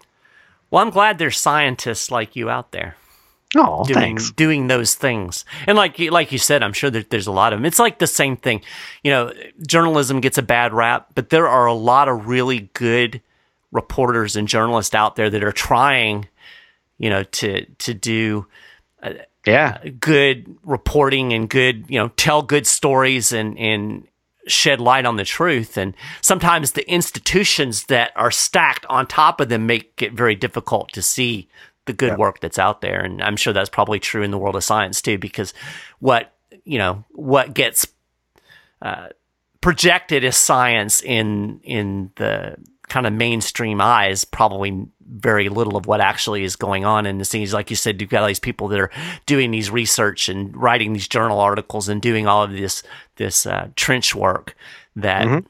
Well, 0.71 0.83
I'm 0.83 0.91
glad 0.91 1.19
there's 1.19 1.39
scientists 1.39 2.11
like 2.11 2.37
you 2.37 2.49
out 2.51 2.73
there. 2.73 2.95
oh 3.57 3.85
doing 3.85 3.95
thanks 4.01 4.31
doing 4.31 4.69
those 4.69 4.95
things. 4.95 5.45
And 5.67 5.77
like 5.77 5.99
you- 5.99 6.11
like 6.13 6.31
you 6.33 6.39
said, 6.39 6.63
I'm 6.63 6.73
sure 6.73 6.91
that 6.91 7.11
there's 7.11 7.27
a 7.27 7.33
lot 7.33 7.53
of 7.53 7.59
them. 7.59 7.67
It's 7.67 7.79
like 7.81 7.99
the 7.99 8.07
same 8.07 8.37
thing. 8.37 8.63
You 9.03 9.11
know, 9.11 9.33
journalism 9.67 10.21
gets 10.21 10.39
a 10.39 10.43
bad 10.43 10.73
rap, 10.73 11.09
but 11.17 11.31
there 11.31 11.49
are 11.49 11.67
a 11.67 11.75
lot 11.75 12.09
of 12.09 12.27
really 12.29 12.71
good 12.75 13.21
reporters 13.73 14.37
and 14.37 14.47
journalists 14.49 14.95
out 14.95 15.17
there 15.17 15.31
that 15.31 15.43
are 15.45 15.53
trying, 15.53 16.29
you 16.99 17.11
know, 17.11 17.23
to 17.25 17.65
to 17.67 17.93
do 17.95 18.47
yeah 19.47 19.79
good 20.01 20.57
reporting 20.63 21.33
and 21.33 21.49
good, 21.49 21.85
you 21.89 21.99
know, 21.99 22.09
tell 22.17 22.43
good 22.43 22.67
stories 22.67 23.33
and 23.33 23.59
and 23.59 24.07
shed 24.47 24.81
light 24.81 25.07
on 25.07 25.17
the 25.17 25.25
truth. 25.25 25.77
And 25.77 25.95
sometimes 26.23 26.73
the 26.73 26.91
institutions 26.91 27.85
that 27.85 28.13
are 28.17 28.31
stacked 28.31 28.87
on 28.87 29.07
top 29.07 29.41
of 29.41 29.49
them 29.49 29.67
make 29.67 30.03
it 30.03 30.13
very 30.13 30.35
difficult 30.35 30.91
to 30.93 31.03
see 31.03 31.49
the 31.87 31.93
good 31.93 32.11
Yeah. 32.13 32.17
work 32.17 32.41
that's 32.41 32.59
out 32.59 32.81
there. 32.81 33.01
And 33.01 33.23
I'm 33.23 33.37
sure 33.37 33.53
that's 33.53 33.69
probably 33.71 34.01
true 34.01 34.23
in 34.23 34.31
the 34.31 34.39
world 34.39 34.57
of 34.57 34.65
science 34.65 35.01
too, 35.03 35.19
because 35.19 35.55
what 36.01 36.35
you 36.65 36.79
know 36.79 37.05
what 37.11 37.55
gets 37.55 37.87
uh, 38.83 39.09
projected 39.61 40.25
as 40.25 40.37
science 40.37 41.03
in 41.03 41.61
in 41.63 42.11
the 42.17 42.57
kind 42.89 43.07
of 43.07 43.13
mainstream 43.13 43.81
eyes 43.81 44.25
probably 44.25 44.87
very 45.13 45.49
little 45.49 45.77
of 45.77 45.87
what 45.87 46.01
actually 46.01 46.45
is 46.45 46.55
going 46.57 46.85
on 46.85 47.05
in 47.07 47.19
the 47.19 47.25
scenes 47.25 47.53
like 47.53 47.69
you 47.71 47.77
said 47.77 48.01
you've 48.01 48.11
got 48.11 48.23
all 48.23 48.29
these 48.29 48.39
people 48.39 48.69
that 48.69 48.79
are 48.79 48.91
doing 49.27 49.51
these 49.51 49.71
research 49.71 50.29
and 50.29 50.57
writing 50.57 50.93
these 50.93 51.09
journal 51.09 51.41
articles 51.41 51.89
and 51.89 52.01
doing 52.01 52.27
all 52.29 52.43
of 52.45 52.53
this 52.53 52.83
this 53.17 53.45
uh, 53.47 53.69
trench 53.77 54.15
work 54.15 54.55
that 54.97 55.27
Mhm. 55.27 55.47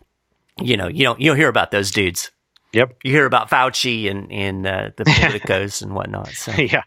you 0.61 0.77
know 0.77 0.89
you 0.89 1.05
don't 1.05 1.21
you 1.21 1.27
don't 1.31 1.37
hear 1.37 1.49
about 1.49 1.71
those 1.71 1.91
dudes 1.91 2.31
yep 2.73 2.97
you 3.05 3.13
hear 3.13 3.27
about 3.27 3.51
Fauci 3.51 4.11
and 4.11 4.33
and 4.33 4.67
uh, 4.67 4.91
the 4.97 5.05
politicos 5.05 5.83
and 5.83 5.95
whatnot 5.95 6.29
so 6.29 6.53
yeah 6.59 6.83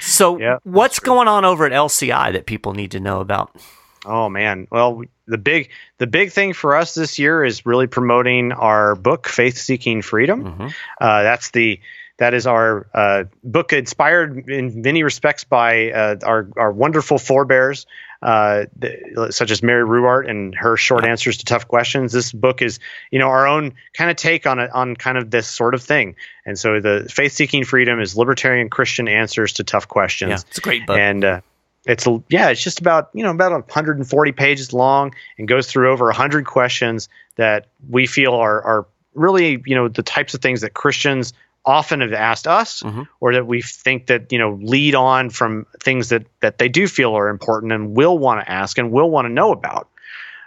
so 0.00 0.38
Yeah, 0.38 0.58
what's 0.64 0.98
going 1.00 1.28
on 1.28 1.44
over 1.44 1.64
at 1.66 1.72
LCI 1.72 2.32
that 2.34 2.46
people 2.46 2.74
need 2.74 2.90
to 2.92 3.00
know 3.00 3.20
about 3.20 3.56
Oh 4.04 4.28
man. 4.28 4.66
Well, 4.72 5.02
the 5.28 5.38
big 5.38 5.70
the 5.98 6.08
big 6.08 6.32
thing 6.32 6.54
for 6.54 6.74
us 6.74 6.94
this 6.94 7.20
year 7.20 7.44
is 7.44 7.64
really 7.64 7.86
promoting 7.86 8.50
our 8.50 8.96
book, 8.96 9.28
Faith 9.28 9.56
Seeking 9.56 10.02
Freedom. 10.02 10.42
Mhm. 10.42 10.74
Uh, 11.00 11.22
that's 11.22 11.52
the 11.52 11.78
that 12.22 12.34
is 12.34 12.46
our 12.46 12.86
uh, 12.94 13.24
book 13.42 13.72
inspired 13.72 14.48
in 14.48 14.80
many 14.80 15.02
respects 15.02 15.42
by 15.42 15.90
uh, 15.90 16.16
our 16.22 16.48
our 16.56 16.70
wonderful 16.70 17.18
forebears. 17.18 17.84
Uh, 18.22 18.66
the, 18.76 19.32
such 19.32 19.50
as 19.50 19.64
Mary 19.64 19.84
Ruwart 19.84 20.30
and 20.30 20.54
her 20.54 20.76
short 20.76 21.04
answers 21.04 21.38
to 21.38 21.44
tough 21.44 21.66
questions. 21.66 22.12
This 22.12 22.30
book 22.30 22.62
is, 22.62 22.78
you 23.10 23.18
know, 23.18 23.26
our 23.26 23.48
own 23.48 23.72
kind 23.94 24.12
of 24.12 24.16
take 24.16 24.46
on 24.46 24.60
it 24.60 24.70
on 24.70 24.94
kind 24.94 25.18
of 25.18 25.32
this 25.32 25.48
sort 25.48 25.74
of 25.74 25.82
thing. 25.82 26.14
And 26.46 26.56
so, 26.56 26.78
the 26.78 27.08
faith 27.10 27.32
seeking 27.32 27.64
freedom 27.64 28.00
is 28.00 28.16
libertarian 28.16 28.70
Christian 28.70 29.08
answers 29.08 29.54
to 29.54 29.64
tough 29.64 29.88
questions 29.88 30.30
yeah 30.30 30.48
it's 30.48 30.58
a 30.58 30.60
great 30.60 30.86
book 30.86 30.98
and 30.98 31.24
uh, 31.24 31.40
it's 31.84 32.06
yeah, 32.28 32.50
it's 32.50 32.62
just 32.62 32.78
about 32.78 33.10
you 33.12 33.24
know 33.24 33.32
about 33.32 33.50
140 33.50 34.32
pages 34.32 34.72
long 34.72 35.12
and 35.36 35.48
goes 35.48 35.66
through 35.66 35.90
over 35.90 36.04
100 36.04 36.46
questions 36.46 37.08
that 37.34 37.66
we 37.90 38.06
feel 38.06 38.34
are 38.34 38.62
are 38.62 38.86
really 39.14 39.60
you 39.66 39.74
know 39.74 39.88
the 39.88 40.04
types 40.04 40.32
of 40.32 40.40
things 40.40 40.60
that 40.60 40.74
Christians 40.74 41.32
often 41.64 42.00
have 42.00 42.12
asked 42.12 42.46
us 42.48 42.82
mm-hmm. 42.82 43.02
or 43.20 43.34
that 43.34 43.46
we 43.46 43.62
think 43.62 44.06
that 44.06 44.32
you 44.32 44.38
know 44.38 44.58
lead 44.60 44.94
on 44.94 45.30
from 45.30 45.66
things 45.80 46.08
that 46.08 46.26
that 46.40 46.58
they 46.58 46.68
do 46.68 46.88
feel 46.88 47.16
are 47.16 47.28
important 47.28 47.72
and 47.72 47.96
will 47.96 48.18
want 48.18 48.40
to 48.40 48.50
ask 48.50 48.78
and 48.78 48.90
will 48.90 49.10
want 49.10 49.26
to 49.26 49.32
know 49.32 49.52
about 49.52 49.88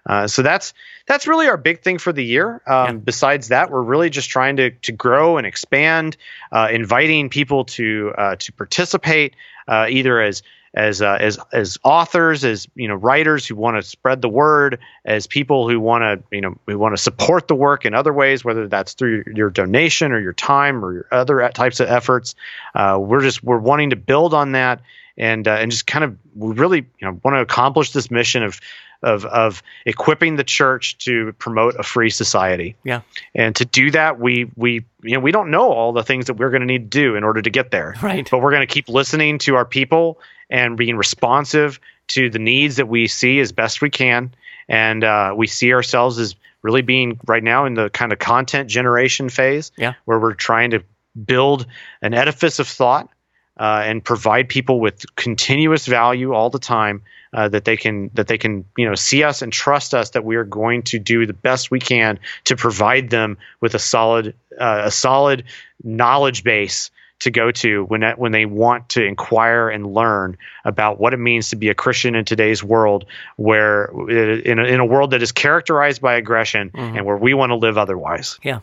uh, 0.05 0.27
so 0.27 0.41
that's 0.41 0.73
that's 1.07 1.27
really 1.27 1.47
our 1.47 1.57
big 1.57 1.81
thing 1.81 1.97
for 1.97 2.13
the 2.13 2.23
year. 2.23 2.61
Um, 2.67 2.85
yeah. 2.87 2.91
Besides 2.93 3.47
that, 3.49 3.71
we're 3.71 3.81
really 3.81 4.09
just 4.09 4.29
trying 4.29 4.57
to 4.57 4.71
to 4.71 4.91
grow 4.91 5.37
and 5.37 5.47
expand, 5.47 6.17
uh, 6.51 6.67
inviting 6.71 7.29
people 7.29 7.65
to 7.65 8.13
uh, 8.15 8.35
to 8.37 8.53
participate 8.53 9.35
uh, 9.67 9.87
either 9.89 10.21
as 10.21 10.43
as 10.75 11.01
uh, 11.01 11.17
as 11.19 11.39
as 11.53 11.77
authors, 11.83 12.43
as 12.43 12.67
you 12.75 12.87
know, 12.87 12.95
writers 12.95 13.47
who 13.47 13.55
want 13.55 13.77
to 13.77 13.81
spread 13.81 14.21
the 14.21 14.29
word, 14.29 14.79
as 15.05 15.25
people 15.25 15.69
who 15.69 15.79
want 15.79 16.01
to 16.01 16.35
you 16.35 16.41
know 16.41 16.55
who 16.67 16.77
want 16.77 16.95
to 16.95 17.01
support 17.01 17.47
the 17.47 17.55
work 17.55 17.85
in 17.85 17.93
other 17.93 18.11
ways, 18.11 18.43
whether 18.43 18.67
that's 18.67 18.93
through 18.93 19.23
your 19.33 19.49
donation 19.49 20.11
or 20.11 20.19
your 20.19 20.33
time 20.33 20.83
or 20.83 20.93
your 20.93 21.07
other 21.11 21.49
types 21.49 21.79
of 21.79 21.87
efforts. 21.87 22.35
Uh, 22.75 22.97
we're 22.99 23.21
just 23.21 23.43
we're 23.43 23.57
wanting 23.57 23.91
to 23.91 23.95
build 23.95 24.33
on 24.33 24.51
that 24.51 24.81
and 25.17 25.47
uh, 25.47 25.51
and 25.51 25.71
just 25.71 25.87
kind 25.87 26.03
of 26.03 26.17
we 26.35 26.53
really 26.53 26.79
you 26.79 27.07
know 27.07 27.19
want 27.23 27.35
to 27.35 27.39
accomplish 27.39 27.91
this 27.91 28.11
mission 28.11 28.43
of 28.43 28.59
of 29.01 29.23
of 29.25 29.63
equipping 29.85 30.35
the 30.35 30.43
church 30.43 30.97
to 30.97 31.31
promote 31.33 31.75
a 31.75 31.83
free 31.83 32.09
society. 32.09 32.75
Yeah. 32.83 33.01
And 33.33 33.55
to 33.55 33.65
do 33.65 33.91
that, 33.91 34.19
we 34.19 34.51
we 34.57 34.85
you 35.03 35.13
know 35.13 35.19
we 35.19 35.31
don't 35.31 35.51
know 35.51 35.71
all 35.71 35.93
the 35.93 36.03
things 36.03 36.25
that 36.25 36.33
we're 36.33 36.49
going 36.49 36.61
to 36.61 36.67
need 36.67 36.91
to 36.91 36.99
do 36.99 37.15
in 37.15 37.23
order 37.23 37.41
to 37.41 37.49
get 37.49 37.71
there. 37.71 37.95
Right. 38.01 38.27
But 38.29 38.39
we're 38.39 38.51
going 38.51 38.67
to 38.67 38.73
keep 38.73 38.89
listening 38.89 39.37
to 39.39 39.55
our 39.55 39.65
people 39.65 40.19
and 40.49 40.77
being 40.77 40.97
responsive 40.97 41.79
to 42.07 42.29
the 42.29 42.39
needs 42.39 42.77
that 42.77 42.87
we 42.87 43.07
see 43.07 43.39
as 43.39 43.51
best 43.51 43.81
we 43.81 43.89
can. 43.89 44.33
And 44.67 45.03
uh, 45.03 45.33
we 45.35 45.47
see 45.47 45.73
ourselves 45.73 46.19
as 46.19 46.35
really 46.61 46.81
being 46.81 47.19
right 47.25 47.43
now 47.43 47.65
in 47.65 47.75
the 47.75 47.89
kind 47.89 48.11
of 48.11 48.19
content 48.19 48.69
generation 48.69 49.29
phase, 49.29 49.71
yeah. 49.77 49.93
where 50.05 50.19
we're 50.19 50.33
trying 50.33 50.71
to 50.71 50.83
build 51.25 51.67
an 52.01 52.13
edifice 52.13 52.59
of 52.59 52.67
thought 52.67 53.09
uh, 53.57 53.83
and 53.85 54.03
provide 54.03 54.49
people 54.49 54.79
with 54.79 55.05
continuous 55.15 55.85
value 55.85 56.33
all 56.33 56.49
the 56.49 56.59
time 56.59 57.03
uh, 57.33 57.49
that 57.49 57.65
they 57.65 57.77
can 57.77 58.09
that 58.13 58.27
they 58.27 58.37
can 58.37 58.65
you 58.77 58.87
know 58.87 58.95
see 58.95 59.23
us 59.23 59.41
and 59.41 59.51
trust 59.51 59.93
us 59.93 60.11
that 60.11 60.23
we 60.23 60.35
are 60.35 60.43
going 60.43 60.83
to 60.83 60.99
do 60.99 61.25
the 61.25 61.33
best 61.33 61.69
we 61.69 61.79
can 61.79 62.19
to 62.45 62.55
provide 62.55 63.09
them 63.09 63.37
with 63.61 63.75
a 63.75 63.79
solid 63.79 64.35
uh, 64.59 64.83
a 64.85 64.91
solid 64.91 65.43
knowledge 65.83 66.43
base 66.43 66.91
to 67.19 67.31
go 67.31 67.51
to 67.51 67.85
when 67.85 68.01
that, 68.01 68.19
when 68.19 68.31
they 68.31 68.45
want 68.45 68.89
to 68.89 69.03
inquire 69.03 69.69
and 69.69 69.93
learn 69.93 70.37
about 70.65 70.99
what 70.99 71.13
it 71.13 71.17
means 71.17 71.49
to 71.49 71.55
be 71.55 71.69
a 71.69 71.75
Christian 71.75 72.15
in 72.15 72.25
today's 72.25 72.63
world, 72.63 73.05
where 73.37 73.85
in 74.09 74.59
a, 74.59 74.63
in 74.63 74.79
a 74.79 74.85
world 74.85 75.11
that 75.11 75.21
is 75.21 75.31
characterized 75.31 76.01
by 76.01 76.15
aggression 76.15 76.71
mm-hmm. 76.71 76.97
and 76.97 77.05
where 77.05 77.17
we 77.17 77.33
want 77.33 77.51
to 77.51 77.55
live 77.55 77.77
otherwise. 77.77 78.39
Yeah, 78.43 78.59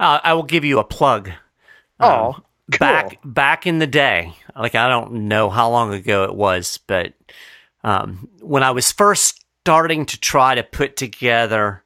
uh, 0.00 0.20
I 0.22 0.34
will 0.34 0.44
give 0.44 0.64
you 0.64 0.78
a 0.78 0.84
plug. 0.84 1.30
Oh, 2.00 2.26
um, 2.26 2.32
cool. 2.32 2.78
back 2.78 3.18
back 3.24 3.66
in 3.66 3.78
the 3.78 3.86
day, 3.86 4.34
like 4.56 4.74
I 4.74 4.88
don't 4.88 5.28
know 5.28 5.50
how 5.50 5.70
long 5.70 5.92
ago 5.92 6.24
it 6.24 6.34
was, 6.34 6.78
but 6.86 7.12
um, 7.82 8.28
when 8.40 8.62
I 8.62 8.70
was 8.70 8.90
first 8.90 9.44
starting 9.64 10.04
to 10.04 10.20
try 10.20 10.54
to 10.54 10.62
put 10.62 10.96
together 10.96 11.82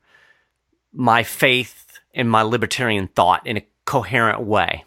my 0.93 1.23
faith 1.23 2.01
and 2.13 2.29
my 2.29 2.43
libertarian 2.43 3.07
thought 3.07 3.47
in 3.47 3.57
a 3.57 3.67
coherent 3.85 4.41
way. 4.41 4.85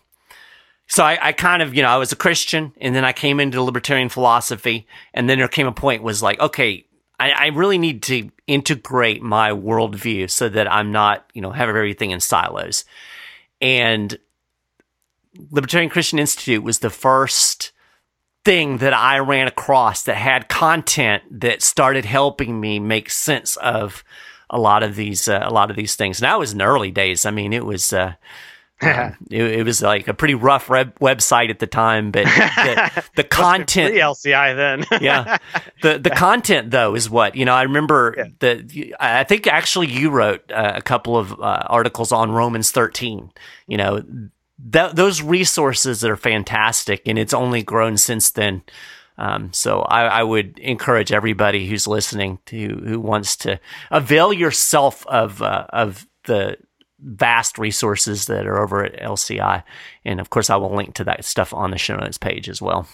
So 0.87 1.03
I, 1.03 1.17
I, 1.21 1.31
kind 1.31 1.61
of, 1.61 1.73
you 1.73 1.81
know, 1.81 1.89
I 1.89 1.97
was 1.97 2.11
a 2.11 2.17
Christian 2.17 2.73
and 2.81 2.93
then 2.93 3.05
I 3.05 3.13
came 3.13 3.39
into 3.39 3.61
libertarian 3.61 4.09
philosophy 4.09 4.87
and 5.13 5.29
then 5.29 5.37
there 5.37 5.47
came 5.47 5.67
a 5.67 5.71
point 5.71 6.03
was 6.03 6.21
like, 6.21 6.39
okay, 6.39 6.85
I, 7.17 7.31
I 7.31 7.47
really 7.47 7.77
need 7.77 8.03
to 8.03 8.29
integrate 8.47 9.21
my 9.21 9.51
worldview 9.51 10.29
so 10.29 10.49
that 10.49 10.69
I'm 10.69 10.91
not, 10.91 11.25
you 11.33 11.41
know, 11.41 11.51
have 11.51 11.69
everything 11.69 12.11
in 12.11 12.19
silos. 12.19 12.83
And 13.61 14.17
Libertarian 15.51 15.89
Christian 15.89 16.19
Institute 16.19 16.63
was 16.63 16.79
the 16.79 16.89
first 16.89 17.71
thing 18.43 18.79
that 18.79 18.93
I 18.93 19.19
ran 19.19 19.47
across 19.47 20.03
that 20.03 20.15
had 20.15 20.49
content 20.49 21.23
that 21.29 21.61
started 21.61 22.05
helping 22.05 22.59
me 22.59 22.79
make 22.79 23.09
sense 23.09 23.55
of 23.57 24.03
a 24.49 24.59
lot 24.59 24.83
of 24.83 24.95
these 24.95 25.27
uh, 25.27 25.41
a 25.43 25.53
lot 25.53 25.69
of 25.69 25.77
these 25.77 25.95
things. 25.95 26.21
Now 26.21 26.37
it 26.37 26.39
was 26.39 26.51
in 26.51 26.57
the 26.57 26.65
early 26.65 26.91
days. 26.91 27.25
I 27.25 27.31
mean, 27.31 27.53
it 27.53 27.65
was. 27.65 27.93
Uh, 27.93 28.15
um, 28.81 29.15
it, 29.29 29.43
it, 29.43 29.65
was 29.65 29.81
like 29.81 30.07
a 30.07 30.13
pretty 30.13 30.33
rough 30.33 30.69
web- 30.69 30.97
website 30.99 31.49
at 31.49 31.59
the 31.59 31.67
time, 31.67 32.11
but 32.11 32.25
the, 32.25 33.03
the 33.15 33.23
content 33.23 33.93
the 33.93 33.99
LCI 33.99 34.55
then. 34.55 34.85
yeah, 35.01 35.37
the 35.81 35.99
the 35.99 36.09
content 36.09 36.71
though 36.71 36.95
is 36.95 37.09
what 37.09 37.35
you 37.35 37.45
know. 37.45 37.53
I 37.53 37.63
remember 37.63 38.15
yeah. 38.17 38.25
the. 38.39 38.95
I 38.99 39.23
think 39.23 39.47
actually 39.47 39.87
you 39.87 40.09
wrote 40.09 40.51
uh, 40.51 40.73
a 40.75 40.81
couple 40.81 41.17
of 41.17 41.33
uh, 41.33 41.63
articles 41.67 42.11
on 42.11 42.31
Romans 42.31 42.71
thirteen. 42.71 43.31
You 43.67 43.77
know, 43.77 44.01
th- 44.71 44.93
those 44.93 45.21
resources 45.21 46.03
are 46.03 46.15
fantastic, 46.15 47.07
and 47.07 47.17
it's 47.17 47.33
only 47.33 47.63
grown 47.63 47.97
since 47.97 48.31
then. 48.31 48.63
Um, 49.17 49.53
so 49.53 49.81
I, 49.81 50.05
I, 50.05 50.23
would 50.23 50.57
encourage 50.57 51.11
everybody 51.11 51.67
who's 51.67 51.85
listening 51.85 52.39
to 52.47 52.81
who 52.83 52.99
wants 52.99 53.35
to 53.37 53.59
avail 53.91 54.33
yourself 54.33 55.05
of 55.05 55.43
uh, 55.43 55.67
of 55.69 56.07
the 56.25 56.57
vast 57.03 57.57
resources 57.57 58.27
that 58.27 58.45
are 58.45 58.59
over 58.59 58.83
at 58.83 58.99
LCI, 58.99 59.63
and 60.05 60.19
of 60.19 60.29
course 60.29 60.49
I 60.49 60.55
will 60.55 60.75
link 60.75 60.93
to 60.95 61.03
that 61.05 61.25
stuff 61.25 61.53
on 61.53 61.71
the 61.71 61.77
show 61.77 61.95
notes 61.95 62.17
page 62.17 62.49
as 62.49 62.61
well. 62.61 62.87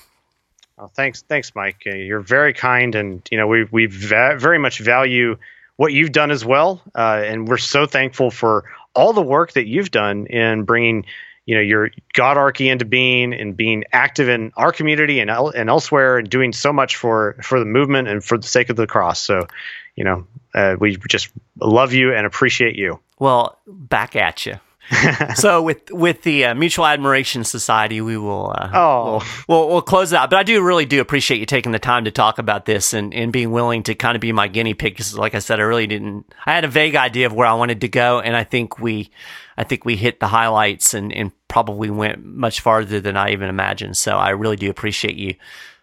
Well, 0.77 0.91
thanks, 0.95 1.23
thanks, 1.23 1.53
Mike. 1.55 1.81
Uh, 1.87 1.95
you're 1.95 2.19
very 2.19 2.53
kind, 2.53 2.93
and 2.95 3.27
you 3.31 3.37
know 3.37 3.47
we 3.47 3.65
we 3.71 3.87
va- 3.87 4.37
very 4.37 4.59
much 4.59 4.79
value 4.79 5.37
what 5.77 5.93
you've 5.93 6.11
done 6.11 6.31
as 6.31 6.43
well, 6.43 6.81
uh, 6.95 7.21
and 7.23 7.47
we're 7.47 7.57
so 7.57 7.85
thankful 7.85 8.31
for 8.31 8.65
all 8.95 9.13
the 9.13 9.21
work 9.21 9.53
that 9.53 9.67
you've 9.67 9.91
done 9.91 10.25
in 10.27 10.63
bringing 10.63 11.05
you 11.47 11.55
know 11.55 11.61
your 11.61 11.89
Godarchy 12.13 12.69
into 12.71 12.85
being 12.85 13.33
and 13.33 13.57
being 13.57 13.85
active 13.91 14.29
in 14.29 14.51
our 14.55 14.71
community 14.71 15.19
and 15.19 15.31
el- 15.31 15.49
and 15.49 15.69
elsewhere 15.69 16.19
and 16.19 16.29
doing 16.29 16.53
so 16.53 16.71
much 16.71 16.97
for 16.97 17.37
for 17.41 17.57
the 17.57 17.65
movement 17.65 18.07
and 18.07 18.23
for 18.23 18.37
the 18.37 18.45
sake 18.45 18.69
of 18.69 18.75
the 18.75 18.85
cross. 18.85 19.19
So, 19.19 19.47
you 19.95 20.03
know, 20.03 20.27
uh, 20.53 20.75
we 20.79 20.97
just 21.07 21.29
love 21.59 21.93
you 21.93 22.13
and 22.13 22.27
appreciate 22.27 22.75
you. 22.75 22.99
Well, 23.17 23.57
back 23.65 24.15
at 24.15 24.45
you. 24.45 24.59
so 25.35 25.61
with 25.61 25.91
with 25.91 26.21
the 26.23 26.45
uh, 26.45 26.55
Mutual 26.55 26.85
Admiration 26.85 27.43
Society, 27.43 27.99
we 28.01 28.17
will 28.17 28.51
uh, 28.55 28.69
oh. 28.73 29.11
we'll, 29.47 29.59
we'll, 29.59 29.69
we'll 29.69 29.81
close 29.81 30.13
it 30.13 30.15
out. 30.15 30.29
But 30.29 30.39
I 30.39 30.43
do 30.43 30.61
really 30.61 30.85
do 30.85 31.01
appreciate 31.01 31.39
you 31.39 31.45
taking 31.45 31.71
the 31.71 31.79
time 31.79 32.05
to 32.05 32.11
talk 32.11 32.37
about 32.39 32.65
this 32.65 32.93
and, 32.93 33.13
and 33.13 33.33
being 33.33 33.51
willing 33.51 33.83
to 33.83 33.95
kind 33.95 34.15
of 34.15 34.21
be 34.21 34.31
my 34.31 34.47
guinea 34.47 34.73
pig. 34.73 34.93
Because, 34.93 35.17
like 35.17 35.35
I 35.35 35.39
said, 35.39 35.59
I 35.59 35.63
really 35.63 35.87
didn't. 35.87 36.33
I 36.45 36.53
had 36.53 36.63
a 36.63 36.69
vague 36.69 36.95
idea 36.95 37.25
of 37.25 37.33
where 37.33 37.47
I 37.47 37.53
wanted 37.53 37.81
to 37.81 37.87
go, 37.87 38.19
and 38.19 38.35
I 38.35 38.43
think 38.43 38.79
we 38.79 39.11
I 39.57 39.63
think 39.63 39.83
we 39.85 39.95
hit 39.95 40.19
the 40.19 40.27
highlights 40.27 40.93
and, 40.93 41.11
and 41.11 41.31
probably 41.47 41.89
went 41.89 42.23
much 42.23 42.61
farther 42.61 43.01
than 43.01 43.17
I 43.17 43.31
even 43.31 43.49
imagined. 43.49 43.97
So 43.97 44.15
I 44.15 44.29
really 44.29 44.55
do 44.55 44.69
appreciate 44.69 45.15
you 45.15 45.35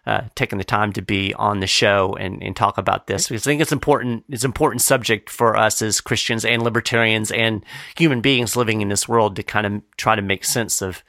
uh, 0.05 0.21
taking 0.35 0.57
the 0.57 0.63
time 0.63 0.93
to 0.93 1.01
be 1.01 1.33
on 1.33 1.59
the 1.59 1.67
show 1.67 2.15
and, 2.19 2.41
and 2.43 2.55
talk 2.55 2.77
about 2.77 3.07
this 3.07 3.27
because 3.27 3.45
I 3.47 3.49
think 3.49 3.61
it's 3.61 3.71
important. 3.71 4.23
It's 4.29 4.43
an 4.43 4.49
important 4.49 4.81
subject 4.81 5.29
for 5.29 5.57
us 5.57 5.81
as 5.81 6.01
Christians 6.01 6.45
and 6.45 6.61
libertarians 6.61 7.31
and 7.31 7.65
human 7.97 8.21
beings 8.21 8.55
living 8.55 8.81
in 8.81 8.89
this 8.89 9.07
world 9.07 9.35
to 9.35 9.43
kind 9.43 9.65
of 9.65 9.81
try 9.97 10.15
to 10.15 10.21
make 10.21 10.45
sense 10.45 10.81
of 10.81 11.03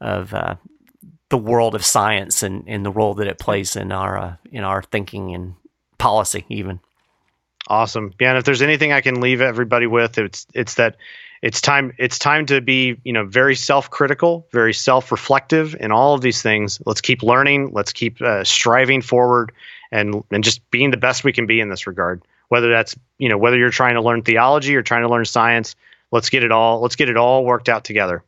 of 0.00 0.34
uh, 0.34 0.56
the 1.28 1.38
world 1.38 1.74
of 1.74 1.84
science 1.84 2.42
and, 2.42 2.64
and 2.66 2.84
the 2.84 2.90
role 2.90 3.14
that 3.14 3.28
it 3.28 3.38
plays 3.38 3.76
in 3.76 3.92
our 3.92 4.18
uh, 4.18 4.36
in 4.50 4.64
our 4.64 4.82
thinking 4.82 5.34
and 5.34 5.54
policy 5.98 6.44
even. 6.48 6.80
Awesome. 7.68 8.12
Yeah, 8.18 8.30
and 8.30 8.38
if 8.38 8.44
there's 8.44 8.62
anything 8.62 8.92
I 8.92 9.00
can 9.00 9.20
leave 9.20 9.40
everybody 9.40 9.86
with, 9.86 10.18
it's 10.18 10.46
it's 10.54 10.74
that 10.74 10.96
it's 11.42 11.60
time 11.60 11.92
it's 11.98 12.18
time 12.18 12.46
to 12.46 12.60
be 12.60 13.00
you 13.02 13.12
know 13.12 13.24
very 13.24 13.54
self-critical 13.54 14.46
very 14.52 14.74
self-reflective 14.74 15.74
in 15.78 15.90
all 15.92 16.14
of 16.14 16.20
these 16.20 16.42
things. 16.42 16.80
Let's 16.84 17.00
keep 17.00 17.22
learning. 17.22 17.70
Let's 17.72 17.92
keep 17.92 18.20
uh, 18.20 18.44
striving 18.44 19.00
forward 19.00 19.52
and 19.90 20.22
and 20.30 20.44
just 20.44 20.68
being 20.70 20.90
the 20.90 20.96
best 20.96 21.24
we 21.24 21.32
can 21.32 21.46
be 21.46 21.60
in 21.60 21.68
this 21.68 21.86
regard. 21.86 22.22
Whether 22.48 22.68
that's 22.70 22.96
you 23.18 23.28
know 23.28 23.38
whether 23.38 23.56
you're 23.56 23.70
trying 23.70 23.94
to 23.94 24.02
learn 24.02 24.22
theology 24.22 24.76
or 24.76 24.82
trying 24.82 25.02
to 25.02 25.08
learn 25.08 25.24
science 25.24 25.76
let's 26.10 26.28
get 26.28 26.42
it 26.42 26.52
all 26.52 26.80
let's 26.80 26.96
get 26.96 27.08
it 27.08 27.16
all 27.16 27.44
worked 27.44 27.68
out 27.68 27.84
together. 27.84 28.22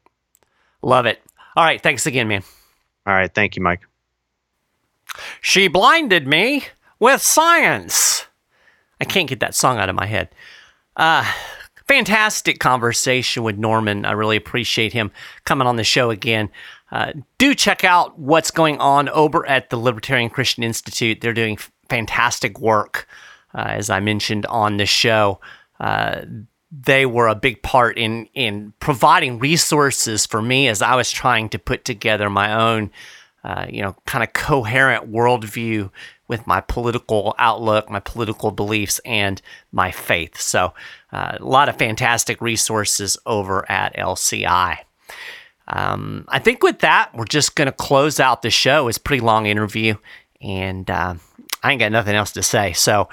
Love 0.80 1.06
it. 1.06 1.22
All 1.54 1.64
right. 1.64 1.82
Thanks 1.82 2.06
again 2.06 2.28
man. 2.28 2.42
All 3.06 3.14
right. 3.14 3.32
Thank 3.32 3.56
you 3.56 3.62
mike. 3.62 3.82
She 5.42 5.68
blinded 5.68 6.26
me 6.26 6.64
with 6.98 7.20
science. 7.20 8.26
I 9.00 9.04
can't 9.04 9.28
get 9.28 9.40
that 9.40 9.54
song 9.54 9.78
out 9.78 9.90
of 9.90 9.94
my 9.94 10.06
head. 10.06 10.30
Uh 10.96 11.30
fantastic 11.92 12.58
conversation 12.58 13.42
with 13.42 13.58
Norman. 13.58 14.06
I 14.06 14.12
really 14.12 14.36
appreciate 14.36 14.94
him 14.94 15.10
coming 15.44 15.66
on 15.66 15.76
the 15.76 15.84
show 15.84 16.08
again. 16.08 16.48
Uh, 16.90 17.12
do 17.36 17.54
check 17.54 17.84
out 17.84 18.18
what's 18.18 18.50
going 18.50 18.78
on 18.78 19.10
over 19.10 19.46
at 19.46 19.68
the 19.68 19.76
Libertarian 19.76 20.30
Christian 20.30 20.64
Institute. 20.64 21.20
They're 21.20 21.34
doing 21.34 21.58
fantastic 21.90 22.58
work, 22.58 23.06
uh, 23.54 23.66
as 23.68 23.90
I 23.90 24.00
mentioned 24.00 24.46
on 24.46 24.78
the 24.78 24.86
show. 24.86 25.38
Uh, 25.78 26.22
they 26.70 27.04
were 27.04 27.28
a 27.28 27.34
big 27.34 27.62
part 27.62 27.98
in 27.98 28.26
in 28.32 28.72
providing 28.80 29.38
resources 29.38 30.24
for 30.24 30.40
me 30.40 30.68
as 30.68 30.80
I 30.80 30.94
was 30.94 31.10
trying 31.10 31.50
to 31.50 31.58
put 31.58 31.84
together 31.84 32.30
my 32.30 32.54
own 32.54 32.90
uh, 33.44 33.66
you 33.68 33.82
know, 33.82 33.96
kind 34.06 34.22
of 34.22 34.32
coherent 34.32 35.10
worldview 35.10 35.90
with 36.28 36.46
my 36.46 36.60
political 36.60 37.34
outlook, 37.38 37.90
my 37.90 38.00
political 38.00 38.50
beliefs, 38.50 39.00
and 39.04 39.42
my 39.72 39.90
faith. 39.90 40.40
So, 40.40 40.72
uh, 41.12 41.36
a 41.38 41.44
lot 41.44 41.68
of 41.68 41.76
fantastic 41.76 42.40
resources 42.40 43.18
over 43.26 43.70
at 43.70 43.96
LCI. 43.96 44.78
Um, 45.68 46.24
I 46.28 46.38
think 46.38 46.62
with 46.62 46.80
that, 46.80 47.10
we're 47.14 47.24
just 47.24 47.54
going 47.54 47.66
to 47.66 47.72
close 47.72 48.20
out 48.20 48.42
the 48.42 48.50
show. 48.50 48.88
It's 48.88 48.98
a 48.98 49.00
pretty 49.00 49.22
long 49.22 49.46
interview, 49.46 49.96
and 50.40 50.88
uh, 50.88 51.14
I 51.62 51.72
ain't 51.72 51.80
got 51.80 51.92
nothing 51.92 52.14
else 52.14 52.32
to 52.32 52.42
say. 52.42 52.72
So, 52.72 53.08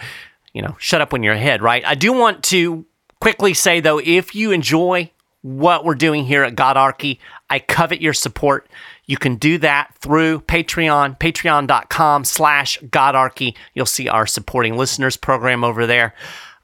you 0.54 0.62
know, 0.62 0.76
shut 0.80 1.02
up 1.02 1.12
when 1.12 1.24
you're 1.24 1.34
ahead, 1.34 1.62
right? 1.62 1.84
I 1.86 1.96
do 1.96 2.14
want 2.14 2.44
to 2.46 2.86
quickly 3.20 3.54
say, 3.54 3.80
though, 3.80 4.00
if 4.00 4.34
you 4.34 4.52
enjoy 4.52 5.12
what 5.42 5.86
we're 5.86 5.96
doing 5.96 6.26
here 6.26 6.44
at 6.44 6.56
Godarchy, 6.56 7.20
I 7.50 7.60
covet 7.60 8.02
your 8.02 8.14
support. 8.14 8.68
You 9.10 9.18
can 9.18 9.38
do 9.38 9.58
that 9.58 9.96
through 9.96 10.42
Patreon, 10.42 11.18
patreon.com 11.18 12.24
slash 12.26 12.80
Godarchy. 12.82 13.56
You'll 13.74 13.88
see 13.88 14.08
our 14.08 14.28
supporting 14.28 14.78
listeners 14.78 15.18
program 15.18 15.64
over 15.64 15.88
there. 15.88 16.14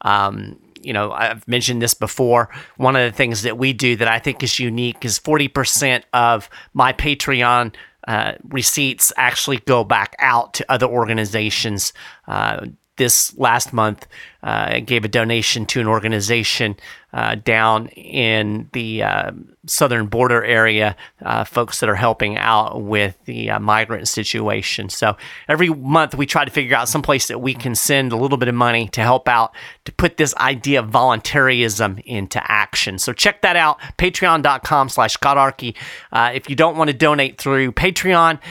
Um, 0.01 0.59
you 0.79 0.93
know, 0.93 1.11
I've 1.11 1.47
mentioned 1.47 1.81
this 1.81 1.95
before. 1.95 2.49
One 2.77 2.95
of 2.95 3.01
the 3.01 3.17
things 3.17 3.41
that 3.41 3.57
we 3.57 3.73
do 3.73 3.95
that 3.95 4.07
I 4.07 4.19
think 4.19 4.43
is 4.43 4.59
unique 4.59 5.03
is 5.03 5.17
40% 5.17 6.03
of 6.13 6.47
my 6.75 6.93
Patreon 6.93 7.73
uh, 8.07 8.33
receipts 8.49 9.11
actually 9.17 9.57
go 9.57 9.83
back 9.83 10.15
out 10.19 10.53
to 10.53 10.71
other 10.71 10.85
organizations. 10.85 11.93
Uh, 12.27 12.67
this 12.97 13.35
last 13.37 13.73
month, 13.73 14.07
uh, 14.43 14.67
I 14.73 14.79
gave 14.81 15.03
a 15.03 15.09
donation 15.09 15.65
to 15.65 15.81
an 15.81 15.87
organization 15.87 16.77
uh, 17.15 17.35
down 17.35 17.87
in 17.87 18.69
the 18.73 19.01
uh, 19.01 19.31
southern 19.67 20.05
border 20.05 20.43
area, 20.43 20.97
uh, 21.23 21.45
folks 21.45 21.79
that 21.79 21.87
are 21.87 21.95
helping 21.95 22.37
out 22.37 22.81
with 22.81 23.17
the 23.23 23.49
uh, 23.49 23.57
migrant 23.57 24.05
situation. 24.09 24.89
So 24.89 25.15
every 25.47 25.69
month 25.69 26.13
we 26.13 26.25
try 26.25 26.43
to 26.43 26.51
figure 26.51 26.75
out 26.75 26.89
some 26.89 27.01
place 27.01 27.29
that 27.29 27.39
we 27.39 27.53
can 27.53 27.73
send 27.73 28.11
a 28.11 28.17
little 28.17 28.37
bit 28.37 28.49
of 28.49 28.55
money 28.55 28.89
to 28.89 29.01
help 29.01 29.29
out 29.29 29.55
to 29.85 29.93
put 29.93 30.17
this 30.17 30.35
idea 30.35 30.81
of 30.81 30.89
voluntarism 30.89 31.99
into 32.03 32.51
action. 32.51 32.99
So 32.99 33.13
check 33.13 33.41
that 33.43 33.55
out, 33.55 33.79
patreon.com 33.97 34.89
slash 34.89 35.15
godarchy. 35.15 35.73
If 36.13 36.49
you 36.49 36.57
don't 36.57 36.75
want 36.75 36.89
to 36.89 36.97
donate 36.97 37.37
through 37.37 37.71
Patreon, 37.71 38.41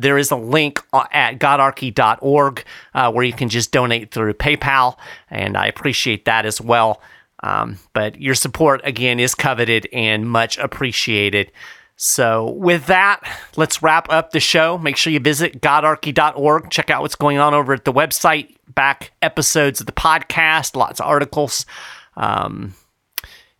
there 0.00 0.16
is 0.16 0.30
a 0.30 0.36
link 0.36 0.82
at 1.12 1.38
godarchy.org 1.38 2.64
where 2.94 3.24
you 3.24 3.34
can 3.34 3.50
just 3.50 3.72
donate 3.72 4.10
through 4.10 4.32
PayPal, 4.32 4.96
and 5.28 5.54
I 5.58 5.66
appreciate 5.66 6.24
that 6.24 6.46
as 6.46 6.62
well. 6.62 7.02
Um, 7.46 7.78
but 7.92 8.20
your 8.20 8.34
support, 8.34 8.80
again, 8.82 9.20
is 9.20 9.34
coveted 9.36 9.88
and 9.92 10.28
much 10.28 10.58
appreciated. 10.58 11.52
So, 11.94 12.50
with 12.50 12.86
that, 12.86 13.22
let's 13.56 13.82
wrap 13.82 14.10
up 14.10 14.32
the 14.32 14.40
show. 14.40 14.76
Make 14.78 14.96
sure 14.96 15.12
you 15.12 15.20
visit 15.20 15.60
godarchy.org. 15.62 16.70
Check 16.70 16.90
out 16.90 17.02
what's 17.02 17.14
going 17.14 17.38
on 17.38 17.54
over 17.54 17.72
at 17.72 17.84
the 17.84 17.92
website, 17.92 18.56
back 18.74 19.12
episodes 19.22 19.80
of 19.80 19.86
the 19.86 19.92
podcast, 19.92 20.74
lots 20.74 20.98
of 20.98 21.06
articles. 21.06 21.64
Um, 22.16 22.74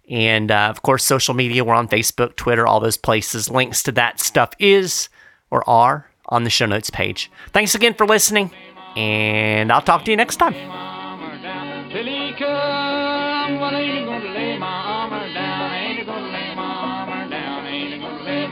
and 0.09 0.51
uh, 0.51 0.67
of 0.69 0.83
course, 0.83 1.05
social 1.05 1.35
media. 1.35 1.65
We're 1.65 1.75
on 1.75 1.89
Facebook, 1.89 2.35
Twitter, 2.35 2.67
all 2.67 2.81
those 2.81 2.97
places. 2.97 3.49
Links 3.49 3.85
to 3.85 3.93
that 3.93 4.19
stuff 4.21 4.51
is 4.59 5.09
or 5.51 5.69
are 5.69 6.11
on 6.27 6.43
the 6.43 6.51
show 6.51 6.67
notes 6.67 6.91
page. 6.91 7.31
Thanks 7.53 7.75
again 7.77 7.95
for 7.95 8.05
listening, 8.05 8.51
and 8.97 9.73
I'll 9.73 9.83
talk 9.83 10.05
to 10.07 10.11
you 10.11 10.17
next 10.17 10.37
time. 10.37 10.55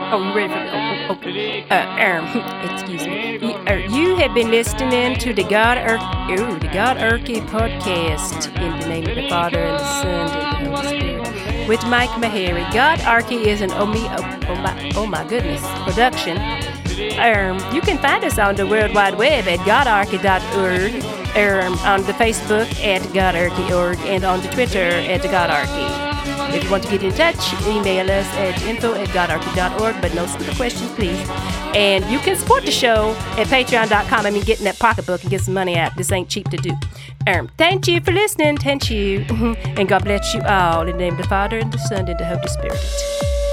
Oh, 0.07 0.23
you 0.23 0.33
ready 0.33 0.53
for 0.53 0.59
oh, 0.59 1.07
oh, 1.09 1.19
oh. 1.19 1.25
Uh, 1.69 1.83
um, 1.99 2.23
excuse 2.71 3.05
me. 3.05 3.37
You, 3.39 3.55
uh, 3.67 3.73
you 3.89 4.15
have 4.15 4.33
been 4.33 4.49
listening 4.51 5.17
to 5.19 5.33
the 5.33 5.43
God 5.43 5.77
ooh, 5.77 6.59
the 6.59 6.67
Godarchy 6.67 7.45
podcast 7.47 8.47
in 8.57 8.79
the 8.79 8.87
name 8.87 9.05
of 9.09 9.15
the 9.15 9.27
Father 9.27 9.59
and 9.59 9.77
the 9.77 10.01
Son 10.01 10.07
and 10.07 10.65
the 10.65 10.69
Holy 10.77 10.87
Spirit 10.87 11.67
with 11.67 11.85
Mike 11.87 12.09
Maharrey. 12.11 12.63
Godarchy 12.67 13.47
is 13.47 13.59
an 13.59 13.71
oh, 13.71 13.85
me, 13.85 13.99
oh, 14.07 14.39
oh, 14.47 14.55
my, 14.55 14.91
oh 14.95 15.05
my 15.05 15.27
goodness 15.27 15.61
production. 15.83 16.37
Um, 17.19 17.57
you 17.75 17.81
can 17.81 17.97
find 17.97 18.23
us 18.23 18.39
on 18.39 18.55
the 18.55 18.65
World 18.65 18.93
Wide 18.95 19.17
Web 19.17 19.45
at 19.49 19.59
godarchy.org, 19.59 21.24
um, 21.35 21.73
on 21.79 22.03
the 22.03 22.13
Facebook 22.13 22.67
at 22.83 23.01
godarchy.org, 23.13 23.99
and 23.99 24.23
on 24.23 24.41
the 24.41 24.47
Twitter 24.49 24.79
at 24.79 25.21
godarchy. 25.21 26.15
If 26.55 26.63
you 26.63 26.71
want 26.71 26.83
to 26.83 26.89
get 26.89 27.03
in 27.03 27.11
touch, 27.11 27.53
email 27.67 28.09
us 28.09 28.27
at 28.35 28.61
info 28.63 28.93
at 28.93 29.09
godarchy.org, 29.09 30.01
but 30.01 30.13
no 30.13 30.25
stupid 30.25 30.55
questions, 30.55 30.89
please. 30.93 31.19
And 31.75 32.05
you 32.05 32.19
can 32.19 32.37
support 32.37 32.63
the 32.63 32.71
show 32.71 33.11
at 33.37 33.47
patreon.com. 33.47 34.25
I 34.25 34.29
mean, 34.29 34.43
get 34.43 34.59
in 34.59 34.65
that 34.65 34.79
pocketbook 34.79 35.21
and 35.21 35.29
get 35.29 35.41
some 35.41 35.53
money 35.53 35.75
out. 35.77 35.95
This 35.97 36.11
ain't 36.11 36.29
cheap 36.29 36.49
to 36.49 36.57
do. 36.57 36.71
Um, 37.27 37.49
thank 37.57 37.87
you 37.87 37.99
for 37.99 38.11
listening. 38.11 38.57
Thank 38.57 38.89
you. 38.89 39.25
and 39.29 39.87
God 39.87 40.03
bless 40.05 40.33
you 40.33 40.41
all. 40.41 40.81
In 40.81 40.93
the 40.93 40.97
name 40.97 41.13
of 41.13 41.17
the 41.17 41.27
Father, 41.27 41.57
and 41.57 41.71
the 41.71 41.79
Son, 41.79 42.07
and 42.07 42.17
the 42.17 42.25
Holy 42.25 42.47
Spirit. 42.47 43.44